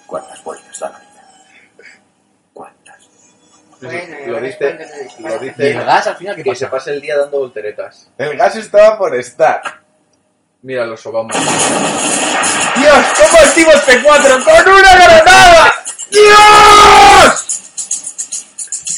¿Cuántas 0.05 0.43
vueltas 0.43 0.79
da 0.79 0.89
la 0.89 0.99
vida? 0.99 1.10
¿Cuántas? 1.10 1.10
Bueno, 3.81 4.15
y 4.25 4.29
lo 4.29 4.39
dice, 4.39 4.77
lo 5.19 5.35
¿Y 5.43 5.49
dice 5.49 5.71
el 5.71 5.83
gas 5.83 6.05
al 6.07 6.15
final 6.15 6.35
que 6.35 6.55
se 6.55 6.67
pasa? 6.67 6.91
el 6.91 7.01
día 7.01 7.17
dando 7.17 7.39
volteretas. 7.39 8.09
El 8.17 8.37
gas 8.37 8.55
estaba 8.55 8.97
por 8.97 9.15
estar. 9.15 9.61
Mira 10.61 10.85
los 10.85 11.03
Obama. 11.07 11.33
¡Dios! 11.33 13.05
¿Cómo 13.17 13.37
activo 13.43 13.71
este 13.71 14.01
4 14.03 14.43
con 14.43 14.73
una 14.73 14.95
granada? 14.95 15.73
¡Dios! 16.11 17.47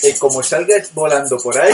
Eh, 0.03 0.15
como 0.19 0.43
salgas 0.43 0.93
volando 0.93 1.37
por 1.37 1.57
ahí, 1.57 1.71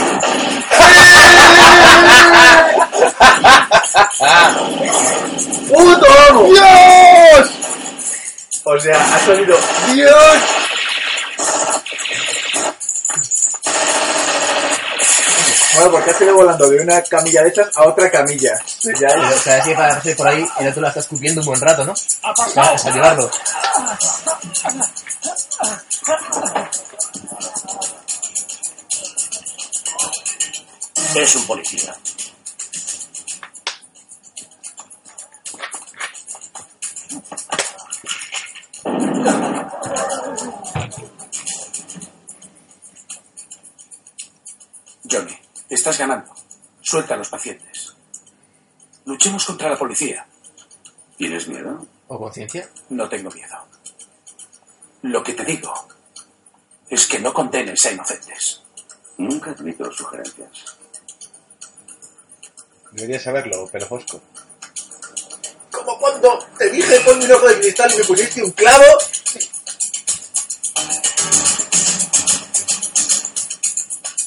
¡puto 5.68 6.06
amo! 6.28 6.44
¡Dios! 6.44 7.50
O 8.62 8.78
sea, 8.78 8.96
ha 9.16 9.18
salido 9.18 9.56
¡Dios! 9.92 10.38
Bueno, 15.76 15.90
porque 15.92 16.10
has 16.10 16.20
ido 16.20 16.34
volando 16.34 16.68
de 16.68 16.80
una 16.80 17.02
camilla 17.02 17.42
de 17.42 17.48
estas 17.48 17.76
a 17.76 17.84
otra 17.88 18.10
camilla. 18.10 18.54
Ya 19.00 19.08
O 19.08 19.30
es- 19.34 19.40
sea, 19.42 19.62
si 19.64 19.74
para 19.74 19.96
pasar 19.96 20.16
por 20.16 20.28
ahí, 20.28 20.46
el 20.58 20.68
otro 20.68 20.82
la 20.82 20.88
está 20.88 21.00
escupiendo 21.00 21.40
un 21.40 21.46
buen 21.46 21.60
rato, 21.60 21.84
¿no? 21.84 21.94
¡Ha 22.22 22.34
Para 22.34 22.78
salvarlo. 22.78 23.30
Es 31.14 31.36
un 31.36 31.46
policía. 31.46 31.94
Estás 45.70 45.98
ganando. 45.98 46.34
Suelta 46.80 47.14
a 47.14 47.16
los 47.16 47.28
pacientes. 47.28 47.94
Luchemos 49.04 49.44
contra 49.44 49.70
la 49.70 49.78
policía. 49.78 50.26
¿Tienes 51.16 51.48
miedo? 51.48 51.86
¿O 52.08 52.18
conciencia? 52.18 52.68
No 52.90 53.08
tengo 53.08 53.30
miedo. 53.30 53.56
Lo 55.02 55.22
que 55.22 55.34
te 55.34 55.44
digo 55.44 55.72
es 56.88 57.06
que 57.06 57.18
no 57.18 57.32
condenes 57.32 57.84
a 57.86 57.92
inocentes. 57.92 58.62
Nunca 59.18 59.50
admito 59.50 59.90
sugerencias. 59.92 60.76
Deberías 62.92 63.22
saberlo, 63.22 63.68
pero 63.70 63.86
Fosco. 63.86 64.20
Como 65.70 65.98
cuando 65.98 66.38
te 66.58 66.70
dije 66.70 67.00
ponme 67.00 67.24
un 67.24 67.32
ojo 67.32 67.48
de 67.48 67.60
cristal 67.60 67.92
y 67.94 67.98
me 67.98 68.04
pusiste 68.04 68.42
un 68.42 68.50
clavo. 68.50 68.84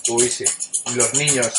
Uy, 0.09 0.29
sí. 0.29 0.45
Los 0.91 1.13
niños. 1.15 1.51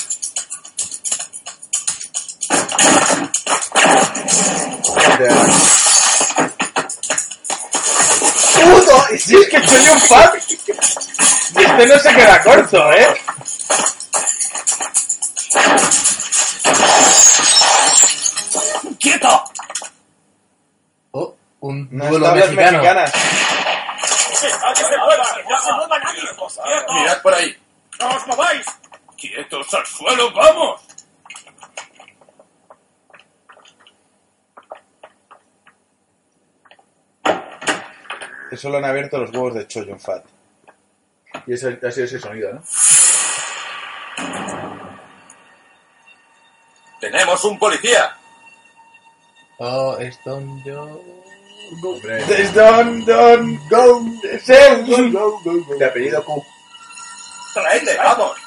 ¡Puto! 8.55 9.15
Y 9.15 9.19
si 9.19 9.37
es 9.37 9.49
que 9.49 9.67
soy 9.67 9.89
un 9.89 10.01
fan. 10.01 10.31
Y 11.57 11.63
este 11.63 11.87
no 11.87 11.99
se 11.99 12.15
queda 12.15 12.43
corto, 12.43 12.93
¿eh? 12.93 13.15
¡Quieto! 19.01 19.45
Oh, 21.13 21.35
un 21.61 21.89
duelo 21.91 22.27
tablas 22.27 22.51
mexicano. 22.51 22.79
mexicanas. 22.79 23.13
¡No 24.43 24.75
se 24.77 24.97
mueva! 24.99 25.25
¡No 25.49 25.63
se 25.63 25.73
mueva 25.73 25.99
nadie! 25.99 26.21
¡Quieto! 26.21 26.93
Mirad 26.93 27.23
por 27.23 27.35
ahí. 27.35 27.57
¡No 27.99 28.09
os 28.09 28.27
mováis! 28.27 28.67
¡Quietos 29.25 29.73
al 29.73 29.87
suelo, 29.87 30.31
vamos! 30.35 30.83
Que 38.51 38.57
solo 38.59 38.77
han 38.77 38.85
abierto 38.85 39.17
los 39.17 39.31
huevos 39.31 39.55
de 39.55 39.67
Choyon 39.67 39.99
Fat. 39.99 40.27
Y 41.47 41.55
ese 41.55 41.81
ha 41.83 41.91
sido 41.91 42.05
ese 42.05 42.21
sonido, 42.21 42.53
¿no? 42.53 42.63
¡Tenemos 47.01 47.45
un 47.45 47.59
policía! 47.59 48.15
Oh, 49.57 49.97
Stone 50.01 50.63
Joe. 50.67 51.01
Hombre. 51.83 52.27
Des 52.27 52.53
don, 52.53 53.03
don, 53.07 53.69
go, 53.71 54.05
Zeus. 54.39 55.79
De 55.79 55.87
apellido 55.87 56.23
Q. 56.23 56.45
¡Traedle, 57.55 57.97
vamos! 57.97 58.44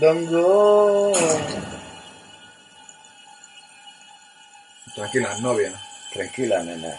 Don 0.00 0.26
go. 0.26 1.12
Tranquila, 4.94 5.38
novia. 5.38 5.72
Tranquila, 6.12 6.62
nena. 6.64 6.98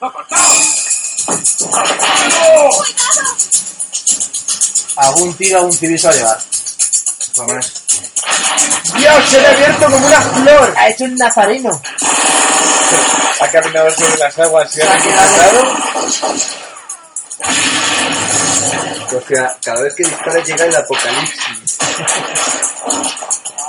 ¡Ha 0.00 0.12
cortado! 0.12 0.54
Algún 4.96 5.34
tiro, 5.34 5.58
algún 5.58 5.78
tiro 5.78 5.98
se 5.98 6.06
va 6.06 6.12
a 6.12 6.16
llevar. 6.16 6.40
Jamás. 7.36 7.75
¡Dios! 8.96 9.28
Se 9.28 9.40
le 9.40 9.46
ha 9.46 9.50
abierto 9.50 9.84
como 9.86 10.06
una 10.06 10.20
flor. 10.20 10.74
Ha 10.76 10.88
hecho 10.88 11.04
un 11.04 11.14
nazareno. 11.16 11.82
Ha 13.40 13.48
caminado 13.48 13.90
sobre 13.90 14.16
las 14.18 14.38
aguas 14.38 14.76
y 14.76 14.80
ha 14.80 14.86
resucitado. 14.86 15.60
O 19.16 19.20
sea, 19.28 19.56
cada 19.64 19.82
vez 19.82 19.94
que 19.94 20.04
dispara 20.04 20.42
llega 20.42 20.64
el 20.64 20.76
apocalipsis. 20.76 21.78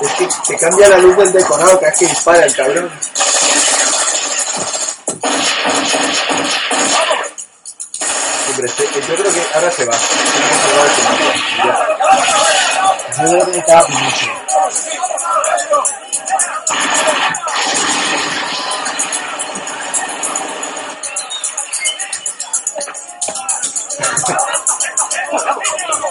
Es 0.01 0.11
que 0.13 0.27
te 0.47 0.57
cambia 0.57 0.89
la 0.89 0.97
luz 0.99 1.17
del 1.17 1.33
decorado 1.33 1.79
cada 1.79 1.89
vez 1.91 1.99
que 1.99 2.07
dispara 2.07 2.45
el 2.45 2.55
cabrón. 2.55 2.91
Hombre, 8.49 8.65
este- 8.67 9.01
yo 9.07 9.15
creo 9.15 9.33
que 9.33 9.41
ahora 9.53 9.71
se 9.71 9.85
va. 9.85 9.93
Tiene 9.97 10.49
que 10.49 10.65
Ya. 13.15 13.23
Yo 13.23 13.29
creo 13.29 13.45
que 13.45 13.51
necesitaba 13.51 13.87
mucho. 13.87 14.27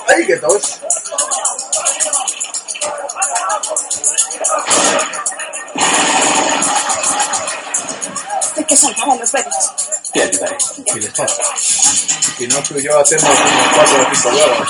¡Ay, 0.09 0.27
qué 0.27 0.37
tos! 0.37 0.81
Hay 8.57 8.65
que 8.65 8.77
salvar 8.77 9.11
a 9.11 9.15
los 9.17 9.33
bebés. 9.33 9.73
Te 10.13 10.23
ayudaré. 10.23 10.57
Si 10.93 11.01
les 11.01 11.13
pasa. 11.13 11.43
Tú 12.37 12.79
y 12.79 12.85
yo 12.85 12.99
hacemos 12.99 13.25
unos 13.25 13.69
4 13.75 14.03
o 14.03 14.15
5 14.15 14.31
duelos. 14.31 14.69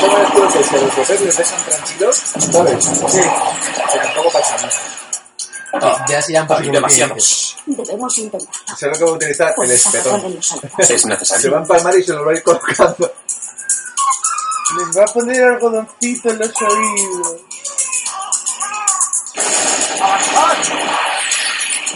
¿Tú 0.00 0.06
cómo 0.06 0.48
tú 0.48 0.58
que 0.58 0.64
si 0.64 0.76
a 0.76 0.80
los 0.80 1.20
les 1.20 1.36
dejan 1.36 1.64
tranquilos? 1.64 2.16
¿Sabes? 2.52 2.84
Sí. 2.84 3.20
Que 3.92 3.98
tampoco 3.98 4.30
pasa 4.32 4.56
nada. 4.56 6.04
Ya 6.08 6.22
se 6.22 6.32
llaman 6.32 6.62
Hay 6.62 6.70
demasiado. 6.70 7.14
Debemos 7.66 8.18
intentarlo. 8.18 8.48
¿Sabes 8.76 8.82
lo 8.82 8.92
que 8.98 9.04
voy 9.04 9.12
a 9.12 9.16
utilizar? 9.16 9.54
El 9.58 9.70
espetón. 9.70 10.14
al 10.24 10.38
Es 10.78 11.02
Se 11.02 11.08
necesario. 11.08 11.52
va 11.52 11.58
a 11.58 11.60
empalmar 11.62 11.98
y 11.98 12.04
se 12.04 12.12
los 12.12 12.26
va 12.26 12.30
a 12.30 12.34
ir 12.34 12.42
colocando. 12.42 13.12
Les 14.78 14.98
va 14.98 15.02
a 15.04 15.06
poner 15.06 15.42
algodoncito 15.42 16.30
en 16.30 16.38
los 16.38 16.52
oídos. 16.62 17.36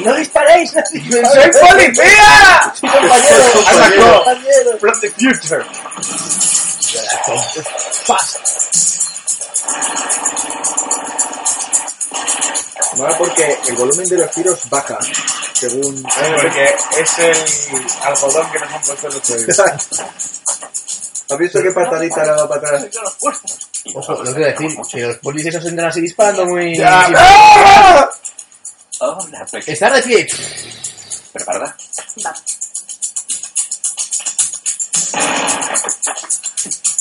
¡No 0.01 0.14
disparéis! 0.14 0.74
¡No 0.74 0.82
disparéis! 0.82 1.56
¡Soy 1.56 1.69
policía! 1.69 2.73
¡Sí, 2.74 2.86
compañero! 2.89 4.14
Compañero! 4.19 4.78
From 4.81 5.01
the 5.01 5.10
future. 5.10 5.64
Mola 12.97 13.19
porque 13.19 13.59
el 13.69 13.77
volumen 13.77 14.09
de 14.09 14.16
los 14.19 14.31
tiros 14.31 14.59
baja 14.69 14.98
según. 15.55 16.02
Porque 16.02 16.74
es 16.98 17.19
el 17.19 17.36
algodón 18.02 18.51
que 18.51 18.59
nos 18.59 18.73
han 18.73 18.82
puesto 18.82 19.09
los 19.09 19.31
oídos. 19.31 19.60
¿Has 21.31 21.39
visto 21.39 21.62
qué 21.62 21.70
patadita 21.70 22.24
le 22.24 22.31
ha 22.31 22.35
dado 22.35 22.48
para 22.48 22.60
atrás? 22.60 22.86
Ojo, 23.94 24.12
lo 24.23 24.35
quiero 24.35 24.47
decir, 24.47 24.78
que 24.90 25.06
los 25.06 25.16
policías 25.19 25.55
os 25.56 25.64
entran 25.64 25.89
así 25.89 26.01
disparando 26.01 26.44
muy... 26.47 26.77
Sí. 29.02 29.72
Estar 29.72 29.92
de 29.92 30.02
pie. 30.02 30.26
¿Preparada? 31.32 31.76
Va. 32.24 32.34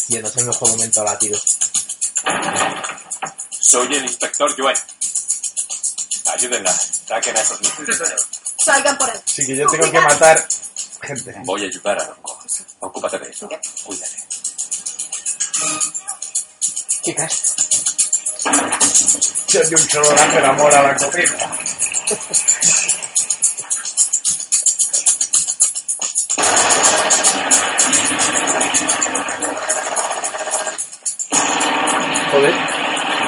Y 0.07 0.17
no 0.17 0.27
es 0.27 0.37
el 0.37 0.45
mejor 0.45 0.69
momento 0.71 1.01
a 1.01 1.05
latido. 1.05 1.39
Soy 3.51 3.93
el 3.93 4.03
inspector 4.03 4.51
Joel. 4.57 4.77
Ayúdenla. 6.33 6.73
Saquen 7.07 7.37
a 7.37 7.41
esos 7.41 7.61
niños. 7.61 8.01
Salgan 8.57 8.97
por 8.97 9.09
ahí. 9.09 9.19
Así 9.23 9.45
que 9.45 9.55
yo 9.55 9.69
tengo 9.69 9.91
que 9.91 9.99
matar 9.99 10.47
gente. 11.03 11.35
Voy 11.45 11.63
a 11.63 11.67
ayudar 11.67 11.99
a 12.01 12.07
Longo. 12.07 12.39
Ocúpate 12.79 13.19
de 13.19 13.29
eso. 13.29 13.47
Cuídate. 13.83 14.23
¿Qué 17.03 17.15
cas? 17.15 17.43
Yo 19.47 19.59
de 19.61 19.75
un 19.75 19.81
hace 20.19 20.37
el 20.37 20.45
amor 20.45 20.73
a 20.73 20.81
la 20.81 20.95
comida. 20.95 21.59
Joder. 22.11 22.21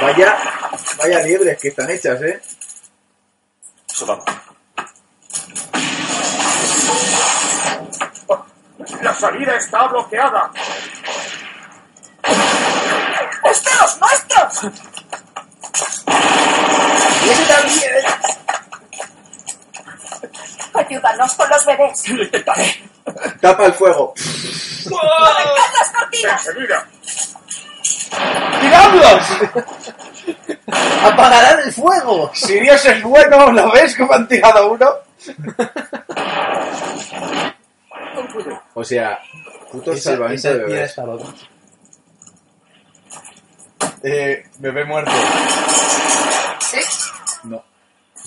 Vaya, 0.02 0.38
vaya 0.98 1.20
liebres 1.20 1.58
que 1.62 1.70
están 1.70 1.90
hechas, 1.92 2.22
¿eh? 2.24 2.42
La 9.02 9.14
salida 9.14 9.56
está 9.56 9.88
bloqueada. 9.88 10.52
¡Es 13.46 13.64
de 13.64 13.72
los 13.80 14.00
nuestros! 14.02 14.74
¡Y 17.24 17.30
ese 17.30 17.46
también! 17.46 18.43
Ayúdanos 20.88 21.34
con 21.36 21.50
los 21.50 21.66
bebés. 21.66 22.10
Lo 22.10 22.24
intentaré. 22.24 22.84
Tapa 23.42 23.66
el 23.66 23.74
fuego. 23.74 24.14
¡Conectad 24.84 25.74
las 25.80 25.90
cortinas! 25.92 26.48
Enseguida. 26.48 26.88
¡Tiradlos! 28.62 29.28
¡Apagarán 31.04 31.60
el 31.66 31.74
fuego! 31.74 32.32
Si 32.34 32.60
Dios 32.60 32.86
es 32.86 33.04
bueno, 33.04 33.52
¿lo 33.52 33.72
ves 33.72 33.96
cómo 33.98 34.14
han 34.14 34.28
tirado 34.28 34.72
uno? 34.72 34.90
O 38.74 38.84
sea, 38.84 39.20
puto 39.72 39.92
Esa, 39.94 40.12
salvamento 40.12 40.36
esa 40.36 40.50
de 40.50 40.56
tía 40.66 40.76
bebés. 40.76 40.90
está 40.90 41.06
loca. 41.06 41.26
Eh, 44.04 44.44
bebé 44.60 44.86
muerto. 44.86 45.12
¿Sí? 46.60 46.80
No. 47.44 47.64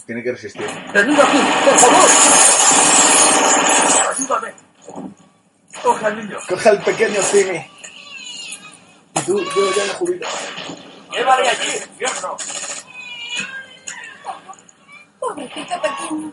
Tiene 0.07 0.23
que 0.23 0.33
resistir. 0.33 0.66
Venid 0.95 1.19
aquí, 1.19 1.39
por 1.65 1.78
favor. 1.78 2.09
Ayúdame. 4.15 4.55
Coge 5.83 6.07
al 6.07 6.16
niño. 6.16 6.39
Coge 6.49 6.69
al 6.69 6.83
pequeño 6.83 7.20
Timmy. 7.33 7.66
Y 9.15 9.20
tú, 9.23 9.41
yo 9.43 9.74
ya 9.74 9.85
me 9.85 9.91
jubilo. 9.95 10.27
Llévale 11.12 11.49
allí, 11.49 11.73
infierno. 11.77 12.37
Pobrecito 15.19 15.83
pequeño. 15.83 16.33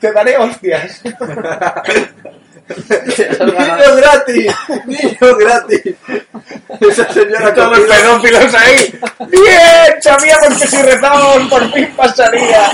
Te 0.00 0.12
daré 0.12 0.36
hostias. 0.36 1.02
¡Niño 2.70 3.96
gratis! 3.96 4.54
¡Niño 4.86 5.36
gratis! 5.38 5.94
Esa 6.80 7.12
señora 7.12 7.54
Todos 7.54 7.78
los 7.78 7.88
pedófilos 7.88 8.54
ahí. 8.54 9.00
¡Bien! 9.30 10.02
Sabíamos 10.02 10.60
que 10.60 10.66
si 10.66 10.82
rezábamos 10.82 11.48
por 11.48 11.72
fin 11.72 11.92
pasaría. 11.96 12.70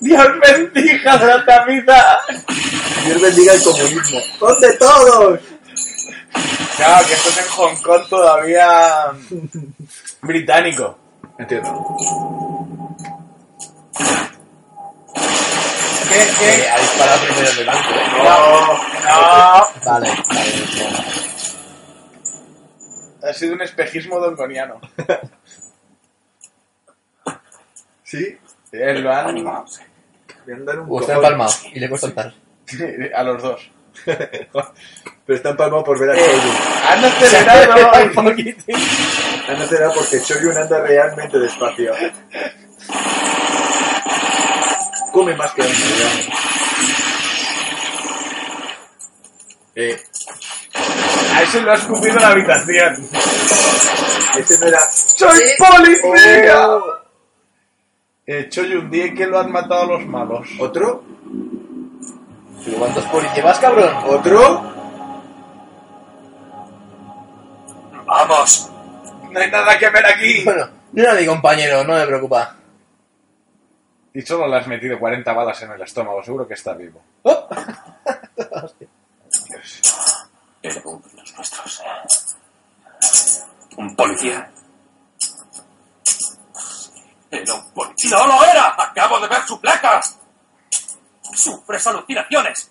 Dios 0.00 0.28
bendiga 0.40 1.16
la 1.16 1.44
tapiza. 1.44 2.20
Dios 3.04 3.20
bendiga 3.20 3.54
el 3.54 3.62
comunismo. 3.62 4.20
¡Ponte 4.38 4.72
todos! 4.74 5.40
Claro, 6.76 7.06
que 7.06 7.12
esto 7.12 7.28
es 7.28 7.38
en 7.38 7.48
Hong 7.50 7.82
Kong 7.82 8.08
todavía 8.08 9.12
británico. 10.22 10.98
Entiendo. 11.38 11.96
¿Qué? 16.12 16.22
Eh, 16.22 16.26
¿Qué? 16.38 16.68
ha 16.68 16.78
disparado 16.80 17.20
primero 17.24 17.48
el 17.58 17.66
banco, 17.66 17.88
¿eh? 17.90 18.06
No, 18.18 18.24
no. 18.66 19.68
Vale, 19.84 20.08
vale. 20.28 20.52
Ha 23.24 23.32
sido 23.32 23.54
un 23.54 23.62
espejismo 23.62 24.18
dongoniano. 24.18 24.80
¿Sí? 28.04 28.38
Eh, 28.72 28.94
Lo 28.94 29.12
han 29.12 29.34
Voy 29.34 29.46
a 29.46 30.56
andar 30.56 30.80
un 30.80 30.86
O 30.90 31.00
está 31.00 31.14
empalmado 31.14 31.52
y 31.72 31.78
le 31.80 31.88
cuesta 31.88 32.08
saltar. 32.08 32.34
a 33.14 33.22
los 33.22 33.42
dos. 33.42 33.70
Pero 34.04 35.36
está 35.36 35.50
empalmado 35.50 35.84
por 35.84 35.98
ver 36.00 36.10
a 36.10 36.14
Eh, 36.14 36.24
Choyun. 36.24 36.56
Han 36.88 37.04
acelerado 37.04 38.04
Un 38.16 38.24
poquitín. 38.24 38.76
Han 39.48 39.62
acelerado 39.62 39.94
porque 39.94 40.20
Choyun 40.20 40.56
anda 40.58 40.80
realmente 40.80 41.38
despacio. 41.38 41.94
Come 45.12 45.34
más 45.36 45.52
que 45.52 45.62
digamos. 45.62 46.28
Eh, 49.74 50.02
A 51.34 51.42
ese 51.42 51.60
lo 51.62 51.72
ha 51.72 51.74
escupido 51.74 52.14
en 52.16 52.22
la 52.22 52.28
habitación. 52.28 53.08
ese 54.38 54.58
no 54.58 54.66
era... 54.66 54.80
¡Soy 54.90 55.38
Sí. 55.38 55.54
policía! 55.58 56.68
Oh. 56.68 56.82
Eh, 58.26 58.48
Choyun, 58.50 58.90
di 58.90 59.14
que 59.14 59.26
lo 59.26 59.40
han 59.40 59.50
matado 59.50 59.86
los 59.98 60.06
malos. 60.06 60.46
¿Otro? 60.58 61.02
¿Pero 62.64 62.76
cuántos 62.78 63.04
polis 63.06 63.32
llevas, 63.34 63.58
cabrón? 63.58 63.94
¿Otro? 64.06 64.72
¡Vamos! 68.06 68.70
No 69.30 69.40
hay 69.40 69.50
nada 69.50 69.78
que 69.78 69.88
ver 69.90 70.06
aquí. 70.06 70.44
Bueno, 70.44 70.68
yo 70.92 71.02
era 71.04 71.14
mi 71.14 71.26
compañero, 71.26 71.82
no 71.84 71.94
me 71.94 72.06
preocupa. 72.06 72.54
Y 74.14 74.22
solo 74.22 74.46
le 74.46 74.56
has 74.58 74.66
metido 74.66 74.98
40 74.98 75.32
balas 75.32 75.62
en 75.62 75.72
el 75.72 75.82
estómago, 75.82 76.22
seguro 76.22 76.46
que 76.46 76.54
está 76.54 76.74
vivo. 76.74 77.02
Oh. 77.22 77.48
Uno 80.84 81.02
de 81.06 81.16
los 81.16 81.34
nuestros. 81.36 81.82
¿Un 83.76 83.96
policía? 83.96 84.50
Era 87.30 87.54
un 87.54 87.72
policía. 87.72 88.10
¡No 88.10 88.26
lo 88.26 88.44
era! 88.44 88.74
¡Acabo 88.78 89.18
de 89.20 89.28
ver 89.28 89.42
su 89.46 89.60
placa! 89.60 90.00
¡Sufres 91.32 91.86
alucinaciones! 91.86 92.70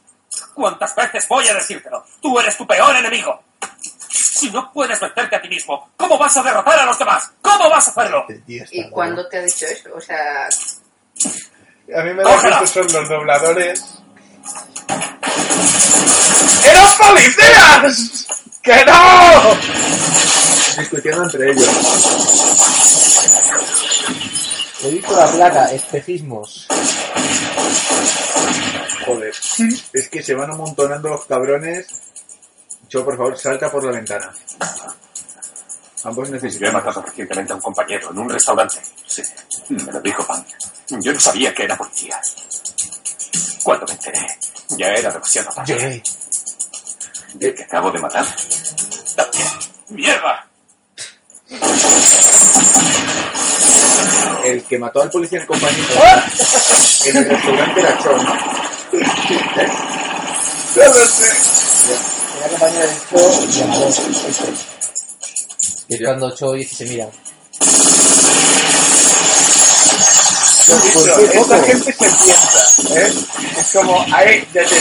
¿Cuántas 0.53 0.95
veces 0.95 1.27
voy 1.27 1.47
a 1.47 1.55
decírtelo? 1.55 2.05
¡Tú 2.21 2.39
eres 2.39 2.55
tu 2.55 2.67
peor 2.67 2.95
enemigo! 2.95 3.41
Si 4.09 4.51
no 4.51 4.71
puedes 4.71 4.99
vencerte 4.99 5.35
a 5.35 5.41
ti 5.41 5.49
mismo, 5.49 5.91
¿cómo 5.97 6.17
vas 6.17 6.35
a 6.37 6.43
derrotar 6.43 6.79
a 6.79 6.85
los 6.85 6.97
demás? 6.97 7.31
¿Cómo 7.41 7.69
vas 7.69 7.87
a 7.87 7.91
hacerlo? 7.91 8.25
¿Y 8.47 8.89
cuándo 8.89 9.27
te 9.27 9.37
ha 9.37 9.41
dicho 9.41 9.65
eso? 9.65 9.89
O 9.95 10.01
sea, 10.01 10.47
A 11.93 12.03
mí 12.03 12.13
me 12.13 12.23
da 12.23 12.39
que 12.39 12.49
estos 12.49 12.69
son 12.69 12.87
los 12.93 13.09
dobladores. 13.09 13.83
¡Eran 16.63 16.97
policías! 16.97 18.27
¡Que 18.61 18.85
no! 18.85 19.57
Discutiendo 20.77 21.23
entre 21.23 21.51
ellos. 21.51 21.69
He 24.83 24.89
visto 24.91 25.15
la 25.15 25.27
placa, 25.27 25.71
espejismos. 25.73 26.67
Joder. 29.05 29.33
Es 29.93 30.09
que 30.09 30.23
se 30.23 30.33
van 30.33 30.51
amontonando 30.51 31.09
los 31.09 31.25
cabrones. 31.25 31.87
Cho, 32.87 33.03
por 33.03 33.17
favor, 33.17 33.37
salta 33.37 33.69
por 33.69 33.83
la 33.83 33.91
ventana. 33.91 34.33
Ambos 36.03 36.29
Yo 36.29 36.35
he 36.35 36.39
necesitan. 36.41 36.73
matado 36.73 37.01
recientemente 37.01 37.53
a 37.53 37.55
un 37.55 37.61
compañero 37.61 38.09
en 38.11 38.17
un 38.17 38.29
restaurante. 38.29 38.77
Sí, 39.05 39.21
me 39.69 39.91
lo 39.91 40.01
dijo 40.01 40.25
Pan. 40.25 40.43
Yo 40.89 41.13
no 41.13 41.19
sabía 41.19 41.53
que 41.53 41.63
era 41.63 41.77
policía. 41.77 42.19
Cuando 43.63 43.85
me 43.85 43.93
enteré, 43.93 44.27
ya 44.69 44.87
era 44.87 45.11
demasiado 45.11 45.51
tarde. 45.51 45.73
Lloré. 45.73 46.03
¿El 47.39 47.55
que 47.55 47.63
acabo 47.63 47.91
de 47.91 47.99
matar? 47.99 48.25
También. 49.15 49.47
¡Mierda! 49.89 50.47
El 54.43 54.63
que 54.63 54.79
mató 54.79 55.01
al 55.03 55.11
policía 55.11 55.39
en 55.39 55.45
compañía 55.45 55.85
¡Ah! 56.03 56.25
en 57.05 57.17
el 57.17 57.25
restaurante 57.29 57.79
era 57.79 57.97
Chon. 57.99 58.27
Era 62.37 62.49
compañero 62.49 62.91
Cho 63.09 64.80
y 65.91 65.95
es 65.95 66.01
cuando 66.05 66.33
Cho 66.33 66.55
y 66.55 66.63
se 66.63 66.85
miran. 66.85 67.09
Lo 70.67 70.77
dicho, 70.77 70.93
Pues 70.93 71.07
esta 71.35 71.55
poco. 71.57 71.65
gente 71.67 71.91
se 71.91 71.97
piensa, 72.23 72.95
¿eh? 72.95 73.13
Es 73.59 73.67
como, 73.73 74.05
ahí, 74.13 74.47
ya 74.53 74.63
te. 74.65 74.75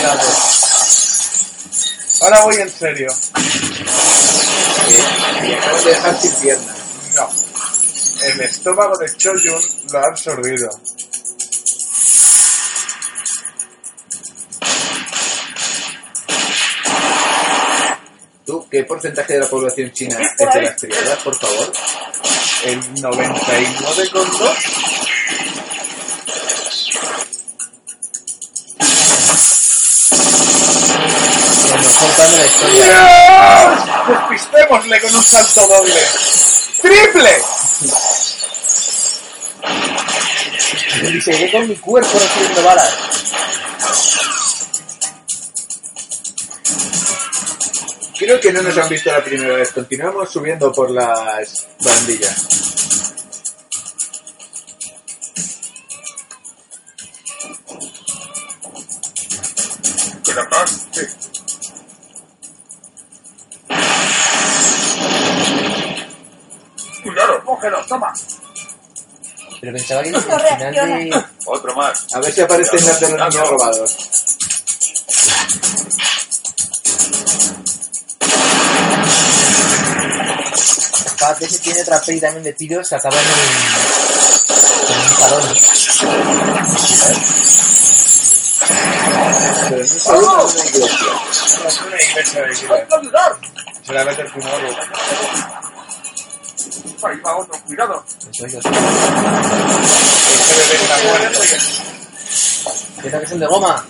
Ahora 2.22 2.44
voy 2.44 2.56
en 2.56 2.70
serio. 2.70 3.08
Y 4.88 5.82
de 5.84 5.90
dejar 5.90 6.20
sin 6.20 6.32
piernas. 6.34 6.76
No. 7.16 7.28
El 8.22 8.40
estómago 8.42 8.96
de 8.98 9.16
Choyun 9.16 9.60
lo 9.92 9.98
ha 9.98 10.02
absorbido. 10.10 10.68
¿Tú 18.50 18.66
qué 18.68 18.82
porcentaje 18.82 19.34
de 19.34 19.38
la 19.38 19.46
población 19.46 19.92
china 19.92 20.18
es 20.18 20.52
de 20.52 20.60
las 20.60 20.76
triadas, 20.76 21.22
por 21.22 21.36
favor? 21.36 21.72
El 22.64 22.82
99,2. 22.94 23.00
El 31.68 31.78
mejor 31.78 32.10
plan 32.16 32.30
de 32.32 32.38
la 32.38 32.46
historia. 32.46 32.84
¡Dios! 34.08 34.18
Despistémosle 34.18 35.00
con 35.00 35.14
un 35.14 35.22
salto 35.22 35.68
doble. 35.68 36.00
¡Triple! 36.82 37.42
Y 41.14 41.20
seguiré 41.20 41.52
con 41.52 41.68
mi 41.68 41.76
cuerpo 41.76 42.18
recibiendo 42.18 42.64
balas. 42.64 42.94
Creo 48.20 48.38
que 48.38 48.52
no 48.52 48.60
nos 48.60 48.76
han 48.76 48.86
visto 48.86 49.10
la 49.10 49.24
primera 49.24 49.56
vez. 49.56 49.72
Continuamos 49.72 50.30
subiendo 50.30 50.70
por 50.70 50.90
las 50.90 51.66
toma. 67.88 68.12
Pero 69.60 69.72
pensaba 69.72 70.02
que 70.02 70.10
al 70.10 70.22
final 70.22 70.74
de... 70.74 71.24
Otro 71.46 71.74
más. 71.74 72.06
A 72.14 72.20
ver 72.20 72.32
si 72.32 72.40
aparecen 72.42 72.84
las 72.84 73.00
de 73.00 73.08
los 73.08 73.18
niños 73.18 73.48
robados. 73.48 74.19
Cada 81.30 81.38
vez 81.38 81.52
se 81.52 81.58
tiene 81.60 81.82
otra 81.82 82.00
peli 82.00 82.18
también 82.18 82.42
de 82.42 82.52
tiros 82.54 82.88
que 82.88 82.96
acaban 82.96 83.20
en, 83.20 83.24
en 84.90 85.00
un 85.00 85.14
salón. 85.16 85.42
Pero 89.68 89.86
solo 89.86 90.18
en 90.18 90.56
una 90.56 90.64
iglesia. 90.66 90.98
No 91.62 91.68
es 91.68 91.80
una 91.82 92.02
iglesia 92.02 92.42
de 92.42 92.52
killer. 92.52 92.88
Se 93.86 93.92
la 93.92 94.04
mete 94.04 94.22
el 94.22 94.32
Tomorrow. 94.32 94.76
Ahí 97.04 97.20
va 97.24 97.36
otro, 97.36 97.60
cuidado. 97.64 98.04
Eso 98.32 98.46
yo 98.48 98.58
Este 98.58 98.70
bebé 100.58 100.74
está 100.82 100.96
muerto. 101.04 101.40
Piensa 103.02 103.20
que 103.20 103.26
son 103.28 103.38
de 103.38 103.46
goma. 103.46 103.86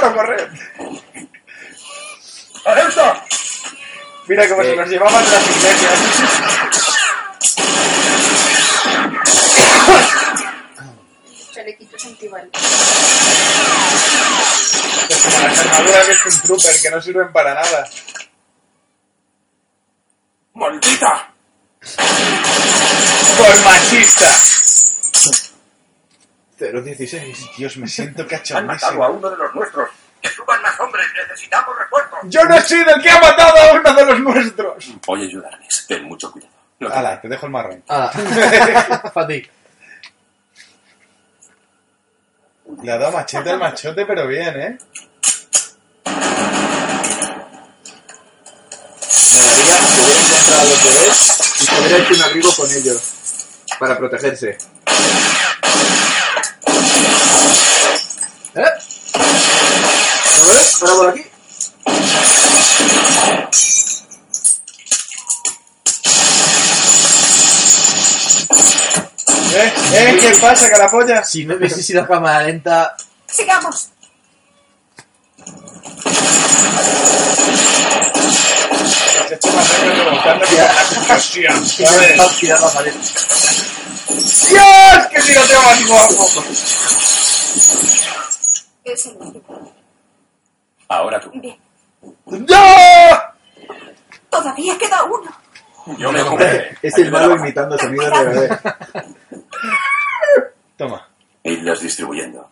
¡Un 0.00 0.08
disparo, 0.08 0.14
corred! 0.16 0.48
¡Alerta! 2.64 3.24
Mira 4.28 4.48
cómo 4.48 4.62
se 4.62 4.70
Sí. 4.70 4.76
nos 4.76 4.88
llevaban 4.88 5.24
de 5.24 5.30
las 5.30 5.50
iglesias. 5.50 7.10
Chalequitos 11.52 12.04
antibalas. 12.06 12.48
Es 15.08 15.24
como 15.24 15.48
las 15.48 15.58
armaduras 15.58 16.06
de 16.06 16.12
este 16.12 16.30
Trooper 16.46 16.80
que 16.82 16.90
no 16.90 17.02
sirven 17.02 17.32
para 17.32 17.54
nada. 17.54 17.88
¡Maldita! 20.54 21.32
¡Por 23.36 23.64
machista! 23.64 24.59
016. 26.60 27.50
Dios, 27.56 27.76
me 27.78 27.88
siento 27.88 28.26
Han 28.54 28.66
matado 28.66 29.02
a 29.02 29.08
uno 29.10 29.30
de 29.30 29.36
los 29.36 29.54
nuestros. 29.54 29.88
¡Que 30.20 30.28
suban 30.28 30.60
más 30.60 30.78
hombres! 30.78 31.06
¡Necesitamos 31.16 31.74
refuerzos! 31.78 32.18
¡Yo 32.24 32.44
no 32.44 32.54
he 32.54 32.60
sido 32.60 32.94
el 32.94 33.00
que 33.02 33.08
ha 33.10 33.18
matado 33.20 33.56
a 33.58 33.72
uno 33.72 33.94
de 33.94 34.04
los 34.04 34.20
nuestros! 34.20 34.92
Voy 35.06 35.22
a 35.22 35.24
ayudarles. 35.26 35.86
Ten 35.88 36.04
mucho 36.04 36.30
cuidado. 36.30 36.52
Lo 36.78 36.90
que- 36.90 36.94
Hala, 36.94 37.20
te 37.20 37.28
dejo 37.28 37.46
el 37.46 37.52
marrón. 37.52 37.82
Ah, 37.88 38.10
para 39.14 39.26
ti. 39.26 39.48
Le 42.82 42.92
ha 42.92 42.98
dado 42.98 43.12
machete 43.12 43.50
al 43.50 43.58
machote, 43.58 44.04
pero 44.06 44.26
bien, 44.26 44.60
¿eh? 44.60 44.78
Molaría 49.36 49.76
que 49.78 50.00
hubiera 50.00 50.20
encontrado 50.20 50.60
a 50.60 50.64
los 50.64 50.84
bebés 50.84 51.20
y 51.60 51.80
hubiera 51.80 51.98
hecho 51.98 52.14
un 52.14 52.22
abrigo 52.22 52.54
con 52.54 52.70
ellos. 52.70 53.02
Para 53.78 53.96
protegerse. 53.98 54.58
¿Eh? 58.54 58.64
Ahora 60.40 60.60
por 60.96 61.08
aquí. 61.10 61.20
¿Eh? 69.52 69.72
¿Eh? 69.92 70.18
¿Qué 70.20 70.38
pasa, 70.40 70.70
carapolla? 70.70 71.22
Si 71.24 71.44
no 71.44 71.54
hubiese 71.56 71.82
sido 71.82 72.06
cámara 72.06 72.42
lenta, 72.42 72.96
¡Sigamos! 73.28 73.88
Se 79.28 79.34
ha 79.34 79.36
hecho 79.36 79.52
más 79.52 79.68
que 79.70 79.86
la 79.86 79.94
no 80.34 80.46
¿sabes? 81.66 82.16
a. 82.16 82.94
¡Dios! 84.48 85.06
¡Qué 85.12 85.20
tiroteo 85.22 85.62
más 85.62 85.86
guapo! 85.86 86.44
El. 88.92 89.72
Ahora 90.88 91.20
tú. 91.20 91.30
Bien. 91.34 91.56
¡Ya! 92.46 93.34
Todavía 94.28 94.76
queda 94.78 95.04
uno. 95.04 95.30
Yo 95.98 96.12
me 96.12 96.22
ocuparé. 96.22 96.76
Es 96.82 96.96
el 96.98 97.10
malo 97.10 97.36
imitando 97.36 97.78
sonidos 97.78 98.10
de 98.10 98.24
bebé. 98.24 98.58
Toma. 100.76 101.08
Irlas 101.42 101.80
distribuyendo. 101.80 102.48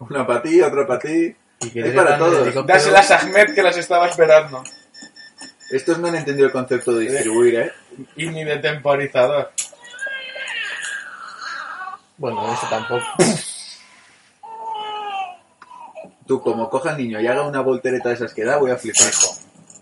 Una 0.00 0.26
para 0.26 0.42
ti, 0.42 0.60
otra 0.60 0.86
para 0.86 1.00
ti. 1.00 1.36
Y 1.60 1.70
que 1.70 1.80
Es 1.80 1.94
para 1.94 2.18
todos. 2.18 2.66
Dáselas 2.66 3.10
a 3.10 3.18
Ahmed 3.18 3.54
que 3.54 3.62
las 3.62 3.76
estaba 3.76 4.06
esperando. 4.06 4.62
Estos 5.70 5.98
no 5.98 6.08
han 6.08 6.16
entendido 6.16 6.46
el 6.46 6.52
concepto 6.52 6.92
de 6.94 7.10
distribuir, 7.10 7.60
¿eh? 7.60 7.72
Y 8.16 8.26
ni 8.28 8.44
de 8.44 8.58
temporizador. 8.58 9.52
Bueno, 12.16 12.52
eso 12.52 12.66
tampoco. 12.68 13.04
Tú, 16.30 16.40
como 16.40 16.70
coja 16.70 16.90
al 16.90 16.96
niño 16.96 17.20
y 17.20 17.26
haga 17.26 17.42
una 17.42 17.60
voltereta 17.60 18.10
de 18.10 18.14
esas 18.14 18.32
que 18.32 18.44
da, 18.44 18.56
voy 18.56 18.70
a 18.70 18.76
flipar. 18.76 19.12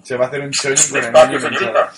Se 0.03 0.17
va 0.17 0.25
a 0.25 0.29
hacer 0.29 0.41
un 0.41 0.51
chollo 0.51 0.83
con 0.91 1.05
el 1.05 1.13
niño 1.13 1.41
señorita. 1.41 1.93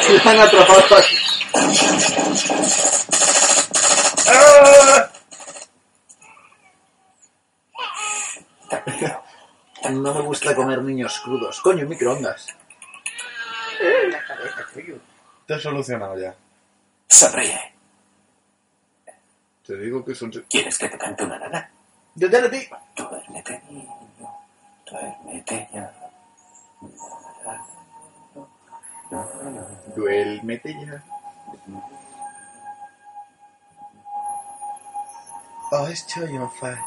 Se 0.00 0.28
han 0.28 0.38
atrapado 0.38 0.96
aquí. 0.96 1.16
¡Ah! 4.28 5.10
No 9.90 10.14
me 10.14 10.20
gusta 10.20 10.54
comer 10.54 10.80
niños 10.82 11.18
crudos. 11.18 11.60
Coño, 11.62 11.84
microondas. 11.84 12.46
La 14.08 14.24
cabeza. 14.24 14.66
Te 15.48 15.54
he 15.56 15.58
solucionado 15.58 16.16
ya. 16.16 16.32
Sonríe. 17.08 17.73
Te 19.66 19.76
digo 19.78 20.04
que 20.04 20.14
son... 20.14 20.30
¿Quieres 20.50 20.76
que 20.76 20.88
te 20.88 20.98
cante 20.98 21.24
una 21.24 21.38
nana? 21.38 21.70
Yo 22.14 22.30
te 22.30 22.40
lo 22.40 22.48
digo. 22.48 22.76
Duérmete, 22.94 23.62
niño. 23.70 23.94
Duérmete 24.86 25.68
ya. 25.72 25.92
Duérmete 29.96 30.74
ya. 30.84 31.04
Oh, 35.72 35.86
estoy 35.88 36.36
on 36.36 36.50
fire. 36.52 36.78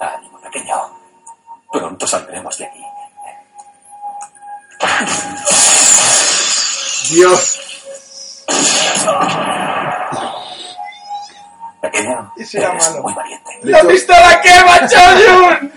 Ánimo, 0.00 0.40
pequeño. 0.40 0.74
Pronto 1.72 2.06
saldremos 2.06 2.58
de 2.58 2.66
aquí. 2.66 2.89
Dios. 7.10 7.58
Pequeño, 11.80 12.32
Ese 12.36 12.58
era 12.58 12.72
malo. 12.74 13.02
muy 13.02 13.14
valiente. 13.14 13.50
¡La 13.62 13.82
pistola 13.84 14.40
quema, 14.42 14.88
Choyun! 14.88 15.72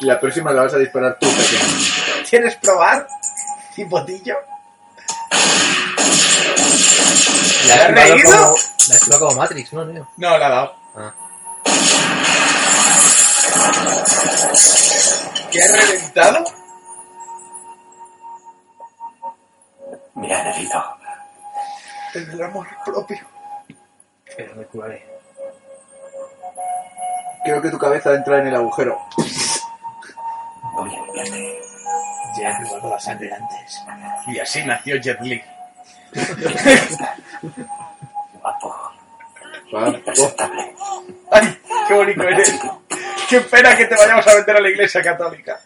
la 0.00 0.20
próxima 0.20 0.52
la 0.52 0.62
vas 0.62 0.74
a 0.74 0.78
disparar 0.78 1.16
tú, 1.20 1.28
pequeño. 1.28 1.62
¿Quieres 2.28 2.56
probar? 2.56 3.06
¿Cipotillo? 3.74 4.34
La 7.68 7.74
¿Te 7.74 7.80
has 7.82 7.90
reído? 7.92 8.30
como, 8.30 8.56
la 8.88 8.94
has 8.96 9.18
como 9.18 9.34
Matrix, 9.36 9.72
¿no, 9.72 9.86
tío? 9.86 10.08
No, 10.16 10.38
la 10.38 10.46
ha 10.46 10.50
dado. 10.50 10.76
Ah. 10.96 11.12
¿Qué 15.50 15.62
has 15.62 15.72
reventado? 15.88 16.44
Me 20.26 20.34
han 20.34 20.46
herido. 20.46 20.82
El 22.14 22.30
del 22.30 22.42
amor 22.42 22.66
propio. 22.84 23.18
Pero 24.36 24.54
me 24.56 24.64
curaré. 24.64 25.04
Creo 27.44 27.60
que 27.60 27.70
tu 27.70 27.78
cabeza 27.78 28.14
entra 28.14 28.38
en 28.38 28.46
el 28.46 28.54
agujero. 28.54 28.98
Voy 30.74 30.94
a 30.94 31.02
limpiarte. 31.02 31.60
Ya 32.38 32.50
he 32.50 32.56
probado 32.60 32.90
la 32.90 32.98
sangre 32.98 33.32
antes. 33.32 33.82
Y 34.28 34.38
así 34.38 34.64
nació 34.64 34.96
Jet 34.96 35.20
Li. 35.20 35.42
Guapo. 38.40 38.74
Impresentable. 39.70 40.74
¡Ay, 41.30 41.58
qué 41.88 41.94
bonito 41.94 42.22
eres! 42.22 42.60
¡Qué 43.28 43.40
pena 43.40 43.76
que 43.76 43.86
te 43.86 43.96
vayamos 43.96 44.26
a 44.26 44.34
meter 44.34 44.56
a 44.56 44.60
la 44.60 44.68
iglesia 44.70 45.02
católica! 45.02 45.60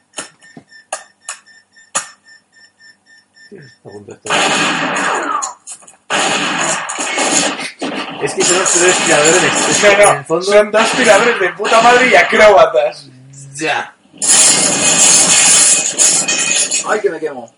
Es 8.23 8.35
que 8.35 8.43
son 8.43 8.59
los 8.59 8.73
tres 8.73 8.97
tiradores 9.07 9.43
de 9.43 9.49
En 9.89 10.17
el 10.19 10.25
fondo. 10.25 10.43
son 10.45 10.71
dos 10.71 10.91
tiradores 10.93 11.41
de 11.41 11.49
puta 11.51 11.81
madre 11.81 12.09
y 12.09 12.15
acróbatas. 12.17 13.07
Ya. 13.55 13.95
¡Ay, 16.89 17.01
que 17.01 17.11
me 17.11 17.21
quemo! 17.21 17.55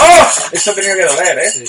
¡Oh! 0.00 0.28
Esto 0.52 0.70
ha 0.70 0.74
tenido 0.74 0.96
que 0.96 1.04
doler, 1.04 1.38
¿eh? 1.38 1.50
Sí. 1.50 1.64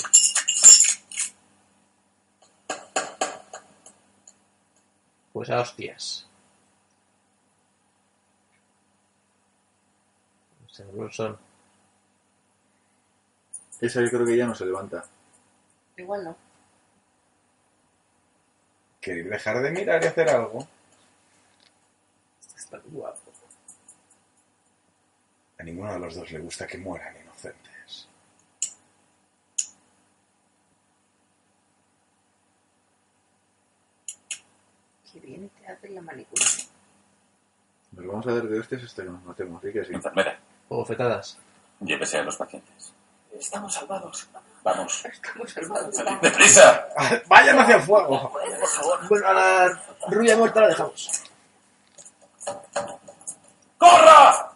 Pues 5.32 5.50
a 5.50 5.60
hostias. 5.60 6.26
Seguro 10.76 11.10
son. 11.10 11.38
Esa 13.80 14.02
yo 14.02 14.10
creo 14.10 14.26
que 14.26 14.36
ya 14.36 14.46
no 14.46 14.54
se 14.54 14.66
levanta. 14.66 15.02
Igual 15.96 16.24
no. 16.24 16.36
¿Queréis 19.00 19.30
dejar 19.30 19.62
de 19.62 19.70
mirar 19.70 20.04
y 20.04 20.06
hacer 20.06 20.28
algo? 20.28 20.68
Está 22.54 22.78
guapo. 22.84 23.32
A 25.58 25.62
ninguno 25.62 25.94
de 25.94 25.98
los 25.98 26.14
dos 26.14 26.30
le 26.30 26.40
gusta 26.40 26.66
que 26.66 26.76
mueran 26.76 27.16
inocentes. 27.22 28.08
Qué 35.10 35.20
bien 35.20 35.48
te 35.48 35.68
hace 35.68 35.88
la 35.88 36.02
manicura. 36.02 36.44
Nos 37.92 38.06
vamos 38.06 38.26
a 38.26 38.34
dar 38.34 38.46
de 38.46 38.60
hostias 38.60 38.82
hasta 38.82 39.04
que 39.04 39.08
nos 39.08 39.24
matemos. 39.24 39.62
¿sí 39.62 39.72
que 39.72 39.82
sí? 39.82 39.94
Enfermera, 39.94 40.38
O 40.68 40.84
fetadas. 40.84 41.38
llévese 41.80 42.18
a 42.18 42.22
los 42.22 42.36
pacientes. 42.36 42.92
Estamos 43.38 43.72
salvados. 43.74 44.26
Vamos. 44.64 45.04
Estamos 45.04 45.52
salvados. 45.52 45.94
¡Deprisa! 46.22 46.88
Ah, 46.96 47.10
¡Vayan 47.28 47.58
hacia 47.60 47.76
el 47.76 47.82
fuego! 47.82 48.32
Por 48.32 48.68
favor. 48.68 49.08
Bueno, 49.08 49.28
a 49.28 49.32
la 49.32 49.82
rubia 50.08 50.36
muerta 50.36 50.60
la 50.62 50.68
dejamos. 50.68 51.10
¡Corra! 53.78 54.52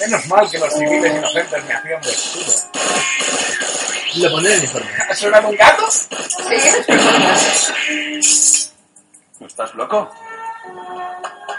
Menos 0.00 0.26
mal 0.26 0.50
que 0.50 0.58
los 0.58 0.72
civiles 0.72 1.16
inocentes 1.16 1.64
me 1.64 1.74
hacían 1.74 2.02
de 2.02 2.10
escudo. 2.10 2.65
Le 4.16 4.30
pondré 4.30 4.54
el 4.54 4.58
uniforme. 4.60 4.90
¿Ha 5.10 5.14
sonado 5.14 5.48
un 5.48 5.56
gato? 5.56 5.90
Sí. 5.90 6.08
¿No 9.38 9.46
estás 9.46 9.74
loco? 9.74 10.10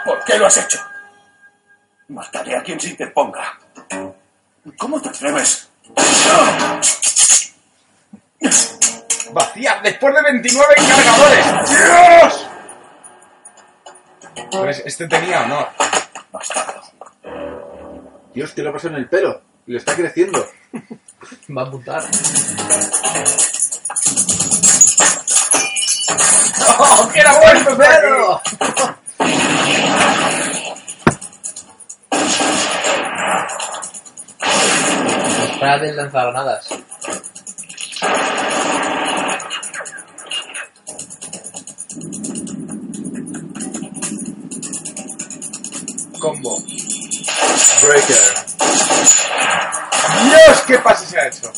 ¿Por 0.04 0.24
qué 0.24 0.38
lo 0.38 0.46
has 0.46 0.56
hecho? 0.56 0.78
Mataré 2.08 2.56
a 2.56 2.62
quien 2.62 2.80
se 2.80 2.88
interponga. 2.88 3.58
¿Cómo 4.76 5.00
te 5.00 5.08
atreves? 5.10 5.68
¡Vacía! 9.32 9.80
¡Después 9.82 10.14
de 10.14 10.22
29 10.22 10.74
cargadores! 10.76 11.46
¡Dios! 11.70 12.46
Pues 14.50 14.82
este 14.84 15.06
tenía 15.06 15.42
honor. 15.42 15.68
Bastardo. 16.32 16.82
Dios, 18.34 18.52
¿qué 18.52 18.62
le 18.62 18.72
pasa 18.72 18.88
en 18.88 18.94
el 18.96 19.08
pelo? 19.08 19.47
Le 19.68 19.76
está 19.76 19.94
creciendo. 19.94 20.48
Va 21.54 21.62
a 21.62 21.66
apuntar. 21.66 22.02
¡Oh, 26.78 27.08
que 27.12 27.20
era 27.20 27.38
bueno, 27.38 27.76
Pedro! 27.76 28.40
Para 35.60 35.78
de 35.80 35.92
lanzar 35.92 36.32
granadas. 36.32 36.68
Combo. 46.18 46.58
Breaker. 47.82 48.47
¡Dios, 50.24 50.62
qué 50.66 50.78
pase 50.78 51.06
se 51.06 51.18
ha 51.18 51.28
hecho! 51.28 51.52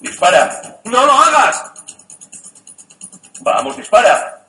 ¡Dispara! 0.00 0.80
¡No 0.84 1.06
lo 1.06 1.12
hagas! 1.12 1.70
¡Vamos, 3.40 3.76
dispara! 3.76 4.46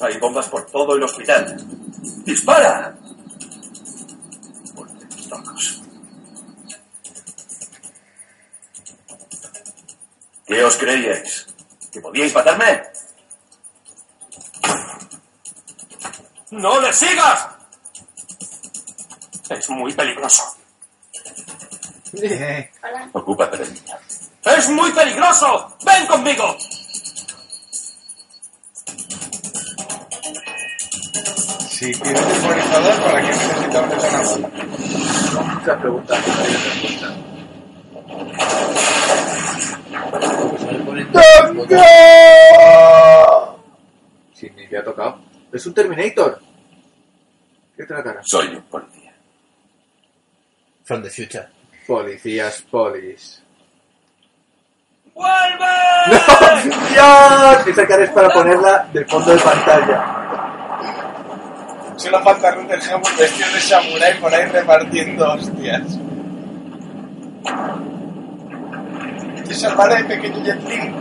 Hay 0.00 0.18
bombas 0.18 0.48
por 0.48 0.66
todo 0.66 0.96
el 0.96 1.02
hospital. 1.02 1.56
¡Dispara! 2.24 2.94
Locos. 5.28 5.82
¿Qué 10.46 10.62
os 10.62 10.76
creíais? 10.76 11.46
¿Que 11.92 12.00
podíais 12.00 12.34
matarme? 12.34 12.82
¡No 16.50 16.80
le 16.80 16.92
sigas! 16.92 17.55
Es 19.50 19.70
muy 19.70 19.92
peligroso. 19.92 20.42
Eh, 22.22 22.70
Ocúpate 23.12 23.58
de 23.58 23.66
mí. 23.70 23.78
¡Es 24.44 24.68
muy 24.70 24.90
peligroso! 24.92 25.76
¡Ven 25.84 26.06
conmigo! 26.06 26.56
Si 31.68 31.92
tienes 31.92 32.26
temporizador, 32.26 33.02
¿para 33.02 33.20
qué 33.22 33.28
necesita 33.28 33.82
un 33.82 33.88
detonador? 33.90 34.40
Muchas 35.54 35.80
preguntas. 35.80 36.26
no 36.26 36.42
hay 36.42 36.52
respuesta. 36.52 37.16
Sí, 44.32 44.50
ni 44.56 44.68
te 44.68 44.78
ha 44.78 44.84
tocado. 44.84 45.18
Es 45.52 45.66
un 45.66 45.74
Terminator. 45.74 46.40
¿Qué 47.76 47.86
cara? 47.86 48.20
Soy 48.22 48.48
un 48.48 48.62
policía. 48.62 49.05
From 50.86 51.02
the 51.02 51.10
future. 51.10 51.48
Policías, 51.84 52.62
polis. 52.70 53.42
¡Vuelve! 55.12 55.66
¡Dios! 56.92 57.66
Esa 57.66 57.86
cara 57.88 58.04
es 58.04 58.10
para 58.10 58.28
ponerla 58.28 58.88
de 58.92 59.04
fondo 59.04 59.32
de 59.32 59.38
pantalla. 59.38 60.04
Solo 61.96 62.22
falta 62.22 62.52
Ruther 62.52 62.78
Hauer 62.78 63.16
vestido 63.18 63.50
de 63.52 63.60
samurai 63.60 64.20
por 64.20 64.32
ahí 64.32 64.44
repartiendo 64.46 65.32
hostias. 65.32 65.98
Te 69.48 69.54
salvaré, 69.54 70.04
pequeño 70.04 70.44
Jetling. 70.44 70.94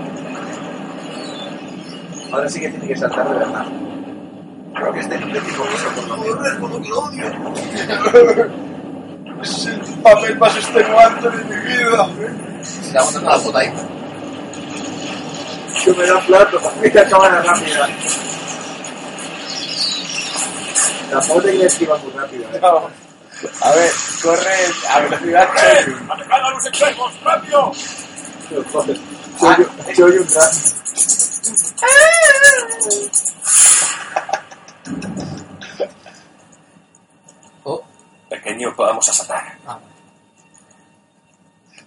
Ahora 2.32 2.50
sí 2.50 2.60
que 2.60 2.70
tiene 2.70 2.88
que 2.88 2.96
saltar 2.98 3.30
de 3.30 3.38
verdad. 3.38 3.66
Creo 4.74 4.94
que 4.94 5.00
este 5.02 5.18
tipo 5.20 5.42
piso 5.42 5.90
por 5.96 6.08
lo 6.08 6.18
menos. 6.18 6.54
Como 6.60 6.82
que 6.82 6.92
odio. 6.92 8.52
Es 9.46 9.66
el 9.68 9.80
papel 10.02 10.40
más 10.40 10.56
extenuante 10.56 11.30
de 11.30 11.44
mi 11.44 11.56
vida. 11.56 12.10
Se 12.64 12.88
está 12.88 13.04
botando 13.04 13.30
la 13.30 13.38
puta 13.38 13.60
ahí. 13.60 13.72
Que 15.84 15.94
me 15.94 16.08
da 16.08 16.20
plato, 16.22 16.60
mira 16.82 17.08
cámara 17.08 17.44
rápida. 17.44 17.88
Tampoco 21.12 21.42
te 21.44 21.52
quieres 21.52 21.74
esquivar 21.74 22.00
muy 22.00 22.12
rápido. 22.14 22.44
¿eh? 22.44 22.60
No. 22.60 22.90
A 23.62 23.72
ver, 23.76 23.92
corre 24.24 24.56
a 24.90 25.00
velocidad. 25.02 25.50
¡Atacad 26.10 26.44
a 26.44 26.50
los 26.50 26.66
enfermos! 26.66 27.14
¡Rápido! 27.24 27.72
Joder, 28.72 28.98
soy, 29.38 29.68
soy 29.96 30.18
un 30.18 30.28
Pequeño, 38.30 38.74
vamos 38.76 39.08
a 39.10 39.14
saltar. 39.14 39.58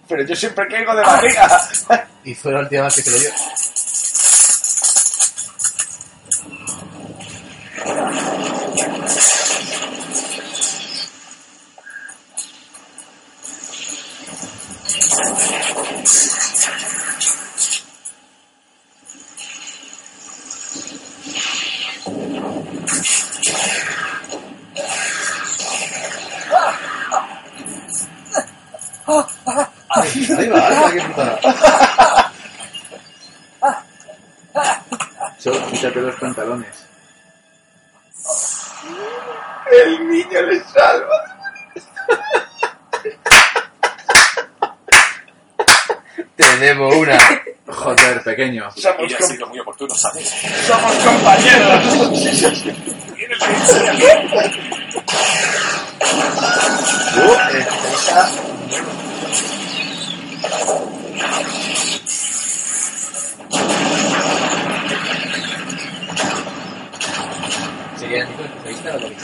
Pero 0.07 0.23
yo 0.23 0.35
siempre 0.35 0.67
caigo 0.67 0.95
de 0.95 1.03
barriga. 1.03 1.69
y 2.23 2.33
fue 2.33 2.51
la 2.51 2.59
última 2.61 2.83
vez 2.85 2.95
que 2.95 3.03
te 3.03 3.11
lo 3.11 3.19
dio. 3.19 3.31
Ahí 29.89 30.47
va, 30.49 30.67
ahí 30.67 30.79
va, 30.79 30.91
qué 30.91 31.01
putada. 31.01 31.39
Solo 35.39 35.67
quítate 35.67 36.01
los 36.01 36.15
pantalones. 36.15 36.85
El 39.71 40.09
niño 40.09 40.41
le 40.41 40.63
salva. 40.65 41.37
Tenemos 46.35 46.95
una. 46.95 47.17
Joder, 47.67 48.23
pequeño. 48.23 48.69
Somos, 48.71 49.09
Y 49.09 49.13
ha 49.13 49.21
sido 49.21 49.47
muy 49.47 49.59
oportuno, 49.59 49.95
¿sabes? 49.95 50.29
somos 50.67 50.95
compañeros. 50.97 51.83
Tienes 56.09 56.33
que 56.33 56.43
irse 56.43 56.51
de 56.51 56.59
aquí. 56.59 57.19
Uh, 57.19 57.57
eh, 57.57 57.67
esta- 57.93 58.29
Sería 67.97 68.21
el 68.23 68.27
tipo 68.29 68.43
especialista 68.43 68.91
de 68.93 68.99
lo 69.01 69.07
que 69.09 69.15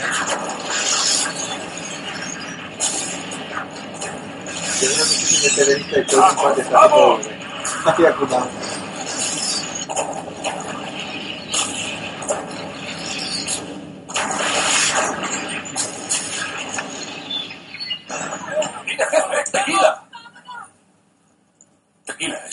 Yo 4.80 4.88
creo 4.92 4.96
que 4.96 5.04
sí 5.04 5.48
que 5.48 5.54
te 5.54 5.64
dedica 5.64 5.98
y 6.00 6.06
todo 6.06 6.28
el 6.28 6.34
combate 6.36 6.60
está 6.62 6.84
tipo 6.84 7.18
hacia 7.86 8.12
Kuma. 8.16 8.46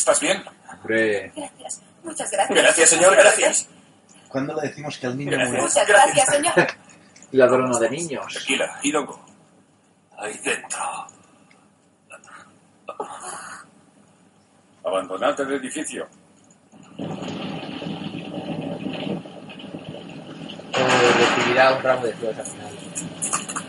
¿Estás 0.03 0.19
bien? 0.19 0.43
Hombre, 0.69 1.31
Gracias. 1.33 1.81
Muchas 2.03 2.29
gracias. 2.29 2.57
Gracias, 2.61 2.89
señor, 2.89 3.15
gracias. 3.15 3.69
¿Cuándo 4.27 4.53
le 4.55 4.67
decimos 4.67 4.97
que 4.97 5.07
al 5.07 5.17
niño 5.17 5.31
Gracias. 5.31 5.49
muere? 5.49 5.63
Muchas 5.63 5.87
gracias, 5.87 6.29
señor. 6.29 6.53
ladrona 7.31 7.79
de 7.79 7.89
niños. 7.89 8.33
Tequila, 8.33 8.79
Hirongo. 8.83 9.25
Ahí 10.17 10.37
dentro. 10.43 11.07
Abandonad 14.83 15.39
el 15.39 15.53
edificio. 15.53 16.05
O 20.73 21.17
recibirá 21.17 21.75
un 21.75 21.81
ramo 21.83 22.05
de 22.05 22.13
flores 22.13 22.39
al 22.39 22.45
final. 22.45 23.62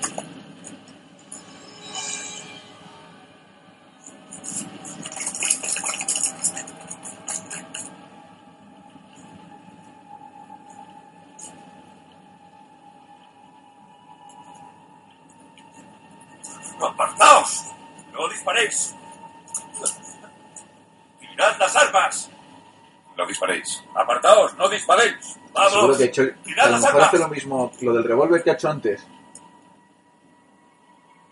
Que 26.11 26.21
ha 26.21 26.25
hecho, 26.25 26.37
a 26.61 26.69
lo 26.69 26.79
mejor 26.79 27.03
hace 27.03 27.19
lo 27.19 27.29
mismo, 27.29 27.73
lo 27.81 27.93
del 27.93 28.05
revólver 28.05 28.43
que 28.43 28.51
ha 28.51 28.55
hecho 28.55 28.71
antes. 28.71 29.07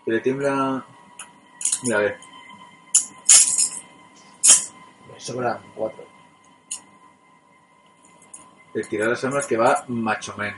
Que 0.05 0.11
le 0.11 0.19
tiembla... 0.19 0.85
Mira, 1.83 1.97
a 1.97 2.01
ver. 2.01 2.17
Me 5.11 5.19
sobran 5.19 5.61
cuatro. 5.75 6.05
El 8.73 8.87
tirar 8.87 9.09
las 9.09 9.23
armas 9.23 9.45
que 9.45 9.57
va 9.57 9.85
macho 9.87 10.35
men. 10.37 10.55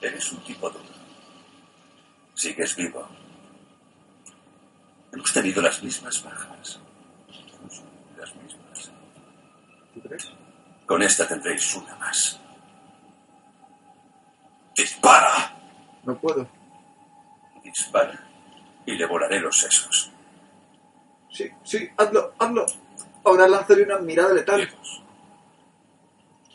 Eres 0.00 0.32
un 0.32 0.44
tipo 0.44 0.70
duro. 0.70 0.84
Sigues 2.34 2.76
vivo. 2.76 3.06
Hemos 5.18 5.32
tenido 5.32 5.60
las 5.60 5.82
mismas 5.82 6.22
bajas. 6.22 6.78
Las 8.16 8.36
mismas. 8.36 8.92
¿Tú 9.92 10.00
crees? 10.00 10.30
Con 10.86 11.02
esta 11.02 11.26
tendréis 11.26 11.74
una 11.74 11.96
más. 11.96 12.40
¡Dispara! 14.76 15.58
No 16.04 16.16
puedo. 16.20 16.48
Dispara. 17.64 18.28
Y 18.86 18.92
le 18.92 19.06
volaré 19.06 19.40
los 19.40 19.58
sesos. 19.58 20.08
Sí, 21.32 21.50
sí, 21.64 21.90
hazlo, 21.96 22.34
hazlo. 22.38 22.64
Ahora 23.24 23.48
lanzaré 23.48 23.82
una 23.82 23.98
mirada 23.98 24.32
letal. 24.32 24.72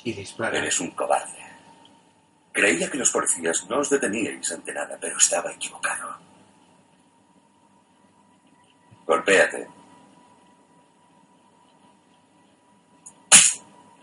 Y 0.06 0.14
dispara. 0.14 0.57
Eres 0.57 0.80
un 0.80 0.91
cobarde. 0.91 1.44
Creía 2.53 2.90
que 2.90 2.98
los 2.98 3.11
policías 3.11 3.68
no 3.69 3.80
os 3.80 3.90
deteníais 3.90 4.49
ante 4.53 4.72
nada, 4.72 4.98
pero 5.02 5.18
estaba 5.18 5.52
equivocado. 5.52 6.23
Golpéate. 9.14 9.68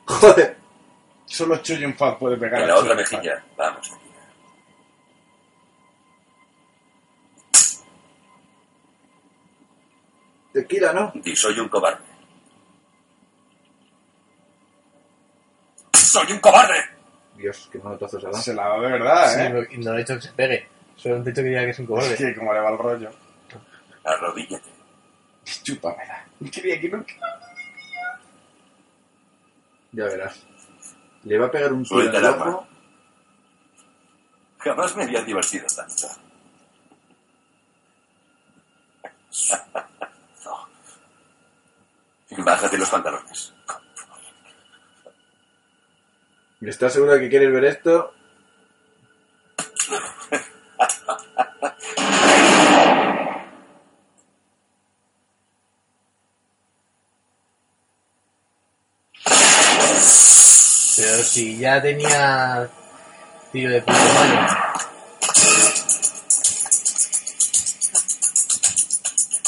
Joder. 0.06 0.56
Solo 1.26 1.56
Choyun 1.62 1.94
Fan 1.94 2.16
puede 2.18 2.36
pegar 2.36 2.60
En 2.60 2.64
a 2.64 2.68
la 2.74 2.76
otra 2.78 2.94
mejilla. 2.94 3.42
Vamos, 3.56 3.90
tequila. 10.52 10.92
¿no? 10.92 11.12
Di, 11.14 11.34
soy 11.36 11.58
un 11.58 11.68
cobarde. 11.68 12.04
¡Soy 15.92 16.32
un 16.32 16.40
cobarde! 16.40 16.74
Dios, 17.36 17.68
qué 17.72 17.78
monotazo 17.78 18.20
se 18.20 18.26
da. 18.26 18.32
Se 18.34 18.54
la 18.54 18.68
da 18.68 18.80
de 18.80 18.90
verdad, 18.92 19.34
Sí, 19.34 19.40
¿eh? 19.40 19.50
no- 19.50 19.62
y 19.70 19.78
no 19.78 19.94
he 19.94 19.98
dicho 19.98 20.14
que 20.16 20.22
se 20.22 20.32
pegue. 20.32 20.68
Solo 20.96 21.16
he 21.16 21.20
dicho 21.20 21.42
que 21.42 21.48
diga 21.48 21.60
que 21.62 21.70
es 21.70 21.78
un 21.78 21.86
cobarde. 21.86 22.16
que 22.18 22.34
como 22.36 22.52
le 22.52 22.60
va 22.60 22.70
el 22.70 22.78
rollo. 22.78 23.10
Arrodíllate. 24.04 24.69
Chúpamela. 25.62 26.24
Quería 26.52 26.80
que 26.80 26.88
no... 26.88 27.04
Ya 29.92 30.04
verás. 30.04 30.40
Le 31.24 31.38
va 31.38 31.46
a 31.46 31.50
pegar 31.50 31.72
un 31.72 31.84
el 31.90 32.16
arma. 32.16 32.48
ojo. 32.48 32.66
Jamás 34.58 34.96
me 34.96 35.04
había 35.04 35.22
divertido 35.22 35.66
tanto. 35.74 36.06
Bájate 42.38 42.78
los 42.78 42.88
pantalones. 42.88 43.52
¿Estás 46.60 46.92
seguro 46.92 47.12
de 47.12 47.20
que 47.20 47.30
quieres 47.30 47.52
ver 47.52 47.64
esto? 47.64 48.12
Pero 61.10 61.24
si 61.24 61.58
ya 61.58 61.82
tenía 61.82 62.70
tiro 63.50 63.72
de 63.72 63.82
puta 63.82 63.98
madre. 63.98 64.46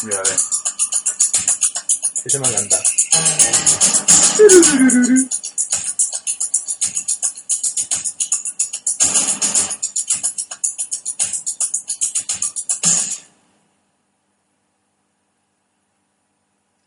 Mira, 0.02 0.18
a 0.18 0.22
ver. 0.22 0.38
Eso 2.24 2.40
me 2.40 2.48
encanta. 2.48 2.82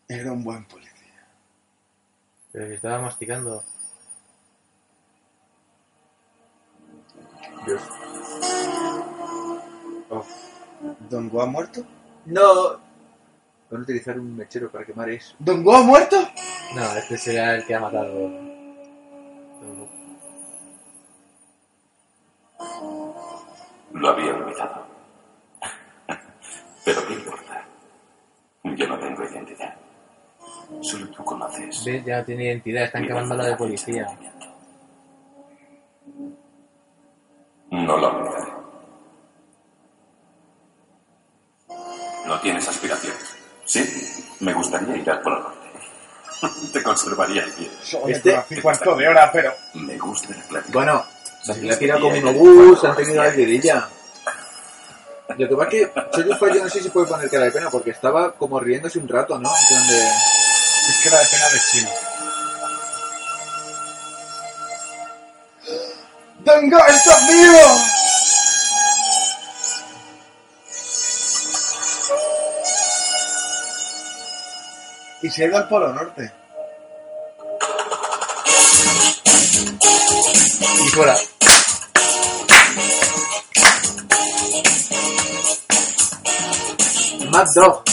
Era 0.10 0.32
un 0.34 0.44
buen 0.44 0.66
policía. 0.66 0.92
Pero 2.52 2.68
que 2.68 2.74
estaba 2.74 3.00
masticando. 3.00 3.64
Oh. 10.10 10.24
¿Don 11.10 11.30
Go 11.30 11.42
ha 11.42 11.46
muerto? 11.46 11.84
No. 12.26 12.72
Van 13.70 13.82
a 13.82 13.84
utilizar 13.84 14.20
un 14.20 14.36
mechero 14.36 14.72
para 14.72 14.86
quemar 14.86 15.10
eso. 15.10 15.36
¿Don 15.40 15.64
Go 15.64 15.76
ha 15.76 15.82
muerto? 15.82 16.18
No, 16.76 16.98
este 16.98 17.18
será 17.18 17.56
el 17.56 17.66
que 17.66 17.76
ha 17.76 17.80
matado. 17.80 18.30
Lo 23.94 24.10
había 24.10 24.34
olvidado. 24.36 24.86
Pero 26.84 27.08
qué 27.08 27.14
importa. 27.14 27.66
Yo 28.64 28.88
no 28.88 29.00
tengo 29.00 29.24
identidad. 29.24 29.76
Solo 30.82 31.08
tú 31.10 31.24
conoces. 31.24 31.84
¿Ves? 31.86 32.06
Ya 32.06 32.20
no 32.20 32.26
tiene 32.26 32.46
identidad, 32.46 32.84
están 32.84 33.08
quemando 33.08 33.36
la 33.36 33.46
de 33.46 33.56
policía. 33.56 34.08
No 37.84 37.98
lo 37.98 38.08
olvidaré. 38.08 38.54
No 42.26 42.40
tienes 42.40 42.68
aspiraciones. 42.68 43.36
Sí, 43.66 43.84
me 44.40 44.54
gustaría 44.54 44.96
ir 44.96 45.10
al 45.10 45.22
Polo 45.22 45.40
Norte. 45.42 45.68
Te 46.74 46.82
conservaría 46.82 47.44
el 47.44 47.52
pie. 47.52 47.70
Este... 48.08 48.36
Hace 48.36 48.62
cuarto 48.62 48.96
de 48.96 49.08
hora, 49.08 49.30
pero... 49.32 49.54
Me 49.74 49.98
gusta 49.98 50.30
la 50.36 50.44
claridad. 50.44 50.74
Bueno, 50.74 51.06
si 51.44 51.62
la 51.62 51.78
tirado 51.78 52.02
con 52.02 52.14
minibús, 52.14 52.84
han 52.86 52.96
tenido 52.96 53.24
la 53.24 53.30
vidilla. 53.30 53.90
Lo 55.38 55.50
que 55.50 55.56
pasa 55.56 55.70
es 55.72 56.26
que 56.26 56.36
Fire 56.36 56.56
yo 56.56 56.64
no 56.64 56.70
sé 56.70 56.82
si 56.82 56.90
puede 56.90 57.08
poner 57.08 57.30
cara 57.30 57.46
de 57.46 57.52
pena, 57.52 57.70
porque 57.70 57.90
estaba 57.90 58.32
como 58.34 58.60
riéndose 58.60 59.00
un 59.00 59.08
rato, 59.10 59.38
¿no? 59.38 59.50
En 59.50 59.68
plan 59.68 59.88
de... 59.88 59.98
Es 59.98 61.00
que 61.02 61.10
era 61.10 61.20
de 61.20 61.26
pena 61.26 61.50
de 61.50 61.60
chino. 61.60 61.90
¡Don 66.56 66.70
Go, 66.70 66.78
estás 66.78 67.28
vivo! 67.28 67.60
Y 75.22 75.30
se 75.30 75.44
ha 75.44 75.48
ido 75.48 75.58
al 75.58 75.68
Polo 75.68 75.92
Norte. 75.92 76.32
Y 80.80 80.90
fuera. 80.92 81.18
Mad 87.32 87.48
Dog. 87.54 87.84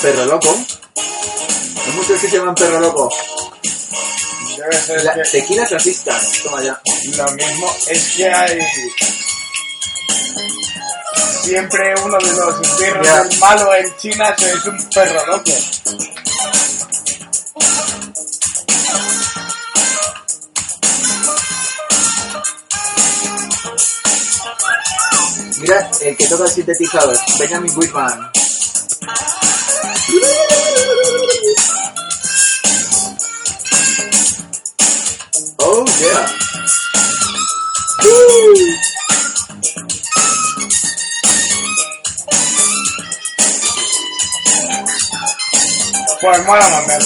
Perro 0.00 0.24
loco. 0.24 0.56
Hay 1.84 1.92
muchos 1.92 2.18
que 2.18 2.30
se 2.30 2.38
llaman 2.38 2.54
perro 2.54 2.80
loco. 2.80 3.10
Debe 4.60 4.76
ser 4.76 5.04
La, 5.04 5.14
que 5.14 5.22
tequilas 5.22 5.70
racistas. 5.70 6.32
Toma 6.42 6.62
ya. 6.62 6.78
lo 7.16 7.32
mismo 7.32 7.76
es 7.88 8.14
que 8.14 8.30
hay... 8.30 8.58
Siempre 11.42 11.94
uno 12.04 12.18
de 12.18 12.32
los 12.34 12.68
perros 12.76 13.30
del 13.30 13.38
malo 13.38 13.74
en 13.74 13.96
China 13.96 14.36
es 14.38 14.64
un 14.66 14.90
perro 14.90 15.26
loco. 15.26 15.52
Mira 25.56 25.90
el 26.02 26.16
que 26.18 26.26
toca 26.26 26.44
el 26.44 26.50
sintetizador. 26.50 27.16
Benjamin 27.38 27.78
Whitman. 27.78 28.30
Yeah. 36.00 36.26
Pues 46.22 46.46
mola 46.46 46.68
mandar. 46.70 47.02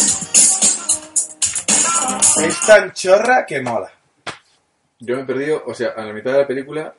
Es 2.36 2.60
tan 2.66 2.92
chorra 2.92 3.44
que 3.44 3.60
mola. 3.60 3.90
Yo 5.00 5.16
me 5.16 5.22
he 5.22 5.24
perdido, 5.24 5.64
o 5.66 5.74
sea, 5.74 5.88
a 5.88 6.04
la 6.04 6.12
mitad 6.12 6.30
de 6.30 6.38
la 6.38 6.46
película. 6.46 6.94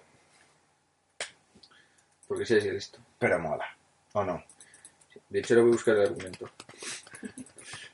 Porque 2.27 2.45
sé 2.45 2.59
si 2.59 2.71
listo. 2.71 2.99
Pero 3.17 3.39
mola. 3.39 3.73
¿O 4.11 4.23
no? 4.25 4.43
De 5.29 5.39
hecho, 5.39 5.53
ahora 5.53 5.63
voy 5.63 5.71
a 5.71 5.75
buscar 5.75 5.95
el 5.95 6.01
argumento. 6.07 6.49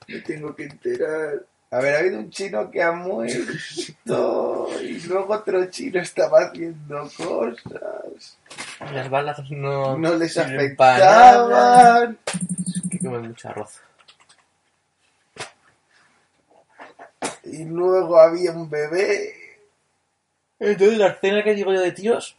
Me 0.07 0.21
tengo 0.21 0.55
que 0.55 0.63
enterar. 0.63 1.50
A 1.73 1.79
ver, 1.79 1.95
ha 1.95 1.99
habido 1.99 2.19
un 2.19 2.29
chino 2.29 2.69
que 2.69 2.83
ha 2.83 2.91
muerto 2.91 4.67
y 4.81 4.99
luego 5.07 5.33
otro 5.33 5.65
chino 5.67 6.01
estaba 6.01 6.41
haciendo 6.41 7.09
cosas. 7.15 8.37
Las 8.93 9.09
balas 9.09 9.49
no, 9.51 9.97
No 9.97 10.15
les 10.15 10.37
afectaban. 10.37 12.17
Es 12.27 12.81
que 12.89 12.99
comen 12.99 13.29
mucho 13.29 13.47
arroz. 13.47 13.79
Y 17.45 17.63
luego 17.63 18.19
había 18.19 18.51
un 18.51 18.69
bebé. 18.69 19.33
Entonces, 20.59 20.97
la 20.97 21.07
escena 21.07 21.41
que 21.41 21.55
digo 21.55 21.73
yo 21.73 21.79
de 21.79 21.93
tíos. 21.93 22.35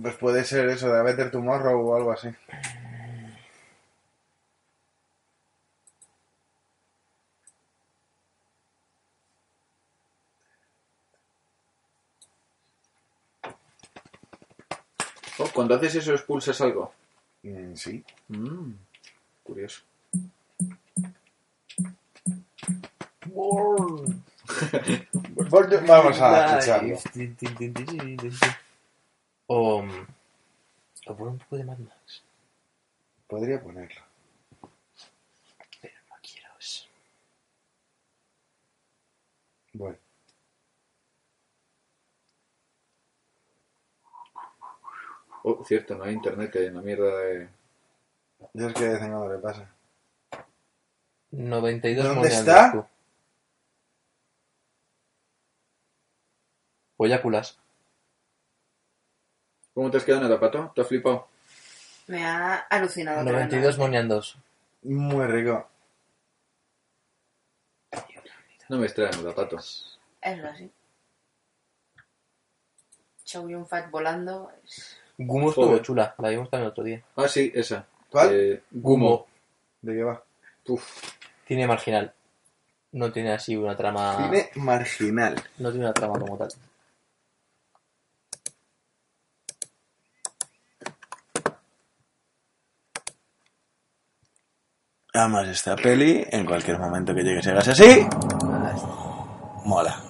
Pues 0.00 0.16
puede 0.16 0.44
ser 0.44 0.68
eso, 0.68 0.92
de 0.92 1.00
Better 1.00 1.30
Tomorrow 1.30 1.80
o 1.80 1.96
algo 1.96 2.10
así. 2.10 2.28
Cuando 15.54 15.74
haces 15.76 15.94
eso, 15.94 16.12
expulsas 16.12 16.60
algo. 16.60 16.92
Mm, 17.42 17.74
sí. 17.74 18.04
Mm, 18.28 18.72
curioso. 19.42 19.82
Vamos 25.86 26.20
a 26.20 26.56
escucharlo. 26.56 26.98
O. 29.46 29.84
O 31.06 31.16
por 31.16 31.28
un 31.28 31.38
poco 31.38 31.56
de 31.56 31.64
Mad 31.64 31.78
Max. 31.78 32.22
Podría 33.26 33.62
ponerlo. 33.62 34.00
Pero 35.80 35.94
no 36.08 36.16
quiero 36.22 36.48
eso. 36.58 36.86
Bueno. 39.72 40.03
Oh, 45.46 45.62
cierto, 45.64 45.94
no 45.94 46.04
hay 46.04 46.14
internet 46.14 46.56
en 46.56 46.74
la 46.74 46.80
mierda 46.80 47.18
de. 47.18 47.48
Ya 48.54 48.68
es 48.68 48.72
que 48.74 48.84
de 48.84 48.92
vez 48.94 49.02
en 49.02 49.10
cuando 49.10 49.34
le 49.34 49.38
pasa. 49.40 49.70
92 51.32 52.04
¿Dónde 52.04 52.18
monedas 52.20 52.38
está? 52.38 52.70
de. 52.72 52.84
¿Cómo 59.74 59.90
te 59.90 59.96
has 59.98 60.04
quedado 60.04 60.24
en 60.24 60.30
el 60.32 60.38
zapato? 60.38 60.72
¿Te 60.74 60.80
has 60.80 60.88
flipado? 60.88 61.28
Me 62.06 62.24
ha 62.24 62.54
alucinado. 62.70 63.24
pero 63.24 63.36
92 63.36 63.76
no. 63.78 63.84
moneandos. 63.84 64.38
Muy 64.82 65.26
rico. 65.26 65.68
No 68.68 68.78
me 68.78 68.86
extraen 68.86 69.22
los 69.22 69.34
zapatos. 69.34 70.00
Es 70.22 70.42
así. 70.42 70.70
Chow 73.24 73.48
Yun 73.48 73.66
Fat 73.66 73.90
volando. 73.90 74.50
es- 74.64 74.98
Gumo 75.18 75.50
estuvo 75.50 75.78
chula, 75.78 76.14
la 76.18 76.28
vimos 76.28 76.50
también 76.50 76.66
el 76.66 76.70
otro 76.72 76.84
día. 76.84 77.02
Ah, 77.16 77.28
sí, 77.28 77.52
esa. 77.54 77.86
¿Cuál? 78.10 78.30
Eh, 78.32 78.62
Gumo. 78.70 79.26
¿De 79.80 79.94
qué 79.94 80.02
va? 80.02 80.22
Tiene 81.46 81.66
marginal. 81.66 82.12
No 82.92 83.12
tiene 83.12 83.32
así 83.32 83.56
una 83.56 83.76
trama. 83.76 84.16
Tiene 84.16 84.50
marginal. 84.54 85.34
No 85.58 85.70
tiene 85.70 85.86
una 85.86 85.94
trama 85.94 86.18
como 86.18 86.36
tal. 86.36 86.48
Amas 95.14 95.46
esta 95.48 95.76
peli 95.76 96.24
en 96.30 96.44
cualquier 96.44 96.78
momento 96.78 97.14
que 97.14 97.22
llegues 97.22 97.46
y 97.46 97.50
hagas 97.50 97.68
así. 97.68 98.06
Ah, 98.44 99.62
Mola. 99.64 100.03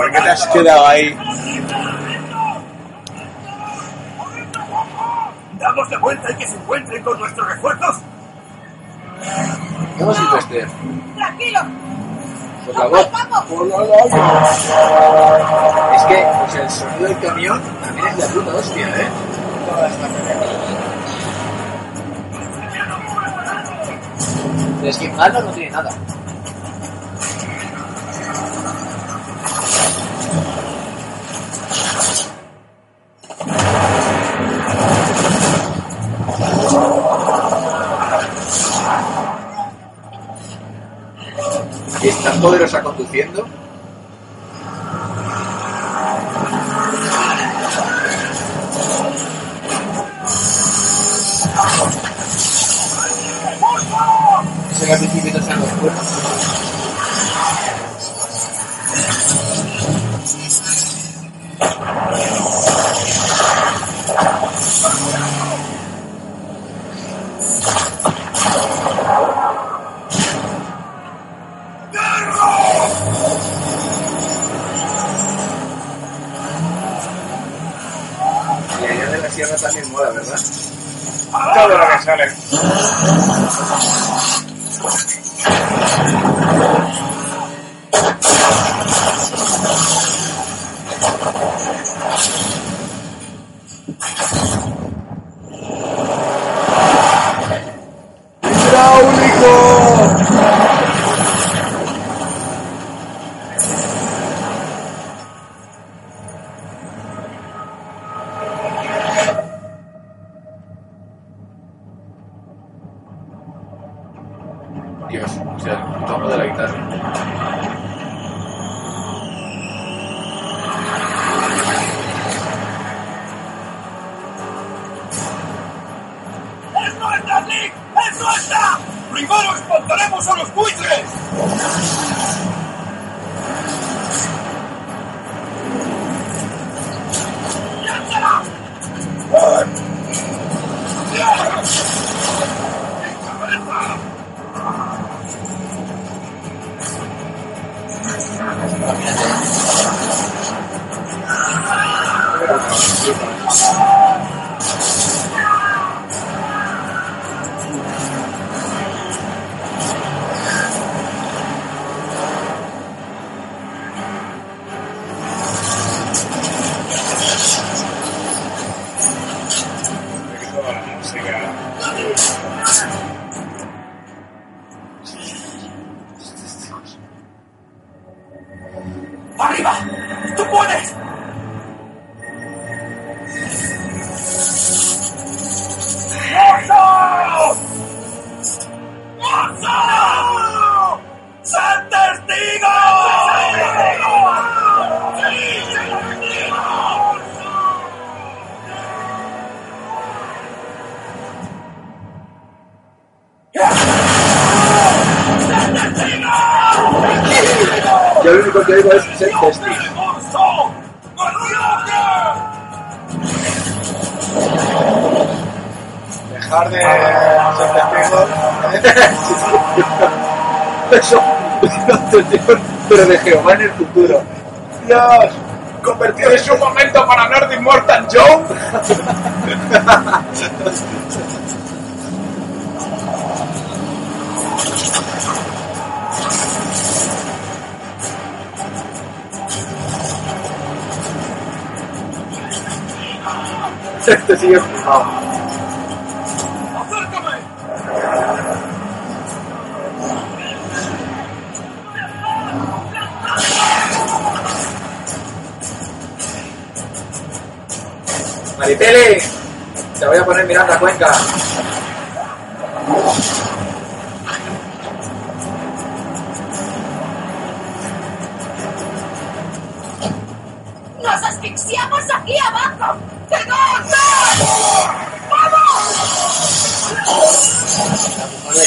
¿Por 0.00 0.10
qué 0.10 0.20
te 0.22 0.30
has 0.30 0.46
quedado 0.46 0.86
ahí? 0.86 1.14
Damos 5.58 5.90
la 5.90 5.98
vuelta 5.98 6.32
y 6.32 6.36
que 6.36 6.46
se 6.48 6.56
encuentren 6.56 7.02
con 7.02 7.18
nuestros 7.20 7.46
refuerzos. 7.46 7.96
¿Cómo 9.98 10.14
se 10.14 10.22
este? 10.38 10.66
Tranquilo. 11.16 11.60
Por 12.64 12.78
la 12.78 12.86
voz. 12.86 13.06
Es 15.96 16.04
que 16.04 16.26
pues, 16.38 16.54
el 16.54 16.70
sonido 16.70 17.08
del 17.08 17.18
camión 17.18 17.62
también 17.82 18.06
es 18.06 18.18
la 18.20 18.26
puta 18.28 18.54
hostia, 18.54 18.86
¿eh? 18.88 19.08
Es 24.82 24.96
que 24.96 25.08
malo 25.10 25.42
no 25.42 25.50
tiene 25.50 25.70
nada. 25.72 25.90
poderosa 42.40 42.82
conduciendo. 42.82 43.46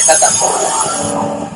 esta 0.06 0.18
tampoco. 0.18 1.48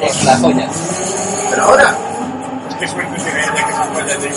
Es 0.00 0.24
la 0.24 0.36
joya. 0.38 0.68
Pero 1.50 1.64
ahora. 1.64 1.94
Qué 2.78 2.88
suerte 2.88 3.22
tiene 3.22 3.40
ella 3.40 3.66
que 3.66 3.72
son 3.72 3.94
joyas 3.94 4.22
de 4.22 4.28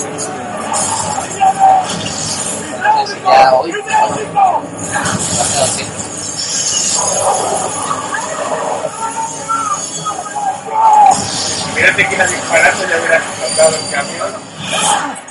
ya 3.23 3.55
hoy. 3.55 3.71
Imagínate 11.71 12.07
que 12.07 12.17
la 12.17 12.27
disparate 12.27 12.87
ya 12.89 12.97
hubiera 12.97 13.17
explotado 13.17 13.75
el 13.75 13.89
camión. 13.89 15.24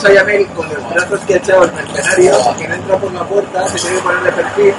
soy 0.00 0.16
Amel 0.16 0.46
con 0.48 0.66
los 0.66 0.90
brazos 0.90 1.20
que 1.26 1.34
ha 1.34 1.36
echado 1.36 1.64
el 1.64 1.72
mercenario, 1.72 2.56
que 2.58 2.68
no 2.68 2.74
entra 2.74 2.96
por 2.96 3.12
la 3.12 3.24
puerta, 3.24 3.68
se 3.68 3.78
tiene 3.78 3.96
que 3.96 4.02
poner 4.02 4.22
de 4.22 4.32
perfil. 4.32 4.74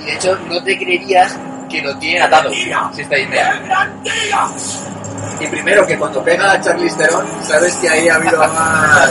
Y 0.00 0.04
de 0.04 0.14
hecho, 0.14 0.38
no 0.48 0.64
te 0.64 0.78
creerías 0.78 1.38
que 1.70 1.80
lo 1.80 1.96
tiene 1.98 2.22
atado. 2.22 2.50
Si 2.50 3.02
está 3.02 3.14
ahí 3.14 3.28
Y 5.38 5.46
primero, 5.46 5.86
que 5.86 5.96
cuando 5.96 6.24
pega 6.24 6.52
a 6.52 6.60
Charlize 6.60 6.96
Theron, 6.96 7.24
sabes 7.44 7.76
que 7.76 7.88
ahí 7.88 8.08
ha 8.08 8.16
habido 8.16 8.38
más. 8.38 9.10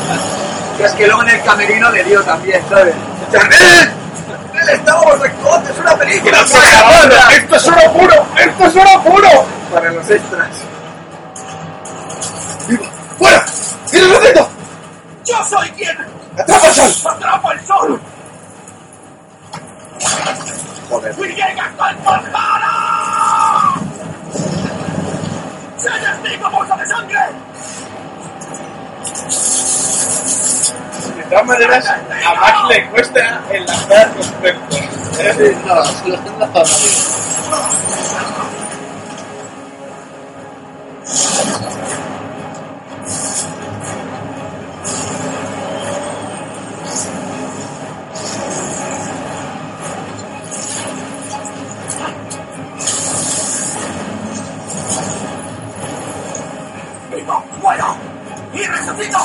que 0.77 0.83
es 0.83 0.91
que 0.93 1.07
luego 1.07 1.23
en 1.23 1.29
el 1.29 1.41
camerino 1.43 1.89
le 1.91 2.03
dio 2.03 2.21
también, 2.23 2.61
¿sabes? 2.67 2.93
¡Charlize! 3.31 3.89
estamos 4.73 5.15
es 5.25 5.79
una 5.79 5.97
película. 5.97 6.37
¡Esto 6.41 7.55
es 7.55 7.67
oro 7.67 7.93
puro! 7.93 8.25
¡Esto 8.37 8.65
es 8.65 8.75
oro 8.75 9.03
puro! 9.03 9.45
Para 9.73 9.91
los 9.91 10.09
extras. 10.09 10.49
¡Fuera! 13.17 13.45
¡Tira 13.89 14.07
los 14.07 14.23
dedos! 14.23 14.60
¡Yo 15.25 15.43
soy 15.45 15.69
quien! 15.71 15.97
¡Atrapa 16.37 16.67
el 16.67 16.73
sol! 16.73 17.13
¡Atrapa 17.13 17.53
el 17.53 17.65
sol! 17.65 18.01
Joder. 20.89 21.15
¡Y 21.17 21.27
llega 21.35 21.65
hasta 21.65 21.89
el 21.91 21.97
Valhalla! 21.97 23.73
¡Se 25.77 25.89
destino 25.89 26.51
bolsa 26.51 26.75
de 26.75 26.85
sangre! 26.87 27.19
De 31.15 31.23
todas 31.23 31.45
maneras, 31.45 31.87
a 31.87 32.33
Max 32.35 32.59
le 32.69 32.89
cuesta 32.89 33.41
enlazar 33.51 34.11
conceptos. 34.13 34.79
¿eh? 35.19 35.57
No, 35.65 35.85
se 35.85 36.09
lo 36.09 36.15
están 36.15 36.65
muero! 57.71 57.95
¡Y 58.53 58.63
resucito! 58.65 59.17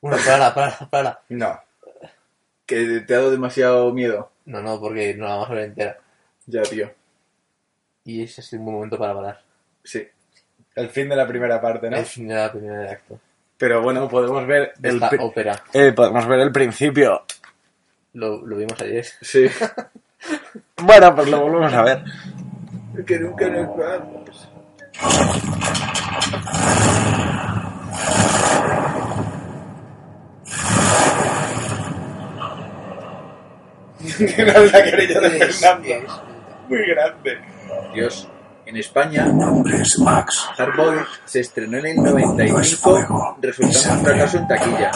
Bueno, 0.00 0.18
para, 0.26 0.54
para, 0.54 0.90
para. 0.90 1.22
No. 1.28 1.60
Que 2.66 3.00
te 3.06 3.14
ha 3.14 3.18
dado 3.18 3.30
demasiado 3.30 3.92
miedo. 3.92 4.30
No, 4.46 4.60
no, 4.60 4.78
porque 4.80 5.14
no 5.14 5.24
la 5.26 5.30
vamos 5.36 5.50
a 5.50 5.54
ver 5.54 5.64
entera. 5.64 6.03
Ya, 6.46 6.62
tío. 6.62 6.90
Y 8.04 8.22
ese 8.22 8.40
es 8.40 8.52
un 8.52 8.64
buen 8.64 8.74
momento 8.76 8.98
para 8.98 9.14
parar. 9.14 9.40
Sí. 9.82 10.06
El 10.74 10.88
fin 10.90 11.08
de 11.08 11.16
la 11.16 11.26
primera 11.26 11.60
parte, 11.60 11.88
¿no? 11.88 11.96
El 11.96 12.04
fin 12.06 12.28
de 12.28 12.34
la 12.34 12.50
primera 12.52 12.78
del 12.80 12.88
acto. 12.90 13.18
Pero 13.56 13.80
bueno, 13.82 14.08
podemos 14.08 14.46
ver 14.46 14.74
el, 14.82 15.02
esta 15.02 15.16
ópera. 15.24 15.62
eh, 15.72 15.92
podemos 15.92 16.26
ver 16.26 16.40
el 16.40 16.52
principio. 16.52 17.24
Lo, 18.14 18.44
lo 18.44 18.56
vimos 18.56 18.80
ayer. 18.80 19.04
Sí. 19.20 19.46
Bueno, 20.78 21.14
pues 21.14 21.28
lo 21.28 21.38
volvemos 21.42 21.70
a 21.74 21.82
ver. 21.82 22.02
que 23.06 23.18
nunca 23.18 23.46
nos 23.50 23.76
vamos. 23.76 24.48
Era 34.18 34.60
la 34.60 34.82
querella 34.84 35.20
de 35.20 35.30
Fernando. 35.30 36.33
Muy 36.68 36.86
grande. 36.86 37.38
Dios. 37.94 38.28
En 38.66 38.78
España, 38.78 39.26
Mi 39.26 39.34
nombre 39.34 39.82
es 39.82 39.98
Max. 39.98 40.48
Hardboy 40.56 40.96
se 41.26 41.40
estrenó 41.40 41.76
en 41.78 41.86
el 41.86 41.96
95, 41.96 43.36
resultando 43.42 43.92
un 43.92 44.04
fracaso 44.06 44.38
en 44.38 44.48
taquilla. 44.48 44.90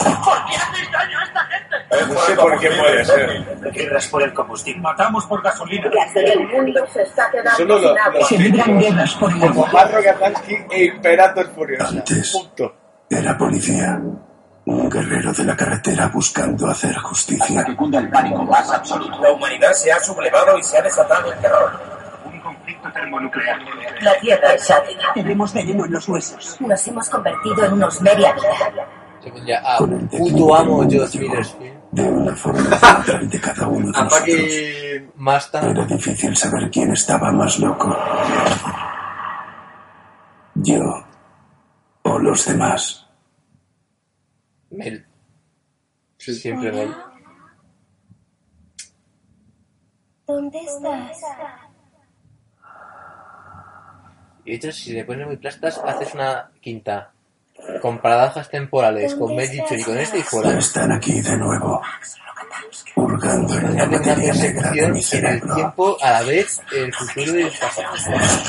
No 1.90 2.20
sé 2.20 2.34
por 2.34 2.58
qué 2.58 2.70
puede 2.70 3.04
ser. 3.04 3.70
Guerras 3.72 4.08
por 4.08 4.22
el 4.22 4.32
combustible. 4.32 4.80
Matamos 4.80 5.26
por 5.26 5.42
gasolina. 5.42 5.90
El 6.14 6.48
mundo 6.48 6.86
se 6.90 7.02
está 7.02 7.30
quedando 7.30 7.50
Solo 7.56 7.78
los 7.78 9.14
como 9.16 9.66
Marro 9.66 10.02
Katansky 10.02 10.56
e 10.70 10.84
Imperator 10.84 11.46
Furiosa. 11.54 11.88
Antes 11.88 12.32
Punto. 12.32 12.74
era 13.10 13.36
policía. 13.36 14.00
Un 14.70 14.90
guerrero 14.90 15.32
de 15.32 15.44
la 15.44 15.56
carretera 15.56 16.08
buscando 16.08 16.68
hacer 16.68 16.94
justicia. 16.98 17.64
cunda 17.74 18.00
el 18.00 18.10
pánico 18.10 18.44
más 18.44 18.70
absoluto. 18.70 19.18
La 19.22 19.32
humanidad 19.32 19.72
se 19.72 19.90
ha 19.90 19.98
sublevado 19.98 20.58
y 20.58 20.62
se 20.62 20.76
ha 20.76 20.82
desatado 20.82 21.32
el 21.32 21.38
terror. 21.38 21.80
Un 22.26 22.38
conflicto 22.38 22.92
termonuclear. 22.92 23.58
La 24.02 24.20
tierra 24.20 24.52
es 24.52 24.70
árida. 24.70 25.04
Tenemos 25.14 25.54
veneno 25.54 25.86
en 25.86 25.92
los 25.92 26.06
huesos. 26.06 26.60
Nos 26.60 26.86
hemos 26.86 27.08
convertido 27.08 27.64
en 27.64 27.72
unos 27.72 28.02
media 28.02 28.34
vida. 28.34 28.86
Se 29.22 29.30
pondría 29.30 29.62
a 29.64 29.78
puto 29.78 30.54
amo 30.54 30.86
George 30.86 31.18
Millersfield. 31.18 31.78
De 31.90 32.02
una 32.02 32.36
forma 32.36 32.76
central 32.76 33.30
de 33.30 33.40
cada 33.40 33.66
uno 33.66 33.86
de 33.86 33.92
nosotros. 33.92 34.18
Apaki 34.18 35.10
Masta. 35.16 35.60
Era 35.70 35.86
difícil 35.86 36.36
saber 36.36 36.70
quién 36.70 36.92
estaba 36.92 37.32
más 37.32 37.58
loco. 37.58 37.96
Yo 40.56 41.04
o 42.02 42.18
los 42.18 42.44
demás. 42.44 43.07
Mel. 44.70 45.06
Siempre 46.18 46.72
Mel. 46.72 46.94
¿Dónde 50.26 50.58
estás? 50.58 51.18
Y 54.44 54.50
de 54.50 54.56
hecho, 54.56 54.72
si 54.72 54.92
le 54.92 55.04
pones 55.04 55.26
muy 55.26 55.36
plastas, 55.36 55.78
haces 55.78 56.14
una 56.14 56.50
quinta. 56.60 57.12
Con 57.82 57.98
paradojas 57.98 58.48
temporales, 58.48 59.14
con 59.14 59.34
Mel 59.34 59.50
y 59.52 59.82
con 59.82 59.98
este 59.98 60.18
y 60.18 60.22
fuera. 60.22 60.58
Están 60.58 60.92
aquí 60.92 61.20
de 61.20 61.36
nuevo. 61.36 61.82
Hurgando 62.94 63.54
en 63.58 63.76
la 63.76 63.86
materia 63.86 64.32
negra 64.32 64.70
de 64.70 64.88
mi 64.88 65.00
en 65.12 65.26
el 65.26 65.40
tiempo, 65.40 65.96
a 66.00 66.10
la 66.10 66.22
vez 66.22 66.60
el 66.72 66.92
futuro 66.94 67.38
y 67.38 67.42
el 67.42 67.52
pasado. 67.58 67.94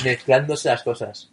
Mezclándose 0.03 0.69
las 0.69 0.83
cosas. 0.83 1.29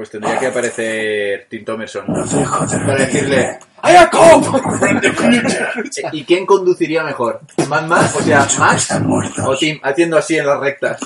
Pues 0.00 0.08
tendría 0.08 0.38
que 0.38 0.46
aparecer 0.46 1.46
Tim 1.50 1.62
Thomerson. 1.62 2.06
Para 2.06 3.04
decirle. 3.04 3.58
¡I 3.82 3.96
am 3.96 4.08
come 4.08 4.42
from 4.78 4.98
the 4.98 5.12
future! 5.12 5.68
¿Y 6.12 6.24
quién 6.24 6.46
conduciría 6.46 7.04
mejor? 7.04 7.42
¿Mad 7.68 7.84
Max? 7.86 8.16
O 8.16 8.22
sea, 8.22 8.48
Max 8.58 8.88
o 9.44 9.56
Tim, 9.58 9.78
haciendo 9.82 10.16
así 10.16 10.38
en 10.38 10.46
las 10.46 10.58
rectas. 10.58 11.00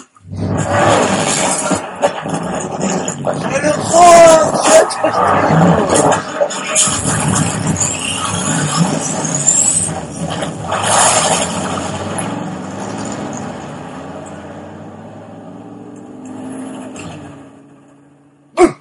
Uy, 18.56 18.76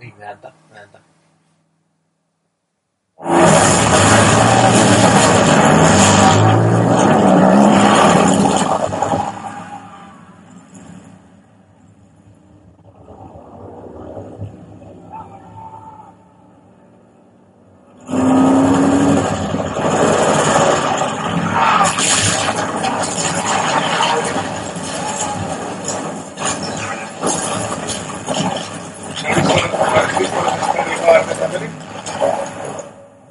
me 0.00 0.06
encanta, 0.06 0.52
me 0.72 0.78
encanta. 0.78 1.00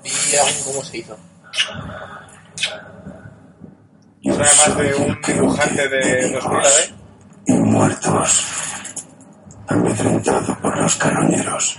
Vi 0.04 0.38
aún 0.38 0.50
cómo 0.66 0.84
se 0.84 0.98
hizo. 0.98 1.18
Es 4.24 4.34
además 4.34 4.78
de 4.78 4.94
un 5.12 5.34
dibujante 5.34 5.88
de 5.90 6.32
2000 6.34 6.60
AD. 6.60 6.68
Y 7.48 7.54
muertos. 7.54 8.46
Amedrentado 9.68 10.58
por 10.60 10.78
los 10.78 10.96
carroñeros. 10.96 11.78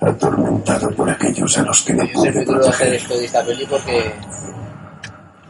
Atormentado 0.00 0.90
por 0.94 1.10
aquellos 1.10 1.58
a 1.58 1.62
los 1.62 1.82
que 1.82 1.92
no 1.94 2.04
Yo 2.04 2.20
siempre 2.22 2.44
pude 2.44 2.56
tuve 2.56 2.60
que 2.62 2.68
hacer 2.68 2.86
proteger. 2.88 2.94
esto 2.94 3.18
de 3.18 3.24
esta 3.24 3.44
peli 3.44 3.66
porque 3.66 4.14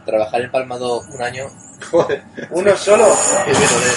trabajar 0.05 0.41
en 0.41 0.51
Palmado 0.51 1.01
un 1.01 1.21
año 1.21 1.45
Joder. 1.91 2.23
Uno 2.51 2.75
solo. 2.75 3.05
es 3.47 3.59
de 3.59 3.67
joder. 3.67 3.95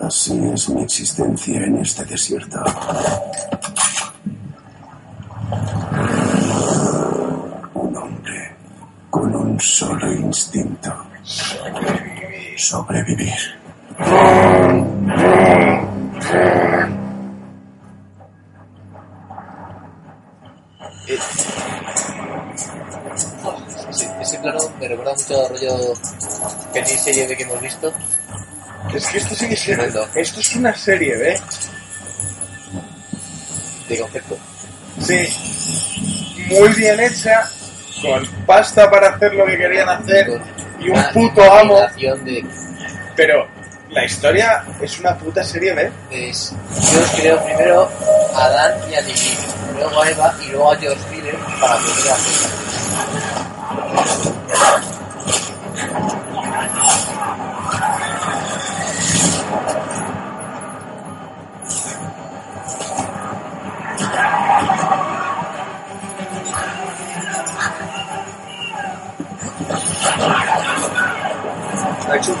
Así 0.00 0.38
es 0.54 0.68
mi 0.68 0.82
existencia 0.82 1.56
en 1.60 1.78
este 1.78 2.04
desierto. 2.04 2.62
con 9.10 9.34
un 9.34 9.60
solo 9.60 10.12
instinto. 10.12 10.92
Sobrevivir. 12.56 13.34
Ese 24.20 24.38
plano 24.40 24.58
me 24.78 24.88
recuerda 24.88 25.14
mucho 25.14 25.40
al 25.40 25.48
rollo 25.50 25.94
que 26.72 26.82
ni 26.82 26.88
serie 26.88 27.26
de 27.26 27.36
que 27.36 27.42
hemos 27.44 27.60
visto. 27.60 27.92
Es 28.94 29.06
que 29.08 29.18
esto 29.18 29.34
sigue 29.34 29.56
siendo. 29.56 30.08
Esto 30.14 30.40
es 30.40 30.56
una 30.56 30.74
serie, 30.74 31.32
¿eh? 31.32 31.40
De 33.88 33.98
concepto. 33.98 34.38
Sí. 35.00 36.46
Muy 36.48 36.68
bien 36.74 37.00
hecha, 37.00 37.50
con 38.02 38.26
pasta 38.46 38.90
para 38.90 39.08
hacer 39.10 39.34
lo 39.34 39.46
que 39.46 39.56
querían 39.56 39.88
hacer 39.88 40.40
y 40.80 40.90
un 40.90 41.02
puto 41.12 41.42
amo. 41.52 41.78
Pero 43.16 43.48
la 43.90 44.04
historia 44.04 44.64
es 44.80 45.00
una 45.00 45.16
puta 45.16 45.42
serie 45.42 45.74
B. 45.74 45.90
es, 46.10 46.52
yo 46.92 47.20
creo 47.20 47.44
primero 47.44 47.90
a 48.34 48.48
Dan 48.48 48.90
y 48.90 48.94
a 48.94 49.00
Lily, 49.00 49.36
luego 49.76 50.02
a 50.02 50.10
Eva 50.10 50.34
y 50.46 50.50
luego 50.50 50.72
a 50.72 50.76
George 50.76 51.10
Miller 51.10 51.36
para 51.60 51.76
poder 51.76 52.12
hacer 52.12 52.58
Ha 72.08 72.16
hecho 72.16 72.32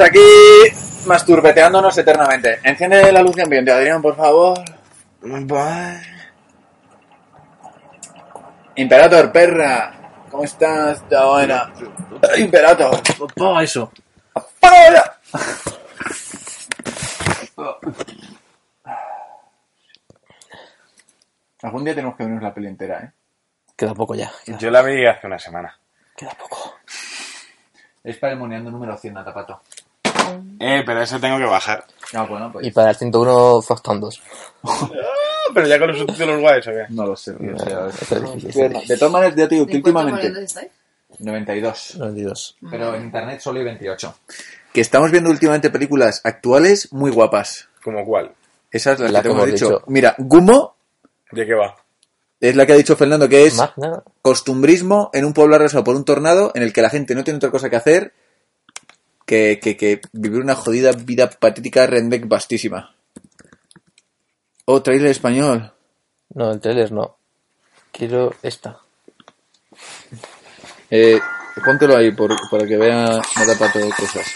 aquí 0.00 0.18
masturbeteándonos 1.06 1.96
eternamente. 1.98 2.60
Enciende 2.62 3.12
la 3.12 3.22
luz 3.22 3.36
de 3.36 3.42
ambiente, 3.42 3.72
Adrián, 3.72 4.00
por 4.00 4.16
favor. 4.16 4.58
Bye. 5.20 6.00
Imperator, 8.76 9.32
perra. 9.32 9.94
¿Cómo 10.30 10.44
estás? 10.44 11.02
Está 11.02 11.26
buena. 11.26 11.72
Imperator. 12.38 13.00
Apaga 13.20 13.62
eso. 13.62 13.92
¡Apaga 14.34 15.18
Algún 21.62 21.84
día 21.84 21.94
tenemos 21.94 22.16
que 22.16 22.24
vernos 22.24 22.42
la 22.42 22.52
peli 22.52 22.66
entera, 22.66 23.00
¿eh? 23.00 23.12
Queda 23.76 23.94
poco 23.94 24.14
ya. 24.14 24.32
Yo 24.58 24.70
la 24.70 24.82
vi 24.82 25.06
hace 25.06 25.26
una 25.26 25.38
semana. 25.38 25.78
Queda 26.16 26.30
poco. 26.30 26.76
Es 28.02 28.16
para 28.16 28.32
el 28.32 28.38
moneando 28.38 28.70
número 28.70 28.96
100, 28.96 29.14
Natapato. 29.14 29.62
Eh, 30.60 30.82
pero 30.84 31.02
eso 31.02 31.18
tengo 31.20 31.38
que 31.38 31.44
bajar. 31.44 31.84
Ah, 32.14 32.24
bueno, 32.28 32.50
pues. 32.52 32.66
Y 32.66 32.70
para 32.70 32.90
el 32.90 32.96
101 32.96 33.62
faltan 33.62 34.00
dos. 34.00 34.20
Ah, 34.64 34.88
pero 35.54 35.66
ya 35.66 35.78
con 35.78 35.88
los 35.88 35.98
subtítulos 35.98 36.40
guays, 36.40 36.66
¿o 36.66 36.70
qué? 36.70 36.84
No 36.90 37.06
lo 37.06 37.16
sé. 37.16 37.32
no. 37.38 37.56
De 38.86 38.96
todas 38.96 39.12
maneras, 39.12 39.34
ya 39.36 39.48
te 39.48 39.54
digo 39.56 39.66
que 39.66 39.76
¿En 39.76 39.82
cuántos 39.82 40.04
últimamente. 40.12 40.44
estáis? 40.44 40.70
92. 41.18 41.96
92. 41.98 42.56
Pero 42.70 42.94
en 42.94 43.02
internet 43.04 43.40
solo 43.40 43.58
hay 43.58 43.64
28. 43.66 44.14
Que 44.72 44.80
estamos 44.80 45.10
viendo 45.10 45.30
últimamente 45.30 45.70
películas 45.70 46.20
actuales 46.24 46.92
muy 46.92 47.10
guapas. 47.10 47.68
¿Como 47.84 48.04
cuál? 48.06 48.32
Esas 48.70 48.98
las 49.00 49.10
La 49.10 49.20
que 49.22 49.28
te 49.28 49.28
que 49.28 49.32
hemos 49.34 49.48
hemos 49.48 49.60
dicho. 49.60 49.68
dicho. 49.74 49.84
Mira, 49.88 50.14
Gumo 50.18 50.76
¿De 51.30 51.44
qué 51.46 51.54
va? 51.54 51.76
es 52.40 52.56
la 52.56 52.64
que 52.66 52.72
ha 52.72 52.76
dicho 52.76 52.96
Fernando 52.96 53.28
que 53.28 53.46
es 53.46 53.56
Magna. 53.56 54.02
costumbrismo 54.22 55.10
en 55.12 55.24
un 55.26 55.32
pueblo 55.34 55.54
arrasado 55.56 55.84
por 55.84 55.94
un 55.94 56.04
tornado 56.04 56.52
en 56.54 56.62
el 56.62 56.72
que 56.72 56.80
la 56.82 56.90
gente 56.90 57.14
no 57.14 57.22
tiene 57.24 57.36
otra 57.36 57.50
cosa 57.50 57.68
que 57.70 57.76
hacer 57.76 58.14
que, 59.32 59.58
que, 59.58 59.78
que 59.78 60.02
vivir 60.12 60.42
una 60.42 60.54
jodida 60.54 60.92
vida 60.92 61.30
patética 61.30 61.86
redneck 61.86 62.28
vastísima. 62.28 62.94
Oh, 64.66 64.82
trailer 64.82 65.10
español. 65.10 65.72
No, 66.34 66.50
el 66.52 66.60
trailer 66.60 66.92
no. 66.92 67.16
Quiero 67.90 68.34
esta. 68.42 68.78
Eh, 70.90 71.18
póntelo 71.64 71.96
ahí 71.96 72.10
por, 72.10 72.36
para 72.50 72.66
que 72.66 72.76
vea 72.76 73.22
cosas. 73.96 74.26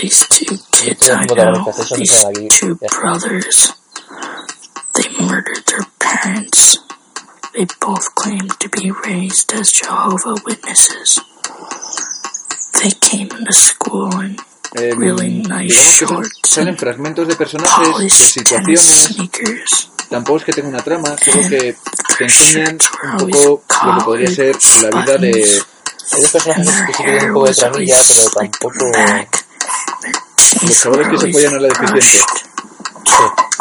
These 0.00 0.26
two 0.30 0.56
kids 0.70 1.10
I 1.10 1.26
know, 1.26 1.72
these 1.94 2.58
two 2.58 2.74
brothers, 2.76 3.74
they 4.94 5.10
murdered 5.20 5.66
their 5.66 5.84
parents. 5.98 6.78
They 7.52 7.66
both 7.82 8.14
claim 8.14 8.48
to 8.48 8.68
be 8.70 8.90
raised 8.90 9.52
as 9.52 9.70
Jehovah 9.70 10.36
Witnesses. 10.46 11.20
Came 12.92 13.28
school 13.50 14.12
in 14.24 14.36
Eh, 14.76 14.92
really 14.96 15.30
nice 15.30 16.00
digamos 16.00 16.28
que 16.42 16.50
salen 16.50 16.76
fragmentos 16.76 17.28
de 17.28 17.36
personajes, 17.36 17.96
de 17.96 18.10
situaciones. 18.10 18.80
sneakers. 18.80 19.90
Tampoco 20.10 20.38
es 20.38 20.44
que 20.44 20.52
tenga 20.52 20.68
una 20.68 20.82
trama, 20.82 21.16
solo 21.16 21.48
que 21.48 21.76
te 22.18 22.24
enseñan 22.24 22.78
un 23.20 23.30
poco 23.30 23.64
lo 23.84 23.98
que 23.98 24.04
podría 24.04 24.28
ser 24.28 24.56
la 24.82 25.00
vida 25.00 25.16
de, 25.16 25.62
Hay 26.12 26.20
dos 26.20 26.30
personajes 26.30 26.68
que 26.86 26.92
sí 26.92 27.02
tienen 27.04 27.26
un 27.26 27.34
poco 27.34 27.46
de 27.46 27.54
tramilla, 27.54 27.96
pero 28.08 28.30
tampoco... 28.30 28.92
los 30.62 30.80
chavales 30.80 31.08
que 31.08 31.18
se 31.18 31.32
follan 31.32 31.54
a 31.54 31.60
la 31.60 31.68
deficiente. 31.68 32.43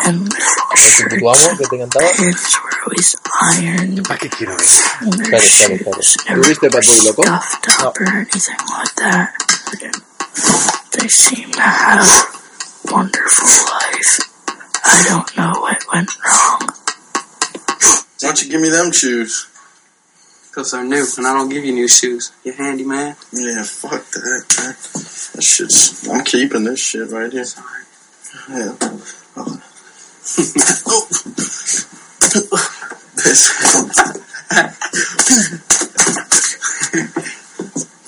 And 0.05 0.27
El 0.33 1.19
puto 1.19 1.29
amo 1.31 1.57
que 1.57 1.65
te 1.67 1.75
encantaba. 1.75 2.05
hips 2.17 2.57
were 2.63 2.77
always 2.85 3.15
ironed. 3.53 4.03
¿Para 4.07 4.19
qué 4.19 4.29
quiero 4.29 4.55
ver? 4.57 4.67
and 5.01 5.13
their 5.13 5.29
Claro, 5.29 5.45
claro, 5.57 5.77
claro. 5.77 6.01
¿Tú 6.01 6.29
never 6.29 6.47
viste 6.47 6.69
Bad 6.69 6.83
Boy 6.83 6.97
Loco? 7.05 7.23
scuffed 7.23 7.81
up 7.83 7.97
or 7.99 8.07
anything 8.07 8.57
like 8.69 8.95
that. 8.95 9.33
They 10.91 11.07
seem 11.07 11.51
to 11.51 11.61
have 11.61 12.07
wonderful 12.85 13.47
life. 13.73 14.19
I 14.85 15.03
don't 15.09 15.37
know 15.37 15.51
what 15.61 15.83
went 15.93 16.09
wrong. 16.23 16.69
Why 18.21 18.29
don't 18.29 18.41
you 18.41 18.49
give 18.49 18.61
me 18.61 18.69
them 18.69 18.91
shoes? 18.91 19.47
Because 20.49 20.71
they're 20.71 20.83
new, 20.83 21.03
and 21.17 21.27
I 21.27 21.33
don't 21.33 21.49
give 21.49 21.65
you 21.65 21.73
new 21.73 21.87
shoes. 21.87 22.31
You 22.43 22.53
handy 22.53 22.83
man. 22.83 23.15
Yeah, 23.31 23.63
fuck 23.63 24.03
that, 24.11 24.45
man. 24.57 24.75
That 25.33 25.43
shit's. 25.43 26.07
I'm 26.07 26.23
keeping 26.23 26.63
this 26.63 26.79
shit 26.79 27.09
right 27.09 27.31
here. 27.31 27.45
Yeah. 28.49 28.75
Oh. 29.37 29.55
this. 33.15 33.47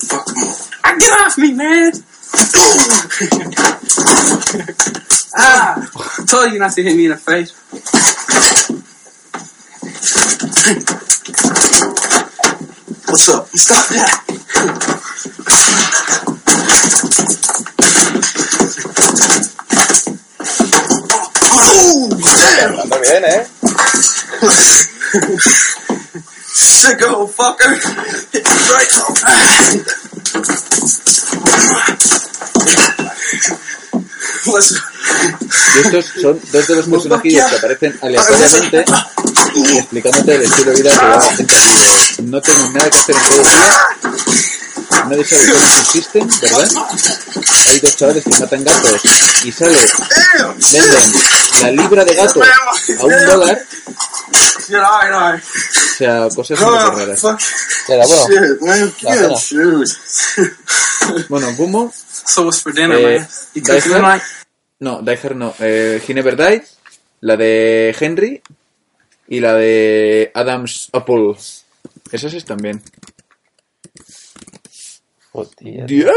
Fuck 0.09 0.27
'em 0.35 0.43
all. 0.43 0.57
Get 0.99 1.19
off 1.19 1.37
me, 1.37 1.53
man! 1.53 1.91
ah! 5.37 5.75
I 5.95 6.25
told 6.25 6.51
you 6.51 6.59
not 6.59 6.73
to 6.73 6.83
hit 6.83 6.97
me 6.97 7.05
in 7.05 7.11
the 7.11 7.17
face. 7.17 7.51
What's 13.07 13.29
up? 13.29 13.47
Stop 13.47 13.87
that! 13.89 14.21
Anda 21.95 22.97
bien, 22.99 23.23
¿eh? 23.25 23.47
Sicko 26.53 27.27
fucker! 27.27 27.79
Hit 28.33 28.43
me 28.43 28.55
right 28.67 28.91
Listen. 34.45 34.77
Y 35.75 35.79
estos 35.79 36.05
son 36.21 36.39
dos 36.51 36.67
de 36.67 36.75
los 36.75 36.85
personajillos 36.87 37.49
que 37.49 37.55
aparecen 37.55 37.97
aleatoriamente 38.01 38.85
explicándote 39.77 40.35
el 40.35 40.41
estilo 40.41 40.71
de 40.71 40.81
vida 40.81 40.89
que 40.91 40.97
lleva 40.97 41.17
la 41.17 41.31
gente 41.35 41.55
aquí. 41.55 42.23
No 42.23 42.41
tengo 42.41 42.69
nada 42.71 42.89
que 42.89 42.97
hacer 42.97 43.15
en 43.15 43.21
todo 43.21 43.41
el 43.41 43.43
día. 43.43 43.87
Nadie 45.09 45.25
sabe 45.25 45.51
cómo 45.51 45.67
subsisten, 45.67 46.27
¿verdad? 46.41 46.69
Hay 47.67 47.79
dos 47.79 47.95
chavales 47.95 48.23
que 48.23 48.29
matan 48.39 48.63
gatos 48.63 49.01
y 49.43 49.51
sale, 49.51 49.77
venden 50.73 51.13
la 51.61 51.71
libra 51.71 52.05
de 52.05 52.15
gato 52.15 52.41
a 52.43 53.05
un 53.05 53.25
dólar. 53.25 53.61
O 55.39 55.97
sea, 55.97 56.27
cosas 56.35 56.59
muy 56.59 56.69
raras. 56.69 57.23
Era 57.87 58.05
bueno. 58.05 58.91
La. 59.01 59.37
Bueno, 61.29 61.51
for 62.61 62.73
dinner, 62.73 62.97
eh, 62.97 63.27
man? 64.01 64.21
No, 64.79 65.01
Die 65.01 65.19
Hard 65.21 65.35
no. 65.35 65.53
Eh, 65.59 66.01
He 66.05 66.13
Never 66.13 66.35
Died, 66.35 66.63
la 67.21 67.37
de 67.37 67.95
Henry 67.97 68.41
y 69.27 69.39
la 69.39 69.53
de 69.53 70.31
Adam's 70.33 70.89
Apple. 70.91 71.35
Esas 72.11 72.33
están 72.33 72.57
bien. 72.57 72.81
Dios. 75.59 76.11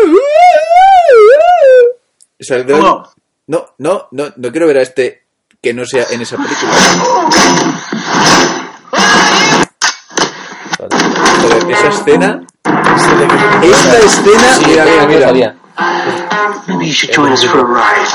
O 2.41 2.45
sea, 2.45 2.65
no, 2.65 3.05
no, 3.47 3.75
no, 3.79 4.09
no 4.11 4.53
quiero 4.53 4.67
ver 4.67 4.79
a 4.79 4.83
este 4.83 5.23
que 5.61 5.75
no 5.75 5.85
sea 5.85 6.05
en 6.11 6.21
esa 6.23 6.37
película. 6.37 6.73
Joder, 11.43 11.71
esa 11.71 11.89
escena. 11.89 12.47
Esta 13.63 13.99
escena. 13.99 14.59
mira, 14.67 15.07
mira, 15.07 15.33
mira. 15.33 15.57
Maybe 16.69 16.87
you 16.87 16.93
should 16.93 17.13
join 17.13 17.33
us 17.33 17.43
for 17.45 17.59
a 17.59 17.65
ride. 17.65 18.07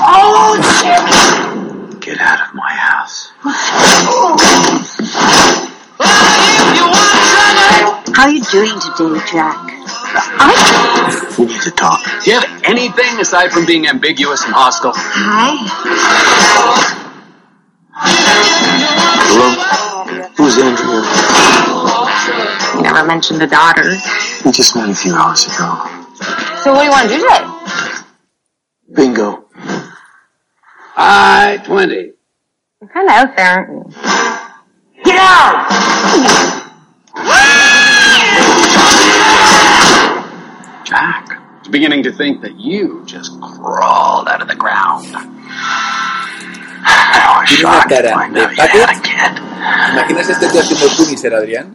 Oh, 0.00 0.56
shit! 0.80 2.00
Get 2.00 2.20
out 2.20 2.40
of 2.48 2.54
my 2.54 2.72
house. 2.72 3.32
How 8.14 8.26
are 8.26 8.30
you 8.30 8.44
doing 8.44 8.78
today, 8.78 9.18
Jack? 9.26 9.58
I... 10.38 11.34
We 11.36 11.46
need 11.46 11.60
to 11.62 11.70
talk. 11.72 12.00
Do 12.22 12.30
you 12.30 12.38
have 12.38 12.62
anything 12.62 13.18
aside 13.18 13.50
from 13.50 13.66
being 13.66 13.88
ambiguous 13.88 14.44
and 14.44 14.54
hostile? 14.54 14.92
Hi. 14.94 15.56
Hello? 19.26 19.50
Who's 20.36 20.58
Andrea? 20.58 21.02
You 22.76 22.82
never 22.82 23.04
mentioned 23.04 23.42
a 23.42 23.48
daughter. 23.48 23.96
We 24.44 24.52
just 24.52 24.76
met 24.76 24.88
a 24.88 24.94
few 24.94 25.12
hours 25.12 25.46
ago. 25.46 25.74
So 26.62 26.72
what 26.72 26.82
do 26.82 26.84
you 26.84 26.90
want 26.92 27.08
to 27.08 27.16
do 27.16 27.20
today? 27.20 27.44
Bingo. 28.94 29.44
I 30.96 31.60
twenty. 31.64 32.12
You're 32.80 32.90
kind 32.90 33.08
of 33.08 33.14
out 33.14 33.36
there, 33.36 33.46
aren't 33.58 33.70
you? 33.72 35.02
Get 35.04 35.18
out! 35.18 35.66
Jack. 40.94 41.26
I 41.30 41.58
was 41.58 41.68
beginning 41.68 42.04
to 42.04 42.12
think 42.12 42.40
that 42.42 42.54
you 42.60 43.02
just 43.04 43.32
crawled 43.40 44.28
out 44.28 44.40
of 44.40 44.48
the 44.48 44.54
ground. 44.54 45.06
Oh, 46.86 47.42
tiene 47.46 47.64
una 47.64 47.84
cara 47.84 48.28
de 48.28 48.48
Packet. 48.56 49.40
¿Imaginas 49.92 50.28
este 50.28 50.48
tío 50.48 50.60
haciendo 50.60 50.88
Punisher, 50.96 51.34
Adrián? 51.34 51.74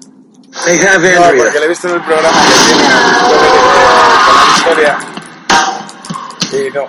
They 0.66 0.78
have 0.78 1.02
No, 1.02 1.44
porque 1.44 1.60
lo 1.60 1.66
he 1.66 1.68
visto 1.70 1.88
en 1.90 1.96
el 1.96 2.02
programa 2.02 2.38
que 2.40 2.54
tiene 2.66 2.84
con 4.26 4.36
la 4.36 4.44
historia. 4.56 4.98
Y 6.52 6.70
no. 6.72 6.82
Yo 6.82 6.88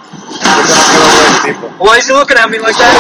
conozco 0.61 0.97
a 1.01 1.09
buen 1.17 1.35
tipo. 1.45 1.67
Why 1.79 1.99
is 1.99 2.07
he 2.09 2.13
looking 2.13 2.37
at 2.37 2.51
me 2.51 2.59
like 2.59 2.77
that? 2.77 2.95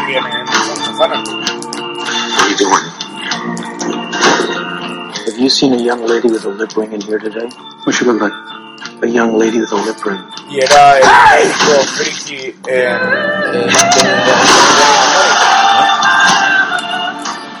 Alguien 0.00 0.26
en 0.26 0.46
su 0.48 0.96
zona. 0.96 1.22
What 1.22 2.42
are 2.42 2.50
you 2.50 2.56
doing? 2.56 3.02
Have 5.26 5.38
you 5.38 5.48
seen 5.48 5.72
a 5.72 5.76
young 5.82 6.04
lady 6.06 6.28
with 6.28 6.44
a 6.44 6.48
lip 6.48 6.76
ring 6.76 6.92
in 6.92 7.00
here 7.00 7.18
today? 7.18 7.48
What 7.84 7.94
she 7.94 8.04
look 8.04 8.20
like? 8.20 8.32
A 9.02 9.06
young 9.06 9.38
lady 9.38 9.60
with 9.60 9.70
a 9.72 9.76
lip 9.76 10.04
ring. 10.04 10.18
Y 10.50 10.58
era 10.60 10.98
el 10.98 11.04
médico 11.04 11.82
friki 11.96 12.54
en. 12.68 13.00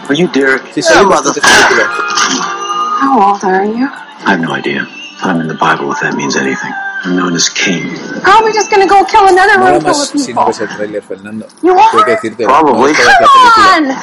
Are 0.08 0.14
you 0.14 0.28
Derek? 0.28 0.62
Sí, 0.74 0.82
sale 0.82 1.00
en 1.02 1.08
bastantes 1.08 1.42
películas. 1.42 1.88
How 3.00 3.20
old 3.32 3.44
are 3.44 3.64
you? 3.64 3.86
I 4.26 4.30
have 4.32 4.40
no 4.40 4.52
idea. 4.54 4.86
I'm 5.22 5.40
in 5.40 5.46
the 5.48 5.54
Bible 5.54 5.90
if 5.92 6.00
that 6.00 6.14
means 6.14 6.36
anything. 6.36 6.72
I'm 7.04 7.16
known 7.16 7.34
as 7.34 7.48
King. 7.48 7.88
How 8.22 8.38
are 8.38 8.44
we 8.44 8.52
just 8.52 8.70
gonna 8.70 8.86
go 8.86 9.04
kill 9.04 9.26
another 9.28 9.58
Mola 9.58 9.72
room 9.72 9.80
full 9.82 10.02
of 10.02 10.12
people. 10.12 10.44
ves 10.46 10.60
el 10.60 10.68
trailer, 10.68 11.02
Fernando. 11.02 11.46
You 11.62 11.74
Tengo 11.74 11.98
are? 11.98 12.04
que 12.04 12.12
decirte. 12.14 12.44
Probably. 12.44 12.74
No 12.74 12.86
ves 12.86 12.98
la 12.98 14.02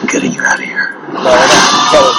I'm 0.00 0.06
getting 0.08 0.32
you 0.32 0.42
out 0.42 0.58
of 0.58 0.64
here. 0.64 0.77
La 1.12 1.30
verdad, 1.30 1.64
claro, 1.90 2.10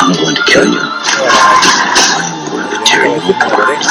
I'm 0.00 0.12
going 0.12 0.34
to 0.34 0.42
kill 0.42 0.66
you. 0.66 0.80
I'm 0.80 2.50
going 2.50 2.68
to 2.70 2.78
tear 2.84 3.06
you 3.06 3.32
apart 3.34 3.82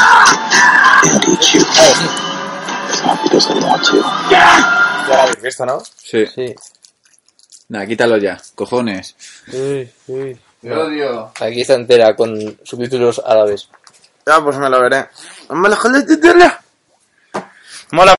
and 1.05 1.23
eat 1.29 1.53
you. 1.53 1.61
It's 1.61 3.01
not 3.05 3.23
because 3.23 3.47
I 3.49 3.53
want 3.63 3.83
to. 3.85 3.97
Ya 4.29 5.15
la 5.15 5.23
habéis 5.23 5.41
visto, 5.41 5.65
¿no? 5.65 5.79
Sí. 5.97 6.25
sí. 6.27 6.55
Nah, 7.69 7.85
quítalo 7.85 8.17
ya, 8.17 8.37
cojones. 8.55 9.15
Uy, 9.53 9.89
uy. 10.07 10.37
Te 10.61 10.73
odio. 10.73 11.31
Aquí 11.39 11.61
está 11.61 11.75
entera 11.75 12.15
con 12.15 12.59
subtítulos 12.63 13.21
árabes. 13.25 13.69
Ya, 14.25 14.41
pues 14.43 14.57
me 14.57 14.69
la 14.69 14.79
veré. 14.79 15.07
Me 15.49 15.69
la 15.69 15.77
Mola 17.91 18.13